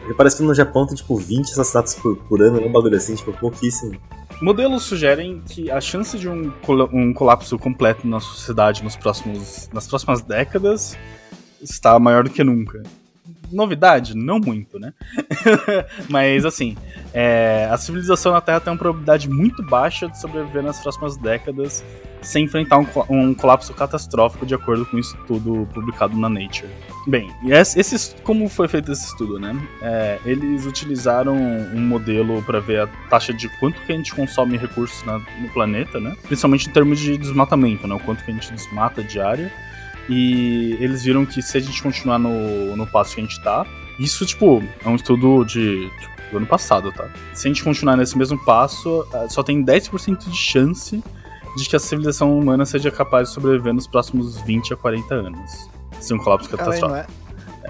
Porque 0.00 0.14
parece 0.14 0.36
que 0.38 0.42
no 0.42 0.54
Japão 0.54 0.86
tem, 0.86 0.96
tipo, 0.96 1.16
20 1.16 1.50
assassinatos 1.52 1.94
por, 1.94 2.16
por 2.16 2.40
ano, 2.42 2.60
um 2.66 2.72
bagulho 2.72 2.96
assim, 2.96 3.14
tipo, 3.14 3.32
pouquíssimo. 3.32 3.92
modelos 4.40 4.84
sugerem 4.84 5.42
que 5.46 5.70
a 5.70 5.80
chance 5.80 6.18
de 6.18 6.28
um, 6.28 6.50
colo- 6.62 6.88
um 6.92 7.12
colapso 7.12 7.58
completo 7.58 8.06
na 8.06 8.18
sociedade 8.20 8.82
nos 8.82 8.96
próximos, 8.96 9.68
nas 9.72 9.86
próximas 9.86 10.22
décadas 10.22 10.96
está 11.60 11.98
maior 11.98 12.24
do 12.24 12.30
que 12.30 12.42
nunca. 12.42 12.82
Novidade? 13.52 14.14
Não 14.16 14.38
muito, 14.38 14.78
né? 14.78 14.92
Mas 16.08 16.44
assim, 16.44 16.76
é, 17.12 17.68
a 17.70 17.76
civilização 17.76 18.32
na 18.32 18.40
Terra 18.40 18.60
tem 18.60 18.72
uma 18.72 18.78
probabilidade 18.78 19.28
muito 19.28 19.62
baixa 19.62 20.08
de 20.08 20.20
sobreviver 20.20 20.62
nas 20.62 20.80
próximas 20.80 21.16
décadas 21.16 21.84
sem 22.20 22.44
enfrentar 22.44 22.78
um, 22.78 22.86
um 23.08 23.32
colapso 23.32 23.72
catastrófico, 23.72 24.44
de 24.44 24.52
acordo 24.52 24.84
com 24.84 24.96
um 24.96 25.00
estudo 25.00 25.68
publicado 25.72 26.16
na 26.18 26.28
Nature. 26.28 26.68
Bem, 27.06 27.30
esse- 27.46 28.14
como 28.24 28.48
foi 28.48 28.66
feito 28.66 28.90
esse 28.90 29.06
estudo, 29.06 29.38
né? 29.38 29.56
É, 29.80 30.18
eles 30.24 30.66
utilizaram 30.66 31.36
um 31.36 31.80
modelo 31.80 32.42
para 32.42 32.58
ver 32.58 32.80
a 32.80 32.86
taxa 33.08 33.32
de 33.32 33.48
quanto 33.60 33.80
que 33.82 33.92
a 33.92 33.96
gente 33.96 34.12
consome 34.14 34.56
recursos 34.56 35.04
na- 35.06 35.18
no 35.18 35.48
planeta, 35.52 36.00
né? 36.00 36.16
Principalmente 36.24 36.68
em 36.68 36.72
termos 36.72 36.98
de 36.98 37.16
desmatamento, 37.16 37.86
né? 37.86 37.94
O 37.94 38.00
quanto 38.00 38.24
que 38.24 38.30
a 38.32 38.34
gente 38.34 38.52
desmata 38.52 39.02
diária. 39.02 39.52
E 40.08 40.76
eles 40.80 41.02
viram 41.02 41.26
que 41.26 41.42
se 41.42 41.58
a 41.58 41.60
gente 41.60 41.82
continuar 41.82 42.18
no, 42.18 42.76
no 42.76 42.86
passo 42.86 43.14
que 43.14 43.20
a 43.20 43.24
gente 43.24 43.40
tá, 43.42 43.66
isso, 43.98 44.24
tipo, 44.24 44.62
é 44.84 44.88
um 44.88 44.96
estudo 44.96 45.44
de, 45.44 45.90
tipo, 46.00 46.30
do 46.30 46.36
ano 46.38 46.46
passado, 46.46 46.92
tá? 46.92 47.08
Se 47.34 47.46
a 47.46 47.50
gente 47.50 47.64
continuar 47.64 47.96
nesse 47.96 48.16
mesmo 48.16 48.42
passo, 48.44 49.06
eh, 49.12 49.28
só 49.28 49.42
tem 49.42 49.64
10% 49.64 50.28
de 50.28 50.36
chance 50.36 51.02
de 51.56 51.68
que 51.68 51.74
a 51.74 51.78
civilização 51.78 52.38
humana 52.38 52.64
seja 52.64 52.90
capaz 52.90 53.28
de 53.28 53.34
sobreviver 53.34 53.74
nos 53.74 53.86
próximos 53.86 54.40
20 54.42 54.74
a 54.74 54.76
40 54.76 55.14
anos. 55.14 55.68
Se 56.00 56.14
um 56.14 56.18
colapso 56.18 56.48
e, 56.48 56.56
catastrófico. 56.56 56.94
é, 56.94 57.06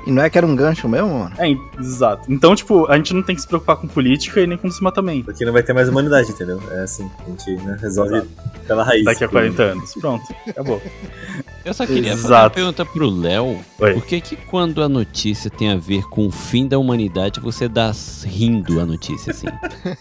e 0.07 0.13
não 0.13 0.23
é 0.23 0.29
que 0.29 0.37
era 0.37 0.47
um 0.47 0.55
gancho 0.55 0.89
mesmo, 0.89 1.09
mano? 1.09 1.35
É, 1.39 1.81
exato. 1.81 2.31
Então, 2.31 2.55
tipo, 2.55 2.87
a 2.91 2.97
gente 2.97 3.15
não 3.15 3.23
tem 3.23 3.35
que 3.35 3.41
se 3.41 3.49
preocupar 3.49 3.77
com 3.77 3.89
política 3.89 4.41
e 4.41 4.47
nem 4.47 4.59
com 4.59 4.69
desmatamento. 4.69 5.27
Porque 5.27 5.45
não 5.45 5.53
vai 5.53 5.63
ter 5.63 5.73
mais 5.73 5.89
humanidade, 5.89 6.31
entendeu? 6.31 6.61
É 6.73 6.81
assim, 6.81 7.11
a 7.21 7.31
gente 7.31 7.57
né, 7.63 7.79
resolve 7.81 8.23
pela 8.67 8.85
raiz. 8.85 9.05
Daqui 9.05 9.25
a 9.25 9.29
40 9.29 9.63
anos. 9.63 9.95
Pronto, 9.95 10.25
acabou. 10.47 10.83
Eu 11.69 11.75
só 11.75 11.87
queria 11.87 12.13
fazer 12.13 12.23
uma 12.27 12.29
Exato. 12.39 12.55
pergunta 12.55 12.85
pro 12.87 13.11
Léo. 13.11 13.59
Oi. 13.79 13.93
Por 13.95 14.07
que 14.07 14.21
que 14.21 14.37
quando 14.37 14.83
a 14.83 14.89
notícia 14.89 15.51
tem 15.51 15.71
a 15.71 15.77
ver 15.77 16.03
com 16.09 16.27
o 16.27 16.31
fim 16.31 16.67
da 16.67 16.79
humanidade, 16.79 17.41
você 17.41 17.69
dá 17.69 17.93
rindo 18.25 18.81
a 18.81 18.87
notícia, 18.87 19.31
assim? 19.33 19.47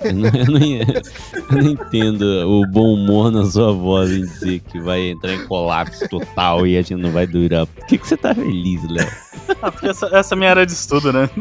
eu, 0.02 0.14
não, 0.14 0.30
eu 0.30 0.46
não- 0.46 1.58
eu 1.58 1.64
não 1.64 1.70
entendo 1.72 2.22
o 2.50 2.66
bom 2.68 2.94
humor 2.94 3.32
na 3.32 3.46
sua 3.46 3.74
voz 3.74 4.10
em 4.12 4.22
dizer 4.22 4.60
que 4.62 4.80
vai 4.80 5.10
entrar 5.10 5.34
em 5.34 5.46
colapso 5.46 6.08
total 6.08 6.66
e 6.66 6.78
a 6.78 6.82
gente 6.82 6.96
não 7.02 7.12
vai 7.12 7.28
durar. 7.28 7.66
Por 7.68 7.86
que 7.86 7.98
que 7.98 8.08
você 8.08 8.16
tá 8.18 8.34
feliz, 8.34 8.82
Léo? 8.90 9.08
Ah, 9.62 9.72
porque 9.72 9.88
essa, 9.88 10.06
essa 10.16 10.34
é 10.34 10.36
a 10.36 10.38
minha 10.38 10.50
área 10.50 10.66
de 10.66 10.72
estudo, 10.72 11.12
né? 11.12 11.30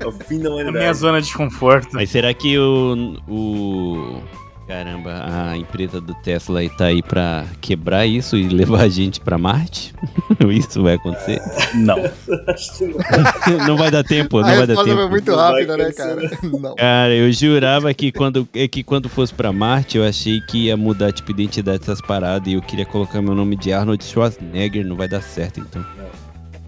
É 0.00 0.06
o 0.06 0.12
fim 0.12 0.38
da 0.40 0.48
É 0.48 0.52
a 0.52 0.54
minha 0.56 0.62
humanidade. 0.70 0.98
zona 0.98 1.22
de 1.22 1.32
conforto. 1.32 1.88
Mas 1.92 2.10
será 2.10 2.32
que 2.34 2.58
o... 2.58 3.16
o... 3.28 4.20
Caramba, 4.66 5.24
a 5.24 5.56
empresa 5.56 6.00
do 6.00 6.12
Tesla 6.12 6.58
aí 6.58 6.68
tá 6.68 6.86
aí 6.86 7.00
pra 7.00 7.44
quebrar 7.60 8.04
isso 8.04 8.36
e 8.36 8.48
levar 8.48 8.80
a 8.80 8.88
gente 8.88 9.20
pra 9.20 9.38
Marte? 9.38 9.94
isso 10.50 10.82
vai 10.82 10.94
acontecer? 10.94 11.40
Não. 11.74 11.96
Acho 12.48 12.78
que 12.78 12.84
não. 12.86 13.66
não 13.68 13.76
vai 13.76 13.92
dar 13.92 14.02
tempo, 14.02 14.40
não 14.40 14.48
a 14.48 14.56
vai 14.56 14.66
dar 14.66 14.74
resposta 14.74 14.84
tempo. 14.90 15.00
foi 15.02 15.10
muito 15.10 15.30
Não 15.30 15.38
rápida, 15.38 15.76
né, 15.76 15.92
cara? 15.92 16.16
Não. 16.42 16.74
Cara, 16.74 17.14
eu 17.14 17.30
jurava 17.30 17.94
que 17.94 18.10
quando, 18.10 18.48
é 18.52 18.66
que 18.66 18.82
quando 18.82 19.08
fosse 19.08 19.32
pra 19.32 19.52
Marte, 19.52 19.98
eu 19.98 20.04
achei 20.04 20.40
que 20.40 20.64
ia 20.64 20.76
mudar, 20.76 21.12
tipo, 21.12 21.30
identidade 21.30 21.78
dessas 21.78 22.00
paradas 22.00 22.48
e 22.48 22.54
eu 22.54 22.62
queria 22.62 22.86
colocar 22.86 23.22
meu 23.22 23.34
nome 23.34 23.54
de 23.56 23.72
Arnold 23.72 24.02
Schwarzenegger, 24.02 24.84
não 24.84 24.96
vai 24.96 25.06
dar 25.06 25.22
certo, 25.22 25.60
então. 25.60 25.84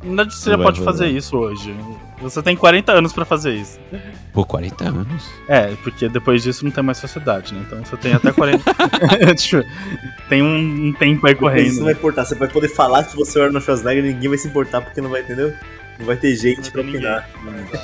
Na 0.02 0.08
verdade, 0.08 0.34
você 0.34 0.50
Não 0.50 0.58
já 0.58 0.62
pode 0.62 0.80
fazer 0.82 1.08
isso 1.08 1.36
hoje. 1.36 1.74
Você 2.20 2.42
tem 2.42 2.56
40 2.56 2.92
anos 2.92 3.12
pra 3.12 3.24
fazer 3.24 3.54
isso. 3.54 3.78
Por 4.32 4.46
40 4.46 4.88
anos. 4.88 5.30
É, 5.48 5.74
porque 5.82 6.08
depois 6.08 6.42
disso 6.42 6.64
não 6.64 6.70
tem 6.72 6.82
mais 6.82 6.98
sociedade, 6.98 7.54
né? 7.54 7.62
Então 7.66 7.84
você 7.84 7.96
tem 7.96 8.12
até 8.12 8.32
40. 8.32 8.64
Tipo, 9.36 9.62
tem 10.28 10.42
um, 10.42 10.88
um 10.88 10.92
tempo 10.92 11.26
aí 11.26 11.34
correndo. 11.34 11.66
Isso 11.66 11.78
não 11.78 11.84
vai 11.84 11.94
importar. 11.94 12.24
Você 12.24 12.34
vai 12.34 12.48
poder 12.48 12.68
falar 12.68 13.04
que 13.04 13.16
você 13.16 13.38
é 13.38 13.42
o 13.42 13.44
Arnold 13.46 13.64
Schwarzenegger 13.64 14.04
e 14.04 14.14
ninguém 14.14 14.28
vai 14.28 14.38
se 14.38 14.48
importar 14.48 14.80
porque 14.80 15.00
não 15.00 15.10
vai, 15.10 15.20
entendeu? 15.22 15.52
Não 15.98 16.06
vai 16.06 16.16
ter 16.16 16.34
gente 16.36 16.70
pra 16.70 16.82
opinar. 16.82 17.28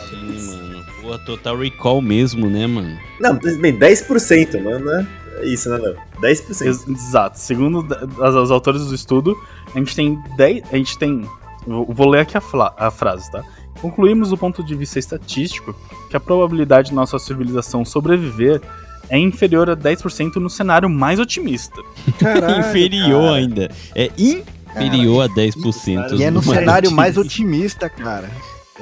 Sim, 0.08 0.46
mano. 0.48 0.84
Pô, 1.00 1.18
total 1.18 1.58
recall 1.58 2.00
mesmo, 2.00 2.48
né, 2.48 2.66
mano? 2.66 2.98
Não, 3.20 3.34
bem, 3.36 3.76
10%, 3.78 4.60
não, 4.60 4.78
não 4.78 5.00
é 5.00 5.06
isso, 5.44 5.68
né, 5.68 5.76
Léo? 5.76 5.96
10%. 6.20 6.64
Ex- 6.64 6.88
Exato. 6.88 7.38
Segundo 7.38 7.86
as, 8.20 8.34
os 8.34 8.50
autores 8.50 8.86
do 8.86 8.94
estudo, 8.94 9.36
a 9.74 9.78
gente 9.78 9.94
tem 9.94 10.18
10. 10.36 10.62
A 10.72 10.76
gente 10.76 10.96
tem. 10.98 11.28
Vou 11.66 12.08
ler 12.08 12.20
aqui 12.20 12.36
a, 12.36 12.42
a 12.78 12.90
frase, 12.90 13.30
tá? 13.30 13.42
Concluímos 13.84 14.30
do 14.30 14.38
ponto 14.38 14.64
de 14.64 14.74
vista 14.74 14.98
estatístico 14.98 15.74
que 16.08 16.16
a 16.16 16.20
probabilidade 16.20 16.88
de 16.88 16.94
nossa 16.94 17.18
civilização 17.18 17.84
sobreviver 17.84 18.62
é 19.10 19.18
inferior 19.18 19.68
a 19.68 19.76
10% 19.76 20.36
no 20.36 20.48
cenário 20.48 20.88
mais 20.88 21.20
otimista. 21.20 21.82
Caralho, 22.18 22.60
Inferior 22.66 23.20
cara. 23.24 23.34
ainda. 23.34 23.70
É 23.94 24.10
inferior 24.16 25.24
a 25.24 25.28
10%. 25.28 26.18
E 26.18 26.24
é 26.24 26.30
no 26.30 26.40
mais 26.42 26.58
cenário 26.58 26.90
mais 26.90 27.18
otimista. 27.18 27.84
otimista, 27.86 27.90
cara. 27.90 28.30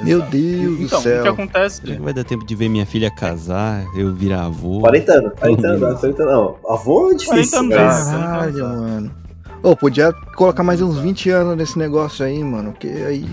Meu 0.05 0.19
Exato. 0.19 0.31
Deus 0.31 0.81
Então, 0.81 0.99
do 1.01 1.03
céu. 1.03 1.19
o 1.19 1.23
que 1.25 1.29
acontece? 1.29 1.81
Será 1.83 1.97
que 1.97 2.01
vai 2.03 2.15
dar 2.15 2.23
tempo 2.25 2.47
de 2.47 2.55
ver 2.55 2.69
minha 2.69 2.87
filha 2.87 3.11
casar, 3.11 3.85
eu 3.97 4.15
virar 4.15 4.45
avô? 4.45 4.79
40 4.83 5.13
anos, 5.13 5.33
40 5.39 5.67
anos, 5.69 6.01
40 6.01 6.23
anos. 6.23 6.33
Não, 6.33 6.57
avô 6.73 7.11
é 7.11 7.17
40 7.17 7.17
difícil, 7.19 7.59
anos, 7.59 7.75
mas... 7.77 8.05
cara. 8.07 8.19
Caralho, 8.21 8.69
mano. 8.69 9.15
Ô, 9.63 9.77
podia 9.77 10.13
colocar 10.35 10.65
mais 10.65 10.83
uns 10.83 10.99
20 10.99 11.31
anos 11.31 11.57
nesse 11.57 11.79
negócio 11.79 12.25
aí, 12.27 12.43
mano. 12.43 12.73
Porque 12.73 12.89
aí, 12.89 13.25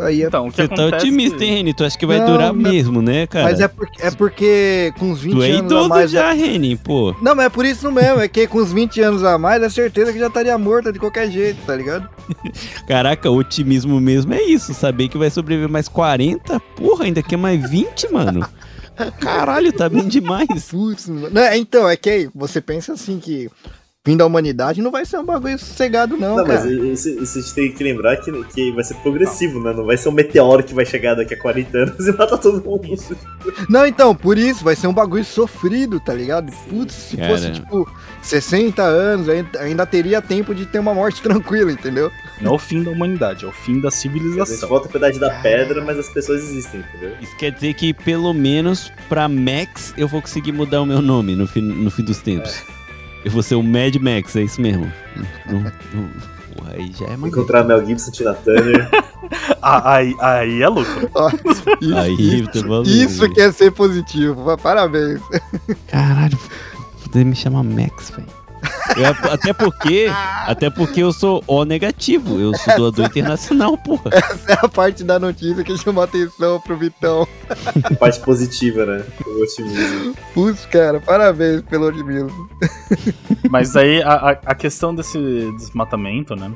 aí 0.00 0.22
é. 0.24 0.26
Então, 0.26 0.48
o 0.48 0.50
que 0.50 0.56
Você 0.56 0.66
tá 0.66 0.74
acontece... 0.74 1.06
otimista, 1.06 1.44
hein, 1.44 1.54
Reni? 1.54 1.72
Tu 1.74 1.84
acha 1.84 1.96
que 1.96 2.04
vai 2.04 2.18
Não, 2.18 2.26
durar 2.26 2.52
não. 2.52 2.60
mesmo, 2.60 3.00
né, 3.00 3.28
cara? 3.28 3.44
Mas 3.44 3.60
é 3.60 3.68
porque, 3.68 4.02
é 4.02 4.10
porque 4.10 4.92
com 4.98 5.10
uns 5.12 5.20
20 5.20 5.34
Tu 5.34 5.42
é 5.42 5.50
anos 5.50 5.60
a 5.60 5.64
idoso 5.64 5.88
mais. 5.88 6.10
já, 6.10 6.32
Reni, 6.32 6.74
pô. 6.76 7.14
Não, 7.22 7.34
mas 7.36 7.46
é 7.46 7.48
por 7.48 7.64
isso 7.64 7.92
mesmo. 7.92 8.20
É 8.20 8.26
que 8.26 8.48
com 8.48 8.58
uns 8.58 8.72
20 8.72 9.00
anos 9.02 9.22
a 9.22 9.38
mais, 9.38 9.62
é 9.62 9.68
certeza 9.68 10.12
que 10.12 10.18
já 10.18 10.26
estaria 10.26 10.58
morta 10.58 10.92
de 10.92 10.98
qualquer 10.98 11.30
jeito, 11.30 11.64
tá 11.64 11.76
ligado? 11.76 12.08
Caraca, 12.88 13.30
otimismo 13.30 14.00
mesmo 14.00 14.34
é 14.34 14.42
isso. 14.42 14.74
Saber 14.74 15.06
que 15.08 15.16
vai 15.16 15.30
sobreviver 15.30 15.70
mais 15.70 15.86
40, 15.88 16.58
porra, 16.76 17.04
ainda 17.04 17.22
quer 17.22 17.36
mais 17.36 17.70
20, 17.70 18.12
mano. 18.12 18.44
Caralho, 19.20 19.72
tá 19.72 19.88
bem 19.88 20.08
demais. 20.08 20.68
Putz, 20.70 21.08
mano. 21.08 21.30
Não, 21.30 21.42
é, 21.42 21.56
então, 21.56 21.88
é 21.88 21.96
que 21.96 22.10
aí 22.10 22.28
você 22.34 22.60
pensa 22.60 22.94
assim 22.94 23.20
que 23.20 23.48
fim 24.06 24.16
da 24.16 24.24
humanidade 24.24 24.80
não 24.80 24.90
vai 24.90 25.04
ser 25.04 25.18
um 25.18 25.24
bagulho 25.24 25.58
sossegado, 25.58 26.16
não, 26.16 26.36
Não, 26.36 26.46
mas 26.46 26.60
cara. 26.62 26.70
isso, 26.72 27.08
isso 27.22 27.38
a 27.38 27.42
gente 27.42 27.54
tem 27.54 27.72
que 27.72 27.84
lembrar 27.84 28.16
que, 28.16 28.32
que 28.54 28.72
vai 28.72 28.82
ser 28.84 28.94
progressivo, 28.94 29.60
né? 29.62 29.72
Não 29.74 29.84
vai 29.84 29.96
ser 29.96 30.08
um 30.08 30.12
meteoro 30.12 30.62
que 30.62 30.72
vai 30.72 30.86
chegar 30.86 31.14
daqui 31.14 31.34
a 31.34 31.38
40 31.38 31.76
anos 31.78 31.98
e 32.08 32.12
matar 32.12 32.38
todo 32.38 32.62
mundo. 32.64 32.88
Não, 33.68 33.86
então, 33.86 34.14
por 34.14 34.38
isso, 34.38 34.64
vai 34.64 34.74
ser 34.76 34.86
um 34.86 34.94
bagulho 34.94 35.24
sofrido, 35.24 36.00
tá 36.00 36.14
ligado? 36.14 36.50
Putz, 36.70 36.94
se 36.94 37.16
Cara. 37.16 37.28
fosse, 37.28 37.50
tipo, 37.52 37.90
60 38.22 38.82
anos, 38.82 39.28
ainda, 39.60 39.84
teria 39.84 40.22
tempo 40.22 40.54
de 40.54 40.64
ter 40.64 40.78
uma 40.78 40.94
morte 40.94 41.20
tranquila, 41.22 41.70
entendeu? 41.70 42.10
Não 42.40 42.52
é 42.52 42.54
o 42.54 42.58
fim 42.58 42.82
da 42.82 42.90
humanidade, 42.90 43.44
é 43.44 43.48
o 43.48 43.52
fim 43.52 43.80
da 43.80 43.88
A 43.88 43.90
gente 43.90 44.00
civilização. 44.00 44.68
volta 44.68 44.88
pra 44.88 44.98
idade 44.98 45.18
da 45.18 45.30
pedra, 45.40 45.84
mas 45.84 45.98
as 45.98 46.08
pessoas 46.08 46.42
existem, 46.44 46.80
entendeu? 46.80 47.14
Isso 47.20 47.36
quer 47.36 47.50
dizer 47.50 47.74
que 47.74 47.92
pelo 47.92 48.32
menos 48.32 48.90
pra 49.08 49.28
Max 49.28 49.92
eu 49.98 50.08
vou 50.08 50.22
conseguir 50.22 50.52
mudar 50.52 50.80
o 50.80 50.86
meu 50.86 51.02
nome 51.02 51.34
no 51.34 51.46
fim, 51.46 51.60
no 51.60 51.90
fim 51.90 52.02
dos 52.04 52.18
tempos. 52.18 52.62
Eu 53.24 53.30
vou 53.30 53.42
ser 53.42 53.54
o 53.56 53.62
Mad 53.62 53.94
Max, 53.96 54.36
é 54.36 54.42
isso 54.42 54.60
mesmo. 54.60 54.90
Não, 55.46 55.60
não, 55.60 56.08
porra, 56.54 56.72
aí 56.74 56.92
já 56.98 57.06
é 57.06 57.16
mais. 57.16 57.32
Encontrar 57.32 57.64
Mel 57.64 57.84
Gibson, 57.84 58.10
Tina 58.10 58.34
Turner. 58.34 58.88
Ah, 59.60 59.96
aí, 59.96 60.16
aí 60.20 60.62
é 60.62 60.68
lucro. 60.68 61.10
Isso, 61.82 61.96
Aí, 61.98 62.46
tá 62.48 62.60
maluco. 62.66 62.88
isso 62.88 63.28
que 63.30 63.40
é 63.42 63.52
ser 63.52 63.70
positivo, 63.72 64.56
parabéns. 64.56 65.20
Caralho, 65.88 66.38
poder 67.02 67.24
me 67.24 67.34
chamar 67.34 67.62
Max, 67.62 68.10
velho. 68.10 68.26
Eu- 68.96 69.30
Até 69.32 69.52
porque, 69.52 70.06
até 70.46 70.70
porque 70.70 71.02
eu 71.02 71.12
sou 71.12 71.42
O 71.46 71.64
negativo, 71.64 72.38
eu 72.40 72.54
sou 72.56 72.74
doador 72.76 73.06
internacional, 73.06 73.76
porra. 73.78 74.10
Essa 74.12 74.52
é 74.52 74.58
a 74.60 74.68
parte 74.68 75.04
da 75.04 75.18
notícia 75.18 75.62
que 75.62 75.76
chamou 75.78 76.02
a 76.02 76.04
atenção 76.04 76.60
pro 76.60 76.76
Vitão. 76.76 77.26
A 77.84 77.94
parte 77.94 78.20
positiva, 78.20 78.84
né? 78.86 79.04
O 79.26 79.42
otimismo. 79.42 80.14
Putz, 80.34 80.66
cara, 80.66 81.00
parabéns 81.00 81.62
pelo 81.62 81.86
otimismo. 81.86 82.48
Mas 83.50 83.76
aí 83.76 84.02
a, 84.02 84.12
a- 84.30 84.38
a 84.46 84.54
questão 84.54 84.94
desse 84.94 85.18
desmatamento, 85.56 86.34
né? 86.34 86.52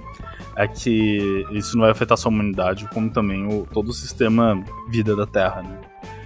É 0.57 0.67
que 0.69 1.47
isso 1.53 1.77
não 1.77 1.83
vai 1.83 1.93
afetar 1.93 2.17
só 2.19 2.29
a 2.29 2.33
humanidade, 2.33 2.87
como 2.93 3.09
também 3.11 3.47
o, 3.47 3.67
todo 3.73 3.89
o 3.89 3.93
sistema 3.95 4.63
vida 4.91 5.17
da 5.17 5.27
Terra, 5.27 5.63
né? 5.63 5.79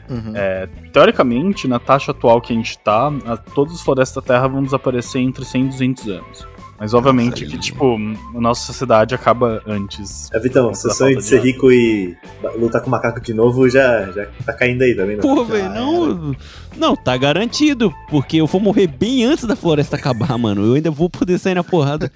Uhum. 0.09 0.33
É, 0.35 0.69
teoricamente, 0.93 1.67
na 1.69 1.79
taxa 1.79 2.11
atual 2.13 2.41
que 2.41 2.53
a 2.53 2.57
gente 2.57 2.79
tá, 2.79 3.09
a- 3.27 3.37
todas 3.37 3.75
as 3.75 3.81
florestas 3.83 4.23
da 4.23 4.27
Terra 4.35 4.47
vão 4.47 4.63
desaparecer 4.63 5.21
entre 5.23 5.45
100 5.45 5.65
e 5.65 5.69
200 5.69 6.09
anos. 6.09 6.49
Mas 6.79 6.93
obviamente 6.95 7.45
Nossa, 7.45 7.57
que, 7.57 7.59
tipo, 7.59 7.97
a 8.35 8.41
nossa 8.41 8.67
sociedade 8.67 9.15
acaba 9.15 9.63
antes. 9.67 10.31
É, 10.33 10.39
Vitão, 10.39 10.73
seu 10.75 10.91
sonho 10.91 11.17
de 11.17 11.25
ser 11.25 11.41
rico 11.41 11.73
e 11.73 12.17
lutar 12.57 12.83
com 12.83 12.91
macaco 12.91 13.21
de 13.21 13.33
novo 13.33 13.69
já, 13.69 14.11
já 14.13 14.27
tá 14.45 14.53
caindo 14.53 14.83
aí, 14.83 14.95
tá 14.95 15.05
vendo? 15.05 15.21
Pô, 15.21 15.45
velho, 15.45 15.71
não. 15.71 16.37
Não, 16.77 16.95
tá 16.95 17.17
garantido. 17.17 17.93
Porque 18.09 18.37
eu 18.37 18.47
vou 18.47 18.61
morrer 18.61 18.87
bem 18.87 19.25
antes 19.25 19.45
da 19.45 19.57
floresta 19.57 19.97
acabar, 19.97 20.37
mano. 20.39 20.65
Eu 20.65 20.75
ainda 20.75 20.91
vou 20.91 21.09
poder 21.09 21.39
sair 21.39 21.55
na 21.55 21.65
porrada. 21.65 22.13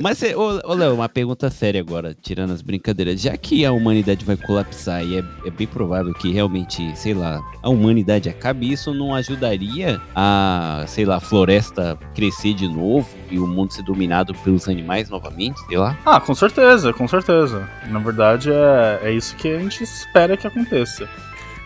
Mas, 0.00 0.22
ô, 0.22 0.60
ô 0.64 0.74
Léo, 0.74 0.94
uma 0.94 1.08
pergunta 1.08 1.50
séria 1.50 1.80
agora, 1.80 2.16
tirando 2.20 2.52
as 2.52 2.62
brincadeiras. 2.62 3.20
Já 3.20 3.36
que 3.36 3.64
a 3.64 3.72
humanidade 3.72 4.24
vai 4.24 4.36
colapsar 4.36 5.04
e 5.04 5.18
é, 5.18 5.24
é 5.46 5.50
bem 5.50 5.66
provável 5.66 6.12
que 6.14 6.32
realmente, 6.32 6.96
sei 6.96 7.14
lá, 7.14 7.40
a 7.62 7.68
humanidade 7.68 8.28
acabe, 8.28 8.72
isso 8.72 8.94
não 8.94 9.14
ajudaria 9.14 10.00
a, 10.14 10.84
sei 10.88 11.04
lá, 11.04 11.16
a 11.16 11.20
floresta 11.20 11.98
crescer 12.14 12.54
de 12.54 12.68
novo 12.68 13.08
e 13.30 13.38
o 13.38 13.46
mundo 13.46 13.72
ser 13.82 13.84
dominado 13.84 14.34
pelos 14.34 14.68
animais 14.68 15.10
novamente, 15.10 15.60
sei 15.66 15.76
lá? 15.76 15.98
Ah, 16.06 16.20
com 16.20 16.34
certeza, 16.34 16.92
com 16.92 17.06
certeza. 17.08 17.68
Na 17.88 17.98
verdade, 17.98 18.50
é, 18.50 19.00
é 19.02 19.12
isso 19.12 19.36
que 19.36 19.48
a 19.48 19.58
gente 19.58 19.82
espera 19.82 20.36
que 20.36 20.46
aconteça. 20.46 21.08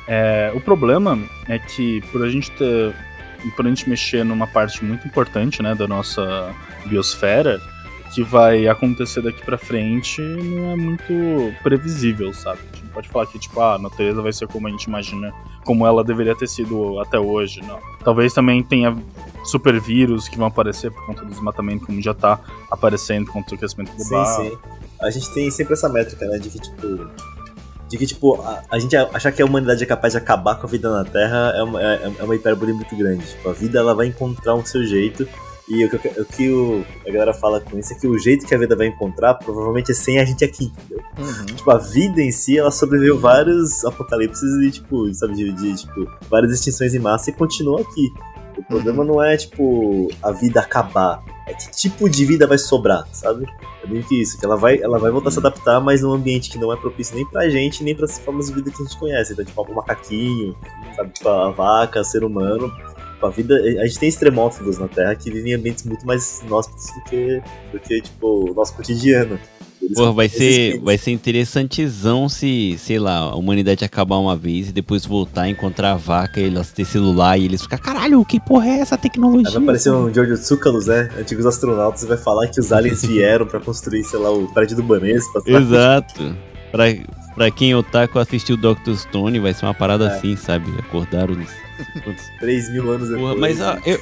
É, 0.08 0.50
o 0.54 0.60
problema 0.60 1.18
é 1.48 1.58
que 1.58 2.00
por 2.12 2.24
a 2.24 2.30
gente 2.30 2.50
ter. 2.52 2.94
Por 3.54 3.64
a 3.64 3.68
gente 3.68 3.88
mexer 3.88 4.24
numa 4.24 4.46
parte 4.46 4.84
muito 4.84 5.06
importante 5.06 5.62
né, 5.62 5.74
da 5.74 5.86
nossa 5.86 6.52
biosfera, 6.86 7.60
que 8.16 8.22
vai 8.22 8.66
acontecer 8.66 9.20
daqui 9.20 9.44
pra 9.44 9.58
frente 9.58 10.22
não 10.22 10.70
é 10.70 10.76
muito 10.76 11.12
previsível, 11.62 12.32
sabe? 12.32 12.60
A 12.72 12.76
gente 12.76 12.88
pode 12.88 13.08
falar 13.10 13.26
que, 13.26 13.38
tipo, 13.38 13.60
ah, 13.60 13.74
a 13.74 13.78
natureza 13.78 14.22
vai 14.22 14.32
ser 14.32 14.48
como 14.48 14.66
a 14.66 14.70
gente 14.70 14.84
imagina, 14.84 15.34
como 15.66 15.86
ela 15.86 16.02
deveria 16.02 16.34
ter 16.34 16.48
sido 16.48 16.98
até 16.98 17.18
hoje, 17.18 17.60
não. 17.60 17.78
Talvez 18.02 18.32
também 18.32 18.62
tenha 18.62 18.96
super 19.44 19.78
vírus 19.78 20.28
que 20.28 20.38
vão 20.38 20.46
aparecer 20.46 20.90
por 20.90 21.04
conta 21.04 21.26
do 21.26 21.30
desmatamento, 21.30 21.84
como 21.84 22.00
já 22.00 22.14
tá 22.14 22.40
aparecendo 22.70 23.30
contra 23.30 23.54
o 23.54 23.58
aquecimento 23.58 23.92
global. 23.94 24.24
Sim, 24.24 24.48
sim. 24.48 24.58
A 25.02 25.10
gente 25.10 25.34
tem 25.34 25.50
sempre 25.50 25.74
essa 25.74 25.90
métrica, 25.90 26.24
né? 26.24 26.38
De 26.38 26.48
que, 26.48 26.58
tipo. 26.58 27.10
De 27.86 27.98
que, 27.98 28.06
tipo, 28.06 28.40
a, 28.40 28.62
a 28.70 28.78
gente 28.78 28.96
achar 28.96 29.30
que 29.30 29.42
a 29.42 29.44
humanidade 29.44 29.82
é 29.82 29.86
capaz 29.86 30.14
de 30.14 30.18
acabar 30.18 30.54
com 30.54 30.66
a 30.66 30.70
vida 30.70 30.90
na 30.90 31.04
Terra 31.04 31.52
é 31.54 31.62
uma, 31.62 31.82
é, 31.82 32.12
é 32.18 32.24
uma 32.24 32.34
hipérbole 32.34 32.72
muito 32.72 32.96
grande. 32.96 33.26
Tipo, 33.26 33.50
a 33.50 33.52
vida 33.52 33.78
ela 33.78 33.94
vai 33.94 34.06
encontrar 34.06 34.54
um 34.54 34.64
seu 34.64 34.82
jeito. 34.86 35.28
E 35.68 35.84
o 35.84 35.90
que, 35.90 35.96
o 36.20 36.24
que 36.24 36.50
o- 36.50 36.84
a 37.06 37.10
galera 37.10 37.34
fala 37.34 37.60
com 37.60 37.76
isso 37.78 37.92
é 37.92 37.96
que 37.96 38.06
o 38.06 38.16
jeito 38.18 38.46
que 38.46 38.54
a 38.54 38.58
vida 38.58 38.76
vai 38.76 38.86
encontrar 38.86 39.34
provavelmente 39.34 39.90
é 39.90 39.94
sem 39.94 40.18
a 40.20 40.24
gente 40.24 40.44
aqui, 40.44 40.66
entendeu? 40.66 41.04
Uhum. 41.18 41.46
Tipo, 41.46 41.70
a 41.72 41.78
vida 41.78 42.22
em 42.22 42.30
si, 42.30 42.56
ela 42.56 42.70
sobreviveu 42.70 43.18
vários 43.18 43.84
apocalipses 43.84 44.48
e, 44.62 44.70
tipo, 44.70 45.12
sabe, 45.12 45.34
de, 45.34 45.52
de, 45.52 45.74
tipo, 45.74 46.08
várias 46.30 46.52
extinções 46.52 46.94
em 46.94 47.00
massa 47.00 47.30
e 47.30 47.32
continua 47.32 47.80
aqui. 47.80 48.12
O 48.56 48.62
problema 48.62 49.04
não 49.04 49.22
é, 49.22 49.36
tipo, 49.36 50.08
a 50.22 50.30
vida 50.30 50.60
acabar. 50.60 51.22
É 51.46 51.52
que 51.54 51.70
tipo 51.72 52.08
de 52.08 52.24
vida 52.24 52.46
vai 52.46 52.58
sobrar, 52.58 53.06
sabe? 53.12 53.44
É 53.84 53.86
meio 53.86 54.02
que 54.04 54.20
isso, 54.20 54.38
que 54.38 54.44
ela 54.46 54.56
vai, 54.56 54.80
ela 54.80 54.98
vai 54.98 55.10
voltar 55.10 55.28
a 55.28 55.30
se 55.32 55.38
adaptar, 55.38 55.78
mas 55.80 56.00
num 56.02 56.12
ambiente 56.12 56.48
que 56.50 56.58
não 56.58 56.72
é 56.72 56.76
propício 56.76 57.14
nem 57.14 57.24
pra 57.26 57.48
gente, 57.50 57.84
nem 57.84 57.94
pras 57.94 58.18
formas 58.18 58.46
de 58.46 58.54
vida 58.54 58.70
que 58.70 58.82
a 58.82 58.84
gente 58.86 58.98
conhece. 58.98 59.32
Então, 59.32 59.44
tipo, 59.44 59.62
o 59.62 59.74
macaquinho, 59.74 60.56
sabe? 60.96 61.10
Tipo, 61.12 61.28
a 61.28 61.50
vaca, 61.50 62.00
o 62.00 62.04
ser 62.04 62.24
humano. 62.24 62.72
Tipo, 63.16 63.26
a 63.26 63.30
vida. 63.30 63.54
A 63.56 63.86
gente 63.86 63.98
tem 63.98 64.08
extremófilos 64.08 64.78
na 64.78 64.86
Terra 64.88 65.14
que 65.14 65.30
vivem 65.30 65.52
em 65.52 65.54
ambientes 65.56 65.84
muito 65.84 66.06
mais 66.06 66.42
inóspitos 66.46 66.86
do 66.94 67.02
que, 67.10 67.42
do 67.72 67.80
que 67.80 68.00
tipo, 68.02 68.50
o 68.50 68.54
nosso 68.54 68.74
cotidiano. 68.74 69.38
Eles- 69.80 69.94
Porra, 69.96 70.12
vai 70.12 70.28
ser, 70.28 70.80
vai 70.80 70.98
ser 70.98 71.12
interessantezão 71.12 72.28
se, 72.28 72.76
sei 72.78 72.98
lá, 72.98 73.18
a 73.18 73.36
humanidade 73.36 73.84
acabar 73.84 74.16
uma 74.16 74.36
vez 74.36 74.68
e 74.68 74.72
depois 74.72 75.06
voltar, 75.06 75.48
encontrar 75.48 75.92
a 75.92 75.96
vaca, 75.96 76.40
elas 76.40 76.72
ter 76.72 76.84
celular 76.84 77.38
e 77.38 77.44
eles 77.44 77.62
ficar, 77.62 77.78
caralho, 77.78 78.24
que 78.24 78.40
porra 78.40 78.66
é 78.68 78.80
essa 78.80 78.98
tecnologia? 78.98 79.46
Aí 79.48 79.54
vai 79.54 79.62
aparecer 79.62 79.92
um 79.92 80.12
Giorgio 80.12 80.36
Tsoukalos, 80.36 80.86
né? 80.86 81.08
Antigos 81.18 81.46
astronautas, 81.46 82.02
e 82.02 82.06
vai 82.06 82.16
falar 82.16 82.48
que 82.48 82.58
os 82.60 82.72
aliens 82.72 83.02
vieram 83.06 83.46
pra 83.46 83.60
construir, 83.60 84.02
sei 84.04 84.18
lá, 84.18 84.30
o 84.30 84.48
prédio 84.52 84.76
do 84.76 84.82
Banespa. 84.82 85.40
Exato. 85.46 86.36
Pra, 86.72 86.84
pra 87.36 87.50
quem 87.52 87.72
otaku 87.74 88.18
assistiu 88.18 88.56
Dr. 88.56 88.94
Stone, 88.96 89.38
vai 89.38 89.54
ser 89.54 89.64
uma 89.66 89.74
parada 89.74 90.06
É. 90.08 90.16
assim, 90.16 90.34
sabe? 90.34 90.72
Acordaram 90.80 91.34
nos... 91.36 91.48
3 92.40 92.70
mil 92.72 92.90
anos 92.90 93.08
depois. 93.08 93.28
Porra, 93.28 93.36
mas, 93.40 93.60
ó, 93.60 93.76
eu, 93.86 94.00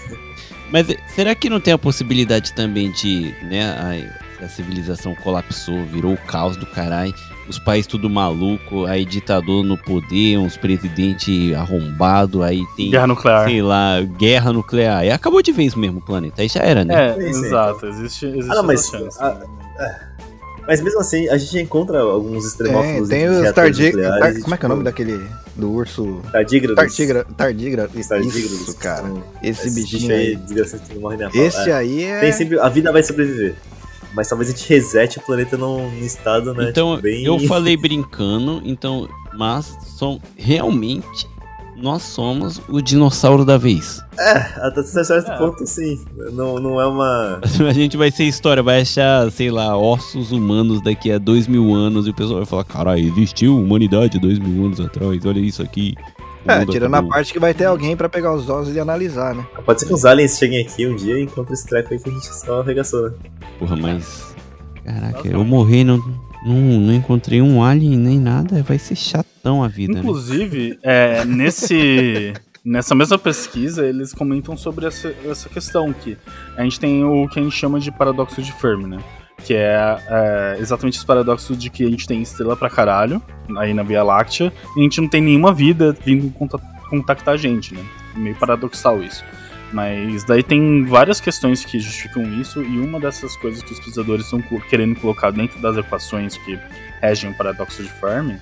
mas 0.71 0.87
será 1.09 1.35
que 1.35 1.51
não 1.51 1.61
tem 1.61 1.75
a 1.75 1.79
possibilidade 1.79 2.53
também 2.55 2.91
de, 2.93 3.35
né, 3.43 3.63
a, 4.41 4.45
a 4.45 4.49
civilização 4.49 5.15
colapsou, 5.17 5.85
virou 5.87 6.15
o 6.15 6.17
caos 6.19 6.57
do 6.57 6.67
caralho, 6.67 7.13
os 7.49 7.59
países 7.59 7.87
tudo 7.87 8.09
maluco, 8.09 8.87
aí 8.87 9.05
ditador 9.05 9.63
no 9.63 9.77
poder, 9.77 10.39
uns 10.39 10.57
presidente 10.57 11.53
arrombado, 11.55 12.43
aí 12.43 12.63
tem, 12.77 12.91
Guerra 12.91 13.07
nuclear. 13.07 13.45
sei 13.45 13.61
lá, 13.61 14.01
guerra 14.01 14.53
nuclear. 14.53 15.05
E 15.05 15.11
acabou 15.11 15.43
de 15.43 15.53
vez 15.53 15.75
mesmo 15.75 15.99
o 15.99 16.03
planeta, 16.03 16.41
aí 16.41 16.49
já 16.49 16.61
era, 16.61 16.85
né? 16.87 17.11
É, 17.11 17.15
Sim, 17.15 17.33
sim. 17.35 17.45
exato. 17.47 17.87
Existe, 17.87 18.27
existe 18.27 18.51
Ah, 18.51 18.55
não, 18.55 18.63
mas, 18.63 18.87
chance. 18.89 19.19
É. 20.65 20.67
mas 20.67 20.81
mesmo 20.81 21.01
assim, 21.01 21.29
a 21.29 21.37
gente 21.37 21.59
encontra 21.59 22.01
alguns 22.01 22.39
Tem, 22.39 22.49
extremófilos 22.49 23.09
tem 23.09 23.23
em 23.23 23.29
os 23.29 23.37
e, 23.39 23.53
Como 24.43 24.55
é 24.55 24.59
que 24.59 24.65
é 24.65 24.67
o 24.67 24.69
tipo, 24.69 24.69
nome 24.69 24.85
daquele. 24.85 25.27
Do 25.57 25.71
urso. 25.71 26.21
Tardígrados. 26.33 26.77
Tardigra, 26.77 27.25
tardigra, 27.37 27.89
Tardígrados, 28.09 28.61
Isso, 28.61 28.77
cara. 28.77 29.03
são 29.07 29.23
Esse 29.43 29.69
esses 29.69 29.75
bichinho 29.75 30.15
aí, 30.15 30.27
aí. 30.29 30.37
desgraçado 30.37 30.83
que 30.83 30.95
não 30.95 31.03
morre 31.03 31.17
nem 31.17 31.27
a 31.27 31.31
pau. 31.31 31.41
Esse 31.41 31.71
É. 31.71 31.75
aí 31.75 32.03
é. 32.05 32.21
Tem 32.21 32.33
sempre, 32.33 32.59
a 32.59 32.69
vida 32.69 32.91
vai 32.91 33.03
sobreviver. 33.03 33.55
Mas 34.15 34.29
talvez 34.29 34.49
a 34.49 34.53
gente 34.53 34.69
resete 34.69 35.19
o 35.19 35.23
planeta 35.23 35.57
num, 35.57 35.91
num 35.91 36.05
estado, 36.05 36.55
né? 36.55 36.71
Então, 36.71 36.91
tipo, 36.97 37.03
bem... 37.03 37.25
eu 37.25 37.39
falei 37.41 37.77
brincando, 37.77 38.63
então, 38.65 39.09
mas 39.37 39.77
são, 39.99 40.21
realmente 40.37 41.29
nós 41.85 42.03
somos 42.03 42.63
o 42.67 42.81
dinossauro 42.81 43.45
da 43.45 43.59
vez. 43.59 44.03
Até 44.57 44.83
certo 44.83 45.31
É. 45.31 45.37
ponto, 45.37 45.67
sim. 45.67 46.03
Não, 46.33 46.59
não 46.59 46.81
é 46.81 46.87
uma. 46.87 47.41
A 47.69 47.73
gente 47.75 47.95
vai 47.95 48.11
ser 48.11 48.25
história, 48.25 48.63
vai 48.63 48.81
achar, 48.81 49.31
sei 49.31 49.51
lá, 49.51 49.77
ossos 49.77 50.33
humanos 50.33 50.81
daqui 50.81 51.13
a 51.13 51.19
dois 51.19 51.47
mil 51.47 51.75
anos 51.75 52.07
e 52.07 52.11
o 52.11 52.15
pessoal 52.15 52.39
vai 52.39 52.47
falar: 52.47 52.65
caralho, 52.65 53.07
existiu 53.07 53.59
humanidade 53.59 54.19
dois 54.19 54.39
mil 54.39 54.65
anos 54.65 54.81
atrás, 54.81 55.27
olha 55.27 55.39
isso 55.39 55.63
aqui. 55.63 55.95
É, 56.47 56.65
tirando 56.65 56.95
a 56.95 56.99
acabou." 56.99 57.11
parte 57.13 57.35
que 57.35 57.39
vai 57.39 57.53
ter 57.53 57.67
alguém 57.67 57.95
pra 57.95 58.09
pegar 58.09 58.33
os 58.35 58.49
ossos 58.49 58.75
e 58.75 58.81
analisar, 58.81 59.35
né? 59.35 59.47
Pode 59.67 59.81
ser 59.81 59.87
que 59.87 59.93
os 59.93 60.07
aliens 60.07 60.39
cheguem 60.39 60.63
aqui 60.63 60.87
um 60.87 60.97
dia 60.97 61.19
e 61.19 61.25
encontrem 61.25 61.53
esse 61.53 61.67
treco 61.67 61.93
aí 61.93 62.01
que 62.01 62.09
a 62.09 62.13
gente 62.13 62.35
só 62.35 62.63
arregaçou, 62.63 63.11
né? 63.11 63.15
Porra, 63.59 63.77
mas. 63.77 64.35
Caraca, 64.83 65.29
eu 65.29 65.45
morri 65.45 65.85
não, 65.85 66.03
não, 66.45 66.57
não 66.81 66.95
encontrei 66.95 67.41
um 67.41 67.63
alien 67.63 67.97
nem 67.97 68.21
nada, 68.21 68.63
vai 68.63 68.79
ser 68.79 68.97
chatão 68.97 69.63
a 69.63 69.69
vida, 69.69 69.95
né? 69.95 70.01
Inclusive, 70.01 70.79
é, 70.83 71.25
nesse, 71.25 72.33
nessa 72.65 72.95
mesma 72.95 73.19
pesquisa, 73.19 73.87
eles 73.87 74.13
comentam 74.13 74.57
sobre 74.57 74.87
essa, 74.87 75.15
essa 75.25 75.49
questão 75.49 75.93
que 75.93 76.17
a 76.57 76.63
gente 76.63 76.79
tem 76.79 77.05
o 77.05 77.29
que 77.29 77.39
a 77.39 77.43
gente 77.43 77.55
chama 77.57 77.81
de 77.81 77.91
paradoxo 77.91 78.43
de 78.43 78.53
Fermi, 78.53 78.87
né? 78.87 78.99
Que 79.45 79.55
é, 79.55 79.99
é, 80.09 80.57
exatamente 80.61 80.97
esse 80.97 81.07
paradoxo 81.07 81.57
de 81.57 81.69
que 81.69 81.85
a 81.85 81.91
gente 81.91 82.07
tem 82.07 82.23
estrela 82.23 82.57
pra 82.57 82.71
caralho 82.71 83.21
aí 83.59 83.75
na 83.75 83.83
Via 83.83 84.03
Láctea 84.03 84.53
e 84.77 84.81
a 84.81 84.83
gente 84.83 85.01
não 85.01 85.09
tem 85.09 85.21
nenhuma 85.21 85.53
vida 85.53 85.95
vindo 86.05 86.31
conta- 86.33 86.59
contactar 86.89 87.35
a 87.35 87.37
gente, 87.37 87.75
né? 87.75 87.83
Meio 88.17 88.37
paradoxal 88.37 89.03
isso. 89.03 89.25
Mas 89.75 90.23
daí 90.23 90.41
tem 90.41 90.85
várias 90.85 91.21
questões 91.21 91.65
que 91.65 91.81
justificam 91.81 92.23
isso, 92.41 92.63
e 92.63 92.79
uma 92.79 93.01
dessas 93.01 93.37
coisas 93.37 93.61
que 93.61 93.73
os 93.73 93.79
pesquisadores 93.79 94.27
estão 94.27 94.41
querendo 94.71 94.99
colocar 95.01 95.33
dentro 95.33 95.61
das 95.61 95.77
equações 95.77 96.39
que 96.39 96.57
regem 97.03 97.31
o 97.31 97.35
paradoxo 97.35 97.83
de 97.83 97.91
Fermi 97.91 98.39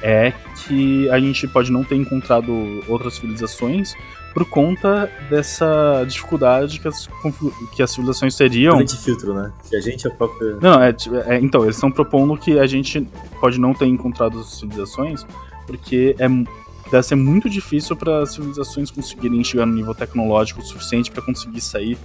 é 0.00 0.32
que 0.64 1.10
a 1.10 1.18
gente 1.18 1.48
pode 1.48 1.72
não 1.72 1.82
ter 1.82 1.96
encontrado 1.96 2.52
outras 2.86 3.14
civilizações 3.14 3.96
por 4.32 4.44
conta 4.44 5.10
dessa 5.28 6.04
dificuldade 6.06 6.78
que 6.78 6.86
as, 6.86 7.08
que 7.74 7.82
as 7.82 7.90
civilizações 7.90 8.36
teriam. 8.36 8.80
de 8.84 8.96
filtro, 8.96 9.34
né? 9.34 9.52
Que 9.68 9.74
a 9.74 9.80
gente 9.80 10.06
é 10.06 10.10
o 10.10 10.14
próprio. 10.14 10.60
Não, 10.60 10.80
é, 10.80 10.94
é, 11.26 11.40
então, 11.40 11.64
eles 11.64 11.74
estão 11.74 11.90
propondo 11.90 12.36
que 12.36 12.56
a 12.56 12.66
gente 12.68 13.00
pode 13.40 13.58
não 13.58 13.74
ter 13.74 13.86
encontrado 13.86 14.38
as 14.38 14.60
civilizações 14.60 15.26
porque 15.66 16.14
é, 16.20 16.28
deve 16.90 17.02
ser 17.02 17.14
muito 17.14 17.48
difícil 17.48 17.96
para 17.96 18.22
as 18.22 18.32
civilizações 18.32 18.90
conseguirem 18.90 19.42
chegar 19.44 19.66
no 19.66 19.74
nível 19.74 19.94
tecnológico 19.94 20.62
suficiente 20.62 21.10
para 21.10 21.22
conseguir 21.22 21.60
sair 21.60 21.98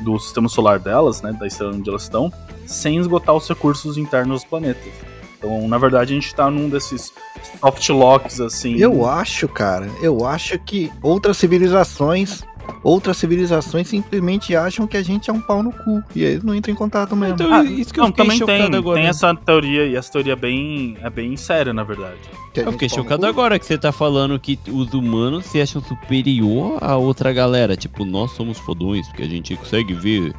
do 0.00 0.18
sistema 0.18 0.48
solar 0.48 0.78
delas, 0.78 1.22
né, 1.22 1.32
da 1.32 1.46
estrela 1.46 1.72
onde 1.72 1.88
elas 1.88 2.02
estão, 2.02 2.32
sem 2.66 2.98
esgotar 2.98 3.34
os 3.34 3.48
recursos 3.48 3.96
internos 3.96 4.42
dos 4.42 4.48
planetas. 4.48 4.92
Então, 5.38 5.68
na 5.68 5.78
verdade, 5.78 6.12
a 6.12 6.14
gente 6.14 6.26
está 6.26 6.50
num 6.50 6.68
desses 6.68 7.12
soft 7.60 7.88
locks, 7.90 8.40
assim. 8.40 8.76
Eu 8.76 9.06
acho, 9.06 9.46
cara, 9.46 9.88
eu 10.00 10.24
acho 10.26 10.58
que 10.58 10.90
outras 11.02 11.36
civilizações. 11.36 12.42
Outras 12.82 13.16
civilizações 13.16 13.88
simplesmente 13.88 14.54
acham 14.54 14.86
que 14.86 14.96
a 14.96 15.02
gente 15.02 15.30
é 15.30 15.32
um 15.32 15.40
pau 15.40 15.62
no 15.62 15.72
cu. 15.72 16.02
E 16.14 16.22
eles 16.22 16.42
não 16.44 16.54
entram 16.54 16.72
em 16.72 16.76
contato 16.76 17.16
mesmo. 17.16 17.34
Então, 17.34 17.52
Ah, 17.52 17.64
isso 17.64 17.92
que 17.92 17.98
eu 18.00 18.04
não, 18.04 18.10
fiquei 18.10 18.24
também 18.24 18.38
chocado 18.38 18.70
tem, 18.70 18.78
agora. 18.78 18.98
tem 19.00 19.08
essa 19.08 19.34
teoria, 19.34 19.86
e 19.86 19.96
essa 19.96 20.12
teoria 20.12 20.32
é 20.34 20.36
bem, 20.36 20.96
é 21.02 21.08
bem 21.10 21.36
séria, 21.36 21.72
na 21.72 21.82
verdade. 21.82 22.18
A 22.56 22.60
Eu 22.60 22.72
fiquei 22.72 22.88
chocado 22.88 23.26
agora 23.26 23.58
que 23.58 23.64
você 23.66 23.76
tá 23.78 23.90
falando 23.90 24.38
que 24.38 24.58
os 24.70 24.92
humanos 24.94 25.46
se 25.46 25.60
acham 25.60 25.82
superior 25.82 26.78
a 26.80 26.96
outra 26.96 27.32
galera. 27.32 27.76
Tipo, 27.76 28.04
nós 28.04 28.30
somos 28.32 28.58
fodões, 28.58 29.06
porque 29.08 29.22
a 29.22 29.28
gente 29.28 29.56
consegue 29.56 29.92
ver 29.94 30.32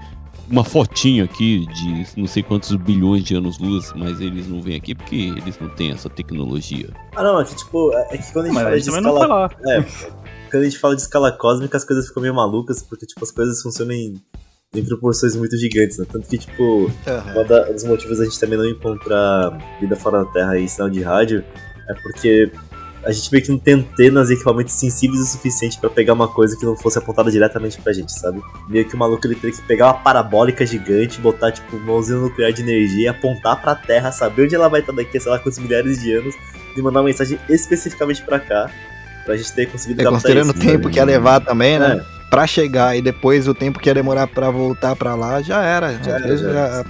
uma 0.50 0.64
fotinha 0.64 1.24
aqui 1.24 1.66
de 1.74 2.06
não 2.16 2.28
sei 2.28 2.44
quantos 2.44 2.72
bilhões 2.76 3.24
de 3.24 3.34
anos-luz, 3.36 3.92
mas 3.96 4.22
eles 4.22 4.48
não 4.48 4.62
vêm 4.62 4.76
aqui 4.76 4.94
porque 4.94 5.16
eles 5.36 5.58
não 5.60 5.68
têm 5.70 5.92
essa 5.92 6.08
tecnologia. 6.10 6.88
Ah, 7.16 7.24
não, 7.24 7.42
é 7.42 7.44
que 7.44 7.56
tipo, 7.56 7.92
é 7.94 8.08
é 8.12 8.18
que 8.20 8.32
quando 8.32 8.46
a 8.46 8.48
gente 8.50 8.54
Mas 8.56 8.62
a 8.62 8.66
fala 8.66 8.76
gente 8.78 8.84
de 8.86 8.90
também 8.92 9.02
não 9.02 9.14
escala. 9.22 9.36
lá. 9.36 9.52
É, 9.74 9.86
quando 10.50 10.64
a 10.64 10.66
gente 10.66 10.80
fala 10.80 10.96
de 10.96 11.02
escala 11.02 11.32
cósmica, 11.32 11.78
as 11.78 11.84
coisas 11.84 12.08
ficam 12.08 12.22
meio 12.22 12.34
malucas, 12.34 12.82
porque 12.82 13.06
tipo, 13.06 13.24
as 13.24 13.32
coisas 13.32 13.62
funcionam 13.62 13.94
em, 13.94 14.22
em 14.74 14.86
proporções 14.86 15.36
muito 15.36 15.58
gigantes, 15.58 15.98
né? 15.98 16.06
Tanto 16.12 16.28
que, 16.28 16.38
tipo, 16.38 16.92
Aham. 17.08 17.70
um 17.70 17.74
dos 17.74 17.84
motivos 17.84 18.20
a 18.20 18.26
gente 18.26 18.40
também 18.40 18.58
não 18.58 18.66
encontrar 18.66 19.58
vida 19.80 19.96
fora 19.96 20.24
da 20.24 20.32
Terra 20.32 20.58
e 20.58 20.68
sinal 20.68 20.90
de 20.90 21.02
rádio 21.02 21.44
é 21.88 21.94
porque 22.02 22.52
a 23.06 23.12
gente 23.12 23.32
meio 23.32 23.44
que 23.44 23.52
não 23.52 23.60
tem 23.60 23.76
antenas 23.76 24.32
e 24.32 24.34
equipamentos 24.34 24.74
sensíveis 24.74 25.22
o 25.22 25.26
suficiente 25.26 25.80
pra 25.80 25.92
pegar 25.92 26.14
uma 26.14 26.28
coisa 26.28 26.58
que 26.58 26.66
não 26.66 26.76
fosse 26.76 26.98
apontada 26.98 27.30
diretamente 27.30 27.80
pra 27.80 27.94
gente, 27.94 28.12
sabe? 28.12 28.42
Meio 28.68 28.84
que 28.84 28.96
o 28.96 28.98
maluco 28.98 29.26
ele 29.28 29.36
teria 29.36 29.56
que 29.56 29.62
pegar 29.62 29.86
uma 29.86 29.94
parabólica 29.94 30.66
gigante, 30.66 31.22
botar 31.22 31.52
tipo 31.52 31.78
uma 31.78 31.94
usina 31.94 32.20
nuclear 32.20 32.52
de 32.52 32.64
energia, 32.64 33.12
apontar 33.12 33.62
pra 33.62 33.76
Terra, 33.76 34.12
saber 34.12 34.46
onde 34.46 34.56
ela 34.56 34.68
vai 34.68 34.80
estar 34.80 34.92
daqui 34.92 35.18
a 35.18 35.22
sei 35.22 35.32
lá 35.32 35.38
quantos 35.38 35.60
milhares 35.60 36.02
de 36.02 36.14
anos 36.14 36.34
e 36.76 36.82
mandar 36.82 37.02
uma 37.02 37.06
mensagem 37.06 37.40
especificamente 37.48 38.24
pra 38.24 38.40
cá 38.40 38.72
pra 39.26 39.36
gente 39.36 39.52
ter 39.54 39.66
conseguido 39.72 40.02
É, 40.02 40.06
considerando 40.06 40.50
o 40.52 40.54
tempo 40.54 40.90
que 40.90 40.98
ia 40.98 41.04
levar 41.06 41.40
também, 41.42 41.80
né? 41.80 42.02
É. 42.12 42.16
Pra 42.30 42.46
chegar 42.48 42.98
e 42.98 43.02
depois 43.02 43.48
o 43.48 43.54
tempo 43.54 43.80
que 43.80 43.90
ia 43.90 43.94
demorar 43.94 44.28
pra 44.28 44.50
voltar 44.50 44.96
pra 44.96 45.16
lá, 45.16 45.42
já 45.42 45.64
era. 45.64 45.94
Já 46.04 46.12
era, 46.16 46.38
já 46.38 46.52
já- 46.52 46.86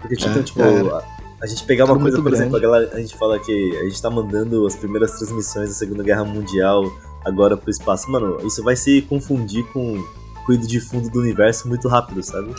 Porque, 0.00 0.16
tipo, 0.16 0.38
É, 0.38 0.42
tipo, 0.42 0.62
a, 0.94 1.02
a 1.42 1.46
gente 1.46 1.62
pegar 1.64 1.84
uma 1.84 1.98
coisa, 1.98 2.20
por 2.22 2.32
exemplo, 2.32 2.56
a, 2.56 2.60
galera, 2.60 2.90
a 2.94 2.98
gente 3.00 3.16
fala 3.16 3.38
que 3.38 3.78
a 3.78 3.84
gente 3.84 4.00
tá 4.00 4.10
mandando 4.10 4.66
as 4.66 4.74
primeiras 4.74 5.12
transmissões 5.12 5.68
da 5.68 5.74
Segunda 5.74 6.02
Guerra 6.02 6.24
Mundial 6.24 6.84
agora 7.24 7.56
pro 7.56 7.70
espaço. 7.70 8.10
Mano, 8.10 8.38
isso 8.44 8.62
vai 8.64 8.74
se 8.76 9.02
confundir 9.02 9.64
com 9.72 9.98
o 9.98 10.04
ruído 10.46 10.66
de 10.66 10.80
fundo 10.80 11.08
do 11.10 11.20
universo 11.20 11.68
muito 11.68 11.86
rápido, 11.86 12.22
sabe? 12.22 12.54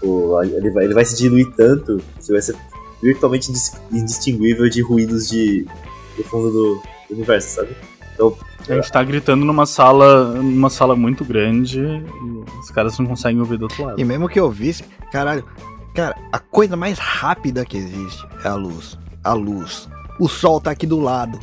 Pô, 0.00 0.42
ele, 0.42 0.70
vai, 0.70 0.84
ele 0.84 0.94
vai 0.94 1.04
se 1.04 1.16
diluir 1.16 1.50
tanto 1.56 2.00
que 2.24 2.32
vai 2.32 2.40
ser 2.40 2.56
virtualmente 3.02 3.50
indis- 3.50 3.72
indistinguível 3.92 4.68
de 4.70 4.80
ruídos 4.80 5.28
de, 5.28 5.66
do 6.16 6.24
fundo 6.24 6.50
do, 6.50 6.74
do 7.10 7.14
universo, 7.14 7.56
sabe? 7.56 7.76
A 8.68 8.74
gente 8.74 8.90
tá 8.90 9.02
gritando 9.04 9.44
numa 9.44 9.64
sala, 9.64 10.34
numa 10.34 10.68
sala 10.68 10.96
muito 10.96 11.24
grande 11.24 11.80
e 11.80 12.60
os 12.60 12.70
caras 12.70 12.98
não 12.98 13.06
conseguem 13.06 13.40
ouvir 13.40 13.58
do 13.58 13.62
outro 13.62 13.84
lado. 13.84 14.00
E 14.00 14.04
mesmo 14.04 14.28
que 14.28 14.40
eu 14.40 14.50
visse, 14.50 14.84
caralho, 15.12 15.44
cara, 15.94 16.16
a 16.32 16.38
coisa 16.38 16.76
mais 16.76 16.98
rápida 16.98 17.64
que 17.64 17.76
existe 17.76 18.26
é 18.44 18.48
a 18.48 18.54
luz. 18.54 18.98
A 19.22 19.32
luz. 19.32 19.88
O 20.18 20.28
sol 20.28 20.60
tá 20.60 20.72
aqui 20.72 20.86
do 20.86 20.98
lado. 20.98 21.38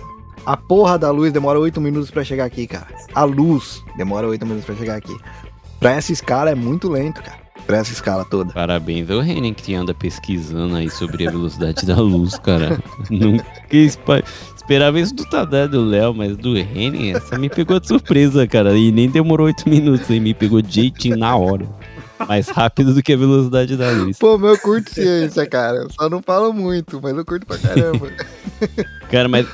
A 0.45 0.57
porra 0.57 0.99
da 0.99 1.09
luz 1.11 1.31
demora 1.31 1.57
8 1.57 1.79
minutos 1.79 2.11
pra 2.11 2.23
chegar 2.23 2.43
aqui, 2.43 2.67
cara. 2.67 2.87
A 3.15 3.23
luz 3.23 3.81
demora 3.95 4.27
8 4.27 4.45
minutos 4.45 4.65
pra 4.65 4.75
chegar 4.75 4.97
aqui. 4.97 5.15
Pra 5.79 5.91
essa 5.91 6.11
escala 6.11 6.49
é 6.49 6.55
muito 6.55 6.89
lento, 6.89 7.21
cara. 7.21 7.41
Pra 7.65 7.77
essa 7.77 7.93
escala 7.93 8.25
toda. 8.25 8.51
Parabéns 8.51 9.09
ao 9.09 9.21
Renan 9.21 9.53
que 9.53 9.73
anda 9.73 9.93
pesquisando 9.93 10.75
aí 10.75 10.89
sobre 10.89 11.25
a 11.25 11.31
velocidade 11.31 11.85
da 11.85 11.95
luz, 11.95 12.37
cara. 12.37 12.81
Nunca 13.09 13.45
esperava 14.64 14.99
isso 14.99 15.14
do 15.14 15.26
Tadá 15.26 15.68
do 15.68 15.84
Léo, 15.84 16.14
mas 16.14 16.38
do 16.38 16.53
Renan, 16.53 17.18
essa 17.18 17.38
me 17.38 17.49
pegou 17.49 17.80
de 17.80 17.88
surpresa, 17.88 18.48
cara. 18.48 18.76
E 18.77 18.91
nem 18.91 19.10
demorou 19.10 19.48
oito 19.48 19.68
minutos, 19.69 20.10
aí 20.10 20.19
me 20.19 20.34
pegou 20.34 20.61
jeitinho 20.65 21.18
na 21.18 21.35
hora. 21.35 21.68
Mais 22.27 22.48
rápido 22.48 22.94
do 22.94 23.03
que 23.03 23.11
a 23.11 23.18
velocidade 23.18 23.76
da 23.76 23.91
luz. 23.91 24.18
Pô, 24.18 24.38
meu, 24.38 24.52
eu 24.52 24.57
curto 24.57 24.94
ciência, 24.94 25.45
cara. 25.45 25.80
Eu 25.80 25.90
só 25.90 26.10
não 26.10 26.22
falo 26.22 26.53
muito, 26.53 27.02
mas 27.03 27.15
eu 27.18 27.26
curto 27.26 27.45
pra 27.45 27.57
caramba. 27.57 28.10
Cara, 29.11 29.27
mas 29.27 29.45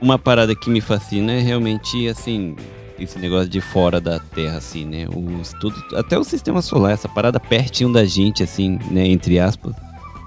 uma 0.00 0.18
parada 0.18 0.54
que 0.54 0.68
me 0.68 0.80
fascina 0.80 1.32
é 1.32 1.40
realmente, 1.40 2.06
assim, 2.06 2.54
esse 2.98 3.18
negócio 3.18 3.48
de 3.48 3.60
fora 3.62 3.98
da 3.98 4.18
Terra, 4.18 4.58
assim, 4.58 4.84
né? 4.84 5.06
Os, 5.08 5.54
tudo, 5.58 5.74
até 5.96 6.18
o 6.18 6.24
sistema 6.24 6.60
solar, 6.60 6.92
essa 6.92 7.08
parada 7.08 7.40
pertinho 7.40 7.92
da 7.92 8.04
gente, 8.04 8.42
assim, 8.42 8.78
né? 8.90 9.06
Entre 9.06 9.38
aspas, 9.38 9.74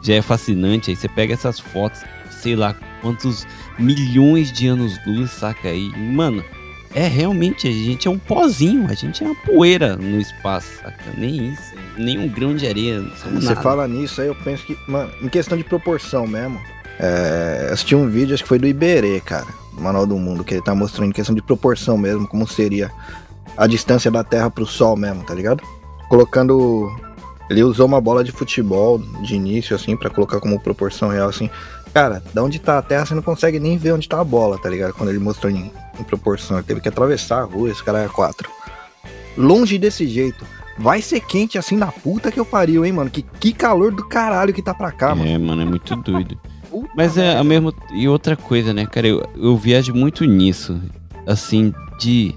já 0.02 0.16
é 0.16 0.22
fascinante. 0.22 0.90
Aí 0.90 0.96
você 0.96 1.08
pega 1.08 1.34
essas 1.34 1.60
fotos, 1.60 2.02
sei 2.30 2.56
lá 2.56 2.76
quantos 3.02 3.48
milhões 3.80 4.52
de 4.52 4.68
anos-luz, 4.68 5.32
saca? 5.32 5.70
aí 5.70 5.90
mano, 5.90 6.44
é 6.94 7.08
realmente, 7.08 7.68
a 7.68 7.72
gente 7.72 8.08
é 8.08 8.12
um 8.12 8.18
pozinho, 8.18 8.88
a 8.90 8.94
gente 8.94 9.24
é 9.24 9.26
uma 9.26 9.36
poeira 9.36 9.96
no 9.96 10.20
espaço, 10.20 10.68
saca? 10.82 11.04
Nem 11.18 11.52
isso, 11.52 11.74
nem 11.98 12.20
um 12.20 12.28
grão 12.28 12.56
de 12.56 12.68
areia. 12.68 13.02
Você 13.02 13.50
nada. 13.50 13.62
fala 13.62 13.88
nisso 13.88 14.22
aí, 14.22 14.28
eu 14.28 14.36
penso 14.36 14.66
que, 14.66 14.78
mano, 14.88 15.12
em 15.22 15.30
questão 15.30 15.58
de 15.58 15.64
proporção 15.64 16.28
mesmo. 16.28 16.60
É, 17.00 17.70
assisti 17.72 17.96
um 17.96 18.08
vídeo, 18.08 18.34
acho 18.34 18.44
que 18.44 18.50
foi 18.50 18.60
do 18.60 18.68
Iberê, 18.68 19.20
cara, 19.22 19.48
Manual 19.74 20.06
do 20.06 20.18
Mundo, 20.18 20.44
que 20.44 20.54
ele 20.54 20.62
tá 20.62 20.76
mostrando 20.76 21.10
em 21.10 21.14
questão 21.14 21.34
de 21.34 21.42
proporção 21.42 21.98
mesmo, 21.98 22.28
como 22.28 22.48
seria 22.48 22.92
a 23.58 23.66
distância 23.66 24.12
da 24.12 24.24
Terra 24.24 24.52
pro 24.52 24.66
Sol 24.66 24.96
mesmo, 24.96 25.24
tá 25.24 25.34
ligado? 25.34 25.64
Colocando. 26.10 26.92
Ele 27.50 27.64
usou 27.64 27.86
uma 27.86 28.00
bola 28.00 28.24
de 28.24 28.32
futebol 28.32 29.00
de 29.24 29.36
início, 29.36 29.76
assim, 29.76 29.98
pra 29.98 30.10
colocar 30.10 30.40
como 30.40 30.60
proporção 30.60 31.10
real, 31.10 31.30
assim. 31.30 31.50
Cara, 31.94 32.24
da 32.34 32.42
onde 32.42 32.60
tá 32.60 32.78
a 32.78 32.82
Terra, 32.82 33.06
você 33.06 33.14
não 33.14 33.22
consegue 33.22 33.60
nem 33.60 33.78
ver 33.78 33.94
onde 33.94 34.08
tá 34.08 34.22
a 34.22 34.24
bola, 34.24 34.58
tá 34.58 34.70
ligado? 34.70 34.94
Quando 34.94 35.10
ele 35.10 35.20
mostrou 35.20 35.52
em, 35.52 35.72
em 36.00 36.04
proporção. 36.04 36.58
Ele 36.58 36.66
teve 36.66 36.80
que 36.80 36.88
atravessar 36.88 37.42
a 37.42 37.44
rua, 37.44 37.70
esse 37.70 37.84
cara 37.84 38.04
é 38.04 38.08
quatro. 38.08 38.50
Longe 39.38 39.78
desse 39.78 40.08
jeito. 40.08 40.46
Vai 40.78 41.02
ser 41.02 41.20
quente 41.20 41.58
assim 41.58 41.76
na 41.76 41.92
puta 41.92 42.32
que 42.32 42.40
eu 42.40 42.46
pariu, 42.46 42.86
hein, 42.86 42.94
mano? 42.94 43.10
Que, 43.10 43.22
que 43.22 43.52
calor 43.52 43.92
do 43.92 44.08
caralho 44.08 44.54
que 44.54 44.62
tá 44.62 44.74
pra 44.74 44.92
cá, 44.92 45.14
mano. 45.14 45.30
É, 45.30 45.38
mano, 45.38 45.62
é 45.62 45.66
muito 45.66 45.96
doido. 46.02 46.40
Mas 46.96 47.18
é 47.18 47.38
a 47.38 47.44
mesma. 47.44 47.74
E 47.94 48.08
outra 48.08 48.36
coisa, 48.36 48.74
né, 48.74 48.86
cara? 48.86 49.08
Eu, 49.08 49.28
eu 49.36 49.58
viajo 49.58 49.94
muito 49.94 50.24
nisso. 50.26 50.80
Assim, 51.28 51.74
de. 52.00 52.34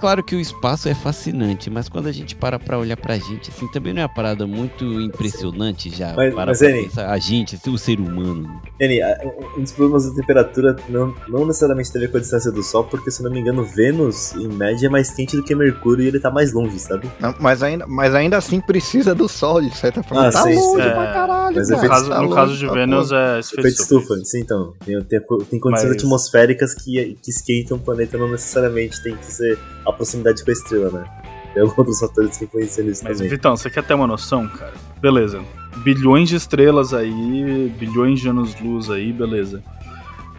Claro 0.00 0.22
que 0.22 0.34
o 0.34 0.40
espaço 0.40 0.88
é 0.88 0.94
fascinante, 0.94 1.70
mas 1.70 1.88
quando 1.88 2.08
a 2.08 2.12
gente 2.12 2.34
para 2.36 2.58
pra 2.58 2.78
olhar 2.78 2.96
pra 2.96 3.16
gente, 3.16 3.50
assim, 3.50 3.66
também 3.68 3.92
não 3.94 4.02
é 4.02 4.04
uma 4.04 4.14
parada 4.14 4.46
muito 4.46 4.84
impressionante 5.00 5.88
já. 5.90 6.12
Mas- 6.14 6.34
para 6.34 6.46
mas, 6.46 6.62
Eni- 6.62 6.82
pensar, 6.84 7.10
a 7.10 7.18
gente, 7.18 7.56
assim, 7.56 7.70
o 7.70 7.78
ser 7.78 7.98
humano. 7.98 8.60
N, 8.80 9.02
a- 9.02 9.18
um 9.56 9.62
dos 9.62 9.72
problemas 9.72 10.08
da 10.10 10.14
temperatura 10.14 10.76
não, 10.88 11.14
não 11.28 11.46
necessariamente 11.46 11.90
tem 11.92 12.02
a 12.02 12.04
ver 12.06 12.10
com 12.10 12.18
a 12.18 12.20
distância 12.20 12.50
do 12.52 12.62
Sol, 12.62 12.84
porque 12.84 13.10
se 13.10 13.20
eu 13.22 13.24
não 13.24 13.32
me 13.32 13.40
engano, 13.40 13.64
Vênus, 13.64 14.34
em 14.34 14.48
média, 14.48 14.86
é 14.86 14.90
mais 14.90 15.10
quente 15.10 15.36
do 15.36 15.42
que 15.42 15.54
Mercúrio 15.54 16.04
e 16.04 16.08
ele 16.08 16.20
tá 16.20 16.30
mais 16.30 16.52
longe, 16.52 16.78
sabe? 16.78 17.10
Não, 17.20 17.34
mas, 17.40 17.62
ainda, 17.62 17.86
mas 17.86 18.14
ainda 18.14 18.36
assim 18.36 18.60
precisa 18.60 19.14
do 19.14 19.28
sol, 19.28 19.60
de 19.60 19.74
certa 19.76 20.02
forma. 20.02 20.28
Ah, 20.28 20.32
tá 20.32 20.42
sim, 20.42 20.54
longe 20.54 20.82
sim. 20.84 20.90
pra 20.90 21.10
É, 21.10 21.12
caralho, 21.12 21.56
mas 21.56 21.70
mano. 21.70 21.88
caso, 21.88 22.08
Tá 22.10 22.16
no 22.16 22.22
longe 22.24 22.34
caso 22.34 22.56
de 22.58 22.66
pra 22.66 22.74
Vênus 22.74 23.08
porra. 23.08 23.20
é 23.20 23.38
Efeito 23.40 23.66
estufa. 23.68 23.92
estufa, 24.14 24.24
sim, 24.24 24.40
então. 24.40 24.74
Tem, 24.84 25.00
tem, 25.04 25.20
tem 25.50 25.60
condições 25.60 25.88
Mas- 25.90 25.96
atmosféricas 26.02 26.74
que, 26.74 27.16
que 27.22 27.30
esquentam 27.30 27.76
o 27.76 27.80
planeta, 27.80 28.18
não 28.18 28.30
necessariamente 28.30 29.02
tem 29.02 29.16
que 29.16 29.26
ser 29.26 29.58
a 29.86 29.92
proximidade 29.92 30.44
com 30.44 30.50
a 30.50 30.52
estrela, 30.52 30.90
né? 30.90 31.04
Tem 31.52 31.62
outros 31.62 32.00
fatores 32.00 32.36
que 32.38 32.44
influenciam 32.44 32.86
nisso 32.86 33.02
Mas, 33.04 33.18
também. 33.18 33.30
Vitão, 33.30 33.56
você 33.56 33.70
quer 33.70 33.84
ter 33.84 33.94
uma 33.94 34.06
noção, 34.06 34.48
cara? 34.48 34.74
Beleza. 35.00 35.42
Bilhões 35.78 36.28
de 36.28 36.36
estrelas 36.36 36.94
aí, 36.94 37.72
bilhões 37.78 38.20
de 38.20 38.28
anos-luz 38.28 38.90
aí, 38.90 39.12
beleza. 39.12 39.62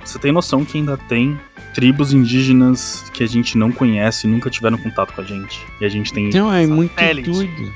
Você 0.04 0.20
tem 0.20 0.32
noção 0.32 0.64
que 0.64 0.78
ainda 0.78 0.98
tem 0.98 1.40
tribos 1.74 2.14
indígenas 2.14 3.04
que 3.14 3.24
a 3.24 3.28
gente 3.28 3.58
não 3.58 3.72
conhece, 3.72 4.28
nunca 4.28 4.50
tiveram 4.50 4.78
contato 4.78 5.14
com 5.14 5.22
a 5.22 5.24
gente. 5.24 5.60
E 5.82 5.86
a 5.86 5.90
gente 5.90 6.14
tem. 6.14 6.30
Então 6.30 6.54
é 6.54 6.66
muito 6.66 6.92
satélite. 6.92 7.30
doido. 7.30 7.74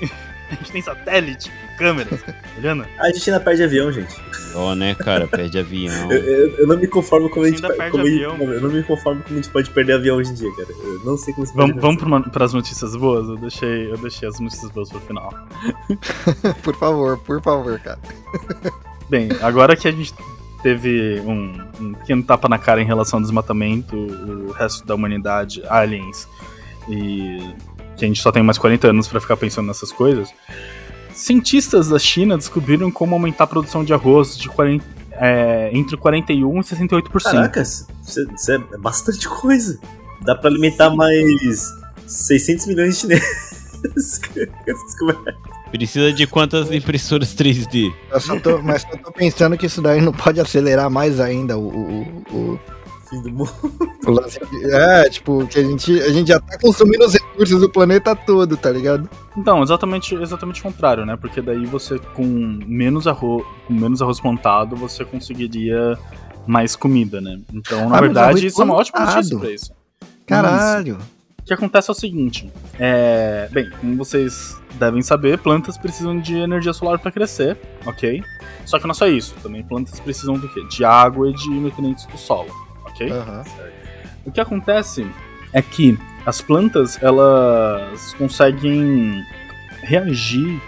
A 0.50 0.54
gente 0.54 0.72
tem 0.72 0.80
satélite, 0.80 1.52
câmeras, 1.78 2.20
tá 2.22 2.34
olhando? 2.58 2.84
A 2.98 3.06
gente 3.10 3.30
ainda 3.30 3.42
perde 3.42 3.62
avião, 3.62 3.92
gente. 3.92 4.14
Ó, 4.54 4.74
né, 4.74 4.94
cara? 4.94 5.26
Perde 5.28 5.58
avião. 5.58 5.94
Eu, 6.10 6.18
eu- 6.18 6.48
eu 6.58 6.66
não 6.66 6.76
me 6.76 6.86
conformo 6.86 7.28
como 7.30 7.44
a 7.46 7.48
gente 7.50 7.62
perde 7.62 7.90
como 7.90 8.04
gente- 8.06 8.24
avião. 8.24 8.52
Eu 8.52 8.60
não 8.60 8.70
me 8.70 8.82
conformo 8.82 9.22
como 9.22 9.38
a 9.38 9.42
gente 9.42 9.50
pode 9.52 9.70
perder 9.70 9.92
avião 9.94 10.16
hoje 10.16 10.30
em 10.30 10.34
dia, 10.34 10.50
cara. 10.56 10.68
Eu 10.70 11.00
não 11.04 11.16
sei 11.16 11.32
como 11.34 11.46
se 11.46 11.54
Vamos, 11.54 11.80
vamos 11.80 12.28
para 12.32 12.44
as 12.44 12.52
notícias 12.52 12.96
boas? 12.96 13.28
Eu 13.28 13.36
deixei, 13.36 13.90
eu 13.92 13.96
deixei 13.98 14.28
as 14.28 14.38
notícias 14.40 14.70
boas 14.70 14.88
pro 14.90 15.00
final. 15.00 15.32
Por 16.62 16.74
favor, 16.76 17.18
por 17.18 17.40
favor, 17.42 17.78
cara. 17.80 17.98
Bem, 19.08 19.28
agora 19.40 19.74
que 19.76 19.86
a 19.88 19.92
gente 19.92 20.12
teve 20.62 21.20
um, 21.24 21.58
um 21.80 21.94
pequeno 21.94 22.22
tapa 22.22 22.48
na 22.48 22.58
cara 22.58 22.82
em 22.82 22.84
relação 22.84 23.18
ao 23.18 23.22
desmatamento, 23.22 23.96
o 23.96 24.50
resto 24.52 24.84
da 24.86 24.94
humanidade, 24.94 25.62
aliens, 25.68 26.28
e 26.88 27.38
que 27.96 28.04
a 28.04 28.08
gente 28.08 28.20
só 28.20 28.30
tem 28.32 28.42
mais 28.42 28.58
40 28.58 28.88
anos 28.88 29.08
pra 29.08 29.20
ficar 29.20 29.36
pensando 29.36 29.66
nessas 29.66 29.90
coisas, 29.92 30.28
cientistas 31.18 31.88
da 31.88 31.98
China 31.98 32.36
descobriram 32.36 32.90
como 32.90 33.14
aumentar 33.14 33.44
a 33.44 33.46
produção 33.46 33.84
de 33.84 33.92
arroz 33.92 34.36
de 34.36 34.48
40, 34.48 34.84
é, 35.12 35.70
entre 35.72 35.96
41% 35.96 36.32
e 36.32 36.74
68%. 36.76 37.22
Caracas, 37.22 37.86
isso, 38.06 38.52
é- 38.52 38.58
bastante 38.78 39.28
coisa. 39.28 39.78
Dá 40.22 40.34
pra 40.34 40.48
alimentar 40.48 40.90
mais 40.90 41.72
600 42.06 42.66
milhões 42.66 42.94
de 42.94 43.00
chineses. 43.00 43.48
Precisa 45.70 46.12
de 46.12 46.26
quantas 46.26 46.72
impressoras 46.72 47.34
3D? 47.34 47.92
Eu 48.10 48.20
só 48.20 48.40
tô, 48.40 48.58
mas 48.62 48.86
eu 48.90 48.98
tô 48.98 49.12
pensando 49.12 49.56
que 49.56 49.66
isso 49.66 49.82
daí 49.82 50.00
não 50.00 50.12
pode 50.12 50.40
acelerar 50.40 50.88
mais 50.88 51.20
ainda 51.20 51.58
o, 51.58 51.68
o, 51.68 52.02
o, 52.32 52.60
Fim 53.08 53.22
do 53.22 53.30
mundo. 53.30 53.50
É, 54.72 55.10
tipo, 55.10 55.46
que 55.46 55.58
a 55.58 55.62
gente, 55.62 56.00
a 56.00 56.08
gente 56.10 56.28
já 56.28 56.40
tá 56.40 56.58
consumindo 56.58 57.04
os 57.04 57.12
recursos 57.12 57.60
do 57.60 57.68
planeta 57.68 58.16
todo, 58.16 58.56
tá 58.56 58.70
ligado? 58.70 59.08
Então, 59.36 59.62
exatamente, 59.62 60.14
exatamente 60.14 60.60
o 60.60 60.62
contrário, 60.62 61.04
né? 61.04 61.14
Porque 61.14 61.42
daí 61.42 61.66
você, 61.66 61.98
com 62.14 62.24
menos 62.66 63.06
arroz, 63.06 63.44
com 63.66 63.74
menos 63.74 64.00
arroz 64.00 64.18
plantado, 64.18 64.74
você 64.76 65.04
conseguiria 65.04 65.98
mais 66.46 66.74
comida, 66.74 67.20
né? 67.20 67.38
Então, 67.52 67.80
na 67.80 67.84
Ah, 67.86 67.88
mas 67.90 68.00
verdade, 68.00 68.46
isso 68.46 68.62
é 68.62 68.64
uma 68.64 68.74
ótima 68.76 68.96
plantado. 68.98 69.16
notícia 69.16 69.38
pra 69.38 69.50
isso. 69.50 69.72
Caralho. 70.26 70.98
O 71.40 71.44
que 71.44 71.52
acontece 71.52 71.90
é 71.90 71.92
o 71.92 71.94
seguinte: 71.94 72.50
é, 72.78 73.48
bem, 73.52 73.68
como 73.78 73.94
vocês 73.96 74.56
devem 74.78 75.02
saber, 75.02 75.38
plantas 75.38 75.76
precisam 75.76 76.18
de 76.18 76.36
energia 76.38 76.72
solar 76.72 76.98
para 76.98 77.10
crescer, 77.12 77.58
ok? 77.86 78.22
Só 78.64 78.78
que 78.78 78.84
não 78.84 78.92
é 78.92 78.94
só 78.94 79.06
isso, 79.06 79.34
também 79.42 79.62
plantas 79.62 80.00
precisam 80.00 80.34
do 80.38 80.48
quê? 80.48 80.62
De 80.70 80.82
água 80.84 81.28
e 81.30 81.34
de 81.34 81.50
nutrientes 81.50 82.06
do 82.06 82.16
solo, 82.18 82.48
ok? 83.04 83.12
Aham. 83.12 83.44
O 84.24 84.30
que 84.30 84.40
acontece 84.40 85.06
é 85.52 85.62
que 85.62 85.98
as 86.26 86.40
plantas 86.40 87.02
elas 87.02 88.12
conseguem 88.14 89.24
reagir 89.82 90.60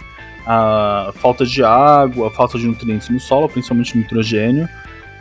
à 0.47 1.12
falta 1.16 1.44
de 1.44 1.62
água, 1.62 2.28
à 2.28 2.31
falta 2.31 2.59
de 2.59 2.66
nutrientes 2.66 3.09
no 3.11 3.20
solo, 3.20 3.48
principalmente 3.48 3.97
nitrogênio, 3.97 4.69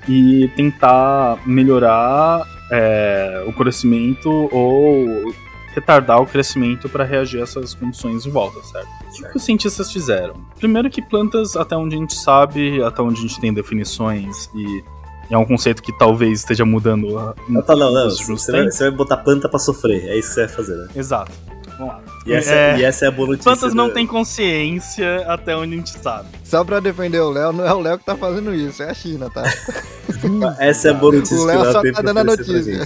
e 0.08 0.48
tentar 0.56 1.38
melhorar 1.46 2.46
é, 2.72 3.44
o 3.46 3.54
crescimento 3.54 4.30
ou 4.52 5.34
retardar 5.74 6.22
o 6.22 6.26
crescimento 6.26 6.90
para 6.90 7.04
reagir 7.04 7.40
a 7.40 7.44
essas 7.44 7.74
condições 7.74 8.24
de 8.24 8.30
volta, 8.30 8.62
certo? 8.64 8.88
O 8.88 9.14
que, 9.14 9.30
que 9.30 9.38
os 9.38 9.44
cientistas 9.44 9.92
fizeram? 9.92 10.36
Primeiro 10.58 10.90
que 10.90 11.02
plantas, 11.02 11.56
até 11.56 11.76
onde 11.76 11.96
a 11.96 12.00
gente 12.00 12.14
sabe, 12.16 12.82
até 12.82 13.02
onde 13.02 13.20
a 13.20 13.22
gente 13.22 13.40
tem 13.40 13.54
definições 13.54 14.50
e 14.56 14.84
é 15.32 15.38
um 15.38 15.46
conceito 15.46 15.82
que 15.82 15.92
talvez 15.98 16.40
esteja 16.40 16.66
mudando. 16.66 17.18
a- 17.18 17.36
Não, 17.48 17.62
tá, 17.62 17.76
não, 17.76 17.92
não. 17.92 18.10
Você 18.10 18.52
vai, 18.52 18.66
você 18.70 18.84
vai 18.90 18.92
botar 18.98 19.18
planta 19.18 19.48
pra 19.50 19.60
sofrer. 19.60 20.06
É 20.08 20.18
isso 20.18 20.30
que 20.30 20.34
você 20.36 20.46
vai 20.46 20.50
fazer, 20.56 20.76
né? 20.76 20.88
Exato. 20.96 21.32
Vamos 21.78 21.94
lá. 21.94 22.02
E 22.26 22.34
essa 22.34 22.52
É, 22.52 22.78
e 22.80 22.84
essa 22.84 23.06
é 23.06 23.08
a 23.08 23.12
boa 23.12 23.30
notícia. 23.30 23.50
Plantas 23.52 23.74
não 23.74 23.90
têm 23.90 24.06
consciência 24.06 25.24
até 25.28 25.56
onde 25.56 25.74
a 25.74 25.78
gente 25.78 25.92
sabe. 25.98 26.28
Só 26.44 26.64
pra 26.66 26.80
defender 26.82 27.20
o 27.22 27.30
Léo, 27.30 27.54
não 27.54 27.66
é 27.66 27.74
o 27.74 27.80
Léo 27.80 27.98
que 27.98 28.04
tá 28.06 28.16
fazendo 28.18 28.54
isso, 28.54 28.84
é 28.84 28.90
a 28.90 28.94
China, 28.94 29.30
tá? 29.30 29.44
Essa 30.60 30.90
é 30.90 30.92
a 30.92 30.94
boa 30.94 31.14
notícia 31.16 31.38
O 31.38 31.40
que 31.42 31.46
Léo 31.46 31.66
só 31.66 31.74
tá 31.74 31.82
pra 31.82 32.02
dando 32.02 32.10
a 32.10 32.14
pra 32.14 32.24
notícia. 32.36 32.84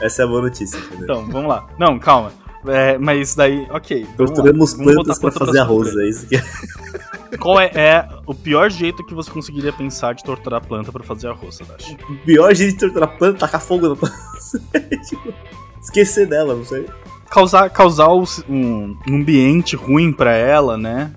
Essa 0.00 0.22
é 0.22 0.24
a 0.24 0.28
boa 0.28 0.42
notícia, 0.42 0.78
entendeu? 0.78 1.02
Então, 1.04 1.26
vamos 1.30 1.48
lá. 1.48 1.66
Não, 1.78 1.98
calma. 1.98 2.32
É, 2.66 2.96
mas 2.98 3.34
daí, 3.34 3.66
ok. 3.70 4.06
Torturamos 4.16 4.74
plantas 4.74 5.18
pra 5.18 5.30
planta 5.30 5.46
fazer 5.46 5.58
arroz, 5.58 5.88
sofrer. 5.88 6.06
é 6.06 6.08
isso 6.10 6.26
que 6.26 6.36
é. 6.36 6.42
Qual 7.38 7.60
é, 7.60 7.70
é 7.74 8.08
o 8.26 8.34
pior 8.34 8.70
jeito 8.70 9.04
que 9.04 9.14
você 9.14 9.30
conseguiria 9.30 9.72
pensar 9.72 10.14
de 10.14 10.24
torturar 10.24 10.62
a 10.62 10.66
planta 10.66 10.90
pra 10.90 11.02
fazer 11.04 11.28
arroz, 11.28 11.58
Tadashi? 11.58 11.96
O 12.08 12.16
pior 12.24 12.54
jeito 12.54 12.72
de 12.74 12.78
torturar 12.80 13.08
a 13.08 13.12
planta 13.12 13.36
é 13.36 13.40
tacar 13.40 13.60
fogo 13.60 13.88
na 13.88 13.96
planta. 13.96 14.16
Tipo, 15.08 15.32
Esquecer 15.80 16.26
dela, 16.26 16.54
não 16.54 16.64
sei. 16.64 16.86
Causar, 17.30 17.70
causar 17.70 18.08
um, 18.10 18.24
um 18.48 18.96
ambiente 19.08 19.76
ruim 19.76 20.12
pra 20.12 20.32
ela, 20.34 20.76
né? 20.76 21.12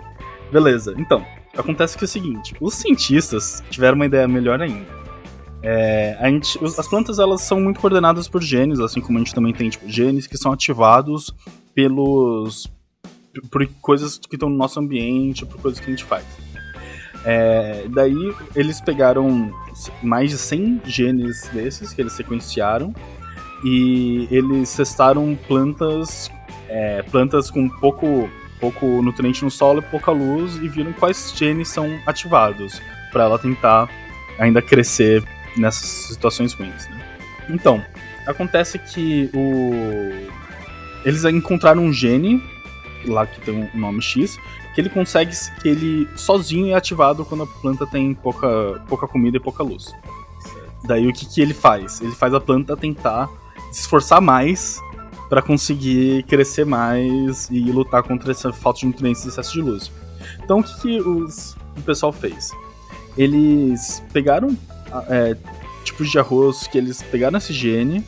Beleza. 0.51 0.93
Então, 0.97 1.25
acontece 1.57 1.97
que 1.97 2.03
é 2.03 2.05
o 2.05 2.09
seguinte: 2.09 2.55
os 2.61 2.75
cientistas 2.75 3.63
tiveram 3.69 3.95
uma 3.95 4.05
ideia 4.05 4.27
melhor 4.27 4.61
ainda. 4.61 4.85
É, 5.61 6.15
a 6.19 6.29
gente- 6.29 6.59
as 6.63 6.87
plantas 6.87 7.19
elas 7.19 7.41
são 7.41 7.59
muito 7.59 7.79
coordenadas 7.79 8.27
por 8.27 8.41
genes, 8.41 8.79
assim 8.79 9.01
como 9.01 9.17
a 9.17 9.21
gente 9.21 9.33
também 9.33 9.53
tem 9.53 9.69
tipo, 9.69 9.89
genes 9.89 10.27
que 10.27 10.37
são 10.37 10.51
ativados 10.51 11.33
pelos 11.73 12.71
por 13.49 13.65
coisas 13.81 14.17
que 14.17 14.35
estão 14.35 14.49
no 14.49 14.55
nosso 14.55 14.79
ambiente, 14.79 15.45
por 15.45 15.59
coisas 15.59 15.79
que 15.79 15.87
a 15.87 15.89
gente 15.89 16.03
faz. 16.03 16.25
É, 17.25 17.85
daí 17.89 18.33
eles 18.55 18.81
pegaram 18.81 19.53
mais 20.01 20.29
de 20.29 20.37
100 20.37 20.81
genes 20.85 21.49
desses 21.53 21.93
que 21.93 22.01
eles 22.01 22.13
sequenciaram 22.13 22.93
e 23.63 24.27
eles 24.29 24.75
testaram 24.75 25.37
plantas 25.47 26.29
é, 26.67 27.01
plantas 27.03 27.49
com 27.49 27.69
pouco 27.69 28.29
pouco 28.59 28.85
nutriente 29.01 29.43
no 29.43 29.49
solo 29.49 29.79
e 29.79 29.83
pouca 29.83 30.11
luz 30.11 30.57
e 30.57 30.67
viram 30.67 30.91
quais 30.91 31.33
genes 31.35 31.69
são 31.69 31.97
ativados 32.05 32.81
para 33.11 33.23
ela 33.23 33.39
tentar 33.39 33.89
ainda 34.37 34.61
crescer 34.61 35.23
nessas 35.55 35.89
situações 36.13 36.53
ruins. 36.53 36.89
né? 36.89 37.01
Então 37.49 37.83
acontece 38.27 38.77
que 38.77 39.29
o 39.33 40.11
eles 41.05 41.23
encontraram 41.23 41.83
um 41.83 41.93
gene 41.93 42.41
lá 43.07 43.25
que 43.25 43.39
tem 43.41 43.53
um 43.53 43.79
nome 43.79 44.01
X 44.01 44.37
que 44.73 44.81
ele 44.81 44.89
consegue 44.89 45.31
que 45.61 45.67
ele 45.69 46.07
sozinho 46.15 46.67
é 46.71 46.73
ativado 46.73 47.23
quando 47.25 47.43
a 47.43 47.47
planta 47.47 47.85
tem 47.85 48.13
pouca 48.13 48.81
pouca 48.87 49.07
comida 49.07 49.37
e 49.37 49.39
pouca 49.39 49.61
luz. 49.63 49.93
Daí 50.85 51.07
o 51.07 51.13
que, 51.13 51.25
que 51.25 51.41
ele 51.41 51.53
faz? 51.53 52.01
Ele 52.01 52.11
faz 52.13 52.33
a 52.33 52.39
planta 52.39 52.75
tentar 52.75 53.29
se 53.71 53.81
esforçar 53.81 54.19
mais 54.21 54.79
para 55.29 55.41
conseguir 55.41 56.23
crescer 56.23 56.65
mais 56.65 57.49
e 57.49 57.59
lutar 57.71 58.03
contra 58.03 58.31
essa 58.31 58.51
falta 58.51 58.79
de 58.81 58.87
nutrientes 58.87 59.23
e 59.25 59.29
excesso 59.29 59.53
de 59.53 59.61
luz. 59.61 59.91
Então 60.43 60.59
o 60.59 60.63
que, 60.63 60.81
que 60.81 61.01
os- 61.01 61.55
o 61.77 61.81
pessoal 61.81 62.11
fez? 62.11 62.51
Eles 63.17 64.03
pegaram 64.11 64.57
é, 65.09 65.35
tipos 65.83 66.09
de 66.11 66.19
arroz 66.19 66.67
que 66.67 66.77
eles 66.77 67.01
pegaram 67.01 67.37
esse 67.37 67.53
gene 67.53 68.03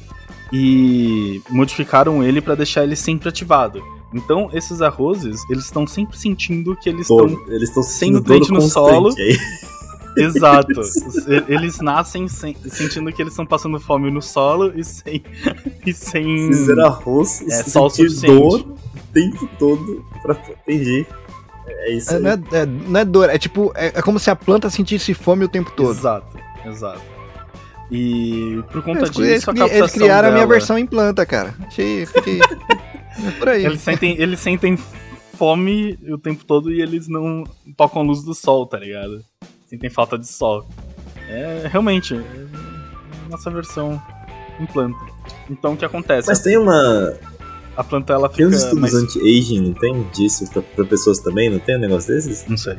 e 0.52 1.42
modificaram 1.50 2.24
ele 2.24 2.42
para 2.42 2.56
deixar 2.56 2.84
ele 2.84 2.96
sempre 2.96 3.30
ativado. 3.30 3.82
Então 4.16 4.50
esses 4.54 4.82
arrozes 4.82 5.42
eles 5.50 5.66
estão 5.66 5.86
sempre 5.86 6.18
sentindo 6.18 6.76
que 6.76 6.88
eles 6.90 7.02
estão. 7.10 7.28
Eles 7.50 7.70
estão 7.70 7.84
sem 7.84 7.92
sentindo 8.14 8.18
nutriente 8.20 8.48
dor 8.50 8.54
no 8.56 8.62
solo. 8.62 9.14
aí. 9.18 9.38
Exato. 10.18 10.82
Eles 11.50 11.82
nascem 11.82 12.26
sem- 12.30 12.56
sentindo 12.70 13.12
que 13.12 13.22
eles 13.22 13.34
estão 13.34 13.46
passando 13.46 13.78
fome 13.82 14.10
no 14.10 14.22
solo 14.22 14.72
e 14.74 14.84
sem. 14.84 15.22
E 15.86 15.92
sem. 15.94 16.48
Fizeram 16.48 16.86
arroz 16.86 17.42
e 17.42 17.48
É, 17.48 17.50
sentir 17.64 18.10
suficiente. 18.10 18.28
dor 18.40 18.62
o 18.62 18.78
tempo 19.14 19.50
todo 19.60 20.06
pra 20.22 20.38
entendi. 20.66 21.06
É 21.68 21.92
isso 21.92 22.12
É, 22.14 22.16
aí. 22.16 22.22
não, 22.24 22.30
é, 22.32 22.40
é- 22.54 22.66
não 22.66 23.00
é 23.02 23.04
dor, 23.06 23.30
é 23.30 23.38
tipo, 23.38 23.74
é, 23.76 23.88
é 23.88 24.02
como 24.02 24.18
se 24.20 24.30
a 24.30 24.36
planta 24.36 24.70
sentisse 24.70 25.14
fome 25.14 25.44
o 25.44 25.50
tempo 25.50 25.72
todo. 25.76 25.92
Exato, 25.92 26.38
exato. 26.66 27.02
E 27.92 28.64
por 28.72 28.82
conta 28.84 29.00
Eles, 29.00 29.10
disso, 29.12 29.22
eles, 29.24 29.44
a 29.44 29.54
captação 29.54 29.78
eles 29.78 29.92
criaram 29.92 30.28
a 30.30 30.32
minha 30.32 30.44
dela- 30.46 30.54
versão 30.54 30.78
em 30.78 30.86
planta, 30.86 31.26
cara. 31.26 31.54
Achei. 31.68 32.06
Fiquei. 32.06 32.40
É 33.24 33.32
por 33.38 33.50
aí. 33.50 33.66
Eles 33.66 33.82
sentem, 33.82 34.16
eles 34.20 34.40
sentem 34.40 34.78
fome 35.38 36.00
o 36.10 36.18
tempo 36.18 36.46
todo 36.46 36.72
e 36.72 36.82
eles 36.82 37.08
não 37.08 37.44
tocam 37.78 38.02
a 38.02 38.06
luz 38.06 38.24
do 38.24 38.34
sol, 38.34 38.66
tá 38.66 38.78
ligado? 38.78 39.24
Sentem 39.68 39.90
falta 39.90 40.18
de 40.18 40.28
sol. 40.28 40.66
É, 41.28 41.68
realmente, 41.72 42.16
é 42.16 42.76
nossa 43.30 43.50
versão 43.50 44.02
em 44.60 44.66
planta. 44.66 44.98
Então 45.50 45.74
o 45.74 45.78
que 45.78 45.86
acontece? 45.86 46.28
Mas 46.28 46.40
tem 46.40 46.58
uma. 46.58 47.14
A 47.76 47.84
planta 47.84 48.14
ela 48.14 48.30
Tem 48.30 48.38
fica 48.38 48.48
uns 48.48 48.56
estudos 48.56 48.80
mais... 48.80 48.94
anti-aging, 48.94 49.62
não 49.62 49.74
tem? 49.74 50.04
Disso 50.14 50.50
pra, 50.52 50.62
pra 50.62 50.86
pessoas 50.86 51.20
também? 51.20 51.50
Não 51.50 51.60
tem 51.60 51.76
um 51.76 51.80
negócio 51.80 52.14
desses? 52.14 52.46
Não 52.48 52.58
sei. 52.58 52.78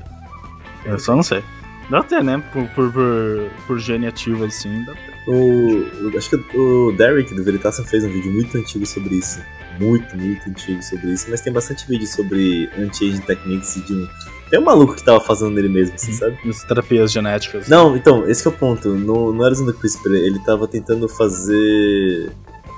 Eu 0.86 0.98
só 0.98 1.14
não 1.14 1.22
sei. 1.22 1.42
Deve 1.90 2.04
ter, 2.04 2.24
né? 2.24 2.42
Por, 2.52 2.66
por, 2.70 2.92
por, 2.92 3.50
por 3.66 3.78
gene 3.78 4.06
ativo 4.06 4.44
assim, 4.44 4.84
deve 4.84 4.98
ter. 4.98 5.16
O, 5.28 6.16
acho 6.16 6.30
que 6.30 6.56
o 6.56 6.92
Derek 6.92 7.34
do 7.34 7.44
Veritasium 7.44 7.84
fez 7.84 8.04
um 8.04 8.08
vídeo 8.08 8.32
muito 8.32 8.56
antigo 8.56 8.86
sobre 8.86 9.16
isso. 9.16 9.40
Muito, 9.78 10.16
muito 10.16 10.48
antigo 10.48 10.82
sobre 10.82 11.12
isso. 11.12 11.27
Mas 11.31 11.40
tem 11.40 11.53
bastante 11.53 11.86
vídeo 11.86 12.07
sobre 12.07 12.70
anti-aging 12.78 13.20
techniques 13.20 13.74
de 13.86 13.93
um. 13.93 14.09
Tem 14.51 14.61
um 14.61 14.65
maluco 14.65 14.94
que 14.94 15.03
tava 15.03 15.20
fazendo 15.20 15.51
nele 15.51 15.69
mesmo, 15.69 15.94
assim, 15.97 16.12
sabe? 16.12 16.39
As 16.48 16.62
terapias 16.62 17.11
genéticas. 17.11 17.66
Não, 17.69 17.97
então, 17.97 18.28
esse 18.28 18.43
que 18.43 18.48
é 18.48 18.51
o 18.51 18.55
ponto. 18.55 18.90
No, 18.94 19.32
não 19.32 19.44
era 19.44 19.53
usando 19.53 19.70
o 19.70 19.74
CRISPR, 19.74 20.12
ele 20.15 20.39
tava 20.40 20.69
tentando 20.69 21.09
fazer. 21.09 22.31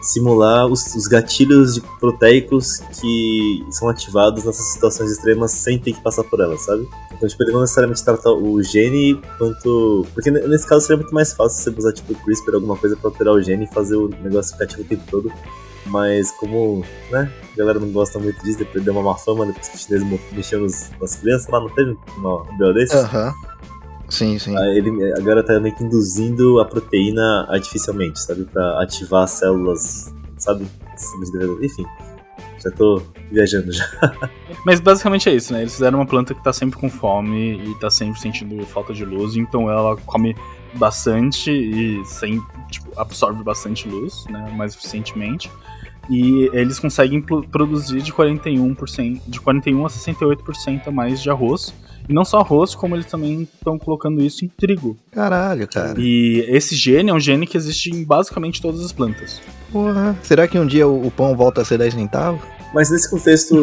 simular 0.03 0.67
os, 0.67 0.95
os 0.95 1.07
gatilhos 1.07 1.75
de 1.75 1.81
proteicos 2.01 2.79
que 3.01 3.65
são 3.71 3.89
ativados 3.89 4.45
nessas 4.45 4.73
situações 4.73 5.11
extremas 5.11 5.51
sem 5.53 5.79
ter 5.79 5.93
que 5.93 6.01
passar 6.01 6.25
por 6.25 6.41
elas, 6.41 6.63
sabe? 6.65 6.89
Então, 7.13 7.29
tipo, 7.29 7.43
ele 7.43 7.53
não 7.53 7.61
necessariamente 7.61 8.03
trata 8.05 8.31
o 8.31 8.63
gene 8.63 9.21
quanto. 9.37 10.07
Porque 10.15 10.31
ne- 10.31 10.47
nesse 10.47 10.67
caso 10.67 10.87
seria 10.87 10.97
muito 11.03 11.13
mais 11.13 11.33
fácil 11.35 11.63
você 11.75 11.79
usar, 11.79 11.93
tipo, 11.93 12.15
CRISPR, 12.25 12.55
alguma 12.55 12.77
coisa 12.77 12.97
pra 12.97 13.11
alterar 13.11 13.35
o 13.35 13.43
gene 13.43 13.65
e 13.65 13.75
fazer 13.75 13.97
o 13.97 14.09
negócio 14.23 14.53
ficar 14.53 14.65
ativo 14.65 14.83
o 14.83 14.85
tempo 14.87 15.03
todo. 15.11 15.33
Mas 15.89 16.31
como, 16.33 16.85
né, 17.11 17.33
a 17.53 17.57
galera 17.57 17.79
não 17.81 17.91
gosta 17.91 18.19
muito 18.19 18.43
disso, 18.45 18.59
depois 18.59 18.85
deu 18.85 18.93
uma 18.93 19.03
má 19.03 19.15
fama, 19.17 19.47
depois 19.47 19.69
que 19.69 19.77
os 19.77 19.83
chineses 19.85 20.07
nos- 20.55 20.91
nas 21.01 21.17
crianças 21.17 21.49
lá, 21.49 21.61
não 21.61 21.69
teve 21.71 21.97
uma, 22.17 22.43
um 22.43 22.57
BO 22.59 22.73
desse? 22.75 22.95
Aham. 22.97 23.33
Sim, 24.09 24.39
sim. 24.39 24.57
Aí 24.57 24.79
ele 24.79 25.13
agora 25.15 25.43
tá 25.43 25.59
meio 25.61 25.75
que 25.75 25.85
induzindo 25.85 26.61
a 26.61 26.65
proteína 26.65 27.47
artificialmente, 27.51 28.19
sabe? 28.21 28.45
Pra 28.47 28.83
ativar 28.83 29.25
as 29.25 29.33
células, 29.33 30.15
sabe? 30.39 30.67
Enfim, 31.63 31.85
já 32.63 32.71
tô 32.71 33.03
viajando 33.31 33.71
já. 33.71 33.85
Mas 34.65 34.81
basicamente 34.81 35.29
é 35.29 35.35
isso, 35.35 35.53
né? 35.53 35.61
Eles 35.61 35.75
fizeram 35.75 35.99
uma 35.99 36.07
planta 36.07 36.35
que 36.35 36.43
tá 36.43 36.53
sempre 36.53 36.79
com 36.79 36.89
fome 36.89 37.59
e 37.71 37.75
tá 37.79 37.91
sempre 37.91 38.19
sentindo 38.19 38.65
falta 38.67 38.93
de 38.95 39.05
luz, 39.05 39.37
então 39.37 39.71
ela 39.71 39.95
come 40.07 40.35
bastante 40.75 41.51
e 41.51 42.03
sem, 42.07 42.41
tipo, 42.71 42.89
absorve 42.99 43.43
bastante 43.43 43.89
luz, 43.89 44.25
né? 44.31 44.51
Mais 44.57 44.75
eficientemente. 44.75 45.51
E 46.11 46.49
eles 46.55 46.79
conseguem 46.79 47.21
pro- 47.21 47.47
produzir 47.49 48.01
de 48.01 48.13
41%, 48.13 49.21
de 49.27 49.41
41 49.41 49.85
a 49.85 49.89
68% 49.89 50.89
a 50.89 50.91
mais 50.91 51.21
de 51.21 51.29
arroz. 51.31 51.75
E 52.09 52.13
não 52.15 52.25
só 52.25 52.39
arroz, 52.41 52.75
como 52.75 52.97
eles 52.97 53.05
também 53.05 53.43
estão 53.43 53.79
colocando 53.79 54.23
isso 54.23 54.43
em 54.45 54.49
trigo. 54.49 54.97
Caralho, 55.13 55.69
cara. 55.69 55.95
E 56.01 56.43
esse 56.49 56.75
gene 56.75 57.11
é 57.11 57.13
um 57.15 57.21
gene 57.21 57.47
que 57.47 57.57
existe 57.59 57.91
em 57.91 58.03
basicamente 58.03 58.63
todas 58.63 58.83
as 58.83 58.91
plantas. 58.93 59.43
Porra. 59.71 60.17
Será 60.23 60.49
que 60.49 60.59
um 60.59 60.67
dia 60.67 60.89
o, 60.89 61.07
o 61.07 61.11
pão 61.11 61.37
volta 61.37 61.61
a 61.61 61.65
ser 61.67 61.77
10 61.77 61.93
centavos? 61.93 62.41
Mas 62.73 62.91
nesse 62.91 63.11
contexto. 63.11 63.55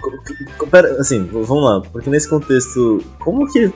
co- 0.00 0.12
co- 0.58 0.66
Pera, 0.68 1.00
assim, 1.00 1.24
vamos 1.32 1.64
lá. 1.64 1.80
Porque 1.80 2.08
nesse 2.08 2.28
contexto, 2.30 3.02
como 3.18 3.50
que 3.52 3.72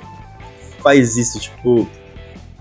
faz 0.80 1.16
isso? 1.16 1.40
Tipo. 1.40 1.88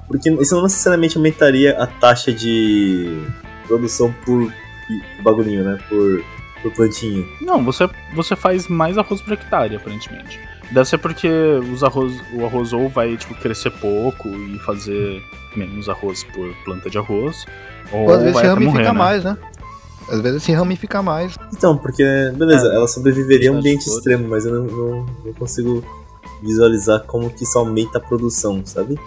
Porque 0.07 0.31
isso 0.31 0.55
não 0.55 0.63
necessariamente 0.63 1.17
aumentaria 1.17 1.77
a 1.81 1.85
taxa 1.85 2.31
de 2.31 3.23
produção 3.67 4.13
por 4.25 4.51
bagulhinho, 5.21 5.63
né? 5.63 5.77
Por, 5.89 6.23
por 6.61 6.71
plantinha. 6.73 7.25
Não, 7.41 7.63
você, 7.63 7.89
você 8.13 8.35
faz 8.35 8.67
mais 8.67 8.97
arroz 8.97 9.21
por 9.21 9.33
hectare, 9.33 9.75
aparentemente. 9.75 10.39
Deve 10.71 10.89
ser 10.89 10.97
porque 10.97 11.29
os 11.71 11.83
arroz, 11.83 12.13
o 12.33 12.45
arroz 12.45 12.73
ou 12.73 12.89
vai 12.89 13.15
tipo, 13.17 13.35
crescer 13.35 13.69
pouco 13.71 14.27
e 14.29 14.57
fazer 14.59 15.21
menos 15.55 15.87
arroz 15.87 16.23
por 16.23 16.53
planta 16.63 16.89
de 16.89 16.97
arroz, 16.97 17.45
ou 17.91 18.01
Ou 18.01 18.13
às 18.13 18.19
vezes 18.19 18.33
vai 18.33 18.43
até 18.43 18.53
ramifica 18.53 18.71
morrer, 18.71 18.83
né? 18.85 18.91
mais, 18.91 19.23
né? 19.23 19.37
Às 20.09 20.21
vezes 20.21 20.43
se 20.43 20.51
ramifica 20.51 21.01
mais. 21.01 21.35
Então, 21.53 21.77
porque, 21.77 22.03
beleza, 22.35 22.67
É, 22.67 22.75
ela 22.75 22.87
sobreviveria 22.87 23.49
a 23.49 23.53
um 23.53 23.57
ambiente 23.57 23.87
extremo, 23.87 24.27
mas 24.27 24.45
eu 24.45 24.53
não, 24.53 24.63
não, 24.65 25.05
não 25.25 25.33
consigo 25.33 25.83
visualizar 26.41 27.03
como 27.03 27.29
que 27.29 27.43
isso 27.43 27.57
aumenta 27.57 27.97
a 27.97 28.01
produção, 28.01 28.61
sabe? 28.65 28.99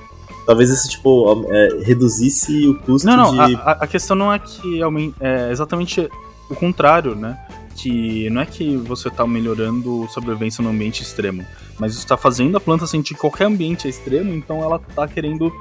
Talvez 0.48 0.70
isso, 0.70 0.88
tipo, 0.88 1.44
é, 1.50 1.82
reduzisse 1.84 2.66
o 2.66 2.74
custo 2.76 3.06
Não, 3.06 3.16
não, 3.34 3.46
de. 3.46 3.54
a, 3.54 3.58
a- 3.58 3.72
a 3.82 3.86
questão 3.86 4.16
não 4.16 4.32
é 4.32 4.38
que 4.38 4.80
é 5.20 5.50
exatamente 5.52 6.08
o 6.48 6.54
contrário, 6.54 7.14
né? 7.14 7.38
Que 7.76 8.30
não 8.30 8.40
é 8.40 8.46
que 8.46 8.74
você 8.78 9.10
tá 9.10 9.26
melhorando 9.26 10.04
a 10.04 10.08
sobrevivência 10.08 10.64
no 10.64 10.70
ambiente 10.70 11.02
extremo, 11.02 11.44
mas 11.78 11.94
você 11.94 12.06
tá 12.06 12.16
fazendo 12.16 12.56
a 12.56 12.60
planta 12.60 12.86
sentir 12.86 13.12
que 13.12 13.20
qualquer 13.20 13.44
ambiente 13.44 13.86
é 13.86 13.90
extremo, 13.90 14.32
então 14.32 14.62
ela 14.62 14.78
tá 14.78 15.06
querendo 15.06 15.52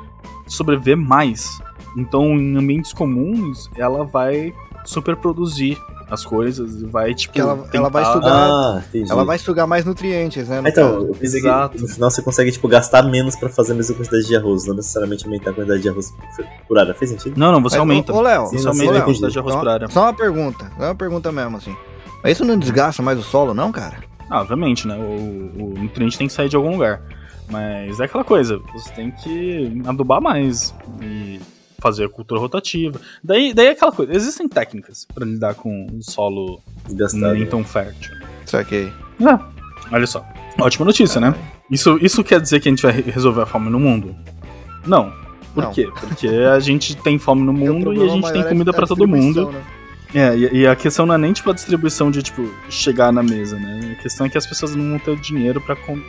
sobreviver 0.48 0.96
mais. 0.96 1.60
Então, 1.98 2.40
em 2.40 2.56
ambientes 2.58 2.94
comuns, 2.94 3.70
ela 3.76 4.06
vai 4.06 4.54
superproduzir 4.86 5.78
as 6.10 6.24
coisas 6.26 6.82
e 6.82 6.86
vai, 6.86 7.14
tipo, 7.14 7.34
Que 7.34 7.42
ela- 7.42 7.68
ela 7.74 7.90
vai 7.90 8.04
tentar- 8.04 8.14
sugar- 8.14 8.34
Ah. 8.34 8.84
Ela 9.10 9.26
vai 9.26 9.38
sugar 9.38 9.68
mais 9.68 9.84
nutrientes, 9.84 10.48
né? 10.48 10.62
no 10.62 10.68
Ah, 10.68 10.70
então, 10.70 10.94
caso. 10.94 11.08
eu 11.08 11.14
pensei 11.16 11.40
Exato. 11.42 11.76
que 11.76 11.82
no 11.82 11.88
final 11.90 12.10
você 12.10 12.22
consegue, 12.22 12.52
tipo, 12.52 12.68
gastar 12.68 13.04
menos 13.04 13.36
pra 13.36 13.50
fazer 13.50 13.74
a 13.74 13.76
mesma 13.76 13.96
quantidade 13.96 14.26
de 14.26 14.36
arroz, 14.36 14.66
não 14.66 14.76
necessariamente 14.76 15.26
aumentar 15.26 15.50
a 15.52 15.54
quantidade 15.54 15.82
de 15.82 15.90
arroz 15.90 16.14
por 16.68 16.78
área. 16.80 16.94
Fez 16.94 17.12
sentido? 17.12 17.38
Não, 17.38 17.52
não, 17.52 17.62
você 17.62 17.76
Mas, 17.76 17.80
aumenta. 17.82 18.14
Ô, 18.14 18.22
Léo, 18.22 18.46
Você 18.48 18.68
aumenta 18.68 18.98
a 19.00 19.02
quantidade 19.02 19.34
de 19.34 19.40
arroz 19.40 19.54
só, 19.54 19.60
por 19.60 19.68
área. 19.68 19.88
só 19.90 20.02
uma 20.04 20.14
pergunta. 20.14 20.72
É 20.80 20.86
uma 20.86 20.96
pergunta 20.96 21.32
mesmo, 21.32 21.58
assim. 21.58 21.76
Mas 22.24 22.32
isso 22.34 22.46
não 22.46 22.58
desgasta 22.58 23.02
mais 23.04 23.20
o 23.20 23.24
solo, 23.24 23.54
não, 23.54 23.72
cara? 23.72 23.98
Ah, 24.30 24.42
obviamente, 24.42 24.88
né? 24.88 24.96
O, 24.96 25.64
o 25.64 25.74
nutriente 25.78 26.18
tem 26.18 26.28
que 26.28 26.34
sair 26.34 26.50
de 26.50 26.56
algum 26.56 26.72
lugar. 26.72 27.02
Mas 27.50 28.00
é 28.00 28.06
aquela 28.06 28.24
coisa, 28.26 28.60
você 28.74 28.92
tem 28.94 29.10
que 29.12 29.82
adubar 29.86 30.22
mais 30.22 30.74
e 31.02 31.40
fazer 31.82 32.06
a 32.06 32.10
cultura 32.10 32.40
rotativa. 32.42 33.00
Daí, 33.24 33.54
daí 33.54 33.68
é 33.68 33.72
aquela 33.72 33.92
coisa, 33.92 34.14
existem 34.14 34.48
técnicas 34.48 35.06
pra 35.14 35.26
lidar 35.26 35.54
com 35.56 35.88
o 35.94 36.02
solo 36.04 36.62
Desgastado. 36.86 37.34
nem 37.34 37.46
tão 37.46 37.64
fértil. 37.64 38.14
Saquei. 38.46 38.92
É, 39.22 39.40
olha 39.94 40.08
só. 40.08 40.26
Ótima 40.60 40.86
notícia, 40.86 41.20
né? 41.22 41.34
Isso, 41.70 41.98
isso 42.02 42.24
quer 42.24 42.40
dizer 42.42 42.60
que 42.60 42.68
a 42.70 42.72
gente 42.72 42.82
vai 42.82 42.92
re- 42.94 43.12
resolver 43.12 43.42
a 43.42 43.46
fome 43.46 43.70
no 43.70 43.80
mundo? 43.80 44.16
Não. 44.86 45.12
Por 45.54 45.64
Não. 45.66 45.72
quê? 45.74 45.90
Porque 46.00 46.28
a 46.28 46.60
gente 46.60 46.96
tem 46.98 47.18
fome 47.18 47.42
no 47.44 47.52
mundo 47.54 47.94
e 47.94 48.02
a 48.04 48.08
gente 48.08 48.32
tem 48.32 48.42
é 48.42 48.46
comida 48.46 48.72
a 48.72 48.74
pra 48.74 48.86
todo 48.88 49.08
mundo. 49.08 49.52
né? 49.52 49.64
É, 50.14 50.38
e, 50.38 50.60
e 50.62 50.68
a 50.68 50.76
questão 50.76 51.06
não 51.06 51.16
é 51.16 51.18
nem 51.18 51.34
tipo 51.34 51.50
a 51.50 51.54
distribuição 51.54 52.10
de 52.10 52.24
tipo 52.24 52.50
chegar 52.70 53.12
na 53.12 53.22
mesa, 53.22 53.60
né? 53.60 53.96
A 54.00 54.02
questão 54.02 54.26
é 54.26 54.30
que 54.30 54.38
as 54.38 54.46
pessoas 54.48 54.74
não 54.76 54.90
vão 54.92 55.00
ter 55.00 55.12
o 55.12 55.16
dinheiro 55.18 55.60
pra 55.60 55.76
com- 55.76 56.00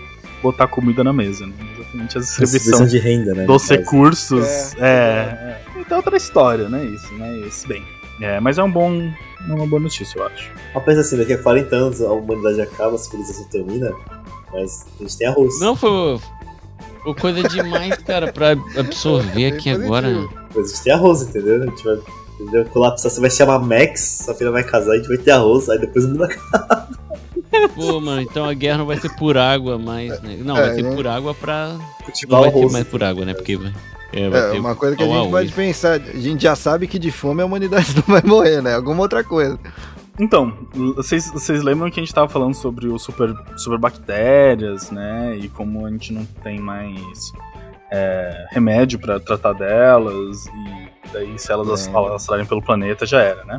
botar 0.43 0.66
comida 0.66 1.02
na 1.02 1.12
mesa, 1.12 1.47
né? 1.47 1.55
Exatamente 1.74 2.19
a 2.19 2.20
Distribuição 2.20 2.86
de 2.86 2.98
renda, 2.98 3.35
né? 3.35 3.44
dos 3.44 3.69
recursos. 3.69 4.74
É, 4.77 4.81
É, 4.81 4.86
é. 4.86 5.60
Então 5.81 5.97
é 5.97 5.98
outra 5.98 6.16
história, 6.16 6.69
né? 6.69 6.85
Isso, 6.85 7.09
mas 7.15 7.65
bem. 7.66 7.82
É, 8.20 8.40
mas 8.40 8.59
é 8.59 8.62
um 8.62 8.70
bom, 8.70 8.93
é 9.48 9.52
uma 9.52 9.66
boa 9.66 9.81
notícia, 9.81 10.19
eu 10.19 10.27
acho. 10.27 10.51
Mas 10.86 10.98
assim, 10.98 11.16
daqui 11.16 11.32
a 11.32 11.39
40 11.39 11.77
anos 11.77 12.02
a 12.02 12.10
humanidade 12.12 12.60
acaba, 12.60 12.97
a 12.97 12.98
civilização 12.98 13.44
termina, 13.44 13.93
mas 14.52 14.86
a 14.98 15.02
gente 15.02 15.16
tem 15.16 15.27
arroz. 15.28 15.60
Não, 15.60 15.77
foi, 15.77 16.19
foi 17.05 17.15
coisa 17.15 17.43
demais, 17.48 17.97
cara, 17.98 18.32
pra 18.32 18.52
absorver 18.77 19.47
aqui 19.47 19.70
Positivo. 19.70 19.85
agora. 19.85 20.28
Mas 20.55 20.65
a 20.65 20.69
gente 20.74 20.82
tem 20.82 20.93
arroz, 20.93 21.23
entendeu? 21.23 21.62
A 21.62 21.66
gente 21.66 21.85
vai. 21.85 21.98
Entendeu? 22.40 22.65
Colapsar, 22.66 23.10
você 23.10 23.20
vai 23.20 23.31
chamar 23.31 23.59
Max, 23.59 24.23
sua 24.24 24.32
filha 24.35 24.52
vai 24.52 24.62
casar, 24.62 24.93
a 24.93 24.97
gente 24.97 25.09
vai 25.09 25.19
ter 25.19 25.32
arroz, 25.32 25.69
aí 25.69 25.78
depois 25.78 26.06
muda 26.06 26.28
a 26.55 27.07
Pô, 27.74 28.00
mano, 28.00 28.20
então 28.20 28.44
a 28.44 28.52
guerra 28.54 28.78
não 28.78 28.86
vai 28.86 28.96
ser 28.98 29.14
por 29.16 29.36
água 29.38 29.78
mais, 29.78 30.20
né? 30.22 30.36
Não, 30.40 30.56
É, 30.56 30.66
vai 30.66 30.74
ser 30.74 30.82
né? 30.82 30.94
por 30.94 31.06
água 31.06 31.34
pra. 31.34 31.68
Não 31.68 31.80
cultivar 32.04 32.40
vai 32.42 32.52
ser 32.52 32.70
mais 32.72 32.86
por 32.86 33.02
água, 33.02 33.24
né? 33.24 33.34
Porque 33.34 33.56
vai. 33.56 33.72
É, 34.12 34.22
É, 34.26 34.50
ter 34.52 34.58
uma 34.58 34.74
coisa 34.74 34.96
que 34.96 35.02
a 35.02 35.06
gente 35.06 35.30
pode 35.30 35.52
pensar, 35.52 35.94
a 36.00 36.18
gente 36.18 36.42
já 36.42 36.56
sabe 36.56 36.86
que 36.86 36.98
de 36.98 37.10
fome 37.10 37.42
a 37.42 37.46
humanidade 37.46 37.94
não 37.96 38.02
vai 38.14 38.22
morrer, 38.22 38.62
né? 38.62 38.74
Alguma 38.74 39.02
outra 39.02 39.22
coisa. 39.22 39.58
Então, 40.20 40.52
vocês, 40.96 41.30
vocês 41.30 41.62
lembram 41.62 41.90
que 41.90 42.00
a 42.00 42.02
gente 42.02 42.12
tava 42.12 42.28
falando 42.28 42.54
sobre 42.54 42.88
o 42.88 42.98
super, 42.98 43.32
sobre 43.56 43.78
bactérias, 43.78 44.90
né? 44.90 45.36
E 45.40 45.48
como 45.48 45.86
a 45.86 45.90
gente 45.90 46.12
não 46.12 46.24
tem 46.42 46.58
mais 46.58 47.32
é, 47.92 48.46
remédio 48.50 48.98
pra 48.98 49.20
tratar 49.20 49.52
delas, 49.52 50.46
e 50.46 51.12
daí 51.12 51.38
se 51.38 51.52
elas 51.52 51.86
É. 51.86 51.90
alastrarem 51.96 52.44
pelo 52.46 52.60
planeta 52.62 53.06
já 53.06 53.20
era, 53.22 53.44
né? 53.44 53.58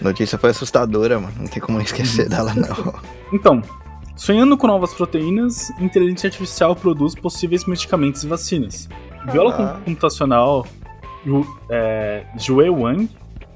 Notícia 0.00 0.38
foi 0.38 0.50
assustadora, 0.50 1.18
mano. 1.18 1.34
Não 1.38 1.46
tem 1.46 1.62
como 1.62 1.80
esquecer 1.80 2.28
dela, 2.28 2.52
não. 2.54 2.94
Então, 3.32 3.60
sonhando 4.14 4.56
com 4.56 4.66
novas 4.68 4.94
proteínas, 4.94 5.70
inteligência 5.80 6.28
artificial 6.28 6.76
produz 6.76 7.14
possíveis 7.16 7.64
medicamentos 7.64 8.22
e 8.22 8.28
vacinas. 8.28 8.88
O 9.26 9.32
biólogo 9.32 9.60
Ah. 9.60 9.80
computacional 9.84 10.64
Yu, 11.26 11.44
é, 11.70 12.24
Wang, 12.70 13.08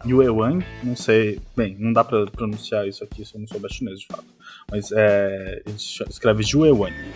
Yue 0.07 0.29
Wang, 0.31 0.65
não 0.83 0.97
sei, 0.97 1.39
bem, 1.57 1.77
não 1.79 1.93
dá 1.93 2.03
pra 2.03 2.27
pronunciar 2.27 2.89
isso 2.89 3.05
aqui 3.05 3.25
se 3.25 3.35
eu 3.35 3.41
não 3.41 3.47
souber 3.47 3.71
chinês 3.71 4.01
de 4.01 4.07
fato, 4.07 4.25
mas 4.71 4.91
é, 4.91 5.63
ele 5.67 5.77
escreve 5.77 6.43
Yue 6.43 6.73
Wang. 6.73 6.93
Né? 6.93 7.13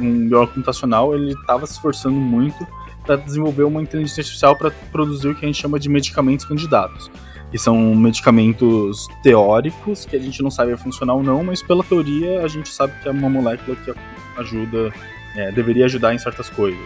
Um 0.00 0.28
biólogo 0.28 0.54
computacional, 0.54 1.14
ele 1.14 1.32
estava 1.32 1.66
se 1.66 1.72
esforçando 1.72 2.14
muito 2.14 2.66
para 3.04 3.16
desenvolver 3.16 3.64
uma 3.64 3.82
inteligência 3.82 4.20
artificial 4.20 4.56
para 4.56 4.70
produzir 4.92 5.28
o 5.28 5.34
que 5.34 5.44
a 5.44 5.48
gente 5.48 5.60
chama 5.60 5.78
de 5.78 5.88
medicamentos 5.88 6.46
candidatos 6.46 7.10
que 7.52 7.58
são 7.58 7.94
medicamentos 7.94 9.06
teóricos 9.22 10.06
que 10.06 10.16
a 10.16 10.18
gente 10.18 10.42
não 10.42 10.50
sabe 10.50 10.74
se 10.74 10.82
funcionar 10.82 11.14
ou 11.14 11.22
não, 11.22 11.44
mas 11.44 11.62
pela 11.62 11.84
teoria 11.84 12.40
a 12.42 12.48
gente 12.48 12.70
sabe 12.70 12.94
que 13.02 13.06
é 13.06 13.10
uma 13.10 13.28
molécula 13.28 13.76
que 13.76 13.92
ajuda, 14.38 14.90
é, 15.36 15.52
deveria 15.52 15.84
ajudar 15.84 16.14
em 16.14 16.18
certas 16.18 16.48
coisas. 16.48 16.80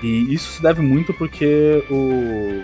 E 0.00 0.32
isso 0.32 0.52
se 0.52 0.62
deve 0.62 0.80
muito 0.82 1.12
porque 1.12 1.84
o, 1.90 2.62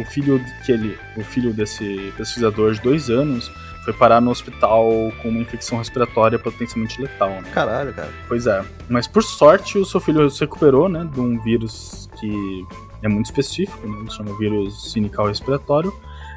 o 0.00 0.04
filho 0.04 0.44
que 0.66 0.72
ele, 0.72 0.98
o 1.16 1.22
filho 1.22 1.54
desse 1.54 2.12
pesquisador 2.16 2.74
de 2.74 2.80
dois 2.80 3.08
anos 3.08 3.50
foi 3.84 3.92
parar 3.92 4.20
no 4.20 4.30
hospital 4.30 4.90
com 5.22 5.28
uma 5.28 5.40
infecção 5.40 5.78
respiratória 5.78 6.38
potencialmente 6.38 7.00
letal. 7.00 7.30
Né? 7.30 7.44
Caralho, 7.54 7.94
cara. 7.94 8.10
Pois 8.26 8.46
é. 8.46 8.64
Mas 8.88 9.06
por 9.06 9.22
sorte 9.22 9.78
o 9.78 9.84
seu 9.84 10.00
filho 10.00 10.28
se 10.28 10.40
recuperou, 10.40 10.88
né? 10.88 11.08
De 11.10 11.20
um 11.20 11.40
vírus 11.40 12.08
que 12.20 12.66
é 13.02 13.08
muito 13.08 13.26
específico, 13.26 13.86
né? 13.88 13.98
Ele 14.00 14.10
chama 14.10 14.36
vírus 14.36 14.92
sinical 14.92 15.28
respiratório. 15.28 15.92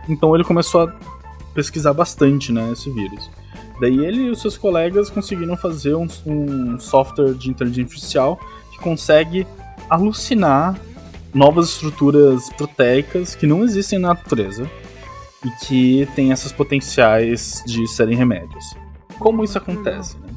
Então 0.09 0.33
ele 0.35 0.43
começou 0.43 0.83
a 0.83 0.93
pesquisar 1.53 1.93
bastante, 1.93 2.51
né? 2.51 2.71
Esse 2.71 2.89
vírus. 2.91 3.29
Daí 3.79 4.05
ele 4.05 4.23
e 4.23 4.29
os 4.29 4.41
seus 4.41 4.57
colegas 4.57 5.09
conseguiram 5.09 5.57
fazer 5.57 5.95
um, 5.95 6.07
um 6.25 6.79
software 6.79 7.33
de 7.33 7.49
inteligência 7.49 7.83
artificial 7.83 8.39
que 8.71 8.79
consegue 8.79 9.47
alucinar 9.89 10.79
novas 11.33 11.69
estruturas 11.69 12.49
proteicas 12.51 13.35
que 13.35 13.47
não 13.47 13.63
existem 13.63 13.97
na 13.97 14.09
natureza 14.09 14.69
e 15.43 15.49
que 15.65 16.07
têm 16.15 16.31
essas 16.31 16.51
potenciais 16.51 17.63
de 17.65 17.87
serem 17.87 18.15
remédios. 18.15 18.75
Como 19.17 19.43
isso 19.43 19.57
acontece? 19.57 20.17
Né? 20.17 20.27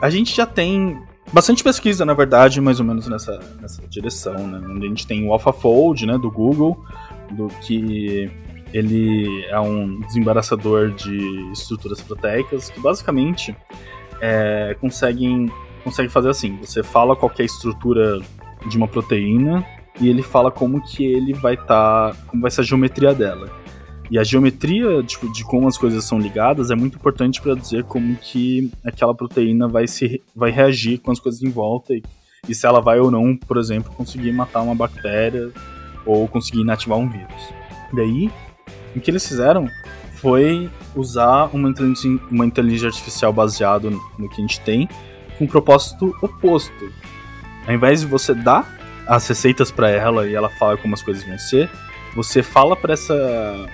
A 0.00 0.10
gente 0.10 0.34
já 0.34 0.46
tem 0.46 1.00
bastante 1.32 1.64
pesquisa, 1.64 2.04
na 2.04 2.14
verdade, 2.14 2.60
mais 2.60 2.78
ou 2.78 2.86
menos 2.86 3.08
nessa, 3.08 3.40
nessa 3.60 3.82
direção, 3.88 4.46
né? 4.46 4.60
Onde 4.68 4.86
a 4.86 4.88
gente 4.88 5.06
tem 5.06 5.26
o 5.26 5.32
AlphaFold, 5.32 6.06
né, 6.06 6.18
do 6.18 6.30
Google, 6.30 6.84
do 7.32 7.48
que 7.62 8.30
ele 8.72 9.44
é 9.46 9.60
um 9.60 10.00
desembaraçador 10.00 10.90
de 10.90 11.16
estruturas 11.52 12.00
proteicas 12.00 12.70
que 12.70 12.80
basicamente 12.80 13.56
é, 14.20 14.76
conseguem 14.80 15.50
consegue 15.84 16.08
fazer 16.08 16.30
assim: 16.30 16.56
você 16.56 16.82
fala 16.82 17.14
qualquer 17.14 17.44
estrutura 17.44 18.20
de 18.68 18.76
uma 18.76 18.88
proteína 18.88 19.64
e 20.00 20.08
ele 20.08 20.22
fala 20.22 20.50
como 20.50 20.82
que 20.82 21.04
ele 21.04 21.32
vai 21.32 21.54
estar, 21.54 22.14
como 22.26 22.42
vai 22.42 22.50
ser 22.50 22.62
a 22.62 22.64
geometria 22.64 23.14
dela. 23.14 23.48
E 24.10 24.18
a 24.18 24.24
geometria 24.24 25.02
tipo, 25.02 25.32
de 25.32 25.44
como 25.44 25.66
as 25.66 25.76
coisas 25.76 26.04
são 26.04 26.18
ligadas 26.18 26.70
é 26.70 26.76
muito 26.76 26.96
importante 26.96 27.40
para 27.40 27.54
dizer 27.54 27.84
como 27.84 28.16
que 28.16 28.70
aquela 28.84 29.14
proteína 29.14 29.66
vai 29.66 29.86
se 29.86 30.22
vai 30.34 30.50
reagir 30.50 30.98
com 30.98 31.10
as 31.10 31.18
coisas 31.18 31.42
em 31.42 31.50
volta 31.50 31.94
e, 31.94 32.02
e 32.48 32.54
se 32.54 32.66
ela 32.66 32.80
vai 32.80 33.00
ou 33.00 33.10
não, 33.10 33.36
por 33.36 33.56
exemplo, 33.56 33.92
conseguir 33.94 34.32
matar 34.32 34.62
uma 34.62 34.74
bactéria 34.74 35.50
ou 36.04 36.28
conseguir 36.28 36.60
inativar 36.60 36.98
um 36.98 37.08
vírus. 37.08 37.52
Daí, 37.92 38.30
o 38.96 39.00
que 39.00 39.10
eles 39.10 39.26
fizeram 39.26 39.68
foi 40.14 40.70
usar 40.94 41.50
uma 41.52 41.68
inteligência, 41.68 42.20
uma 42.30 42.46
inteligência 42.46 42.88
artificial 42.88 43.32
baseada 43.32 43.90
no, 43.90 44.28
que 44.28 44.36
a 44.36 44.40
gente 44.40 44.60
tem, 44.60 44.88
com 45.36 45.44
um 45.44 45.46
propósito 45.46 46.14
oposto. 46.22 46.90
Ao 47.66 47.74
invés 47.74 48.00
de 48.00 48.06
você 48.06 48.34
dar 48.34 48.66
as 49.06 49.26
receitas 49.28 49.70
para 49.70 49.90
ela 49.90 50.26
e 50.26 50.34
ela 50.34 50.48
fala 50.48 50.76
como 50.76 50.94
as 50.94 51.02
coisas 51.02 51.24
vão 51.24 51.38
ser, 51.38 51.70
você 52.14 52.42
fala 52.42 52.74
para 52.74 52.94
essa 52.94 53.14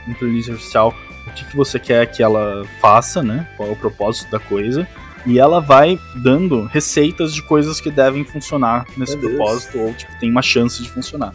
inteligência 0.09 0.53
artificial 0.53 0.93
o 1.27 1.31
que, 1.31 1.45
que 1.45 1.57
você 1.57 1.79
quer 1.79 2.07
que 2.11 2.23
ela 2.23 2.65
faça, 2.81 3.23
né? 3.23 3.49
Qual 3.57 3.69
é 3.69 3.73
o 3.73 3.77
propósito 3.77 4.31
da 4.31 4.41
coisa. 4.41 4.87
E 5.25 5.39
ela 5.39 5.61
vai 5.61 5.97
dando 6.17 6.65
receitas 6.65 7.33
de 7.33 7.41
coisas 7.43 7.81
que 7.81 7.91
devem 7.91 8.25
funcionar 8.25 8.85
nesse 8.97 9.17
Meu 9.17 9.29
Deus. 9.29 9.37
propósito, 9.37 9.79
ou 9.79 9.95
tipo, 9.95 10.13
tem 10.19 10.29
uma 10.29 10.43
chance 10.43 10.83
de 10.83 10.91
funcionar. 10.91 11.33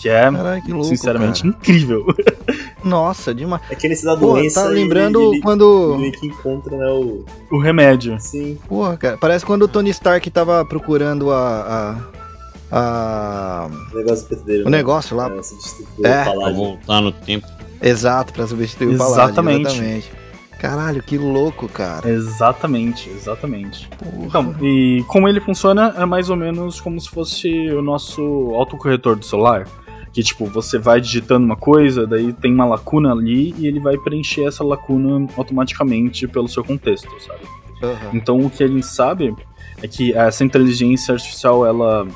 Que 0.00 0.08
é, 0.08 0.30
Caralho, 0.30 0.62
que 0.62 0.70
louco. 0.72 0.86
sinceramente, 0.86 1.42
cara. 1.42 1.54
incrível. 1.56 2.06
Nossa, 2.84 3.34
demais. 3.34 3.60
É 3.68 3.74
que 3.74 3.88
nesse 3.88 4.04
da 4.04 4.16
Pô, 4.16 4.34
doença. 4.34 4.62
tá 4.62 4.70
ele- 4.70 4.82
lembrando 4.82 5.32
ele, 5.32 5.40
quando. 5.42 5.96
ele 5.98 6.12
que 6.12 6.26
encontra, 6.28 6.76
né, 6.76 6.86
o. 6.86 7.24
o 7.50 7.58
remédio. 7.58 8.16
Sim. 8.20 8.56
Porra, 8.68 8.96
cara. 8.96 9.16
Parece 9.18 9.44
quando 9.44 9.62
o 9.62 9.68
Tony 9.68 9.90
Stark 9.90 10.30
tava 10.30 10.64
procurando 10.64 11.32
a. 11.32 11.96
a, 12.70 12.76
a- 12.78 13.68
O 13.92 13.96
negócio 13.96 14.36
dele. 14.44 14.64
o 14.64 14.70
negócio 14.70 15.16
lá. 15.16 15.30
É, 16.04 16.08
É. 16.08 16.24
Pra 16.24 16.50
voltar 16.52 17.00
no 17.00 17.12
tempo. 17.12 17.46
Exato, 17.80 18.32
pra 18.32 18.46
substituir 18.46 18.94
o 18.94 18.98
Paládio. 18.98 19.22
Exatamente. 19.24 20.10
Caralho, 20.60 21.00
que 21.04 21.16
louco, 21.16 21.68
cara. 21.68 22.08
Exatamente, 22.10 23.08
exatamente. 23.10 23.88
Porra. 23.96 24.26
Então, 24.26 24.54
e 24.60 25.04
como 25.06 25.28
ele 25.28 25.40
funciona 25.40 25.94
é 25.96 26.04
mais 26.04 26.30
ou 26.30 26.36
menos 26.36 26.80
como 26.80 27.00
se 27.00 27.08
fosse 27.08 27.48
o 27.70 27.80
nosso 27.80 28.20
autocorretor 28.56 29.14
do 29.14 29.24
celular. 29.24 29.68
Que, 30.12 30.22
tipo, 30.22 30.46
você 30.46 30.78
vai 30.78 31.00
digitando 31.00 31.44
uma 31.44 31.56
coisa, 31.56 32.06
daí 32.06 32.32
tem 32.32 32.52
uma 32.52 32.64
lacuna 32.64 33.12
ali 33.12 33.54
e 33.58 33.66
ele 33.66 33.78
vai 33.78 33.96
preencher 33.98 34.44
essa 34.46 34.64
lacuna 34.64 35.26
automaticamente 35.36 36.26
pelo 36.26 36.48
seu 36.48 36.64
contexto, 36.64 37.08
sabe? 37.20 37.44
Uhum. 37.82 38.10
Então, 38.14 38.38
o 38.38 38.50
que 38.50 38.64
a 38.64 38.66
gente 38.66 38.86
sabe 38.86 39.34
é 39.82 39.86
que 39.86 40.12
essa 40.12 40.44
inteligência 40.44 41.14
artificial, 41.14 41.66
ela. 41.66 42.06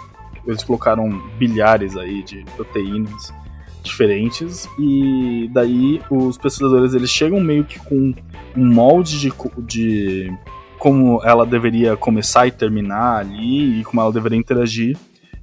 Eles 0.44 0.64
colocaram 0.64 1.08
bilhares 1.38 1.96
aí 1.96 2.20
de 2.24 2.44
proteínas 2.56 3.32
diferentes 3.80 4.68
e 4.76 5.48
daí 5.52 6.00
os 6.10 6.36
pesquisadores 6.36 6.94
eles 6.94 7.10
chegam 7.10 7.40
meio 7.40 7.64
que 7.64 7.78
com 7.78 8.12
um 8.56 8.66
molde 8.66 9.20
de, 9.20 9.32
de 9.58 10.32
como 10.78 11.20
ela 11.22 11.46
deveria 11.46 11.96
começar 11.96 12.46
e 12.48 12.50
terminar 12.50 13.20
ali 13.20 13.80
e 13.80 13.84
como 13.84 14.00
ela 14.00 14.12
deveria 14.12 14.38
interagir 14.38 14.96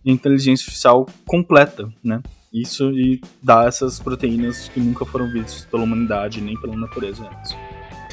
e 0.03 0.09
a 0.09 0.13
inteligência 0.13 0.63
artificial 0.63 1.07
completa, 1.25 1.89
né? 2.03 2.21
Isso 2.51 2.91
e 2.91 3.21
dá 3.41 3.65
essas 3.65 3.99
proteínas 3.99 4.69
que 4.69 4.79
nunca 4.79 5.05
foram 5.05 5.31
vistas 5.31 5.65
pela 5.65 5.83
humanidade 5.83 6.41
nem 6.41 6.59
pela 6.59 6.75
natureza 6.75 7.27
antes. 7.31 7.55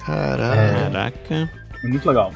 Caraca. 0.05 1.51
É 1.83 1.89
muito 1.89 2.07
legal. 2.07 2.33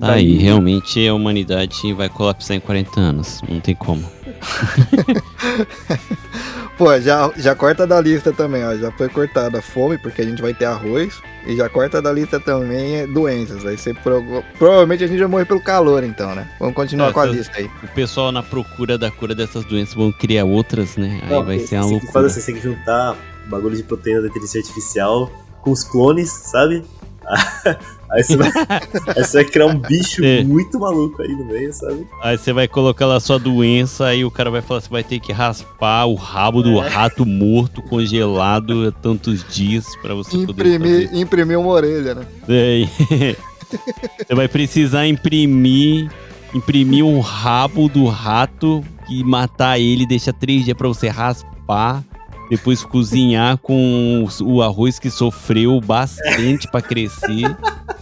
Tá 0.00 0.14
aí, 0.14 0.36
realmente 0.36 1.06
a 1.06 1.14
humanidade 1.14 1.92
vai 1.92 2.08
colapsar 2.08 2.56
em 2.56 2.60
40 2.60 3.00
anos. 3.00 3.40
Não 3.48 3.60
tem 3.60 3.74
como. 3.74 4.02
Pô, 6.78 6.98
já, 7.00 7.30
já 7.36 7.54
corta 7.54 7.86
da 7.86 8.00
lista 8.00 8.32
também, 8.32 8.64
ó. 8.64 8.74
Já 8.74 8.90
foi 8.92 9.08
cortada 9.08 9.58
a 9.58 9.62
fome, 9.62 9.98
porque 9.98 10.22
a 10.22 10.24
gente 10.24 10.42
vai 10.42 10.54
ter 10.54 10.64
arroz. 10.64 11.20
E 11.46 11.56
já 11.56 11.68
corta 11.68 12.00
da 12.00 12.12
lista 12.12 12.40
também 12.40 13.06
doenças. 13.12 13.64
Aí 13.64 13.76
você 13.76 13.94
pro... 13.94 14.42
provavelmente 14.58 15.04
a 15.04 15.06
gente 15.06 15.18
vai 15.18 15.28
morrer 15.28 15.44
pelo 15.44 15.60
calor, 15.60 16.02
então, 16.02 16.34
né? 16.34 16.48
Vamos 16.58 16.74
continuar 16.74 17.10
é, 17.10 17.12
com 17.12 17.20
a 17.20 17.26
lista 17.26 17.58
aí. 17.58 17.70
O 17.82 17.88
pessoal 17.88 18.32
na 18.32 18.42
procura 18.42 18.96
da 18.96 19.10
cura 19.10 19.34
dessas 19.34 19.64
doenças 19.64 19.94
vão 19.94 20.12
criar 20.12 20.44
outras, 20.44 20.96
né? 20.96 21.20
Aí 21.22 21.30
Não, 21.30 21.44
vai 21.44 21.58
ser 21.58 21.76
uma 21.76 21.86
loucura. 21.86 22.12
Fazer, 22.12 22.30
você 22.30 22.46
tem 22.46 22.54
que 22.56 22.62
juntar 22.62 23.16
bagulho 23.48 23.76
de 23.76 23.82
proteína 23.82 24.22
da 24.22 24.28
inteligência 24.28 24.60
artificial 24.60 25.30
com 25.60 25.70
os 25.70 25.84
clones, 25.84 26.30
sabe? 26.30 26.82
Aí 28.12 28.22
você 28.22 28.36
vai, 28.36 28.50
aí 29.16 29.24
você 29.24 29.42
vai 29.42 29.44
criar 29.44 29.66
um 29.66 29.78
bicho 29.78 30.22
é. 30.24 30.44
muito 30.44 30.78
maluco 30.78 31.22
aí 31.22 31.28
no 31.28 31.46
meio, 31.46 31.72
sabe? 31.72 32.06
Aí 32.22 32.36
você 32.36 32.52
vai 32.52 32.68
colocar 32.68 33.06
lá 33.06 33.18
sua 33.18 33.38
doença, 33.38 34.06
aí 34.06 34.24
o 34.24 34.30
cara 34.30 34.50
vai 34.50 34.60
falar: 34.60 34.80
você 34.80 34.88
vai 34.90 35.02
ter 35.02 35.18
que 35.18 35.32
raspar 35.32 36.04
o 36.04 36.14
rabo 36.14 36.62
do 36.62 36.82
é. 36.82 36.88
rato 36.88 37.24
morto, 37.24 37.80
congelado 37.82 38.92
tantos 38.92 39.44
dias 39.48 39.86
para 40.02 40.14
você 40.14 40.36
imprimir, 40.36 40.78
poder. 40.78 41.06
Fazer. 41.06 41.20
Imprimir 41.20 41.58
uma 41.58 41.70
orelha, 41.70 42.14
né? 42.14 42.26
É. 42.48 43.36
você 44.26 44.34
vai 44.34 44.48
precisar 44.48 45.06
imprimir. 45.06 46.10
Imprimir 46.54 47.02
um 47.02 47.18
rabo 47.20 47.88
do 47.88 48.04
rato 48.04 48.84
e 49.08 49.24
matar 49.24 49.80
ele, 49.80 50.04
deixa 50.04 50.34
três 50.34 50.66
dias 50.66 50.76
pra 50.76 50.86
você 50.86 51.08
raspar 51.08 52.04
depois 52.50 52.84
cozinhar 52.84 53.56
com 53.56 54.26
o 54.42 54.60
arroz 54.60 54.98
que 54.98 55.08
sofreu 55.08 55.80
bastante 55.80 56.70
para 56.70 56.82
crescer. 56.82 57.56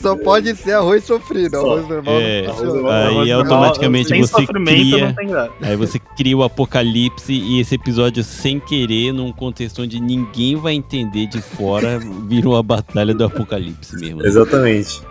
Só 0.00 0.16
pode 0.16 0.54
ser 0.54 0.72
arroz 0.72 1.04
sofrido, 1.04 1.56
arroz 1.56 1.88
normal. 1.88 2.20
É, 2.20 2.46
arroz 2.46 2.84
aí 3.18 3.32
automaticamente 3.32 4.10
normal, 4.10 4.28
você 4.28 4.46
cria. 4.46 5.16
Aí 5.62 5.76
você 5.76 5.98
cria 5.98 6.36
o 6.36 6.42
apocalipse 6.42 7.32
e 7.32 7.60
esse 7.60 7.74
episódio 7.74 8.22
sem 8.22 8.60
querer, 8.60 9.12
num 9.12 9.32
contexto 9.32 9.82
onde 9.82 10.00
ninguém 10.00 10.56
vai 10.56 10.74
entender 10.74 11.26
de 11.26 11.40
fora, 11.40 11.98
virou 12.28 12.56
a 12.56 12.62
batalha 12.62 13.14
do 13.14 13.24
apocalipse 13.24 13.96
mesmo. 13.96 14.22
Né? 14.22 14.28
Exatamente. 14.28 15.02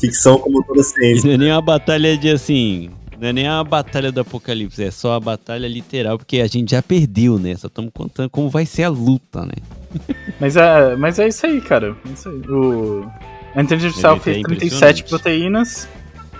Ficção 0.00 0.38
como 0.38 0.64
toda 0.64 0.82
ciência. 0.82 1.26
não 1.26 1.34
é 1.34 1.38
nem 1.38 1.52
uma 1.52 1.62
batalha 1.62 2.16
de 2.16 2.30
assim. 2.30 2.90
Não 3.20 3.28
é 3.28 3.32
nem 3.32 3.46
a 3.46 3.62
batalha 3.62 4.10
do 4.10 4.20
apocalipse, 4.20 4.82
é 4.82 4.90
só 4.90 5.12
a 5.12 5.20
batalha 5.20 5.68
literal, 5.68 6.18
porque 6.18 6.40
a 6.40 6.46
gente 6.48 6.72
já 6.72 6.82
perdeu, 6.82 7.38
né? 7.38 7.54
Só 7.54 7.68
estamos 7.68 7.92
contando 7.94 8.28
como 8.28 8.48
vai 8.48 8.66
ser 8.66 8.82
a 8.82 8.88
luta, 8.88 9.46
né? 9.46 9.54
mas, 10.40 10.56
é, 10.56 10.96
mas 10.96 11.18
é 11.18 11.28
isso 11.28 11.46
aí, 11.46 11.60
cara. 11.60 11.96
É 12.08 12.12
isso 12.12 12.28
aí. 12.28 12.38
O... 12.50 13.06
A 13.54 13.62
inteligência 13.62 14.08
artificial 14.08 14.18
fez 14.18 14.42
37 14.42 15.04
proteínas, 15.04 15.88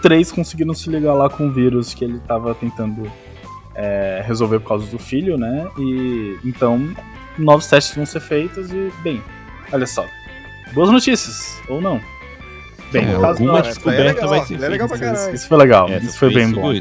três 0.01 0.33
conseguiram 0.33 0.73
se 0.73 0.89
ligar 0.89 1.13
lá 1.13 1.29
com 1.29 1.49
o 1.49 1.53
vírus 1.53 1.93
que 1.93 2.05
ele 2.05 2.17
estava 2.17 2.55
tentando 2.55 3.11
é, 3.75 4.23
resolver 4.27 4.61
por 4.61 4.69
causa 4.69 4.87
do 4.91 4.99
filho, 4.99 5.37
né? 5.37 5.69
E 5.79 6.39
então 6.45 6.95
novos 7.39 7.67
testes 7.67 7.95
vão 7.95 8.07
ser 8.07 8.21
feitos 8.21 8.71
e, 8.71 8.91
bem, 9.03 9.23
olha 9.71 9.87
só. 9.87 10.07
Boas 10.73 10.91
notícias, 10.91 11.61
ou 11.69 11.81
não. 11.81 12.01
Bem, 12.91 13.07
é, 13.07 13.15
alguma 13.15 13.55
não, 13.55 13.63
descoberta 13.63 14.27
vai 14.27 14.45
ser 14.45 14.55
é 14.55 14.59
feita. 14.59 15.13
Isso, 15.13 15.31
isso, 15.35 15.49
foi 15.49 15.59
legal, 15.59 15.89
é, 15.89 15.99
isso 15.99 16.19
foi 16.19 16.33
bem 16.33 16.51
bom. 16.51 16.73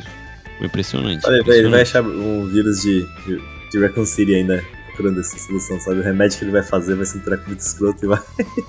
Foi 0.58 0.68
impressionante. 0.68 1.26
Olha, 1.26 1.44
ele 1.48 1.70
vai 1.70 1.82
achar 1.82 2.04
um 2.04 2.48
vírus 2.48 2.82
de, 2.82 3.06
de, 3.26 3.42
de 3.72 3.80
Raccoon 3.82 4.06
City 4.06 4.36
ainda 4.36 4.64
procurando 5.02 5.20
essa 5.20 5.38
solução, 5.40 5.80
sabe? 5.80 6.00
O 6.00 6.04
remédio 6.04 6.38
que 6.38 6.46
ele 6.46 6.52
vai 6.52 6.64
fazer 6.64 6.96
vai 6.96 7.06
ser 7.06 7.18
um 7.18 7.22
treco 7.22 7.48
muito 7.48 7.60
escroto 7.60 8.06
e 8.06 8.08
vai. 8.08 8.20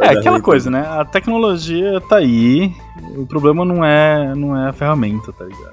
É 0.00 0.08
aquela 0.08 0.42
coisa, 0.42 0.68
né? 0.68 0.80
A 0.80 1.04
tecnologia 1.04 2.00
tá 2.08 2.16
aí, 2.16 2.74
o 3.16 3.24
problema 3.24 3.64
não 3.64 3.84
é, 3.84 4.34
não 4.34 4.60
é 4.60 4.70
a 4.70 4.72
ferramenta, 4.72 5.32
tá 5.32 5.44
ligado? 5.44 5.72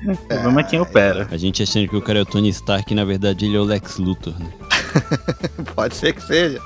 O 0.00 0.16
problema 0.28 0.60
é, 0.60 0.62
é 0.62 0.66
quem 0.66 0.80
opera. 0.80 1.26
A 1.28 1.36
gente 1.36 1.60
achando 1.60 1.88
que 1.88 1.96
o 1.96 2.00
cara 2.00 2.20
é 2.20 2.22
o 2.22 2.24
Tony 2.24 2.50
Stark, 2.50 2.94
na 2.94 3.04
verdade 3.04 3.46
ele 3.46 3.56
é 3.56 3.58
o 3.58 3.64
Lex 3.64 3.98
Luthor, 3.98 4.32
né? 4.38 4.48
Pode 5.74 5.96
ser 5.96 6.12
que 6.12 6.22
seja. 6.22 6.60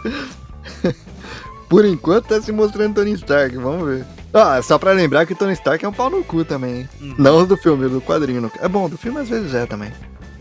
Por 1.66 1.86
enquanto 1.86 2.26
tá 2.26 2.42
se 2.42 2.52
mostrando 2.52 2.96
Tony 2.96 3.12
Stark, 3.12 3.56
vamos 3.56 3.88
ver. 3.88 4.04
Ah, 4.34 4.60
só 4.60 4.78
pra 4.78 4.92
lembrar 4.92 5.24
que 5.24 5.34
Tony 5.34 5.54
Stark 5.54 5.82
é 5.82 5.88
um 5.88 5.94
pau 5.94 6.10
no 6.10 6.22
cu 6.22 6.44
também. 6.44 6.86
Uhum. 7.00 7.14
Não 7.16 7.46
do 7.46 7.56
filme, 7.56 7.88
do 7.88 8.02
quadrinho. 8.02 8.52
É 8.60 8.68
bom, 8.68 8.86
do 8.86 8.98
filme 8.98 9.18
às 9.18 9.30
vezes 9.30 9.54
é 9.54 9.64
também. 9.64 9.90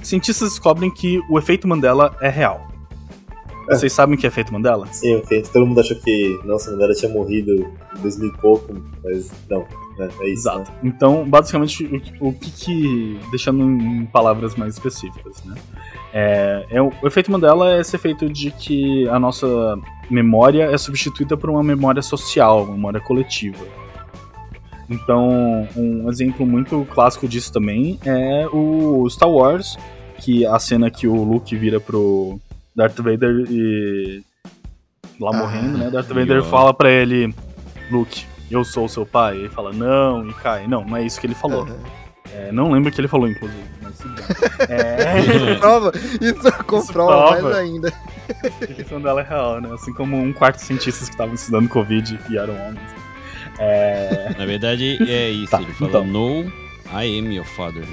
Cientistas 0.02 0.50
descobrem 0.50 0.92
que 0.92 1.20
o 1.30 1.38
efeito 1.38 1.68
Mandela 1.68 2.16
é 2.22 2.30
real. 2.30 2.72
É. 3.70 3.76
Vocês 3.76 3.94
sabem 3.94 4.16
o 4.16 4.18
que 4.18 4.26
é 4.26 4.30
efeito 4.30 4.52
Mandela? 4.52 4.86
Sim, 4.88 5.14
efeito. 5.16 5.50
Todo 5.52 5.66
mundo 5.66 5.80
achou 5.80 5.96
que, 5.98 6.40
nossa, 6.44 6.72
Mandela 6.72 6.94
tinha 6.94 7.12
morrido 7.12 7.52
em 7.98 8.02
2000 8.02 8.30
e 8.30 8.38
pouco, 8.38 8.74
mas 9.04 9.32
não. 9.50 9.66
É, 10.00 10.04
é 10.04 10.30
isso. 10.30 10.50
Exato. 10.50 10.72
Né? 10.72 10.78
Então, 10.84 11.24
basicamente, 11.28 11.86
o, 12.20 12.30
o 12.30 12.34
que, 12.34 12.52
que. 12.52 13.20
Deixando 13.30 13.64
em 13.64 14.06
palavras 14.06 14.56
mais 14.56 14.74
específicas, 14.74 15.44
né? 15.46 15.56
É, 16.14 16.66
é, 16.70 16.82
o 16.82 16.92
efeito 17.06 17.32
Mandela 17.32 17.76
é 17.76 17.82
esse 17.82 17.96
efeito 17.96 18.28
de 18.28 18.52
que 18.52 19.08
a 19.08 19.20
nossa 19.20 19.48
memória 20.10 20.64
é 20.64 20.78
substituída 20.78 21.38
por 21.38 21.50
uma 21.50 21.64
memória 21.64 22.02
social, 22.02 22.64
uma 22.64 22.74
memória 22.74 23.00
coletiva. 23.00 23.81
Então, 24.92 25.68
um 25.76 26.10
exemplo 26.10 26.46
muito 26.46 26.86
clássico 26.92 27.28
disso 27.28 27.52
também 27.52 27.98
é 28.06 28.46
o 28.52 29.08
Star 29.10 29.30
Wars, 29.30 29.78
que 30.18 30.46
a 30.46 30.60
cena 30.60 30.92
que 30.92 31.08
o 31.08 31.24
Luke 31.24 31.56
vira 31.56 31.80
pro 31.80 32.38
Darth 32.76 32.98
Vader 32.98 33.46
e 33.50 34.22
lá 35.18 35.32
ah, 35.34 35.38
morrendo, 35.38 35.78
né? 35.78 35.90
Darth 35.90 36.10
Vader 36.10 36.44
fala 36.44 36.74
para 36.74 36.92
ele, 36.92 37.34
Luke, 37.90 38.26
eu 38.50 38.66
sou 38.66 38.90
seu 38.90 39.06
pai. 39.06 39.38
Ele 39.38 39.50
fala, 39.50 39.72
não, 39.72 40.28
e 40.28 40.34
cai. 40.34 40.68
Não, 40.68 40.84
não 40.84 40.98
é 40.98 41.04
isso 41.04 41.22
que 41.22 41.26
ele 41.26 41.36
falou. 41.36 41.64
Uhum. 41.64 41.80
É, 42.34 42.52
não 42.52 42.72
lembro 42.72 42.90
o 42.90 42.94
que 42.94 43.00
ele 43.00 43.08
falou, 43.08 43.30
inclusive. 43.30 43.64
Mas 43.82 44.00
é... 44.70 45.20
isso 45.20 45.60
prova, 45.60 45.92
isso 46.22 46.64
comprova 46.66 47.42
mais 47.42 47.46
ainda. 47.58 47.94
A 48.62 48.68
questão 48.68 49.02
dela 49.02 49.22
é 49.22 49.24
real, 49.24 49.62
né? 49.62 49.70
Assim 49.74 49.94
como 49.94 50.18
um 50.18 50.34
quarto 50.34 50.58
de 50.58 50.64
cientistas 50.64 51.08
que 51.08 51.14
estavam 51.14 51.34
estudando 51.34 51.70
Covid 51.70 52.20
e 52.30 52.38
eram 52.38 52.56
homens. 52.56 53.01
É... 53.62 54.36
Na 54.38 54.46
verdade, 54.46 54.98
é 55.08 55.30
isso. 55.30 55.52
Tá, 55.52 55.62
ele 55.62 55.72
fala, 55.74 55.90
então. 55.90 56.06
no, 56.08 56.52
I 56.92 57.20
am 57.20 57.34
your 57.34 57.46
father. 57.46 57.86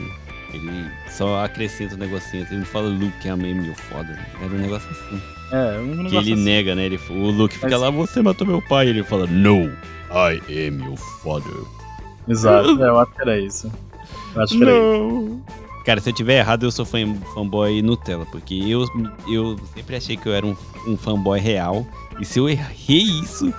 Ele 0.52 0.90
só 1.10 1.44
acrescenta 1.44 1.94
um 1.94 1.98
negocinho. 1.98 2.46
Ele 2.50 2.64
fala, 2.64 2.88
Luke, 2.88 3.26
I 3.26 3.30
am 3.30 3.66
your 3.66 3.76
father. 3.76 4.18
Era 4.40 4.50
um 4.50 4.58
negócio 4.58 4.90
assim. 4.90 5.20
É, 5.52 5.78
um 5.78 5.86
negócio 5.86 6.10
Que 6.10 6.16
ele 6.16 6.32
assim. 6.32 6.42
nega, 6.42 6.74
né? 6.74 6.86
Ele, 6.86 6.98
o 7.10 7.30
Luke 7.30 7.54
fica 7.54 7.70
Mas... 7.70 7.80
lá, 7.80 7.90
você 7.90 8.22
matou 8.22 8.46
meu 8.46 8.62
pai. 8.62 8.88
Ele 8.88 9.02
fala, 9.02 9.26
no, 9.26 9.66
I 10.10 10.40
am 10.68 10.84
your 10.86 10.96
father. 10.96 11.52
Exato, 12.26 12.82
é, 12.82 12.88
eu 12.88 12.98
acho 12.98 13.12
que 13.12 13.20
era 13.20 13.38
isso. 13.38 13.72
Eu 14.34 14.42
acho 14.42 14.56
que 14.56 14.62
era 14.62 14.72
isso. 14.72 15.40
Cara, 15.84 16.00
se 16.00 16.10
eu 16.10 16.14
tiver 16.14 16.38
errado, 16.38 16.64
eu 16.64 16.70
sou 16.70 16.84
fã, 16.84 16.98
fanboy 17.34 17.80
Nutella, 17.80 18.26
porque 18.26 18.54
eu, 18.54 18.84
eu 19.26 19.58
sempre 19.74 19.96
achei 19.96 20.18
que 20.18 20.28
eu 20.28 20.34
era 20.34 20.46
um, 20.46 20.54
um 20.86 20.98
fanboy 20.98 21.40
real. 21.40 21.86
E 22.20 22.24
se 22.24 22.38
eu 22.38 22.48
errei 22.48 23.02
isso, 23.22 23.52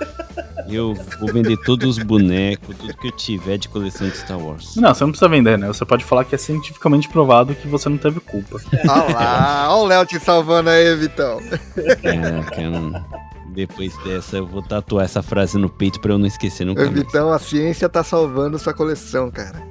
eu 0.68 0.94
vou 1.18 1.32
vender 1.32 1.56
todos 1.64 1.96
os 1.96 2.04
bonecos, 2.04 2.76
tudo 2.76 2.94
que 2.96 3.08
eu 3.08 3.12
tiver 3.12 3.56
de 3.56 3.68
coleção 3.68 4.08
de 4.08 4.16
Star 4.16 4.38
Wars. 4.38 4.76
Não, 4.76 4.94
você 4.94 5.02
não 5.04 5.10
precisa 5.10 5.28
vender, 5.28 5.58
né? 5.58 5.66
Você 5.66 5.84
pode 5.84 6.04
falar 6.04 6.24
que 6.24 6.34
é 6.34 6.38
cientificamente 6.38 7.08
provado 7.08 7.54
que 7.54 7.66
você 7.66 7.88
não 7.88 7.96
teve 7.96 8.20
culpa. 8.20 8.60
Olha 8.86 9.14
lá, 9.14 9.66
olha 9.70 9.82
o 9.82 9.86
Léo 9.86 10.06
te 10.06 10.20
salvando 10.20 10.68
aí, 10.70 10.94
Vitão. 10.96 11.40
É, 11.76 12.42
cara, 12.50 13.04
depois 13.48 13.96
dessa, 14.04 14.36
eu 14.36 14.46
vou 14.46 14.62
tatuar 14.62 15.04
essa 15.06 15.22
frase 15.22 15.56
no 15.56 15.68
peito 15.68 15.98
pra 16.00 16.12
eu 16.12 16.18
não 16.18 16.26
esquecer 16.26 16.64
nunca 16.64 16.82
mais. 16.82 16.94
Vitão, 16.94 17.32
a 17.32 17.38
ciência 17.38 17.88
tá 17.88 18.04
salvando 18.04 18.58
sua 18.58 18.74
coleção, 18.74 19.30
cara. 19.30 19.62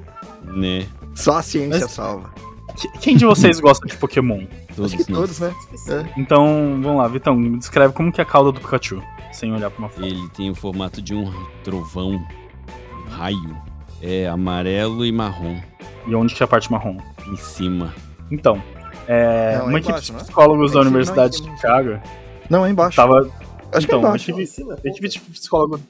Né? 0.42 0.86
Só 1.14 1.38
a 1.38 1.42
ciência 1.42 1.82
Mas... 1.82 1.92
salva. 1.92 2.30
Que- 2.76 2.88
quem 2.98 3.16
de 3.16 3.24
vocês 3.24 3.58
gosta 3.60 3.86
de 3.86 3.96
Pokémon? 3.96 4.44
Todos 4.74 4.94
Acho 4.94 5.04
que 5.04 5.12
nós. 5.12 5.20
todos, 5.20 5.40
né? 5.40 5.54
É. 5.88 6.20
Então, 6.20 6.78
vamos 6.82 6.98
lá, 6.98 7.08
Vitão, 7.08 7.34
me 7.34 7.58
descreve 7.58 7.92
como 7.94 8.12
que 8.12 8.20
é 8.20 8.24
a 8.24 8.26
cauda 8.26 8.52
do 8.52 8.60
Pikachu, 8.60 9.02
sem 9.32 9.52
olhar 9.52 9.70
pra 9.70 9.78
uma 9.80 9.88
foto. 9.88 10.04
Ele 10.06 10.28
tem 10.30 10.50
o 10.50 10.54
formato 10.54 11.00
de 11.02 11.14
um 11.14 11.32
trovão, 11.64 12.12
um 12.12 13.08
raio. 13.10 13.56
É 14.02 14.26
amarelo 14.28 15.04
e 15.04 15.12
marrom 15.12 15.60
E 16.06 16.14
onde 16.14 16.34
que 16.34 16.42
é 16.42 16.44
a 16.44 16.48
parte 16.48 16.72
marrom? 16.72 16.96
em 17.28 17.36
cima. 17.36 17.92
Então, 18.30 18.62
é, 19.06 19.58
Não, 19.58 19.64
é 19.66 19.68
uma 19.68 19.72
equipe 19.78 19.90
embaixo, 19.90 20.06
de 20.06 20.12
não 20.12 20.18
é? 20.20 20.22
psicólogos 20.22 20.70
É 20.70 20.74
da 20.74 20.80
Universidade 20.80 21.38
não, 21.38 21.44
de 21.46 21.52
é 21.52 21.56
Chicago 21.56 22.00
Não, 22.48 22.66
é 22.66 22.70
embaixo. 22.70 22.96
tava. 22.96 23.30
Acho 23.72 23.86
que 23.86 23.92
é 23.94 23.96
Então, 23.98 23.98
a 23.98 24.02
embaixo. 24.16 24.30
equipe, 24.30 24.72
a 24.72 24.88
equipe 24.88 25.08
de 25.08 25.20
psicólogos. 25.20 25.80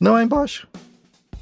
Não, 0.00 0.16
é 0.16 0.22
embaixo. 0.24 0.66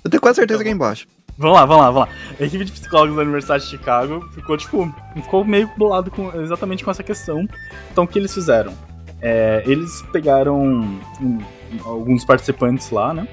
Eu 0.04 0.10
tenho 0.10 0.20
quase 0.20 0.36
certeza 0.36 0.62
que 0.62 0.68
é 0.68 0.72
embaixo. 0.72 1.06
Vamos 1.42 1.56
lá, 1.58 1.66
vamos 1.66 1.82
lá, 1.84 1.90
vamos 1.90 2.08
lá. 2.08 2.14
A 2.40 2.44
equipe 2.44 2.64
de 2.64 2.72
psicólogos 2.72 3.16
da 3.16 3.22
Universidade 3.22 3.64
de 3.64 3.70
Chicago 3.70 4.24
ficou, 4.32 4.56
tipo, 4.56 4.94
ficou 5.14 5.44
meio 5.44 5.68
bolado 5.76 6.10
com, 6.10 6.30
exatamente 6.40 6.84
com 6.84 6.90
essa 6.90 7.02
questão. 7.02 7.46
Então, 7.90 8.04
o 8.04 8.06
que 8.06 8.18
eles 8.18 8.32
fizeram? 8.32 8.72
É, 9.20 9.62
eles 9.66 10.02
pegaram 10.12 10.62
um, 11.20 11.38
alguns 11.84 12.24
participantes 12.24 12.90
lá, 12.90 13.12
né? 13.12 13.26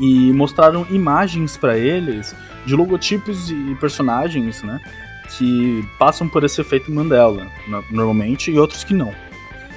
E 0.00 0.32
mostraram 0.32 0.86
imagens 0.90 1.56
pra 1.56 1.76
eles 1.76 2.34
de 2.64 2.74
logotipos 2.76 3.50
e 3.50 3.76
personagens, 3.80 4.62
né? 4.62 4.80
Que 5.36 5.84
passam 5.98 6.28
por 6.28 6.44
esse 6.44 6.60
efeito 6.60 6.92
Mandela, 6.92 7.46
no- 7.66 7.84
normalmente, 7.90 8.50
e 8.52 8.58
outros 8.58 8.84
que 8.84 8.94
não. 8.94 9.12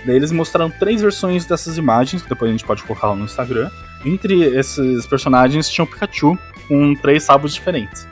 Daí 0.06 0.16
eles 0.16 0.32
mostraram 0.32 0.70
três 0.70 1.02
versões 1.02 1.46
dessas 1.46 1.78
imagens, 1.78 2.22
que 2.22 2.30
depois 2.30 2.50
a 2.50 2.52
gente 2.52 2.64
pode 2.66 2.84
colocar 2.84 3.08
lá 3.08 3.16
no 3.16 3.26
Instagram. 3.26 3.70
Entre 4.06 4.44
esses 4.58 5.06
personagens 5.06 5.70
tinha 5.70 5.84
o 5.84 5.88
Pikachu, 5.88 6.38
com 6.68 6.94
três 6.96 7.24
sabos 7.24 7.54
diferentes. 7.54 8.08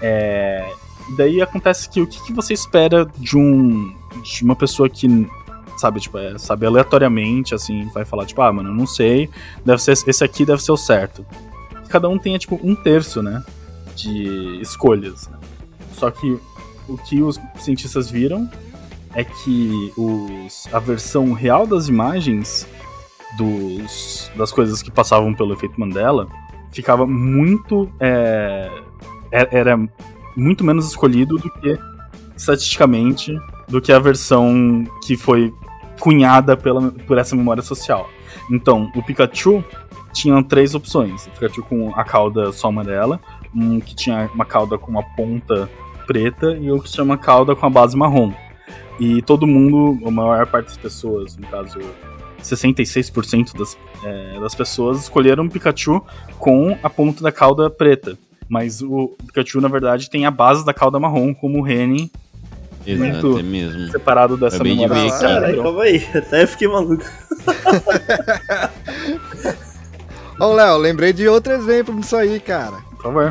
É, 0.00 0.68
daí 1.16 1.40
acontece 1.42 1.88
que 1.88 2.00
o 2.00 2.06
que, 2.06 2.24
que 2.24 2.32
você 2.32 2.54
espera 2.54 3.06
de 3.18 3.36
um 3.36 3.94
de 4.22 4.42
uma 4.42 4.56
pessoa 4.56 4.88
que 4.88 5.06
sabe 5.76 6.00
tipo 6.00 6.18
é, 6.18 6.36
sabe 6.38 6.66
aleatoriamente 6.66 7.54
assim 7.54 7.88
vai 7.94 8.04
falar 8.04 8.26
tipo 8.26 8.42
ah 8.42 8.52
mano 8.52 8.70
eu 8.70 8.74
não 8.74 8.86
sei 8.86 9.30
deve 9.64 9.80
ser 9.80 9.92
esse 9.92 10.24
aqui 10.24 10.44
deve 10.44 10.62
ser 10.62 10.72
o 10.72 10.76
certo 10.76 11.24
cada 11.88 12.08
um 12.08 12.18
tenha 12.18 12.38
tipo 12.38 12.58
um 12.62 12.74
terço 12.74 13.22
né 13.22 13.42
de 13.94 14.60
escolhas 14.60 15.28
né? 15.28 15.38
só 15.92 16.10
que 16.10 16.38
o 16.88 16.98
que 16.98 17.22
os 17.22 17.40
cientistas 17.58 18.10
viram 18.10 18.50
é 19.14 19.24
que 19.24 19.92
os, 19.96 20.68
a 20.72 20.78
versão 20.78 21.32
real 21.32 21.66
das 21.66 21.88
imagens 21.88 22.66
dos, 23.36 24.30
das 24.36 24.50
coisas 24.52 24.82
que 24.82 24.90
passavam 24.90 25.32
pelo 25.34 25.52
efeito 25.52 25.78
Mandela 25.80 26.26
ficava 26.72 27.06
muito. 27.06 27.90
é, 27.98 28.70
é- 29.32 29.58
era 29.58 29.78
muito 30.36 30.64
menos 30.64 30.88
escolhido 30.88 31.36
do 31.36 31.50
que, 31.50 31.78
estatisticamente, 32.36 33.36
do 33.68 33.80
que 33.80 33.92
a 33.92 33.98
versão 33.98 34.84
que 35.04 35.16
foi 35.16 35.52
cunhada 35.98 36.56
pela, 36.56 36.90
por 37.06 37.18
essa 37.18 37.36
memória 37.36 37.62
social. 37.62 38.08
Então, 38.50 38.90
o 38.94 39.02
Pikachu 39.02 39.62
tinha 40.12 40.42
três 40.42 40.74
opções: 40.74 41.26
o 41.26 41.30
Pikachu 41.30 41.62
com 41.62 41.92
a 41.94 42.04
cauda 42.04 42.52
só 42.52 42.68
amarela, 42.68 43.20
um 43.54 43.80
que 43.80 43.94
tinha 43.94 44.30
uma 44.34 44.44
cauda 44.44 44.78
com 44.78 44.90
uma 44.90 45.02
ponta 45.02 45.68
preta 46.06 46.56
e 46.56 46.70
outro 46.70 46.86
que 46.86 46.92
tinha 46.92 47.04
uma 47.04 47.18
cauda 47.18 47.54
com 47.54 47.66
a 47.66 47.70
base 47.70 47.96
marrom. 47.96 48.32
E 48.98 49.22
todo 49.22 49.46
mundo, 49.46 49.98
a 50.06 50.10
maior 50.10 50.46
parte 50.46 50.66
das 50.66 50.76
pessoas, 50.76 51.36
no 51.36 51.46
caso 51.46 51.78
66% 52.42 53.56
das, 53.56 53.76
é, 54.04 54.40
das 54.40 54.54
pessoas, 54.54 55.02
escolheram 55.02 55.44
o 55.44 55.50
Pikachu 55.50 56.02
com 56.38 56.76
a 56.82 56.90
ponta 56.90 57.22
da 57.22 57.32
cauda 57.32 57.70
preta. 57.70 58.18
Mas 58.48 58.82
o 58.82 59.14
Pikachu, 59.26 59.60
na 59.60 59.68
verdade, 59.68 60.10
tem 60.10 60.26
a 60.26 60.30
base 60.30 60.64
da 60.64 60.74
cauda 60.74 60.98
marrom, 60.98 61.32
como 61.32 61.58
o 61.58 61.62
Reni, 61.62 62.10
Exato, 62.86 63.26
Muito. 63.28 63.38
é 63.38 63.42
mesmo. 63.42 63.90
separado 63.90 64.36
dessa 64.36 64.56
Acabei 64.56 64.74
de 64.74 64.80
memória 64.80 65.08
aqui. 65.08 65.20
Caralho, 65.20 65.62
calma 65.62 65.82
aí. 65.82 66.06
Até 66.14 66.42
eu 66.42 66.48
fiquei 66.48 66.68
maluco. 66.68 67.04
Ô, 70.40 70.54
Léo, 70.54 70.78
lembrei 70.78 71.12
de 71.12 71.28
outro 71.28 71.52
exemplo 71.52 71.94
disso 72.00 72.16
aí, 72.16 72.40
cara. 72.40 72.78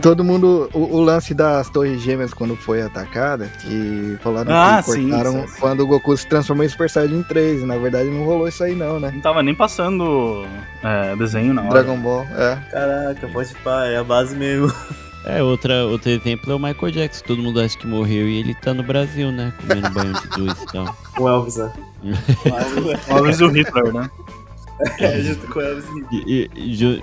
Todo 0.01 0.23
mundo. 0.23 0.69
O, 0.73 0.97
o 0.97 1.01
lance 1.01 1.33
das 1.33 1.69
Torres 1.69 2.01
Gêmeas 2.01 2.33
quando 2.33 2.55
foi 2.55 2.81
atacada, 2.81 3.45
que 3.61 4.17
falaram 4.21 4.51
Ah, 4.53 4.81
que 4.83 4.91
sim, 4.91 5.09
cortaram 5.09 5.31
sim, 5.31 5.47
sim. 5.47 5.59
quando 5.59 5.79
o 5.81 5.87
Goku 5.87 6.15
se 6.17 6.25
transformou 6.27 6.65
em 6.65 6.69
Super 6.69 6.89
Saiyajin 6.89 7.23
3. 7.23 7.61
E 7.61 7.65
na 7.65 7.77
verdade 7.77 8.09
não 8.09 8.25
rolou 8.25 8.47
isso 8.47 8.63
aí, 8.63 8.75
não, 8.75 8.99
né? 8.99 9.11
Não 9.13 9.21
tava 9.21 9.43
nem 9.43 9.53
passando 9.55 10.45
é, 10.83 11.15
desenho 11.15 11.53
na 11.53 11.61
hora. 11.61 11.71
Dragon 11.83 11.97
Ball, 11.97 12.23
é. 12.35 12.55
Caraca, 12.71 13.27
pode 13.27 13.53
pá, 13.63 13.85
é 13.85 13.97
a 13.97 14.03
base 14.03 14.35
mesmo. 14.35 14.73
É, 15.25 15.43
outra, 15.43 15.85
outro 15.85 16.09
exemplo 16.09 16.51
é 16.51 16.55
o 16.55 16.59
Michael 16.59 16.91
Jackson. 16.91 17.23
Todo 17.27 17.41
mundo 17.43 17.59
acha 17.59 17.77
que 17.77 17.85
morreu 17.85 18.27
e 18.27 18.39
ele 18.39 18.55
tá 18.55 18.73
no 18.73 18.81
Brasil, 18.81 19.31
né? 19.31 19.53
Comendo 19.61 19.89
banho 19.91 20.13
de 20.13 20.27
dois 20.29 20.61
e 20.63 20.65
tal. 20.67 20.95
Com 21.15 21.23
o 21.23 21.27
Elvis, 21.29 21.57
né? 21.57 21.71
Uma 23.09 23.21
vez 23.23 23.41
o 23.41 23.47
Hitler, 23.49 23.93
né? 23.93 24.09
é, 24.99 25.19
junto 25.21 25.47
com 25.47 25.59
o 25.59 25.61
Elvis. 25.61 25.85
E, 26.11 26.49
e- 26.55 26.73
ju- 26.73 27.01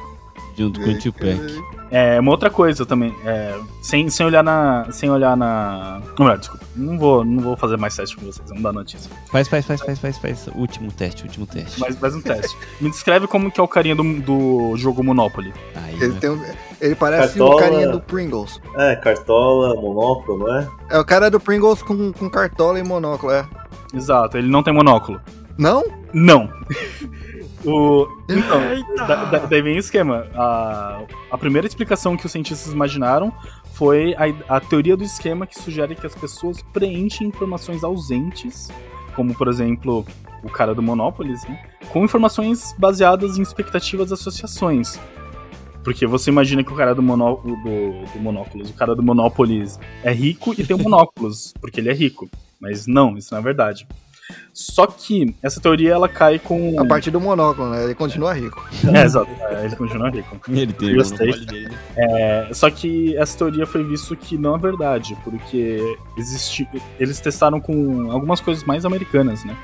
junto 0.57 0.81
com 0.81 0.91
o 0.91 0.99
Tupac. 0.99 1.65
É, 1.89 2.19
uma 2.19 2.33
outra 2.33 2.51
coisa 2.51 2.85
também, 2.85 3.15
é, 3.25 3.55
sem, 3.81 4.11
sem 4.11 4.27
olhar 4.27 4.43
na. 4.43 4.89
Sem 4.91 5.09
olhar 5.09 5.37
na. 5.37 6.03
Não, 6.19 6.25
melhor, 6.27 6.39
desculpa. 6.39 6.65
Não 6.75 6.99
vou, 6.99 7.25
não 7.25 7.41
vou 7.43 7.57
fazer 7.57 7.77
mais 7.77 7.95
teste 7.95 8.17
com 8.17 8.27
vocês, 8.27 8.47
vamos 8.49 8.63
dar 8.65 8.73
notícia. 8.73 9.09
Faz, 9.31 9.47
faz, 9.47 9.65
faz, 9.65 9.81
faz, 9.81 9.99
faz, 10.01 10.19
faz. 10.19 10.49
Último 10.57 10.91
teste, 10.91 11.23
último 11.23 11.47
teste. 11.47 11.79
Mais, 11.79 11.99
mais 12.01 12.15
um 12.15 12.21
teste. 12.21 12.57
Me 12.81 12.91
descreve 12.91 13.29
como 13.29 13.53
que 13.53 13.61
é 13.61 13.63
o 13.63 13.69
carinha 13.69 13.95
do, 13.95 14.03
do 14.21 14.77
jogo 14.77 15.03
Monopoly. 15.05 15.55
Aí, 15.77 15.95
Ele, 15.95 16.09
né? 16.09 16.19
tem 16.21 16.31
um- 16.31 16.43
ele 16.81 16.95
parece 16.97 17.39
Cartola. 17.39 17.55
o 17.55 17.59
carinha 17.59 17.89
do 17.89 18.01
Pringles. 18.01 18.61
É, 18.75 18.97
cartola, 18.97 19.75
monóculo, 19.81 20.39
não 20.41 20.57
é? 20.57 20.69
É 20.91 20.99
o 20.99 21.05
cara 21.05 21.31
do 21.31 21.39
Pringles 21.39 21.83
com, 21.83 22.13
com 22.13 22.29
cartola 22.29 22.79
e 22.81 22.83
monóculo, 22.83 23.33
é. 23.33 23.47
Exato, 23.95 24.37
ele 24.37 24.49
não 24.49 24.63
tem 24.63 24.75
monóculo. 24.75 25.21
Não? 25.57 25.85
Não. 26.13 26.51
O, 27.67 28.07
então, 28.29 28.61
da- 29.07 29.25
da- 29.25 29.39
daí 29.47 29.61
vem 29.63 29.77
o 29.77 29.79
esquema. 29.79 30.27
A, 30.35 31.03
a 31.31 31.39
primeira 31.39 31.67
explicação 31.67 32.17
que 32.17 32.25
os 32.27 32.33
cientistas 32.33 32.73
imaginaram 32.73 33.33
foi 33.75 34.15
a, 34.15 34.57
a 34.57 34.61
teoria 34.61 34.97
do 34.97 35.05
esquema 35.05 35.47
que 35.47 35.61
sugere 35.61 35.95
que 35.95 36.07
as 36.07 36.15
pessoas 36.15 36.63
preenchem 36.73 37.27
informações 37.29 37.83
ausentes, 37.85 38.69
como 39.15 39.35
por 39.35 39.49
exemplo 39.49 40.07
o 40.43 40.49
cara 40.49 40.75
do 40.75 40.83
Monopoly, 40.83 41.33
né, 41.49 41.63
com 41.93 42.05
informações 42.05 42.75
baseadas 42.79 43.37
em 43.39 43.43
expectativas 43.43 44.11
e 44.11 44.15
associações. 44.15 44.99
Porque 45.83 46.07
você 46.07 46.31
imagina 46.31 46.65
que 46.65 46.73
o 46.73 46.77
cara 46.77 46.95
do, 46.95 47.03
monó 47.03 47.35
do, 47.37 47.55
do 48.13 48.19
Monóculos, 48.21 48.71
o 48.71 48.75
cara 48.75 48.95
do 48.95 49.03
Monopoly 49.03 49.65
é 50.03 50.13
rico 50.13 50.53
e 50.59 50.65
tem 50.65 50.75
um 50.77 50.83
monóculos, 50.85 51.53
porque 51.61 51.81
ele 51.81 51.91
é 51.91 51.93
rico. 51.95 52.29
Mas 52.61 52.87
não, 52.87 53.17
isso 53.17 53.33
não 53.33 53.39
é 53.39 53.43
verdade. 53.43 53.87
Só 54.53 54.87
que 54.87 55.37
essa 55.43 55.61
teoria 55.61 55.93
ela 55.93 56.09
cai 56.09 56.39
com. 56.39 56.81
A 56.81 56.85
partir 56.85 57.11
do 57.11 57.21
monóculo, 57.21 57.71
né? 57.71 57.85
Ele 57.85 57.95
continua 57.95 58.33
rico. 58.33 58.67
É, 58.93 59.03
exato. 59.03 59.31
É, 59.51 59.67
ele 59.67 59.77
continua 59.77 60.11
rico. 60.11 60.41
Ele 60.49 60.73
tem 60.73 60.93
o 60.93 60.97
Gostei. 60.97 61.45
dele? 61.45 61.77
É, 61.97 62.49
só 62.53 62.71
que 62.71 63.17
essa 63.17 63.37
teoria 63.37 63.67
foi 63.67 63.85
visto 63.85 64.17
que 64.17 64.39
não 64.39 64.57
é 64.57 64.59
verdade, 64.59 65.17
porque 65.23 65.99
existe, 66.17 66.69
eles 66.99 67.21
testaram 67.21 67.61
com 67.61 68.11
algumas 68.11 68.41
coisas 68.41 68.65
mais 68.65 68.85
americanas, 68.85 69.45
né? 69.45 69.55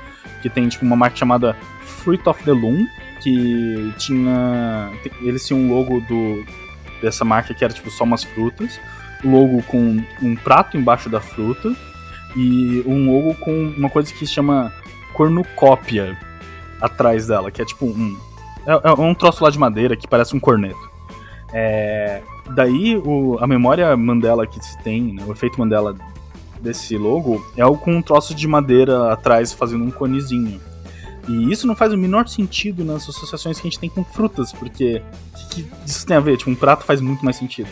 Que 0.41 0.49
tem 0.49 0.67
tipo 0.67 0.85
uma 0.85 0.95
marca 0.95 1.17
chamada 1.17 1.55
Fruit 1.81 2.27
of 2.29 2.43
the 2.43 2.51
Loom, 2.51 2.85
que 3.21 3.93
tinha. 3.97 4.91
Eles 5.21 5.45
tinham 5.47 5.61
um 5.61 5.73
logo 5.73 5.99
do, 6.01 6.45
dessa 7.01 7.25
marca 7.25 7.53
que 7.53 7.63
era 7.63 7.73
tipo 7.73 7.89
só 7.89 8.03
umas 8.03 8.23
frutas, 8.23 8.79
logo 9.23 9.63
com 9.63 10.03
um 10.21 10.35
prato 10.35 10.77
embaixo 10.77 11.09
da 11.09 11.19
fruta 11.19 11.75
e 12.35 12.83
um 12.85 13.11
logo 13.13 13.35
com 13.35 13.51
uma 13.77 13.89
coisa 13.89 14.11
que 14.13 14.25
se 14.25 14.33
chama 14.33 14.71
cornucópia 15.13 16.17
atrás 16.81 17.27
dela, 17.27 17.49
que 17.51 17.61
é 17.61 17.65
tipo 17.65 17.85
um. 17.85 18.17
É, 18.65 18.71
é 18.89 18.91
um 18.93 19.13
troço 19.13 19.43
lá 19.43 19.49
de 19.49 19.57
madeira 19.59 19.95
que 19.95 20.07
parece 20.07 20.35
um 20.35 20.39
corneto. 20.39 20.91
É, 21.53 22.21
daí 22.55 22.97
o- 22.97 23.37
a 23.39 23.45
memória 23.47 23.95
Mandela 23.95 24.45
que 24.47 24.63
se 24.63 24.77
tem, 24.83 25.13
né, 25.13 25.23
o 25.27 25.31
efeito 25.31 25.59
Mandela 25.59 25.95
desse 26.61 26.97
logo 26.97 27.45
é 27.57 27.65
o 27.65 27.75
com 27.77 27.91
um 27.95 28.01
troço 28.01 28.33
de 28.33 28.47
madeira 28.47 29.11
atrás 29.11 29.51
fazendo 29.53 29.83
um 29.83 29.91
conezinho. 29.91 30.59
E 31.27 31.51
isso 31.51 31.65
não 31.67 31.75
faz 31.75 31.93
o 31.93 31.97
menor 31.97 32.27
sentido 32.27 32.83
nas 32.83 33.07
associações 33.07 33.59
que 33.59 33.67
a 33.67 33.69
gente 33.69 33.79
tem 33.79 33.89
com 33.89 34.03
frutas, 34.03 34.51
porque 34.51 35.01
o 35.33 35.37
que, 35.49 35.63
que 35.63 35.69
isso 35.85 36.05
tem 36.05 36.17
a 36.17 36.19
ver? 36.19 36.37
Tipo, 36.37 36.51
um 36.51 36.55
prato 36.55 36.83
faz 36.83 36.99
muito 36.99 37.23
mais 37.23 37.37
sentido. 37.37 37.69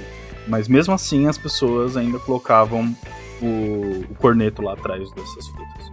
Mas 0.48 0.68
mesmo 0.68 0.94
assim 0.94 1.28
as 1.28 1.38
pessoas 1.38 1.98
ainda 1.98 2.18
colocavam 2.20 2.96
o, 3.41 4.05
o 4.11 4.15
corneto 4.15 4.61
lá 4.61 4.73
atrás 4.73 5.11
dessas 5.13 5.47
frutas. 5.47 5.91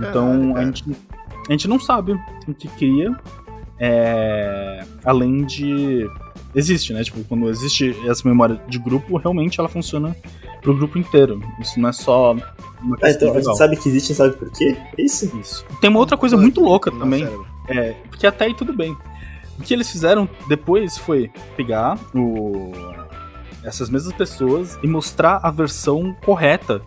Então 0.00 0.52
Caralho, 0.52 0.56
a, 0.56 0.64
gente, 0.64 0.84
a 1.48 1.52
gente 1.52 1.68
não 1.68 1.78
sabe 1.80 2.12
o 2.48 2.54
que 2.54 2.68
cria, 2.68 3.14
é, 3.78 4.84
além 5.04 5.44
de 5.44 6.08
existe, 6.54 6.92
né? 6.92 7.02
Tipo, 7.02 7.24
quando 7.24 7.48
existe 7.48 7.96
essa 8.08 8.26
memória 8.28 8.60
de 8.68 8.78
grupo, 8.78 9.16
realmente 9.16 9.58
ela 9.58 9.68
funciona 9.68 10.14
pro 10.60 10.76
grupo 10.76 10.98
inteiro. 10.98 11.40
Isso 11.60 11.80
não 11.80 11.88
é 11.88 11.92
só 11.92 12.32
uma 12.32 12.96
Ah, 12.96 13.06
questão 13.06 13.28
então 13.28 13.40
a 13.40 13.42
gente 13.42 13.56
sabe 13.56 13.76
que 13.76 13.88
existe 13.88 14.12
e 14.12 14.14
sabe 14.14 14.36
por 14.36 14.50
quê? 14.50 14.76
É 14.98 15.02
isso? 15.02 15.30
Isso. 15.40 15.64
Tem 15.80 15.90
uma 15.90 15.98
outra 15.98 16.16
coisa 16.16 16.36
muito 16.36 16.60
louca 16.60 16.90
também, 16.90 17.26
é, 17.68 17.92
porque 18.08 18.26
até 18.26 18.44
aí 18.46 18.54
tudo 18.54 18.72
bem. 18.72 18.96
O 19.58 19.62
que 19.62 19.72
eles 19.74 19.90
fizeram 19.90 20.28
depois 20.48 20.96
foi 20.98 21.30
pegar 21.56 21.98
o- 22.14 22.72
essas 23.64 23.88
mesmas 23.90 24.12
pessoas 24.14 24.78
e 24.82 24.86
mostrar 24.86 25.40
a 25.42 25.50
versão 25.50 26.14
correta 26.24 26.80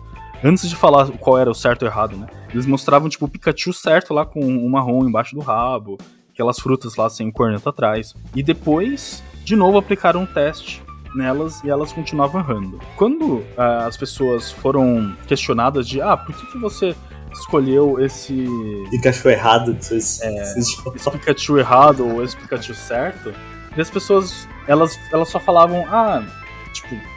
antes 0.44 0.68
de 0.68 0.76
falar 0.76 1.10
qual 1.18 1.38
era 1.38 1.50
o 1.50 1.54
certo 1.54 1.82
ou 1.82 1.88
errado, 1.88 2.16
né? 2.16 2.26
Eles 2.52 2.66
mostravam, 2.66 3.08
tipo, 3.08 3.24
o 3.24 3.28
Pikachu 3.28 3.72
certo 3.72 4.12
lá 4.14 4.24
com 4.26 4.40
o 4.40 4.70
marrom 4.70 5.04
embaixo 5.06 5.34
do 5.34 5.40
rabo, 5.40 5.96
aquelas 6.32 6.58
frutas 6.58 6.96
lá 6.96 7.08
sem 7.08 7.28
o 7.28 7.32
corneto 7.32 7.68
atrás. 7.68 8.14
E 8.34 8.42
depois, 8.42 9.22
de 9.44 9.56
novo, 9.56 9.78
aplicaram 9.78 10.20
um 10.22 10.26
teste 10.26 10.82
nelas 11.14 11.64
e 11.64 11.70
elas 11.70 11.92
continuavam 11.92 12.40
errando. 12.42 12.78
Quando 12.96 13.42
ah, 13.56 13.86
as 13.86 13.96
pessoas 13.96 14.52
foram 14.52 15.16
questionadas 15.26 15.88
de, 15.88 16.00
ah, 16.02 16.16
por 16.16 16.34
que, 16.36 16.46
que 16.52 16.58
você 16.58 16.94
escolheu 17.32 17.98
esse, 18.00 18.46
Pikachu 18.90 19.28
errado. 19.30 19.74
Vocês, 19.80 20.20
É. 20.22 20.44
vocês- 20.44 20.82
esse 20.94 21.10
Pikachu 21.10 21.58
errado 21.58 22.06
ou 22.06 22.22
esse 22.22 22.36
Pikachu 22.36 22.74
certo? 22.74 23.32
E 23.76 23.80
as 23.80 23.90
pessoas, 23.90 24.46
elas, 24.66 24.98
elas 25.12 25.28
só 25.28 25.38
falavam, 25.40 25.84
ah, 25.88 26.22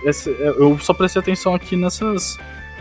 esse- 0.04 0.30
eu 0.40 0.78
só 0.80 0.94
prestei 0.94 1.20
atenção 1.22 1.54
aqui 1.54 1.76
nessas, 1.76 2.38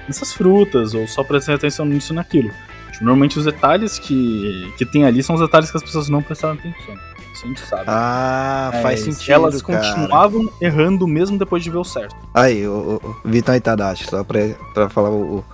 nessas 0.06 0.32
frutas, 0.32 0.94
ou 0.94 1.06
só 1.06 1.22
prestei 1.24 1.54
atenção 1.54 1.84
nisso 1.86 2.12
e 2.12 2.16
naquilo. 2.16 2.50
Tipo, 2.92 3.04
normalmente 3.04 3.38
os 3.38 3.44
detalhes 3.44 3.98
que, 3.98 4.72
que 4.78 4.84
tem 4.86 5.04
ali 5.04 5.22
são 5.22 5.34
os 5.34 5.40
detalhes 5.40 5.70
que 5.70 5.76
as 5.76 5.82
pessoas 5.82 6.08
não 6.08 6.22
prestaram 6.22 6.54
atenção. 6.54 6.94
Isso 7.34 7.44
a 7.44 7.48
gente 7.48 7.60
sabe. 7.60 7.84
Ah, 7.86 8.70
Mas 8.72 8.82
faz 8.82 9.00
sentido. 9.00 9.32
Elas 9.32 9.62
cara. 9.62 9.78
continuavam 9.78 10.50
errando 10.60 11.06
mesmo 11.06 11.38
depois 11.38 11.62
de 11.62 11.70
ver 11.70 11.76
o 11.76 11.84
certo. 11.84 12.16
Aí, 12.34 12.66
o, 12.66 13.00
o, 13.02 13.16
Vitão 13.28 13.54
Itadashi, 13.54 14.04
só 14.04 14.24
pra, 14.24 14.40
pra 14.74 14.88
falar 14.88 15.10
o, 15.10 15.36
o- 15.38 15.44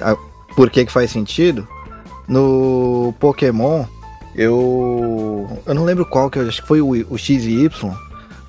a- 0.00 0.16
por 0.54 0.70
que 0.70 0.84
que 0.84 0.92
faz 0.92 1.10
sentido. 1.10 1.66
No 2.28 3.12
Pokémon, 3.18 3.84
eu. 4.36 5.48
Eu 5.66 5.74
não 5.74 5.84
lembro 5.84 6.06
qual 6.06 6.30
que 6.30 6.38
eu 6.38 6.46
acho 6.48 6.62
que 6.62 6.68
foi 6.68 6.80
o, 6.80 6.90
o 7.12 7.18
X 7.18 7.44
e 7.44 7.64
Y. 7.64 7.92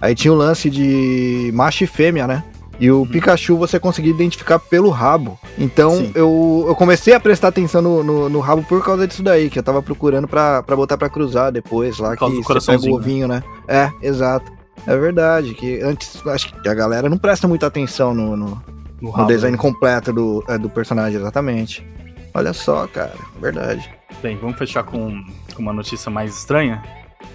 Aí 0.05 0.13
tinha 0.13 0.31
o 0.31 0.35
lance 0.35 0.69
de 0.69 1.49
macho 1.51 1.83
e 1.83 1.87
fêmea, 1.87 2.27
né? 2.27 2.43
E 2.79 2.91
o 2.91 3.07
Pikachu 3.07 3.57
você 3.57 3.79
conseguia 3.79 4.11
identificar 4.11 4.59
pelo 4.59 4.91
rabo. 4.91 5.39
Então 5.57 5.95
Sim. 5.95 6.11
eu, 6.13 6.65
eu 6.67 6.75
comecei 6.75 7.15
a 7.15 7.19
prestar 7.19 7.47
atenção 7.47 7.81
no, 7.81 8.03
no, 8.03 8.29
no 8.29 8.39
rabo 8.39 8.61
por 8.61 8.83
causa 8.85 9.07
disso 9.07 9.23
daí, 9.23 9.49
que 9.49 9.57
eu 9.57 9.63
tava 9.63 9.81
procurando 9.81 10.27
pra, 10.27 10.61
pra 10.61 10.75
botar 10.75 10.95
pra 10.95 11.09
cruzar 11.09 11.51
depois 11.51 11.97
lá, 11.97 12.15
que 12.15 12.23
você 12.43 12.71
pega 12.73 12.85
o 12.87 12.93
ovinho, 12.93 13.27
né? 13.27 13.41
É, 13.67 13.89
exato. 13.99 14.51
É 14.85 14.95
verdade, 14.95 15.55
que 15.55 15.81
antes 15.81 16.21
acho 16.27 16.53
que 16.53 16.69
a 16.69 16.73
galera 16.75 17.09
não 17.09 17.17
presta 17.17 17.47
muita 17.47 17.65
atenção 17.65 18.13
no, 18.13 18.37
no, 18.37 18.45
No 18.45 18.61
no 19.01 19.09
rabo. 19.09 19.27
design 19.27 19.57
completo 19.57 20.13
do, 20.13 20.43
é, 20.47 20.55
do 20.55 20.69
personagem, 20.69 21.19
exatamente. 21.19 21.83
Olha 22.31 22.53
só, 22.53 22.85
cara, 22.85 23.15
verdade. 23.41 23.89
Bem, 24.21 24.37
vamos 24.37 24.55
fechar 24.59 24.83
com, 24.83 25.23
com 25.55 25.61
uma 25.63 25.73
notícia 25.73 26.11
mais 26.11 26.37
estranha. 26.37 26.83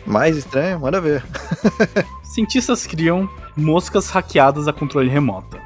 Mais 0.06 0.36
estranho, 0.36 0.80
manda 0.80 1.00
ver. 1.00 1.24
Cientistas 2.22 2.86
criam 2.86 3.28
moscas 3.56 4.08
hackeadas 4.10 4.66
a 4.68 4.72
controle 4.72 5.08
remoto. 5.08 5.58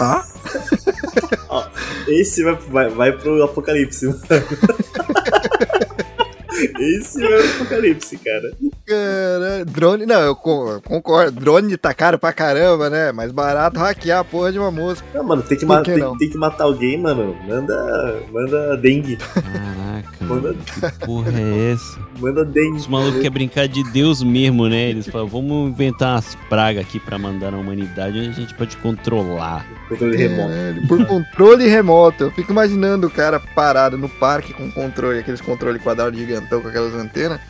Hã? 0.00 0.22
Esse 2.08 2.42
vai, 2.44 2.54
vai, 2.54 2.88
vai 2.90 3.12
pro 3.12 3.42
apocalipse, 3.42 4.06
mano. 4.06 4.20
Esse 6.78 7.20
vai 7.20 7.42
pro 7.42 7.50
apocalipse, 7.56 8.16
cara. 8.18 8.52
Caralho, 8.86 9.64
drone, 9.66 10.06
não, 10.06 10.20
eu 10.20 10.36
con- 10.36 10.68
eu 10.72 10.80
concordo. 10.82 11.40
Drone 11.40 11.76
tá 11.76 11.92
caro 11.94 12.18
pra 12.18 12.32
caramba, 12.32 12.88
né? 12.90 13.12
Mais 13.12 13.32
barato 13.32 13.78
hackear 13.78 14.20
a 14.20 14.24
porra 14.24 14.52
de 14.52 14.58
uma 14.58 14.70
mosca. 14.70 15.06
Não, 15.14 15.24
mano, 15.24 15.42
tem 15.42 15.56
que, 15.58 15.64
ma- 15.66 15.82
que 15.82 15.92
tem, 15.92 16.16
tem 16.18 16.30
que 16.30 16.38
matar 16.38 16.64
alguém, 16.64 16.98
mano. 17.00 17.36
Manda. 17.46 18.22
Manda 18.32 18.76
dengue. 18.76 19.16
Caraca, 19.16 20.24
Manda, 20.24 20.54
que 20.54 21.06
porra 21.06 21.32
é 21.32 21.72
essa? 21.72 21.98
manda 22.18 22.44
dengue. 22.44 22.76
Os 22.76 22.86
malucos 22.86 23.16
querem 23.16 23.30
brincar 23.30 23.66
de 23.68 23.82
Deus 23.92 24.22
mesmo, 24.22 24.68
né? 24.68 24.90
Eles 24.90 25.06
falam, 25.08 25.26
vamos 25.26 25.70
inventar 25.70 26.12
umas 26.14 26.34
pragas 26.48 26.82
aqui 26.84 26.98
pra 27.00 27.18
mandar 27.18 27.50
na 27.50 27.58
humanidade 27.58 28.18
onde 28.18 28.28
a 28.28 28.32
gente 28.32 28.54
pode 28.54 28.76
controlar. 28.78 29.66
Controle 29.88 30.16
remoto. 30.16 30.48
Caralho, 30.48 30.88
por 30.88 31.06
controle 31.06 31.66
remoto. 31.68 32.24
Eu 32.24 32.30
fico 32.30 32.52
imaginando 32.52 33.06
o 33.06 33.10
cara 33.10 33.38
parado 33.40 33.98
no 33.98 34.08
parque 34.08 34.52
com 34.54 34.70
controle, 34.70 35.18
aqueles 35.18 35.40
controle 35.40 35.78
quadrado 35.78 36.16
gigantão 36.44 36.60
com 36.60 36.68
aquelas 36.68 36.94
antenas, 36.94 37.40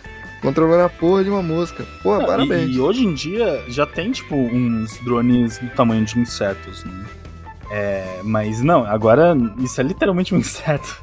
controlando 0.41 0.85
a 0.85 0.89
porra 0.89 1.25
de 1.25 1.31
uma 1.31 1.43
mosca. 1.43 1.85
Pô, 2.03 2.19
Não, 2.19 2.27
parabéns. 2.27 2.71
E, 2.71 2.75
e 2.75 2.81
hoje 2.81 3.05
em 3.05 3.15
dia 3.15 3.65
já 3.69 3.87
tem, 3.87 4.13
tipo, 4.13 4.35
uns 4.35 4.99
drones 4.99 5.59
do 5.59 5.69
tamanho 5.71 6.05
de 6.05 6.19
insetos, 6.19 6.85
né? 6.85 7.05
É, 7.71 8.21
mas 8.23 8.61
não, 8.63 8.85
agora 8.85 9.35
isso 9.59 9.81
é 9.81 9.85
literalmente 9.85 10.35
um 10.35 10.39
inseto. 10.39 11.03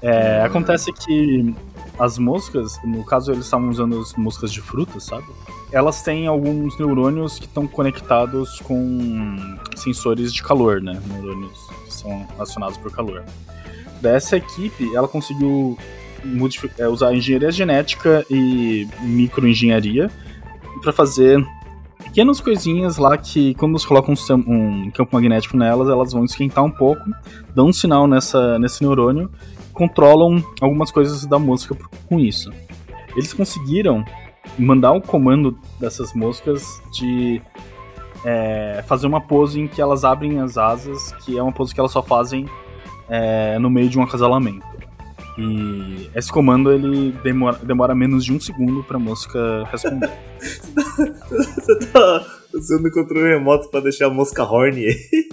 É, 0.00 0.42
acontece 0.42 0.92
que 0.92 1.54
as 1.98 2.18
moscas, 2.18 2.78
no 2.84 3.04
caso 3.04 3.32
eles 3.32 3.44
estavam 3.44 3.68
usando 3.68 4.00
as 4.00 4.14
moscas 4.14 4.52
de 4.52 4.60
frutas, 4.60 5.04
sabe? 5.04 5.26
Elas 5.70 6.02
têm 6.02 6.26
alguns 6.26 6.76
neurônios 6.78 7.38
que 7.38 7.46
estão 7.46 7.66
conectados 7.66 8.60
com 8.60 9.36
sensores 9.76 10.32
de 10.32 10.42
calor, 10.42 10.82
né? 10.82 11.00
Neurônios 11.06 11.58
que 11.84 11.94
são 11.94 12.26
acionados 12.38 12.76
por 12.76 12.92
calor. 12.92 13.24
Dessa 14.00 14.36
equipe, 14.36 14.94
ela 14.94 15.06
conseguiu 15.06 15.78
é, 16.78 16.88
usar 16.88 17.14
engenharia 17.14 17.50
genética 17.50 18.24
e 18.30 18.88
microengenharia 19.00 20.10
para 20.80 20.92
fazer 20.92 21.44
pequenas 22.02 22.40
coisinhas 22.40 22.98
lá 22.98 23.16
que, 23.16 23.54
quando 23.54 23.78
você 23.78 23.86
coloca 23.86 24.10
um, 24.10 24.34
um 24.46 24.90
campo 24.90 25.14
magnético 25.14 25.56
nelas, 25.56 25.88
elas 25.88 26.12
vão 26.12 26.24
esquentar 26.24 26.64
um 26.64 26.70
pouco, 26.70 27.02
dão 27.54 27.68
um 27.68 27.72
sinal 27.72 28.06
nessa, 28.06 28.58
nesse 28.58 28.82
neurônio, 28.82 29.30
controlam 29.72 30.44
algumas 30.60 30.90
coisas 30.90 31.24
da 31.24 31.38
mosca 31.38 31.76
com 32.08 32.20
isso. 32.20 32.52
Eles 33.16 33.32
conseguiram 33.32 34.04
mandar 34.58 34.92
um 34.92 35.00
comando 35.00 35.58
dessas 35.80 36.12
moscas 36.12 36.82
de 36.92 37.40
é, 38.24 38.84
fazer 38.86 39.06
uma 39.06 39.20
pose 39.20 39.60
em 39.60 39.66
que 39.66 39.80
elas 39.80 40.04
abrem 40.04 40.40
as 40.40 40.58
asas, 40.58 41.12
que 41.24 41.38
é 41.38 41.42
uma 41.42 41.52
pose 41.52 41.74
que 41.74 41.80
elas 41.80 41.92
só 41.92 42.02
fazem 42.02 42.46
é, 43.08 43.58
no 43.58 43.70
meio 43.70 43.88
de 43.88 43.98
um 43.98 44.02
acasalamento. 44.02 44.66
E 45.38 46.10
esse 46.14 46.30
comando 46.30 46.72
ele 46.72 47.12
demora, 47.22 47.58
demora 47.62 47.94
menos 47.94 48.24
de 48.24 48.32
um 48.32 48.40
segundo 48.40 48.84
pra 48.84 48.98
mosca 48.98 49.64
responder. 49.70 50.10
Você 51.30 51.78
tá 51.92 52.26
usando 52.54 52.86
o 52.86 52.92
controle 52.92 53.28
remoto 53.28 53.68
pra 53.70 53.80
deixar 53.80 54.06
a 54.06 54.10
mosca 54.10 54.44
horny. 54.44 54.86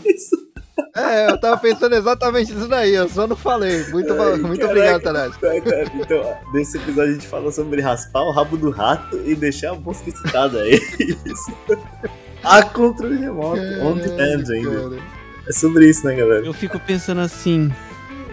Isso. 0.06 0.50
É, 0.96 1.30
eu 1.30 1.38
tava 1.40 1.58
pensando 1.58 1.96
exatamente 1.96 2.54
nisso 2.54 2.68
daí, 2.68 2.96
eu 2.96 3.08
só 3.10 3.28
não 3.28 3.36
falei. 3.36 3.86
Muito, 3.90 4.14
Ai, 4.14 4.38
muito 4.38 4.66
obrigado, 4.66 5.02
Tanashi. 5.02 5.40
Tá, 5.40 5.62
cara, 5.62 5.92
Então, 5.94 6.34
nesse 6.54 6.78
episódio 6.78 7.12
a 7.12 7.14
gente 7.14 7.28
fala 7.28 7.52
sobre 7.52 7.82
raspar 7.82 8.22
o 8.24 8.32
rabo 8.32 8.58
do 8.58 8.70
rato 8.70 9.20
e 9.26 9.36
deixar 9.36 9.72
a 9.72 9.76
mosca 9.76 10.10
excitada. 10.10 10.60
É 10.68 10.76
isso. 10.76 11.54
A 12.44 12.64
controle 12.64 13.18
remoto, 13.18 13.60
on 13.82 13.96
demand 13.98 14.50
ainda. 14.50 14.98
É 15.48 15.52
sobre 15.52 15.90
isso, 15.90 16.06
né, 16.06 16.16
galera? 16.16 16.46
Eu 16.46 16.54
fico 16.54 16.80
pensando 16.80 17.22
assim, 17.22 17.72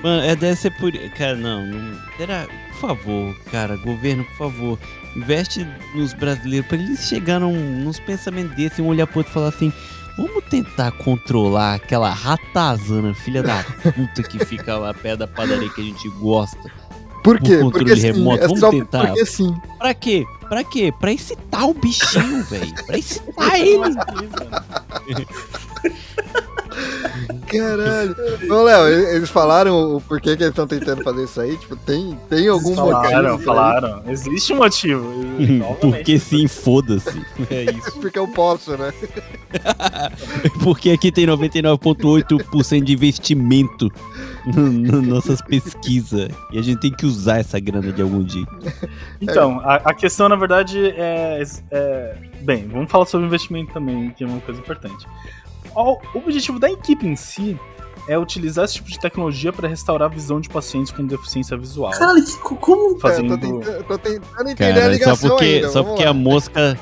mano, 0.03 0.23
é, 0.23 0.37
deve 0.37 0.57
ser 0.57 0.71
por. 0.79 0.93
Cara, 1.17 1.37
não, 1.37 1.67
não. 1.67 1.99
Será? 2.17 2.47
Por 2.73 2.81
favor, 2.81 3.35
cara, 3.51 3.77
governo, 3.77 4.25
por 4.25 4.37
favor, 4.37 4.79
investe 5.17 5.67
nos 5.95 6.13
brasileiros 6.13 6.69
pra 6.69 6.77
eles 6.77 7.09
chegarem 7.09 7.51
num, 7.51 7.85
nos 7.85 7.99
pensamentos 7.99 8.55
desses, 8.55 8.79
um 8.79 8.89
olhar 8.89 9.07
pro 9.07 9.21
outro 9.21 9.31
e 9.31 9.35
falar 9.35 9.49
assim. 9.49 9.73
Vamos 10.19 10.45
tentar 10.45 10.93
controlar 10.93 11.75
aquela 11.75 12.09
ratazana, 12.09 13.13
filha 13.13 13.43
da 13.43 13.63
puta 13.83 14.23
que 14.23 14.43
fica 14.47 14.75
lá 14.79 14.95
perto 14.95 15.19
da 15.19 15.27
padaria 15.27 15.69
que 15.69 15.83
a 15.83 15.85
gente 15.85 16.09
gosta. 16.09 16.71
Por 17.23 17.39
quê? 17.39 17.59
controle 17.59 17.85
Porque 17.87 17.97
sim, 17.97 18.13
remoto, 18.13 18.45
é 18.45 18.47
vamos 18.47 18.61
só 18.61 18.71
tentar. 18.71 19.09
porque 19.09 19.27
sim. 19.27 19.55
Pra 19.79 19.93
quê? 19.93 20.25
Pra 20.49 20.65
quê? 20.65 20.91
Pra 20.99 21.13
excitar 21.13 21.69
o 21.69 21.75
bichinho, 21.75 22.43
velho. 22.45 22.75
Pra 22.87 22.97
excitar 22.97 23.61
ele. 23.61 23.83
Caralho. 27.47 28.17
Ô, 28.51 28.63
Léo, 28.63 28.89
eles 28.89 29.31
falaram 29.31 29.97
o 29.97 30.01
porquê 30.01 30.37
que 30.37 30.43
eles 30.43 30.51
estão 30.51 30.67
tentando 30.67 31.03
fazer 31.03 31.25
isso 31.25 31.41
aí? 31.41 31.57
Tipo, 31.57 31.77
tem, 31.77 32.19
tem 32.29 32.49
algum 32.49 32.75
falaram, 32.75 33.03
mecanismo 33.03 33.39
aí? 33.39 33.45
falaram. 33.45 34.03
Existe 34.09 34.53
um 34.53 34.57
motivo. 34.57 35.07
Porque 35.81 36.19
sim, 36.19 36.49
foda-se. 36.49 37.23
É 37.51 37.65
isso. 37.65 37.93
Porque 38.01 38.19
eu 38.19 38.29
posso, 38.29 38.77
né? 38.77 38.93
Porque 40.63 40.91
aqui 40.91 41.13
tem 41.13 41.27
99,8% 41.27 42.83
de 42.83 42.93
investimento 42.93 43.91
nas 44.47 45.03
nossas 45.03 45.41
pesquisas. 45.41 46.29
E 46.53 46.59
a 46.59 46.63
gente 46.63 46.81
tem 46.81 46.91
que 46.93 47.07
usar 47.07 47.39
essa 47.39 47.59
grana 47.59 47.93
de 47.93 48.03
algum 48.03 48.27
jeito. 48.29 48.51
Então, 49.21 49.61
a, 49.61 49.77
a 49.77 49.95
questão, 49.95 50.29
na 50.29 50.37
verdade, 50.37 50.79
é, 50.97 51.43
é- 51.71 52.17
Bem, 52.47 52.69
vamos 52.69 52.91
falar 52.91 53.07
sobre 53.07 53.27
investimento 53.27 53.73
também, 53.73 54.11
que 54.11 54.23
é 54.23 54.27
uma 54.27 54.41
coisa 54.41 54.61
importante. 54.61 55.07
O 55.77 55.99
o 56.15 56.19
objetivo 56.19 56.59
da 56.59 56.71
equipe 56.71 57.07
em 57.07 57.15
si 57.17 57.59
é 58.09 58.19
utilizar 58.19 58.65
esse 58.65 58.75
tipo 58.75 58.89
de 58.91 58.99
tecnologia 59.01 59.53
para 59.53 59.69
restaurar 59.69 60.11
a 60.11 60.15
visão 60.15 60.41
de 60.41 60.49
pacientes 60.49 60.93
com 60.93 61.05
deficiência 61.05 61.57
visual. 61.57 61.91
Caralho, 61.93 62.23
como. 62.43 62.91
É, 62.91 62.95
eu 62.95 62.99
Fazendo. 63.01 63.29
tô 63.31 63.39
tentando, 63.39 63.85
tô 63.85 63.99
tentando 63.99 64.49
entender 64.51 64.71
a 64.71 64.75
Cara, 64.83 64.89
ligação 64.93 65.17
só 65.17 65.29
porque, 65.29 65.45
ainda. 65.45 65.69
só 65.69 65.83
porque 65.85 66.05
lá. 66.05 66.11
a 66.11 66.15
mosca. 66.15 66.79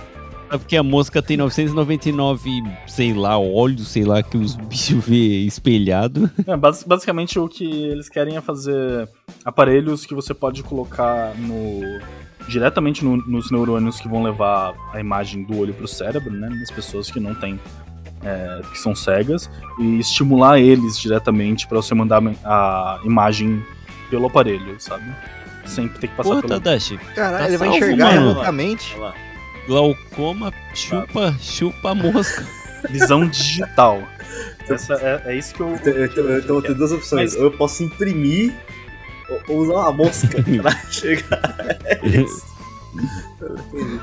Só 0.50 0.58
porque 0.58 0.76
a 0.76 0.82
mosca 0.84 1.20
tem 1.22 1.36
999, 1.36 2.62
sei 2.86 3.12
lá, 3.12 3.36
olhos, 3.38 3.88
sei 3.88 4.04
lá, 4.04 4.22
que 4.22 4.36
os 4.36 4.54
bichos 4.54 5.04
vê 5.04 5.38
espelhado. 5.46 6.30
É, 6.46 6.56
bas- 6.56 6.84
basicamente, 6.84 7.38
o 7.38 7.48
que 7.48 7.64
eles 7.64 8.08
querem 8.08 8.36
é 8.36 8.40
fazer 8.40 9.08
aparelhos 9.44 10.06
que 10.06 10.14
você 10.14 10.32
pode 10.32 10.62
colocar 10.62 11.34
no 11.38 11.80
diretamente 12.48 13.02
no- 13.04 13.16
nos 13.16 13.50
neurônios 13.50 13.98
que 13.98 14.06
vão 14.06 14.22
levar 14.22 14.74
a 14.92 15.00
imagem 15.00 15.42
do 15.44 15.58
olho 15.58 15.72
pro 15.74 15.88
cérebro, 15.88 16.30
né? 16.30 16.48
Das 16.60 16.70
pessoas 16.70 17.10
que 17.10 17.18
não 17.18 17.34
têm 17.34 17.58
é, 18.24 18.60
que 18.72 18.78
são 18.78 18.94
cegas 18.94 19.50
e 19.78 19.98
estimular 19.98 20.58
eles 20.58 20.98
diretamente 20.98 21.66
para 21.66 21.76
você 21.76 21.94
mandar 21.94 22.22
a 22.44 23.00
imagem 23.04 23.64
pelo 24.10 24.26
aparelho, 24.26 24.74
sabe? 24.78 25.04
Sempre 25.66 25.98
tem 25.98 26.10
que 26.10 26.16
passar 26.16 26.28
Porra, 26.30 26.42
pelo. 26.42 26.60
Tadashi, 26.60 26.98
Caralho, 27.14 27.38
Tá 27.38 27.48
ele 27.48 27.56
vai 27.56 27.68
salvo, 27.68 27.84
enxergar 27.84 28.10
remotamente. 28.10 28.96
Glaucoma 29.66 30.52
chupa, 30.74 31.34
chupa 31.40 31.94
mosca. 31.94 32.44
Visão 32.90 33.26
digital. 33.26 34.02
Essa 34.68 34.94
é, 34.94 35.22
é 35.32 35.36
isso 35.36 35.54
que 35.54 35.60
eu. 35.62 35.74
Então, 35.74 36.56
eu 36.56 36.62
ter 36.62 36.74
duas 36.74 36.92
opções. 36.92 37.32
Mas- 37.32 37.36
Ou 37.36 37.44
eu 37.44 37.50
posso 37.52 37.82
imprimir 37.82 38.52
ou- 39.30 39.40
ou 39.48 39.58
usar 39.62 39.72
uma 39.74 39.92
mosca 39.92 40.28
pra 40.62 40.70
chegar. 40.90 41.56
É 41.86 42.06
isso. 42.06 42.44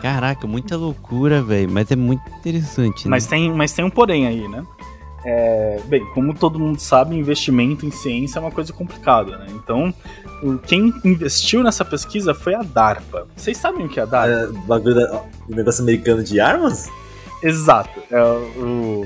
Caraca, 0.02 0.48
muita 0.48 0.76
loucura, 0.76 1.41
velho. 1.41 1.69
Mas 1.72 1.91
é 1.91 1.95
muito 1.95 2.22
interessante, 2.30 3.06
né? 3.06 3.11
Mas 3.11 3.28
tem, 3.28 3.52
mas 3.52 3.73
tem 3.73 3.86
um 3.86 3.90
porém 3.90 4.28
aí, 4.28 4.48
né? 4.48 4.65
É, 5.23 5.80
bem, 5.86 6.03
como 6.14 6.34
todo 6.34 6.60
mundo 6.60 6.80
sabe, 6.80 7.15
investimento 7.15 7.86
em 7.86 7.91
ciência 7.91 8.40
é 8.40 8.41
uma 8.41 8.52
coisa 8.52 8.73
complicada, 8.73 9.38
né? 9.38 9.48
Então, 9.49 9.94
quem 10.65 10.94
investiu 11.03 11.61
nessa 11.64 11.86
pesquisa 11.86 12.34
foi 12.34 12.56
a 12.56 12.64
DARPA. 12.64 13.28
Vocês 13.36 13.57
sabem 13.57 13.86
o 13.86 13.90
que 13.90 13.99
é 13.99 14.03
a 14.03 14.06
DARPA? 14.06 14.34
É, 14.34 14.48
o 14.48 14.53
bagulho 14.64 14.95
da, 14.95 15.23
o 15.48 15.56
negócio 15.56 15.84
americano 15.84 16.23
de 16.23 16.40
armas? 16.40 16.90
Exato. 17.44 18.02
É 18.10 18.23
o 18.23 19.06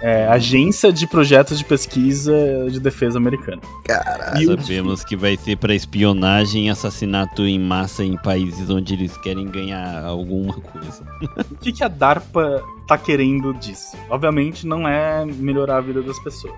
é, 0.00 0.26
Agência 0.28 0.92
de 0.92 1.06
Projetos 1.06 1.58
de 1.58 1.64
Pesquisa 1.64 2.34
de 2.70 2.80
Defesa 2.80 3.18
Americana. 3.18 3.62
Caralho. 3.84 4.60
Sabemos 4.60 5.04
que 5.04 5.16
vai 5.16 5.36
ser 5.36 5.56
pra 5.56 5.74
espionagem 5.74 6.66
e 6.66 6.70
assassinato 6.70 7.42
em 7.42 7.58
massa 7.58 8.04
em 8.04 8.16
países 8.16 8.68
onde 8.70 8.94
eles 8.94 9.16
querem 9.18 9.46
ganhar 9.46 10.04
alguma 10.04 10.54
coisa. 10.54 11.04
O 11.50 11.56
que, 11.56 11.72
que 11.72 11.84
a 11.84 11.88
DARPA 11.88 12.62
tá 12.86 12.98
querendo 12.98 13.52
disso? 13.54 13.96
Obviamente 14.10 14.66
não 14.66 14.86
é 14.86 15.24
melhorar 15.24 15.78
a 15.78 15.80
vida 15.80 16.02
das 16.02 16.18
pessoas. 16.18 16.54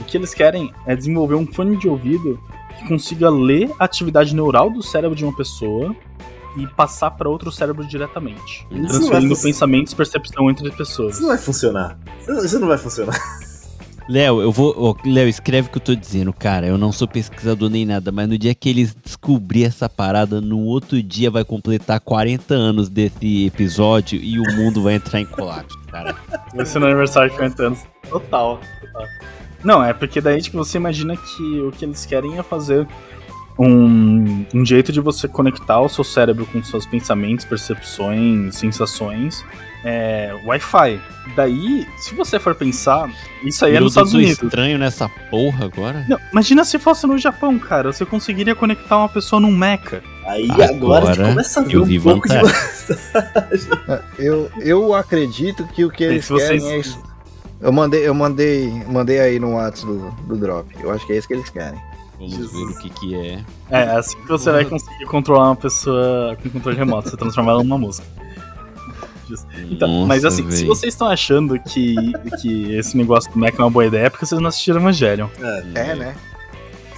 O 0.00 0.04
que 0.04 0.16
eles 0.16 0.32
querem 0.32 0.72
é 0.86 0.94
desenvolver 0.94 1.34
um 1.34 1.46
fone 1.46 1.76
de 1.76 1.88
ouvido 1.88 2.38
que 2.78 2.88
consiga 2.88 3.28
ler 3.28 3.70
a 3.78 3.84
atividade 3.84 4.34
neural 4.34 4.70
do 4.70 4.82
cérebro 4.82 5.16
de 5.16 5.24
uma 5.24 5.36
pessoa 5.36 5.94
e 6.56 6.66
passar 6.66 7.10
para 7.12 7.28
outro 7.28 7.52
cérebro 7.52 7.86
diretamente, 7.86 8.66
Isso 8.70 8.98
transferindo 9.00 9.36
pensamentos 9.36 9.92
e 9.92 9.96
percepção 9.96 10.50
entre 10.50 10.70
pessoas. 10.72 11.14
Isso 11.14 11.22
não 11.22 11.28
vai 11.28 11.38
funcionar. 11.38 11.98
Isso 12.44 12.58
não- 12.58 12.68
vai 12.68 12.78
funcionar. 12.78 13.16
Léo, 14.08 14.40
eu 14.40 14.50
vou. 14.50 14.74
ó, 14.74 14.94
Léo, 15.06 15.28
escreve 15.28 15.68
o 15.68 15.70
que 15.70 15.76
eu 15.76 15.82
tô 15.82 15.94
dizendo, 15.94 16.32
cara. 16.32 16.66
Eu 16.66 16.78
não 16.78 16.90
sou 16.90 17.06
pesquisador 17.06 17.68
nem 17.68 17.84
nada, 17.84 18.10
mas 18.10 18.26
no 18.26 18.38
dia 18.38 18.54
que 18.54 18.70
eles 18.70 18.96
descobrir 19.04 19.64
essa 19.64 19.86
parada, 19.86 20.40
no 20.40 20.60
outro 20.60 21.02
dia 21.02 21.30
vai 21.30 21.44
completar 21.44 22.00
40 22.00 22.54
anos 22.54 22.88
desse 22.88 23.44
episódio 23.46 24.18
e 24.18 24.40
o 24.40 24.56
mundo 24.56 24.82
vai 24.82 24.94
entrar 24.94 25.20
em 25.20 25.26
colapso, 25.26 25.78
cara. 25.90 26.16
Vai 26.54 26.64
ser 26.64 26.78
no 26.78 26.86
aniversário 26.86 27.30
de 27.30 27.36
40 27.36 27.62
anos. 27.66 27.80
Total, 28.08 28.58
total. 28.80 29.06
Não, 29.62 29.84
é 29.84 29.92
porque 29.92 30.22
daí, 30.22 30.40
tipo, 30.40 30.56
você 30.56 30.78
imagina 30.78 31.14
que 31.14 31.60
o 31.60 31.70
que 31.70 31.84
eles 31.84 32.06
querem 32.06 32.38
é 32.38 32.42
fazer 32.42 32.88
um, 33.58 34.44
um 34.54 34.64
jeito 34.64 34.92
de 34.92 35.00
você 35.00 35.26
conectar 35.26 35.80
o 35.80 35.88
seu 35.88 36.04
cérebro 36.04 36.46
com 36.46 36.62
seus 36.62 36.86
pensamentos, 36.86 37.44
percepções, 37.44 38.54
sensações, 38.56 39.44
é, 39.84 40.32
Wi-Fi. 40.44 41.00
Daí, 41.36 41.86
se 41.98 42.14
você 42.14 42.38
for 42.38 42.54
pensar, 42.54 43.10
isso 43.44 43.64
aí 43.64 43.72
é 43.72 43.74
Meu 43.74 43.82
nos 43.84 43.92
Estados 43.92 44.14
Unidos. 44.14 44.42
estranho 44.42 44.78
nessa 44.78 45.08
porra 45.30 45.64
agora. 45.66 46.04
Não, 46.08 46.18
imagina 46.32 46.64
se 46.64 46.78
fosse 46.78 47.06
no 47.06 47.18
Japão, 47.18 47.58
cara. 47.58 47.92
Você 47.92 48.04
conseguiria 48.06 48.54
conectar 48.54 48.96
uma 48.98 49.08
pessoa 49.08 49.40
num 49.40 49.52
mecha. 49.52 50.02
Aí 50.26 50.48
Agora 50.50 51.10
agora, 51.10 51.28
começa 51.28 51.60
a 51.60 51.62
ver 51.64 51.74
eu 51.74 51.82
um 51.82 52.00
pouco 52.00 52.28
de 52.28 52.34
vantagem. 52.34 52.54
Eu, 54.18 54.50
eu 54.60 54.94
acredito 54.94 55.66
que 55.68 55.84
o 55.84 55.90
que 55.90 56.04
eles 56.04 56.24
se 56.24 56.32
vocês- 56.32 56.62
querem 56.62 56.76
é 56.76 56.80
isso. 56.80 57.02
Eu 57.60 57.72
mandei, 57.72 58.06
eu 58.06 58.14
mandei, 58.14 58.70
mandei 58.86 59.18
aí 59.18 59.40
no 59.40 59.54
WhatsApp 59.54 59.86
do, 59.92 60.10
do 60.28 60.36
Drop. 60.36 60.68
Eu 60.80 60.92
acho 60.92 61.04
que 61.06 61.12
é 61.12 61.16
isso 61.16 61.26
que 61.26 61.34
eles 61.34 61.50
querem. 61.50 61.80
Vamos 62.18 62.34
Jesus. 62.34 62.52
ver 62.52 62.64
o 62.64 62.78
que 62.80 62.90
que 62.90 63.14
é. 63.14 63.44
É, 63.70 63.82
é 63.82 63.96
assim 63.96 64.20
que 64.20 64.28
você 64.28 64.50
vai 64.50 64.64
conseguir 64.64 65.04
controlar 65.06 65.50
uma 65.50 65.56
pessoa 65.56 66.36
com 66.42 66.50
controle 66.50 66.76
remoto. 66.76 67.08
Você 67.08 67.16
transformar 67.16 67.52
ela 67.52 67.62
numa 67.62 67.78
música. 67.78 68.06
Então, 69.70 69.88
Nossa, 69.88 70.06
mas 70.06 70.24
assim, 70.24 70.50
se 70.50 70.58
véi. 70.60 70.66
vocês 70.66 70.94
estão 70.94 71.06
achando 71.06 71.58
que, 71.60 71.94
que 72.40 72.74
esse 72.74 72.96
negócio 72.96 73.30
do 73.30 73.38
Mac 73.38 73.54
é 73.58 73.62
uma 73.62 73.70
boa 73.70 73.86
ideia, 73.86 74.06
é 74.06 74.10
porque 74.10 74.24
vocês 74.24 74.40
não 74.40 74.48
assistiram 74.48 74.80
Evangelion. 74.80 75.28
É, 75.74 75.94
né? 75.94 76.16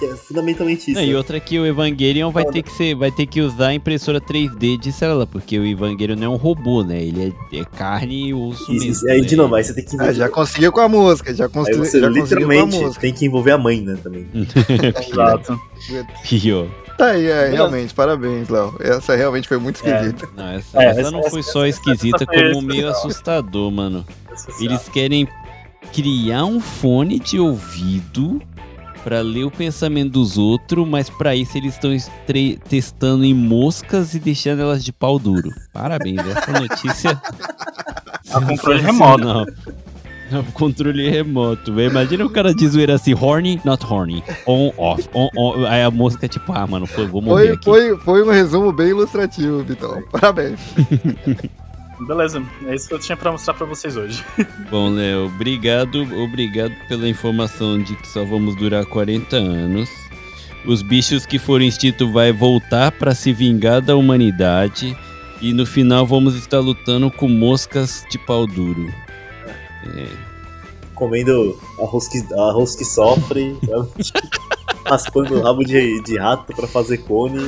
É 0.05 0.15
fundamentalmente 0.15 0.91
isso. 0.91 0.99
Não, 0.99 1.05
e 1.07 1.15
outra 1.15 1.39
que 1.39 1.57
o 1.59 1.65
Evangelion 1.65 2.31
vai 2.31 2.45
ter 2.45 2.61
que 2.63 2.71
ser, 2.71 2.95
vai 2.95 3.11
ter 3.11 3.25
que 3.25 3.41
usar 3.41 3.67
a 3.67 3.73
impressora 3.73 4.19
3D 4.21 4.77
de 4.79 4.91
célula, 4.91 5.25
porque 5.27 5.57
o 5.59 5.65
Evangelion 5.65 6.15
não 6.15 6.25
é 6.25 6.29
um 6.29 6.35
robô, 6.35 6.83
né? 6.83 7.01
Ele 7.03 7.33
é, 7.51 7.57
é 7.59 7.65
carne 7.65 8.29
e 8.29 8.33
osso 8.33 8.71
E- 8.71 8.79
mesmo. 8.79 9.09
aí, 9.09 9.21
né? 9.21 9.27
de 9.27 9.35
novo, 9.35 9.55
aí 9.55 9.63
você 9.63 9.73
tem 9.73 9.83
que 9.83 9.91
Ah, 9.91 9.95
envolver. 9.95 10.13
já 10.13 10.29
conseguiu 10.29 10.71
com 10.71 10.79
a 10.79 10.89
música, 10.89 11.33
já, 11.33 11.45
aí 11.45 11.49
construiu, 11.51 11.85
você 11.85 11.99
já 11.99 12.07
conseguiu 12.07 12.47
com 12.47 12.51
a 12.51 12.55
literalmente 12.55 12.83
música. 12.83 13.01
tem 13.01 13.13
que 13.13 13.25
envolver 13.25 13.51
a 13.51 13.57
mãe, 13.57 13.81
né, 13.81 13.97
também. 14.01 14.27
Exato. 15.11 15.59
Pior. 16.27 16.67
Tá 16.97 17.07
aí, 17.07 17.25
é, 17.25 17.49
realmente, 17.49 17.93
parabéns, 17.93 18.47
Léo. 18.49 18.75
Essa 18.79 19.15
realmente 19.15 19.47
foi 19.47 19.57
muito 19.57 19.81
É. 19.83 19.91
esquisita. 19.95 20.29
Não, 20.35 20.47
essa, 20.49 20.81
É, 20.81 20.85
essa 20.85 20.99
essa- 21.01 21.11
não 21.11 21.23
foi 21.23 21.39
essa- 21.39 21.51
só 21.51 21.65
essa- 21.65 21.79
esquisita, 21.79 22.25
como 22.25 22.61
meio 22.61 22.81
especial. 22.89 22.91
assustador, 22.91 23.71
mano. 23.71 24.05
Eles 24.59 24.87
querem 24.89 25.27
criar 25.91 26.45
um 26.45 26.59
fone 26.59 27.17
de 27.19 27.39
ouvido 27.39 28.39
pra 29.03 29.21
ler 29.21 29.45
o 29.45 29.51
pensamento 29.51 30.11
dos 30.11 30.37
outros, 30.37 30.87
mas 30.87 31.09
pra 31.09 31.35
isso 31.35 31.57
eles 31.57 31.73
estão 31.73 31.91
testando 32.67 33.23
em 33.25 33.33
moscas 33.33 34.13
e 34.13 34.19
deixando 34.19 34.61
elas 34.61 34.83
de 34.83 34.91
pau 34.91 35.17
duro. 35.19 35.49
Parabéns, 35.73 36.19
essa 36.19 36.51
notícia. 36.59 37.21
A 38.31 38.41
controle 38.41 38.81
sensacional. 38.81 39.45
É 40.31 40.37
um 40.37 40.43
controle 40.43 41.09
remoto, 41.09 41.73
velho. 41.73 41.91
Imagina 41.91 42.25
o 42.25 42.29
cara 42.29 42.53
de 42.55 42.65
zoeira 42.65 42.95
assim, 42.95 43.13
horny, 43.13 43.59
not 43.65 43.85
horny. 43.85 44.23
On, 44.47 44.71
off, 44.77 45.09
on, 45.13 45.27
on. 45.35 45.65
Aí 45.65 45.83
a 45.83 45.91
mosca, 45.91 46.25
tipo, 46.25 46.53
ah, 46.53 46.65
mano, 46.65 46.87
foi, 46.87 47.05
vou 47.05 47.21
morrer 47.21 47.47
Foi, 47.47 47.53
aqui. 47.55 47.65
foi, 47.65 47.97
foi 47.97 48.23
um 48.23 48.31
resumo 48.31 48.71
bem 48.71 48.89
ilustrativo, 48.89 49.61
Vitão. 49.63 50.01
Parabéns. 50.09 50.59
Beleza, 52.07 52.43
é 52.65 52.75
isso 52.75 52.87
que 52.87 52.93
eu 52.93 52.99
tinha 52.99 53.15
pra 53.15 53.31
mostrar 53.31 53.53
pra 53.53 53.65
vocês 53.65 53.95
hoje. 53.95 54.23
Bom, 54.71 54.89
Léo, 54.89 55.27
obrigado, 55.27 56.01
obrigado 56.21 56.73
pela 56.87 57.07
informação 57.07 57.81
de 57.81 57.95
que 57.95 58.07
só 58.07 58.25
vamos 58.25 58.55
durar 58.55 58.85
40 58.85 59.35
anos. 59.35 59.89
Os 60.65 60.81
bichos 60.81 61.25
que 61.25 61.37
foram 61.39 61.65
extintos 61.65 62.11
vai 62.11 62.31
voltar 62.31 62.91
pra 62.91 63.13
se 63.13 63.31
vingar 63.31 63.81
da 63.81 63.95
humanidade 63.95 64.97
e 65.41 65.53
no 65.53 65.65
final 65.65 66.05
vamos 66.05 66.35
estar 66.35 66.59
lutando 66.59 67.09
com 67.09 67.27
moscas 67.27 68.05
de 68.09 68.17
pau 68.19 68.45
duro. 68.45 68.91
É, 69.95 70.07
Comendo 70.93 71.59
arroz 71.79 72.07
que, 72.07 72.21
arroz 72.33 72.75
que 72.75 72.85
sofre, 72.85 73.57
raspando 74.85 75.35
o 75.35 75.41
rabo 75.41 75.63
de, 75.63 76.01
de 76.03 76.17
rato 76.17 76.53
pra 76.55 76.67
fazer 76.67 76.97
cone. 76.99 77.39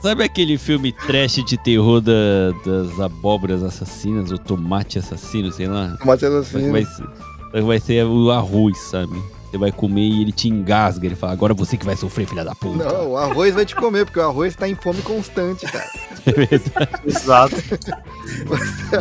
Sabe 0.00 0.24
aquele 0.24 0.58
filme 0.58 0.92
trash 0.92 1.42
de 1.44 1.56
terror 1.56 2.00
da- 2.00 2.52
das 2.64 2.98
abóboras 3.00 3.62
assassinas, 3.62 4.30
ou 4.32 4.38
tomate 4.38 4.98
assassino, 4.98 5.50
sei 5.52 5.66
lá? 5.66 5.96
Que 6.00 6.56
assim, 6.58 6.70
vai 6.72 6.84
ser, 6.84 7.04
só 7.04 7.50
que 7.52 7.60
vai 7.62 7.80
ser 7.80 8.04
o 8.06 8.30
arroz, 8.30 8.78
sabe? 8.78 9.12
Você 9.50 9.58
vai 9.58 9.70
comer 9.70 10.00
e 10.02 10.22
ele 10.22 10.32
te 10.32 10.48
engasga. 10.48 11.06
Ele 11.06 11.14
fala, 11.14 11.32
agora 11.32 11.54
você 11.54 11.76
que 11.76 11.86
vai 11.86 11.94
sofrer, 11.96 12.26
filha 12.26 12.44
da 12.44 12.56
puta. 12.56 12.84
não, 12.92 13.10
o 13.12 13.16
arroz 13.16 13.54
vai 13.54 13.64
te 13.64 13.76
comer, 13.76 14.04
porque 14.04 14.18
o 14.18 14.22
arroz 14.24 14.56
tá 14.56 14.68
em 14.68 14.74
fome 14.74 15.00
constante, 15.02 15.64
cara. 15.66 15.88
É 16.26 16.32
verdade. 16.32 16.90
Exato. 17.06 17.56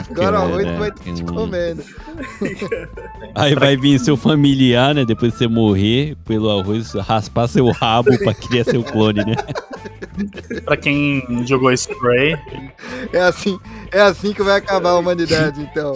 Agora 0.09 0.39
o 0.39 0.43
arroz 0.43 0.65
Caraca, 0.65 0.79
vai 0.79 0.91
te 0.91 1.23
comendo. 1.23 1.83
Aí 3.35 3.55
vai 3.55 3.77
vir 3.77 3.99
seu 3.99 4.17
familiar, 4.17 4.93
né? 4.93 5.05
Depois 5.05 5.31
de 5.31 5.37
você 5.37 5.47
morrer 5.47 6.15
pelo 6.25 6.49
arroz, 6.49 6.93
raspar 6.93 7.47
seu 7.47 7.71
rabo 7.71 8.17
pra 8.19 8.33
criar 8.33 8.65
seu 8.65 8.83
clone, 8.83 9.23
né? 9.25 9.35
Pra 10.65 10.77
quem 10.77 11.23
jogou 11.47 11.71
Spray, 11.71 12.37
É 13.11 13.21
assim, 13.21 13.59
é 13.91 14.01
assim 14.01 14.33
que 14.33 14.43
vai 14.43 14.57
acabar 14.57 14.91
a 14.91 14.99
humanidade, 14.99 15.61
então. 15.61 15.93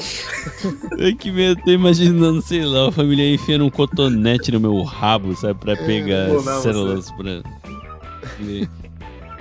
Ai, 1.00 1.14
que 1.14 1.32
medo, 1.32 1.62
tô 1.64 1.72
imaginando, 1.72 2.42
sei 2.42 2.66
lá, 2.66 2.90
a 2.90 2.92
família 2.92 3.34
enfiando 3.34 3.66
um 3.66 3.70
cotonete 3.70 4.52
no 4.52 4.60
meu 4.60 4.82
rabo, 4.84 5.36
sabe? 5.36 5.60
Pra 5.60 5.76
pegar 5.76 6.30
Pô, 6.30 6.42
não, 6.42 6.62
células 6.62 7.12
pra. 7.12 7.44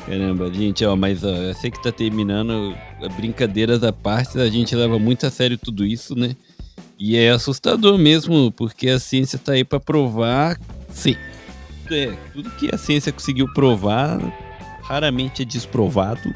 Caramba, 0.07 0.53
gente, 0.53 0.85
ó, 0.85 0.95
mas 0.95 1.25
ó, 1.25 1.29
eu 1.29 1.55
sei 1.55 1.69
que 1.69 1.83
tá 1.83 1.91
terminando, 1.91 2.77
brincadeiras 3.17 3.83
à 3.83 3.93
parte, 3.93 4.39
a 4.39 4.49
gente 4.49 4.75
leva 4.77 5.01
muito 5.01 5.27
a 5.27 5.31
sério 5.31 5.59
tudo 5.59 5.85
isso, 5.85 6.15
né? 6.15 6.37
E 6.97 7.17
é 7.17 7.31
assustador 7.31 7.99
mesmo, 7.99 8.53
porque 8.53 8.89
a 8.89 9.01
ciência 9.01 9.37
tá 9.37 9.53
aí 9.53 9.65
pra 9.65 9.81
provar. 9.81 10.59
Sim. 10.91 11.17
É, 11.91 12.13
tudo 12.33 12.51
que 12.51 12.73
a 12.73 12.79
ciência 12.79 13.13
conseguiu 13.13 13.53
provar, 13.53 14.19
raramente 14.81 15.43
é 15.43 15.45
desprovado. 15.45 16.33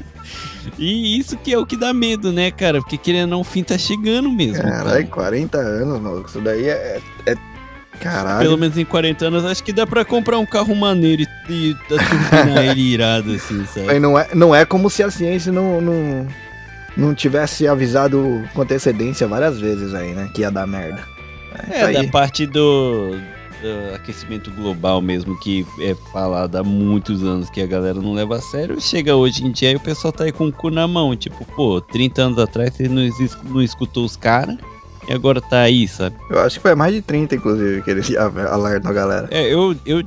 e 0.78 1.18
isso 1.18 1.36
que 1.38 1.52
é 1.52 1.58
o 1.58 1.66
que 1.66 1.76
dá 1.76 1.94
medo, 1.94 2.30
né, 2.30 2.50
cara? 2.50 2.80
Porque 2.80 2.98
querendo 2.98 3.24
ou 3.24 3.30
não, 3.30 3.40
o 3.40 3.44
fim 3.44 3.64
tá 3.64 3.78
chegando 3.78 4.30
mesmo. 4.30 4.62
cara. 4.62 4.84
Caralho, 4.84 5.08
40 5.08 5.58
anos, 5.58 6.00
maluco. 6.00 6.28
Isso 6.28 6.40
daí 6.40 6.68
é. 6.68 7.00
é... 7.26 7.34
Caralho. 8.00 8.40
Pelo 8.40 8.58
menos 8.58 8.76
em 8.78 8.84
40 8.84 9.26
anos, 9.26 9.44
acho 9.44 9.62
que 9.62 9.72
dá 9.72 9.86
pra 9.86 10.04
comprar 10.04 10.38
um 10.38 10.46
carro 10.46 10.74
maneiro 10.74 11.22
e, 11.48 11.70
e 11.70 11.74
turbinar 11.88 12.64
ele 12.70 12.80
irado, 12.80 13.32
assim, 13.32 13.64
sabe? 13.66 13.98
não, 13.98 14.18
é, 14.18 14.28
não 14.34 14.54
é 14.54 14.64
como 14.64 14.88
se 14.88 15.02
a 15.02 15.10
ciência 15.10 15.52
não, 15.52 15.80
não, 15.80 16.26
não 16.96 17.14
tivesse 17.14 17.66
avisado 17.66 18.44
com 18.54 18.62
antecedência 18.62 19.26
várias 19.26 19.58
vezes 19.58 19.94
aí, 19.94 20.12
né? 20.12 20.30
Que 20.32 20.42
ia 20.42 20.50
dar 20.50 20.66
merda. 20.66 21.02
É, 21.70 21.92
isso 21.92 22.02
da 22.02 22.08
parte 22.10 22.46
do, 22.46 23.16
do 23.62 23.94
aquecimento 23.94 24.50
global 24.52 25.00
mesmo, 25.00 25.38
que 25.40 25.66
é 25.80 25.94
falado 26.12 26.56
há 26.56 26.62
muitos 26.62 27.24
anos 27.24 27.50
que 27.50 27.60
a 27.60 27.66
galera 27.66 28.00
não 28.00 28.12
leva 28.12 28.36
a 28.36 28.40
sério, 28.40 28.80
chega 28.80 29.16
hoje 29.16 29.44
em 29.44 29.50
dia 29.50 29.72
e 29.72 29.76
o 29.76 29.80
pessoal 29.80 30.12
tá 30.12 30.24
aí 30.24 30.32
com 30.32 30.46
o 30.46 30.52
cu 30.52 30.70
na 30.70 30.86
mão. 30.86 31.16
Tipo, 31.16 31.44
pô, 31.56 31.80
30 31.80 32.22
anos 32.22 32.38
atrás 32.38 32.74
você 32.74 32.88
não, 32.88 33.02
não 33.44 33.62
escutou 33.62 34.04
os 34.04 34.16
caras 34.16 34.56
e 35.08 35.12
agora 35.12 35.40
tá 35.40 35.60
aí, 35.60 35.88
sabe? 35.88 36.16
Eu 36.30 36.40
acho 36.40 36.56
que 36.56 36.62
foi 36.62 36.74
mais 36.74 36.92
de 36.94 37.00
30, 37.00 37.36
inclusive, 37.36 37.82
que 37.82 37.90
eles 37.90 38.12
alertam 38.16 38.90
a 38.90 38.94
galera. 38.94 39.28
É, 39.30 39.42
eu, 39.52 39.74
eu, 39.86 40.02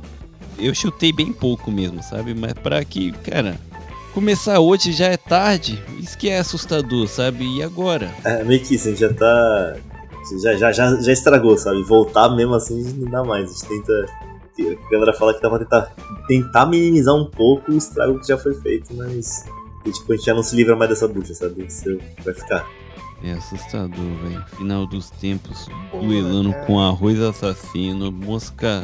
eu 0.58 0.74
chutei 0.74 1.12
bem 1.12 1.32
pouco 1.32 1.70
mesmo, 1.72 2.02
sabe? 2.02 2.34
Mas 2.34 2.52
pra 2.52 2.84
que, 2.84 3.10
cara, 3.12 3.56
começar 4.14 4.60
hoje 4.60 4.92
já 4.92 5.06
é 5.06 5.16
tarde, 5.16 5.82
isso 5.98 6.16
que 6.16 6.28
é 6.28 6.38
assustador, 6.38 7.08
sabe? 7.08 7.44
E 7.56 7.62
agora? 7.62 8.14
É 8.24 8.44
meio 8.44 8.62
que 8.62 8.76
isso, 8.76 8.86
a 8.86 8.90
gente 8.90 9.00
já 9.00 9.12
tá. 9.12 9.76
Já, 10.40 10.54
já, 10.54 10.70
já, 10.70 11.00
já 11.00 11.12
estragou, 11.12 11.58
sabe? 11.58 11.82
Voltar 11.82 12.28
mesmo 12.30 12.54
assim 12.54 12.80
não 12.96 13.10
dá 13.10 13.24
mais. 13.24 13.50
A 13.50 13.52
gente 13.52 13.66
tenta. 13.66 14.06
A 14.86 14.90
galera 14.92 15.12
fala 15.14 15.34
que 15.34 15.42
dá 15.42 15.48
pra 15.48 15.58
tentar, 15.58 15.92
tentar 16.28 16.66
minimizar 16.66 17.14
um 17.14 17.24
pouco 17.24 17.72
o 17.72 17.76
estrago 17.76 18.20
que 18.20 18.28
já 18.28 18.38
foi 18.38 18.54
feito, 18.54 18.94
mas. 18.94 19.44
e, 19.84 19.90
tipo, 19.90 20.12
a 20.12 20.16
gente 20.16 20.26
já 20.26 20.34
não 20.34 20.44
se 20.44 20.54
livra 20.54 20.76
mais 20.76 20.90
dessa 20.90 21.08
bucha, 21.08 21.34
sabe? 21.34 21.64
Isso 21.64 21.98
vai 22.24 22.34
ficar. 22.34 22.64
É 23.24 23.32
assustador, 23.32 24.04
velho. 24.24 24.44
Final 24.56 24.86
dos 24.86 25.08
tempos, 25.10 25.68
Pô, 25.90 25.98
duelando 26.00 26.52
com 26.66 26.80
arroz 26.80 27.20
assassino, 27.20 28.10
mosca 28.10 28.82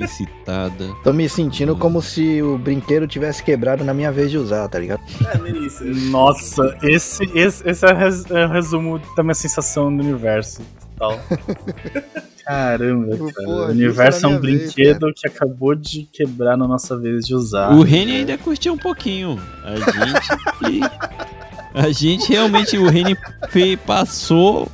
excitada. 0.00 0.92
Tô 1.04 1.12
me 1.12 1.28
sentindo 1.28 1.76
como 1.76 2.02
se 2.02 2.42
o 2.42 2.58
brinquedo 2.58 3.06
tivesse 3.06 3.42
quebrado 3.44 3.84
na 3.84 3.94
minha 3.94 4.10
vez 4.10 4.30
de 4.30 4.38
usar, 4.38 4.66
tá 4.68 4.78
ligado? 4.78 5.00
É, 5.32 5.38
meio 5.38 5.64
isso. 5.66 5.84
Nossa, 5.84 6.76
esse, 6.82 7.22
esse, 7.32 7.68
esse 7.68 7.86
é, 7.86 7.92
o 7.92 7.96
res- 7.96 8.30
é 8.30 8.46
o 8.46 8.48
resumo 8.48 9.00
da 9.16 9.22
minha 9.22 9.34
sensação 9.34 9.94
do 9.96 10.02
universo. 10.02 10.62
Tal. 10.98 11.18
Caramba, 12.44 13.16
Pô, 13.16 13.32
cara. 13.32 13.46
justo 13.46 13.48
o 13.48 13.66
universo 13.68 14.24
é 14.24 14.28
um 14.28 14.30
minha 14.32 14.40
vez, 14.40 14.74
brinquedo 14.74 15.06
que 15.14 15.28
acabou 15.28 15.74
de 15.76 16.02
quebrar 16.12 16.56
na 16.56 16.66
nossa 16.66 16.98
vez 16.98 17.24
de 17.24 17.34
usar. 17.34 17.70
O 17.72 17.82
Reni 17.82 18.16
ainda 18.16 18.36
curtiu 18.36 18.72
um 18.72 18.78
pouquinho. 18.78 19.38
A 19.62 19.76
gente. 19.76 20.80
a 21.74 21.90
gente 21.90 22.28
realmente, 22.32 22.76
o 22.78 22.88
Reni 22.88 23.16
passou 23.86 24.68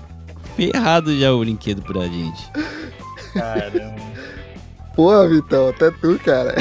ferrado 0.56 1.16
já 1.18 1.32
o 1.32 1.40
brinquedo 1.40 1.82
pra 1.82 2.02
gente. 2.04 2.42
Caramba. 3.32 4.06
Porra, 4.94 5.28
Vitão, 5.28 5.68
até 5.68 5.90
tu, 5.90 6.18
cara. 6.24 6.54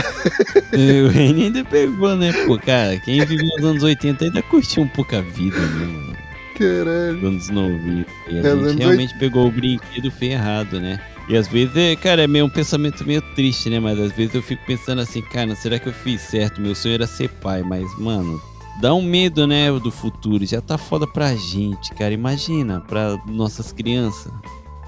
E 0.74 1.02
o 1.04 1.08
Reni 1.08 1.46
ainda 1.46 1.64
pegou, 1.64 2.16
né? 2.18 2.34
Pô, 2.46 2.58
cara, 2.60 3.00
quem 3.00 3.24
viveu 3.24 3.46
nos 3.58 3.66
anos 3.66 3.84
80 3.84 4.26
ainda 4.26 4.42
curtiu 4.44 4.84
um 4.84 4.88
pouco 4.90 5.16
a 5.16 5.22
vida, 5.22 5.58
né? 5.58 6.18
Caralho. 6.58 7.14
Nos 7.14 7.50
anos 7.50 7.50
90. 7.50 8.10
E 8.30 8.38
a 8.38 8.42
É, 8.42 8.70
gente 8.70 8.78
realmente 8.80 9.18
pegou 9.18 9.48
o 9.48 9.52
brinquedo 9.52 10.12
ferrado, 10.12 10.82
né? 10.82 11.00
E 11.30 11.38
às 11.38 11.48
vezes, 11.48 11.76
é, 11.78 11.96
cara, 11.96 12.24
é 12.24 12.28
meio 12.28 12.46
um 12.46 12.50
pensamento 12.50 13.06
meio 13.06 13.22
triste, 13.36 13.70
né? 13.70 13.80
Mas 13.80 13.98
às 14.00 14.12
vezes 14.12 14.36
eu 14.36 14.44
fico 14.44 14.64
pensando 14.66 15.00
assim, 15.02 15.22
cara, 15.22 15.56
será 15.56 15.80
que 15.80 15.88
eu 15.88 15.94
fiz 15.94 16.20
certo? 16.22 16.60
Meu 16.60 16.76
sonho 16.76 16.96
era 16.96 17.08
ser 17.08 17.30
pai, 17.30 17.64
mas, 17.64 17.86
mano, 17.98 18.42
dá 18.82 18.94
um 18.94 19.02
medo, 19.02 19.46
né, 19.48 19.72
do 19.80 19.92
futuro. 19.92 20.46
Já 20.46 20.62
tá 20.62 20.78
foda 20.78 21.06
pra 21.08 21.34
gente, 21.36 21.94
cara. 21.94 22.14
Imagina, 22.14 22.82
pra 22.82 23.18
nossas 23.28 23.72
crianças. 23.72 24.32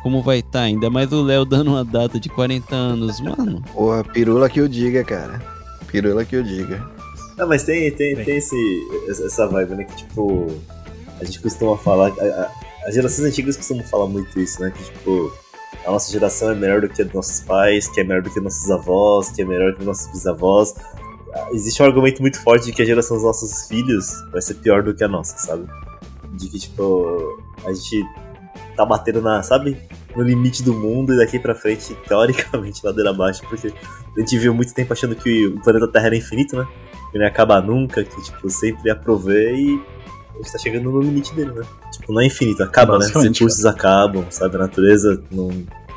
Como 0.04 0.22
vai 0.22 0.40
estar? 0.40 0.62
Ainda 0.62 0.90
mais 0.90 1.12
o 1.12 1.22
Léo 1.22 1.44
dando 1.44 1.70
uma 1.72 1.84
data 1.84 2.20
de 2.20 2.30
40 2.30 2.74
anos, 2.76 3.20
mano. 3.20 3.62
Porra, 3.74 4.04
pirula 4.04 4.50
que 4.50 4.60
eu 4.62 4.68
diga, 4.68 5.04
cara. 5.04 5.42
Pirula 5.88 6.24
que 6.24 6.36
eu 6.36 6.44
diga. 6.44 6.88
Não, 7.38 7.48
mas 7.48 7.64
tem, 7.64 7.92
tem, 7.92 8.16
Tem. 8.16 8.26
tem 8.26 8.38
esse, 8.38 8.56
essa 9.10 9.48
vibe, 9.48 9.76
né? 9.76 9.84
Que 9.84 9.96
tipo. 9.98 10.48
A 11.20 11.26
gente 11.26 11.40
costuma 11.42 11.76
falar. 11.78 12.08
a- 12.20 12.24
a- 12.24 12.52
As 12.88 12.94
gerações 12.96 13.28
antigas 13.28 13.58
costumam 13.58 13.84
falar 13.84 14.08
muito 14.08 14.40
isso, 14.40 14.62
né? 14.62 14.72
Que 14.72 14.84
tipo. 14.84 15.32
A 15.86 15.92
nossa 15.92 16.12
geração 16.12 16.52
é 16.52 16.56
melhor 16.56 16.82
do 16.82 16.90
que 16.90 17.02
a 17.02 17.06
dos 17.06 17.14
nossos 17.14 17.42
pais, 17.42 17.88
que 17.88 18.00
é 18.00 18.04
melhor 18.04 18.22
do 18.22 18.30
que 18.30 18.40
nossos 18.40 18.70
avós, 18.72 19.30
que 19.30 19.42
é 19.42 19.46
melhor 19.46 19.72
do 19.74 19.80
que 19.80 19.86
nossos 19.86 20.08
bisavós. 20.08 20.74
Existe 21.52 21.82
um 21.82 21.86
argumento 21.86 22.22
muito 22.22 22.42
forte 22.42 22.66
de 22.66 22.74
que 22.74 22.82
a 22.82 22.86
geração 22.86 23.18
dos 23.18 23.26
nossos 23.26 23.68
filhos 23.68 24.12
vai 24.32 24.42
ser 24.42 24.56
pior 24.56 24.84
do 24.84 24.94
que 24.94 25.04
a 25.04 25.08
nossa, 25.08 25.38
sabe? 25.38 25.68
De 26.34 26.48
que, 26.50 26.60
tipo, 26.60 27.42
a 27.66 27.74
gente 27.74 28.06
tá 28.76 28.86
batendo 28.86 29.22
na, 29.22 29.42
sabe? 29.42 29.78
No 30.16 30.24
limite 30.24 30.64
do 30.64 30.74
mundo 30.74 31.14
e 31.14 31.18
daqui 31.18 31.40
pra 31.40 31.56
frente, 31.56 31.96
teoricamente, 32.08 32.86
ladeira 32.86 33.10
abaixo, 33.10 33.42
porque 33.50 33.74
a 34.16 34.20
gente 34.20 34.38
viu 34.38 34.54
muito 34.54 34.74
tempo 34.74 34.94
achando 34.94 35.16
que 35.16 35.48
o 35.48 35.62
planeta 35.62 35.88
Terra 35.88 36.08
era 36.08 36.16
infinito, 36.16 36.56
né? 36.56 36.68
Que 37.12 37.18
não 37.18 37.26
ia 37.26 37.30
acabar 37.30 37.62
nunca, 37.62 38.04
que, 38.04 38.22
tipo, 38.22 38.50
sempre 38.50 38.90
ia 38.90 38.96
prover 38.96 39.56
e 39.56 39.82
a 40.34 40.38
gente 40.38 40.52
tá 40.52 40.60
chegando 40.60 40.92
no 40.92 41.02
limite 41.02 41.34
dele, 41.34 41.52
né? 41.52 41.66
Tipo, 41.92 42.14
não 42.14 42.22
é 42.22 42.26
infinito, 42.26 42.62
acaba, 42.64 43.00
né? 43.00 43.06
Os 43.06 43.24
recursos 43.24 43.66
acabam, 43.66 44.26
sabe? 44.30 44.56
A 44.56 44.60
natureza 44.60 45.22
não. 45.32 45.50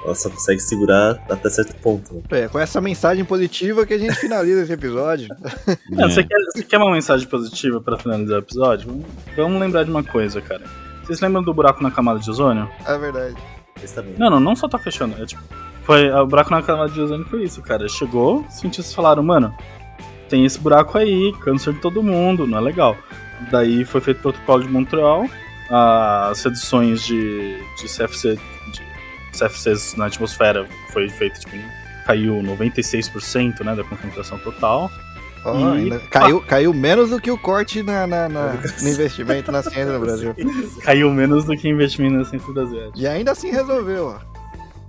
Ela 0.05 0.15
só 0.15 0.31
consegue 0.31 0.61
segurar 0.61 1.23
até 1.29 1.51
certo 1.51 1.75
ponto, 1.77 2.15
né? 2.15 2.23
É, 2.31 2.49
com 2.49 2.59
essa 2.59 2.81
mensagem 2.81 3.25
positiva 3.25 3.85
que 3.85 3.93
a 3.95 3.99
gente 3.99 4.15
finaliza 4.15 4.63
esse 4.63 4.73
episódio. 4.73 5.29
Não, 5.91 6.07
É. 6.07 6.11
você, 6.11 6.25
quer, 6.25 6.37
você 6.55 6.63
quer 6.63 6.79
uma 6.79 6.91
mensagem 6.93 7.29
positiva 7.29 7.81
pra 7.81 7.99
finalizar 7.99 8.37
o 8.37 8.41
episódio? 8.43 9.05
Vamos, 9.37 9.61
lembrar 9.61 9.85
de 9.85 9.91
uma 9.91 10.03
coisa, 10.03 10.41
cara. 10.41 10.63
Vocês 11.05 11.21
lembram 11.21 11.43
do 11.43 11.53
buraco 11.53 11.83
na 11.83 11.91
camada 11.91 12.19
de 12.19 12.31
ozônio? 12.31 12.69
É 12.87 12.97
verdade. 12.97 13.37
Não, 14.19 14.31
não, 14.31 14.41
não 14.41 14.57
só 14.57 14.69
tá 14.69 14.79
fechando. 14.79 15.21
É 15.23 15.27
tipo. 15.27 15.43
Foi, 15.85 16.11
o 16.11 16.27
buraco 16.27 16.51
na 16.51 16.63
camada 16.63 16.91
de 16.91 17.01
ozônio 17.01 17.27
foi 17.27 17.43
isso, 17.45 17.61
cara. 17.63 17.89
Chegou, 17.89 18.45
os 18.49 18.55
cientistas 18.55 18.95
falaram, 18.95 19.23
mano, 19.23 19.53
tem 20.29 20.45
esse 20.45 20.59
buraco 20.61 20.97
aí, 20.97 21.33
câncer 21.41 21.75
de 21.75 21.81
todo 21.81 22.03
mundo, 22.03 22.47
não 22.47 22.59
é 22.59 22.61
legal. 22.61 22.97
Daí 23.51 23.85
foi 23.85 24.01
feito 24.01 24.19
o 24.19 24.23
protocolo 24.23 24.63
de 24.63 24.69
Montreal, 24.69 25.27
as 25.71 26.43
reduções 26.43 27.05
de, 27.05 27.57
de 27.77 27.87
CFC, 27.87 28.39
CFCs 29.41 29.95
na 29.97 30.07
atmosfera 30.07 30.67
foi 30.93 31.09
feito, 31.09 31.41
tipo, 31.41 31.57
caiu 32.07 32.35
96% 32.43 33.61
né, 33.65 33.75
da 33.75 33.85
concentração 33.85 34.39
total. 34.39 34.91
Ó, 35.45 35.75
E- 35.77 35.99
caiu, 36.11 36.41
caiu 36.43 36.75
menos 36.75 37.11
do 37.11 37.21
que 37.21 37.31
o 37.31 37.39
corte 37.39 37.83
na, 37.83 38.07
na- 38.07 38.29
na- 38.29 38.53
no 38.83 38.89
investimento 38.89 39.51
na 39.51 39.63
ciência 39.63 39.87
no 39.93 40.01
Brasil. 40.01 40.35
Caiu 40.85 41.11
menos 41.11 41.45
do 41.45 41.57
que 41.57 41.67
investimento 41.69 42.15
na 42.17 42.25
ciência 42.25 42.53
brasileira. 42.53 42.91
E 42.95 43.07
ainda 43.07 43.33
assim 43.33 43.51
resolveu, 43.51 44.09
ó. 44.09 44.19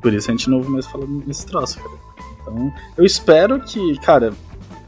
Por 0.01 0.13
isso 0.13 0.29
a 0.29 0.33
gente 0.33 0.49
não 0.49 0.57
ouve 0.57 0.69
mais 0.69 0.85
falando 0.87 1.23
nesse 1.25 1.45
troço, 1.45 1.77
cara. 1.79 1.91
Então, 2.41 2.73
eu 2.97 3.05
espero 3.05 3.59
que, 3.61 3.97
cara, 3.99 4.33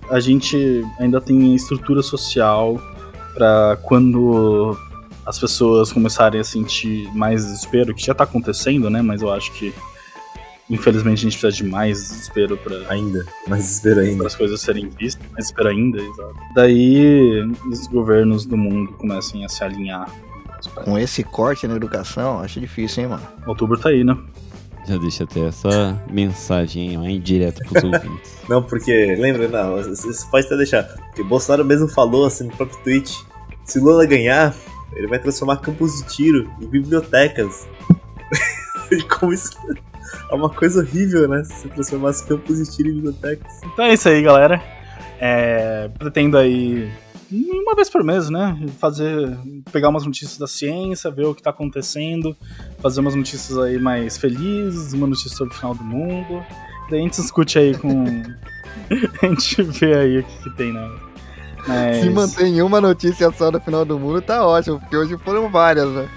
a 0.10 0.20
gente 0.20 0.84
ainda 1.00 1.22
tenha 1.22 1.56
estrutura 1.56 2.02
social 2.02 2.78
pra 3.36 3.78
quando 3.84 4.78
as 5.26 5.40
pessoas 5.40 5.92
começarem 5.92 6.40
a 6.40 6.44
sentir 6.44 7.10
mais 7.14 7.46
desespero, 7.46 7.94
que 7.94 8.06
já 8.06 8.14
tá 8.14 8.24
acontecendo, 8.24 8.90
né? 8.90 9.02
Mas 9.02 9.22
eu 9.22 9.32
acho 9.32 9.52
que, 9.54 9.74
infelizmente, 10.70 11.20
a 11.20 11.30
gente 11.30 11.40
precisa 11.40 11.64
de 11.64 11.70
mais 11.70 11.98
desespero 12.10 12.58
pra, 12.58 12.76
Ainda. 12.90 13.26
Mais 13.48 13.64
desespero 13.64 14.00
ainda. 14.02 14.18
para 14.18 14.28
as 14.28 14.36
coisas 14.36 14.62
serem 14.62 14.90
vistas, 14.90 15.24
mais 15.32 15.46
desespero 15.46 15.70
ainda, 15.70 16.02
exato. 16.02 16.36
Daí, 16.56 17.42
os 17.72 17.88
governos 17.88 18.46
do 18.46 18.58
mundo 18.58 18.94
comecem 18.94 19.46
a 19.46 19.50
se 19.50 19.64
alinhar. 19.64 20.10
Com 20.86 20.98
esse 20.98 21.24
corte 21.24 21.68
na 21.68 21.76
educação, 21.76 22.40
acho 22.40 22.60
difícil, 22.60 23.04
hein, 23.04 23.10
mano. 23.10 23.24
Outubro 23.46 23.78
tá 23.78 23.90
aí, 23.90 24.04
né? 24.04 24.18
Já 24.88 24.98
deixa 24.98 25.24
até 25.24 25.48
essa 25.48 26.02
mensagem 26.10 26.98
ó, 26.98 27.04
indireta 27.04 27.64
pros 27.66 27.84
ouvintes. 27.84 28.38
Não, 28.50 28.62
porque, 28.64 29.16
lembra, 29.18 29.48
não, 29.48 29.76
você 29.82 30.26
pode 30.30 30.46
até 30.46 30.58
deixar. 30.58 30.84
Porque 30.84 31.24
Bolsonaro 31.24 31.64
mesmo 31.64 31.88
falou 31.88 32.26
assim 32.26 32.46
no 32.46 32.56
próprio 32.56 32.78
tweet: 32.84 33.14
se 33.64 33.80
Lula 33.80 34.06
ganhar, 34.06 34.54
ele 34.96 35.08
vai 35.08 35.20
transformar 35.20 35.58
campos 35.58 35.98
de 35.98 36.08
tiro 36.14 36.52
em 36.62 36.68
bibliotecas. 36.68 37.68
e 38.92 39.02
como 39.04 39.34
isso 39.34 39.52
é 40.30 40.36
uma 40.36 40.50
coisa 40.50 40.82
horrível, 40.82 41.28
né? 41.28 41.44
Se 41.44 41.54
você 41.54 41.70
transformasse 41.70 42.26
campos 42.28 42.58
de 42.58 42.76
tiro 42.76 42.90
em 42.90 42.96
bibliotecas. 42.96 43.62
Então 43.64 43.86
é 43.86 43.94
isso 43.94 44.10
aí, 44.10 44.22
galera. 44.22 44.62
É, 45.20 45.90
pretendo 45.98 46.38
aí 46.38 46.92
uma 47.32 47.76
vez 47.76 47.90
por 47.90 48.04
mês, 48.04 48.30
né? 48.30 48.56
Fazer, 48.80 49.38
pegar 49.72 49.90
umas 49.90 50.06
notícias 50.06 50.38
da 50.38 50.46
ciência, 50.46 51.10
ver 51.10 51.26
o 51.26 51.34
que 51.34 51.42
tá 51.42 51.50
acontecendo, 51.50 52.36
fazer 52.80 53.00
umas 53.00 53.16
notícias 53.16 53.58
aí 53.58 53.80
mais 53.80 54.18
felizes, 54.18 54.94
uma 54.94 55.08
notícia 55.08 55.36
sobre 55.36 55.54
o 55.54 55.58
final 55.58 55.74
do 55.74 55.84
mundo. 55.84 56.46
Daí 56.90 57.00
a 57.00 57.04
gente 57.04 57.20
discute 57.20 57.58
aí 57.58 57.76
com. 57.76 58.06
a 59.22 59.26
gente 59.28 59.64
vê 59.64 59.96
aí 59.96 60.20
o 60.20 60.24
que, 60.24 60.44
que 60.44 60.56
tem, 60.56 60.74
né? 60.74 61.13
Mas... 61.68 61.98
Se 62.02 62.10
mantém 62.10 62.62
uma 62.62 62.82
notícia 62.82 63.32
só 63.32 63.52
no 63.52 63.60
final 63.60 63.86
do 63.86 63.98
mundo, 64.00 64.22
tá 64.22 64.46
ótimo, 64.46 64.80
porque 64.80 64.98
hoje 64.98 65.18
foram 65.24 65.50
várias, 65.50 65.88
né? 65.90 66.10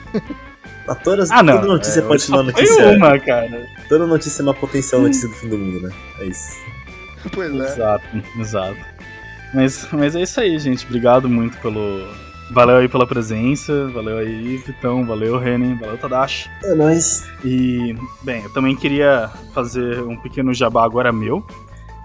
Ah, 0.88 0.94
todas, 0.94 1.30
Ah, 1.30 1.42
não. 1.42 1.56
Toda 1.56 1.68
notícia 1.68 2.00
é, 2.00 2.02
pode 2.02 2.22
ser 2.22 2.32
uma 2.32 2.42
notícia. 2.44 2.88
uma, 2.96 3.18
cara. 3.18 3.66
Toda 3.88 4.06
notícia 4.06 4.42
é 4.42 4.44
uma 4.44 4.54
potencial 4.54 5.02
notícia 5.02 5.28
do 5.28 5.34
fim 5.34 5.48
do 5.48 5.58
mundo, 5.58 5.80
né? 5.88 5.92
É 6.20 6.24
isso. 6.26 6.56
Pois 7.32 7.52
é. 7.52 7.72
Exato, 7.72 8.04
exato. 8.38 8.76
Mas, 9.52 9.88
mas 9.90 10.14
é 10.14 10.22
isso 10.22 10.38
aí, 10.40 10.56
gente. 10.60 10.84
Obrigado 10.86 11.28
muito 11.28 11.56
pelo. 11.58 12.06
Valeu 12.52 12.76
aí 12.76 12.88
pela 12.88 13.04
presença. 13.04 13.88
Valeu 13.88 14.18
aí, 14.18 14.58
Vitão. 14.58 15.04
Valeu, 15.04 15.36
Renan. 15.36 15.74
Valeu, 15.74 15.98
Tadashi. 15.98 16.48
É 16.62 16.72
nóis. 16.74 17.26
E, 17.44 17.96
bem, 18.22 18.44
eu 18.44 18.50
também 18.50 18.76
queria 18.76 19.28
fazer 19.52 20.00
um 20.02 20.16
pequeno 20.16 20.54
jabá 20.54 20.84
agora 20.84 21.10
meu, 21.12 21.44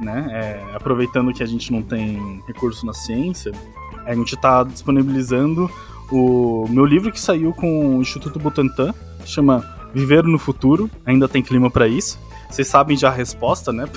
né? 0.02 0.28
É, 0.32 0.76
aproveitando 0.76 1.34
que 1.34 1.44
a 1.44 1.46
gente 1.46 1.72
não 1.72 1.82
tem 1.82 2.42
recurso 2.48 2.86
na 2.86 2.94
ciência, 2.94 3.52
a 4.06 4.14
gente 4.16 4.36
está 4.36 4.64
disponibilizando 4.64 5.70
o 6.12 6.66
meu 6.70 6.86
livro 6.86 7.12
que 7.12 7.22
saiu 7.22 7.54
com 7.54 7.98
o 7.98 8.02
Instituto 8.02 8.40
Butantan, 8.40 8.94
chama 9.26 9.64
Viver 9.94 10.24
no 10.24 10.38
Futuro, 10.40 10.90
ainda 11.06 11.28
tem 11.28 11.42
clima 11.42 11.70
pra 11.70 11.88
isso. 11.88 12.20
Vocês 12.50 12.68
sabem 12.68 12.98
já 12.98 13.08
a 13.08 13.14
resposta, 13.14 13.72
né? 13.72 13.86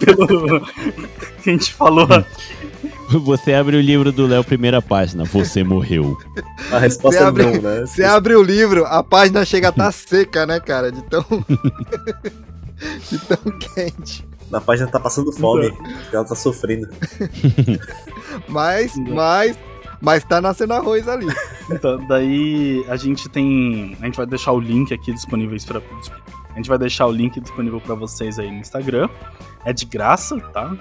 Pelo, 0.00 0.26
pelo 0.26 0.60
que 1.42 1.50
a 1.50 1.52
gente 1.52 1.72
falou. 1.72 2.08
Você 3.24 3.52
abre 3.52 3.76
o 3.76 3.80
livro 3.80 4.10
do 4.10 4.26
Léo, 4.26 4.42
primeira 4.42 4.82
página. 4.82 5.24
Você 5.24 5.62
morreu. 5.62 6.16
A 6.72 6.78
resposta 6.78 7.20
Você 7.20 7.24
abre- 7.24 7.42
é 7.44 7.52
não, 7.52 7.62
né? 7.62 7.86
Você 7.86 8.02
abre 8.02 8.34
o 8.34 8.42
livro, 8.42 8.84
a 8.84 9.02
página 9.04 9.44
chega 9.44 9.68
a 9.68 9.70
estar 9.70 9.92
seca, 9.92 10.44
né, 10.44 10.58
cara? 10.58 10.90
De 10.90 11.02
tão. 11.04 11.24
de 13.10 13.18
tão 13.18 13.52
quente. 13.58 14.26
Na 14.50 14.60
página 14.60 14.88
tá 14.88 14.98
passando 14.98 15.32
fome. 15.32 15.72
Ela 16.12 16.24
tá 16.24 16.34
sofrendo. 16.34 16.88
Mas, 18.48 18.96
mas. 18.96 19.58
Mas 20.00 20.24
tá 20.24 20.40
nascendo 20.40 20.72
arroz 20.72 21.06
ali. 21.06 21.26
Então, 21.70 21.98
daí 22.06 22.84
a 22.88 22.96
gente 22.96 23.28
tem. 23.28 23.96
A 24.00 24.06
gente 24.06 24.16
vai 24.16 24.26
deixar 24.26 24.52
o 24.52 24.60
link 24.60 24.94
aqui 24.94 25.12
disponíveis 25.12 25.64
para. 25.64 25.80
A 26.50 26.56
gente 26.56 26.68
vai 26.68 26.78
deixar 26.78 27.06
o 27.06 27.12
link 27.12 27.38
disponível 27.40 27.80
para 27.80 27.94
vocês 27.94 28.38
aí 28.38 28.50
no 28.50 28.58
Instagram. 28.58 29.08
É 29.64 29.72
de 29.72 29.84
graça, 29.84 30.40
tá? 30.40 30.74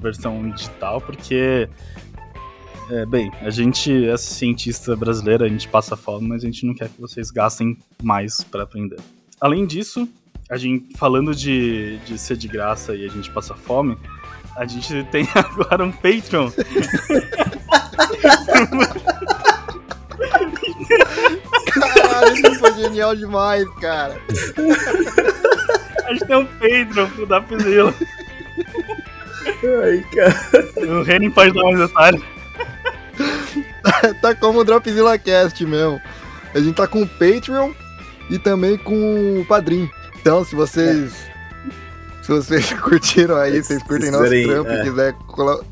Versão 0.00 0.50
digital, 0.50 1.00
porque. 1.00 1.68
É, 2.90 3.04
bem, 3.04 3.30
a 3.42 3.50
gente 3.50 4.06
é 4.06 4.16
cientista 4.16 4.96
brasileira, 4.96 5.44
a 5.44 5.48
gente 5.48 5.68
passa 5.68 5.96
fome, 5.96 6.26
mas 6.26 6.42
a 6.42 6.46
gente 6.46 6.64
não 6.64 6.74
quer 6.74 6.88
que 6.88 7.00
vocês 7.00 7.30
gastem 7.30 7.76
mais 8.02 8.42
para 8.42 8.62
aprender. 8.62 8.98
Além 9.40 9.66
disso, 9.66 10.08
a 10.50 10.56
gente 10.56 10.96
falando 10.96 11.34
de, 11.34 11.98
de 11.98 12.18
ser 12.18 12.36
de 12.36 12.48
graça 12.48 12.94
e 12.94 13.04
a 13.04 13.08
gente 13.08 13.30
passa 13.30 13.54
fome, 13.54 13.98
a 14.56 14.64
gente 14.66 15.04
tem 15.04 15.28
agora 15.34 15.84
um 15.84 15.92
Patreon. 15.92 16.50
Caralho, 21.72 22.34
isso 22.34 22.54
foi 22.58 22.74
genial 22.74 23.14
demais, 23.14 23.68
cara. 23.80 24.20
A 26.04 26.12
gente 26.12 26.24
tem 26.24 26.36
um 26.36 26.46
Patreon 26.46 27.08
pro 27.10 27.26
Dapzilla. 27.26 27.94
Ai, 29.82 30.04
cara. 30.14 30.90
O 30.90 31.02
Renan 31.02 31.30
pode 31.30 31.52
dar 31.52 31.62
mais 31.62 31.78
detalhes. 31.78 32.22
tá 34.22 34.34
como 34.34 34.60
o 34.60 34.64
Dropzilla 34.64 35.18
Cast 35.18 35.64
mesmo. 35.64 36.00
A 36.54 36.60
gente 36.60 36.74
tá 36.74 36.86
com 36.86 37.02
o 37.02 37.06
Patreon 37.08 37.72
e 38.30 38.38
também 38.38 38.76
com 38.76 39.40
o 39.40 39.44
Padrim. 39.44 39.90
Então, 40.20 40.44
se 40.44 40.54
vocês. 40.54 41.12
Se 42.22 42.28
vocês 42.28 42.72
curtiram 42.80 43.36
aí, 43.36 43.62
vocês 43.62 43.82
curtem 43.82 44.06
Se 44.06 44.10
nosso 44.10 44.24
quiserem, 44.24 44.46
trampo 44.48 44.70
é. 44.70 44.80
e 44.80 44.82
quiser 44.84 45.12
cola- 45.26 45.64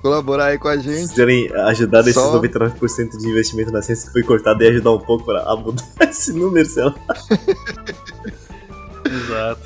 colaborar 0.00 0.46
aí 0.46 0.58
com 0.58 0.68
a 0.68 0.76
Se 0.76 0.82
gente. 0.82 1.08
quiserem 1.10 1.48
ajudar 1.68 1.98
nesses 2.00 2.14
Só- 2.14 2.32
99% 2.40 3.18
de 3.18 3.28
investimento 3.28 3.70
na 3.70 3.80
ciência 3.82 4.06
que 4.06 4.12
foi 4.12 4.22
cortado 4.24 4.62
e 4.64 4.68
ajudar 4.68 4.90
um 4.92 4.98
pouco 4.98 5.24
pra 5.24 5.42
a 5.42 5.54
mudar 5.56 5.84
esse 6.02 6.32
número, 6.32 6.66
sei 6.68 6.84
lá. 6.84 6.94
Exato. 9.06 9.60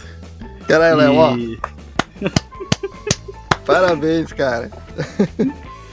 Caralho, 0.69 0.97
Léo, 0.97 1.15
ó, 1.15 1.37
parabéns, 3.65 4.33
cara. 4.33 4.71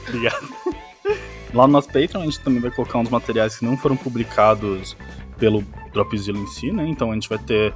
Obrigado. 0.08 0.48
Lá 1.54 1.66
no 1.68 1.72
nosso 1.72 1.86
Patreon 1.88 2.22
a 2.22 2.24
gente 2.24 2.40
também 2.40 2.60
vai 2.60 2.70
colocar 2.72 2.98
uns 2.98 3.08
materiais 3.08 3.56
que 3.56 3.64
não 3.64 3.76
foram 3.76 3.96
publicados 3.96 4.96
pelo 5.38 5.64
Dropzilla 5.92 6.38
em 6.38 6.46
si, 6.48 6.72
né? 6.72 6.86
Então 6.88 7.12
a 7.12 7.14
gente 7.14 7.28
vai 7.28 7.38
ter 7.38 7.72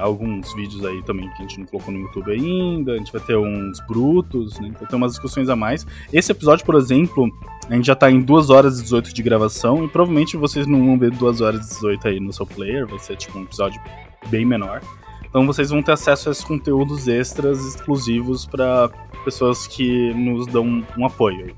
alguns 0.00 0.54
vídeos 0.54 0.84
aí 0.84 1.02
também 1.02 1.28
que 1.30 1.36
a 1.36 1.40
gente 1.42 1.60
não 1.60 1.66
colocou 1.66 1.92
no 1.92 2.00
YouTube 2.00 2.32
ainda, 2.32 2.92
a 2.92 2.96
gente 2.96 3.12
vai 3.12 3.20
ter 3.20 3.36
uns 3.36 3.80
brutos, 3.86 4.58
né? 4.58 4.68
Então 4.68 4.86
tem 4.86 4.96
umas 4.96 5.12
discussões 5.12 5.48
a 5.48 5.56
mais. 5.56 5.86
Esse 6.12 6.32
episódio, 6.32 6.64
por 6.64 6.74
exemplo, 6.76 7.30
a 7.68 7.74
gente 7.74 7.86
já 7.86 7.94
tá 7.94 8.10
em 8.10 8.20
2 8.20 8.50
horas 8.50 8.80
e 8.80 8.82
18 8.82 9.14
de 9.14 9.22
gravação 9.22 9.84
e 9.84 9.88
provavelmente 9.88 10.36
vocês 10.36 10.66
não 10.66 10.84
vão 10.84 10.98
ver 10.98 11.10
2 11.10 11.40
horas 11.40 11.66
e 11.66 11.68
18 11.68 12.08
aí 12.08 12.20
no 12.20 12.32
seu 12.32 12.46
player, 12.46 12.86
vai 12.86 12.98
ser 12.98 13.16
tipo 13.16 13.38
um 13.38 13.42
episódio 13.42 13.80
bem 14.28 14.44
menor. 14.44 14.80
Então 15.28 15.46
vocês 15.46 15.70
vão 15.70 15.82
ter 15.82 15.92
acesso 15.92 16.28
a 16.28 16.32
esses 16.32 16.42
conteúdos 16.42 17.06
extras 17.06 17.64
exclusivos 17.64 18.46
para 18.46 18.90
pessoas 19.24 19.66
que 19.66 20.12
nos 20.14 20.46
dão 20.46 20.84
um 20.96 21.06
apoio. 21.06 21.54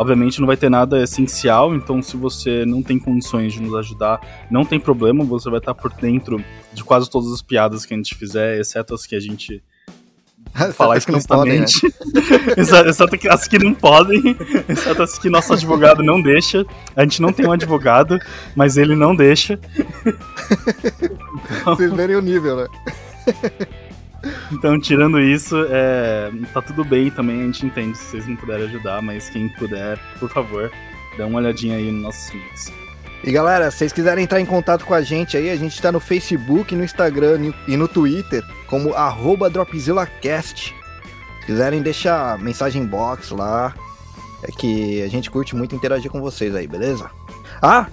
Obviamente 0.00 0.40
não 0.40 0.46
vai 0.46 0.56
ter 0.56 0.70
nada 0.70 1.02
essencial, 1.02 1.74
então 1.74 2.00
se 2.00 2.16
você 2.16 2.64
não 2.64 2.82
tem 2.82 2.98
condições 2.98 3.52
de 3.52 3.60
nos 3.60 3.74
ajudar, 3.74 4.18
não 4.50 4.64
tem 4.64 4.80
problema, 4.80 5.22
você 5.22 5.50
vai 5.50 5.58
estar 5.58 5.74
por 5.74 5.92
dentro 5.92 6.42
de 6.72 6.82
quase 6.82 7.10
todas 7.10 7.30
as 7.30 7.42
piadas 7.42 7.84
que 7.84 7.92
a 7.92 7.96
gente 7.98 8.14
fizer, 8.14 8.58
exceto 8.58 8.94
as 8.94 9.04
que 9.04 9.14
a 9.14 9.20
gente 9.20 9.62
falar 10.72 10.96
As 10.96 11.04
que 11.04 11.12
não 11.12 11.20
podem, 11.20 11.60
né? 11.60 11.66
exceto 12.88 13.18
que- 13.18 13.28
as 13.28 13.46
que 13.46 13.58
não 13.58 13.74
podem, 13.74 14.34
exceto 14.70 15.02
as 15.02 15.18
que 15.18 15.28
nosso 15.28 15.52
advogado 15.52 16.02
não 16.02 16.22
deixa. 16.22 16.64
A 16.96 17.02
gente 17.02 17.20
não 17.20 17.30
tem 17.30 17.46
um 17.46 17.52
advogado, 17.52 18.18
mas 18.56 18.78
ele 18.78 18.96
não 18.96 19.14
deixa. 19.14 19.60
Vocês 21.66 21.92
verem 21.92 22.16
o 22.16 22.22
nível, 22.22 22.56
né? 22.56 22.66
Então, 24.52 24.78
tirando 24.78 25.20
isso, 25.20 25.56
é, 25.70 26.30
tá 26.52 26.60
tudo 26.60 26.84
bem 26.84 27.10
também, 27.10 27.40
a 27.40 27.44
gente 27.44 27.66
entende 27.66 27.96
se 27.96 28.04
vocês 28.04 28.26
não 28.26 28.36
puderem 28.36 28.66
ajudar, 28.66 29.00
mas 29.00 29.30
quem 29.30 29.48
puder, 29.48 29.98
por 30.18 30.28
favor, 30.28 30.70
dá 31.16 31.26
uma 31.26 31.38
olhadinha 31.38 31.76
aí 31.76 31.90
nos 31.90 32.02
nossos 32.02 32.34
links. 32.34 32.72
E 33.22 33.30
galera, 33.30 33.70
se 33.70 33.78
vocês 33.78 33.92
quiserem 33.92 34.24
entrar 34.24 34.40
em 34.40 34.46
contato 34.46 34.86
com 34.86 34.94
a 34.94 35.02
gente 35.02 35.36
aí, 35.36 35.50
a 35.50 35.56
gente 35.56 35.80
tá 35.80 35.92
no 35.92 36.00
Facebook, 36.00 36.74
no 36.74 36.82
Instagram 36.82 37.52
e 37.68 37.76
no 37.76 37.86
Twitter 37.86 38.42
como 38.66 38.94
DropzillaCast. 39.52 40.74
Se 41.40 41.46
quiserem 41.46 41.82
deixar 41.82 42.38
mensagem 42.38 42.86
box 42.86 43.30
lá, 43.30 43.74
é 44.42 44.50
que 44.50 45.02
a 45.02 45.08
gente 45.08 45.30
curte 45.30 45.54
muito 45.54 45.74
interagir 45.74 46.10
com 46.10 46.20
vocês 46.20 46.54
aí, 46.54 46.66
beleza? 46.66 47.10
Ah, 47.60 47.86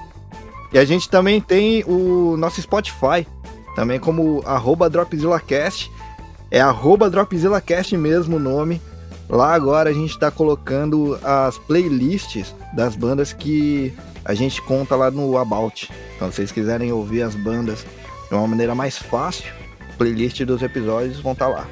e 0.71 0.79
a 0.79 0.85
gente 0.85 1.09
também 1.09 1.41
tem 1.41 1.83
o 1.85 2.37
nosso 2.37 2.61
Spotify, 2.61 3.27
também 3.75 3.99
como 3.99 4.41
DropzillaCast. 4.89 5.91
É 6.49 6.61
arroba 6.61 7.09
DropzillaCast 7.09 7.95
mesmo 7.97 8.37
o 8.37 8.39
nome. 8.39 8.81
Lá 9.29 9.53
agora 9.53 9.89
a 9.89 9.93
gente 9.93 10.17
tá 10.17 10.31
colocando 10.31 11.19
as 11.23 11.57
playlists 11.57 12.55
das 12.73 12.95
bandas 12.95 13.33
que 13.33 13.93
a 14.23 14.33
gente 14.33 14.61
conta 14.61 14.95
lá 14.95 15.11
no 15.11 15.37
About. 15.37 15.89
Então, 16.15 16.29
se 16.29 16.37
vocês 16.37 16.51
quiserem 16.51 16.91
ouvir 16.91 17.21
as 17.21 17.35
bandas 17.35 17.85
de 18.29 18.35
uma 18.35 18.47
maneira 18.47 18.73
mais 18.73 18.97
fácil, 18.97 19.51
playlist 19.97 20.41
dos 20.43 20.61
episódios 20.61 21.19
vão 21.19 21.33
estar 21.33 21.47
lá. 21.47 21.67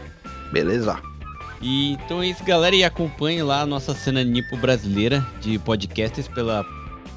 Beleza? 0.52 0.98
E 1.62 1.94
então 1.94 2.22
é 2.22 2.28
isso, 2.28 2.44
galera. 2.44 2.76
E 2.76 2.84
acompanhe 2.84 3.42
lá 3.42 3.62
a 3.62 3.66
nossa 3.66 3.94
cena 3.94 4.24
Nipo 4.24 4.58
brasileira 4.58 5.26
de 5.42 5.58
podcasts 5.60 6.28
pela 6.28 6.66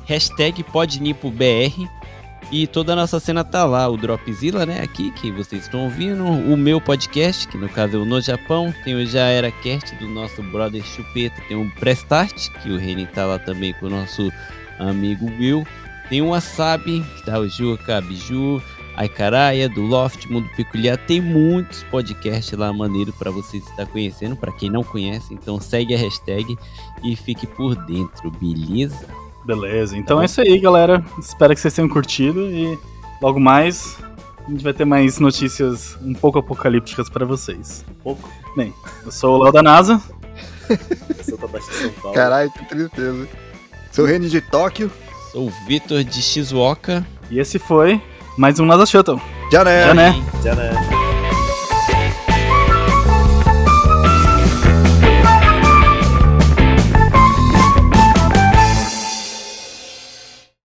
hashtag 0.06 0.62
PodNipoBR. 0.64 1.88
E 2.50 2.66
toda 2.66 2.94
a 2.94 2.96
nossa 2.96 3.20
cena 3.20 3.44
tá 3.44 3.66
lá, 3.66 3.86
o 3.88 3.96
Dropzilla, 3.98 4.64
né? 4.64 4.80
Aqui, 4.80 5.10
que 5.10 5.30
vocês 5.30 5.64
estão 5.64 5.84
ouvindo. 5.84 6.24
O 6.24 6.56
meu 6.56 6.80
podcast, 6.80 7.46
que 7.46 7.58
no 7.58 7.68
caso 7.68 7.96
é 7.96 7.98
o 7.98 8.06
No 8.06 8.22
Japão. 8.22 8.74
Tem 8.84 8.94
o 8.94 9.06
Já 9.06 9.26
Era 9.26 9.50
Cast 9.50 9.94
do 9.96 10.08
nosso 10.08 10.42
brother 10.44 10.82
Chupeta. 10.82 11.42
Tem 11.46 11.56
o 11.56 11.70
Prestart, 11.74 12.50
que 12.62 12.70
o 12.70 12.78
Reni 12.78 13.06
tá 13.06 13.26
lá 13.26 13.38
também 13.38 13.74
com 13.74 13.86
o 13.86 13.90
nosso 13.90 14.32
amigo 14.78 15.26
Will. 15.38 15.66
Tem 16.08 16.22
o 16.22 16.30
Wasabi, 16.30 17.04
que 17.16 17.26
tá 17.26 17.38
o 17.38 17.46
Juca, 17.46 18.00
Biju, 18.00 18.62
Aikaraia, 18.96 19.68
do 19.68 19.82
Loft, 19.82 20.26
Mundo 20.30 20.48
Peculiar. 20.56 20.96
Tem 20.96 21.20
muitos 21.20 21.82
podcasts 21.84 22.58
lá 22.58 22.72
maneiro 22.72 23.12
para 23.12 23.30
vocês 23.30 23.62
estar 23.68 23.84
conhecendo, 23.84 24.34
para 24.34 24.52
quem 24.52 24.70
não 24.70 24.82
conhece. 24.82 25.34
Então 25.34 25.60
segue 25.60 25.94
a 25.94 25.98
hashtag 25.98 26.56
e 27.04 27.14
fique 27.14 27.46
por 27.46 27.74
dentro, 27.84 28.30
beleza? 28.30 29.27
Beleza, 29.48 29.96
então 29.96 30.20
é 30.20 30.26
isso 30.26 30.42
aí, 30.42 30.58
galera. 30.58 31.02
Espero 31.18 31.54
que 31.54 31.60
vocês 31.60 31.72
tenham 31.72 31.88
curtido 31.88 32.50
e 32.50 32.78
logo 33.22 33.40
mais 33.40 33.96
a 34.46 34.50
gente 34.50 34.62
vai 34.62 34.74
ter 34.74 34.84
mais 34.84 35.18
notícias 35.18 35.96
um 36.02 36.12
pouco 36.12 36.38
apocalípticas 36.38 37.08
pra 37.08 37.24
vocês. 37.24 37.82
Pouco. 38.04 38.28
Bem, 38.54 38.74
eu 39.06 39.10
sou 39.10 39.38
o 39.38 39.42
Léo 39.44 39.50
da 39.50 39.62
NASA. 39.62 40.02
Sou 41.24 41.38
Tadashi 41.38 41.72
São 41.72 41.90
Paulo. 41.92 42.14
Caralho, 42.14 42.50
que 42.50 42.62
tristeza. 42.66 43.26
Sou 43.90 44.04
Reni 44.04 44.28
de 44.28 44.42
Tóquio. 44.42 44.90
Sou 45.32 45.46
o 45.46 45.52
Vitor 45.66 46.04
de 46.04 46.20
Shizuoka. 46.20 47.06
E 47.30 47.38
esse 47.38 47.58
foi 47.58 48.02
mais 48.36 48.60
um 48.60 48.66
NASA 48.66 48.84
Shuttle. 48.84 49.18
Já 49.50 49.64
né? 49.64 49.86
Já 49.86 49.94
né? 49.94 50.24
Já 50.44 50.54
né? 50.54 50.97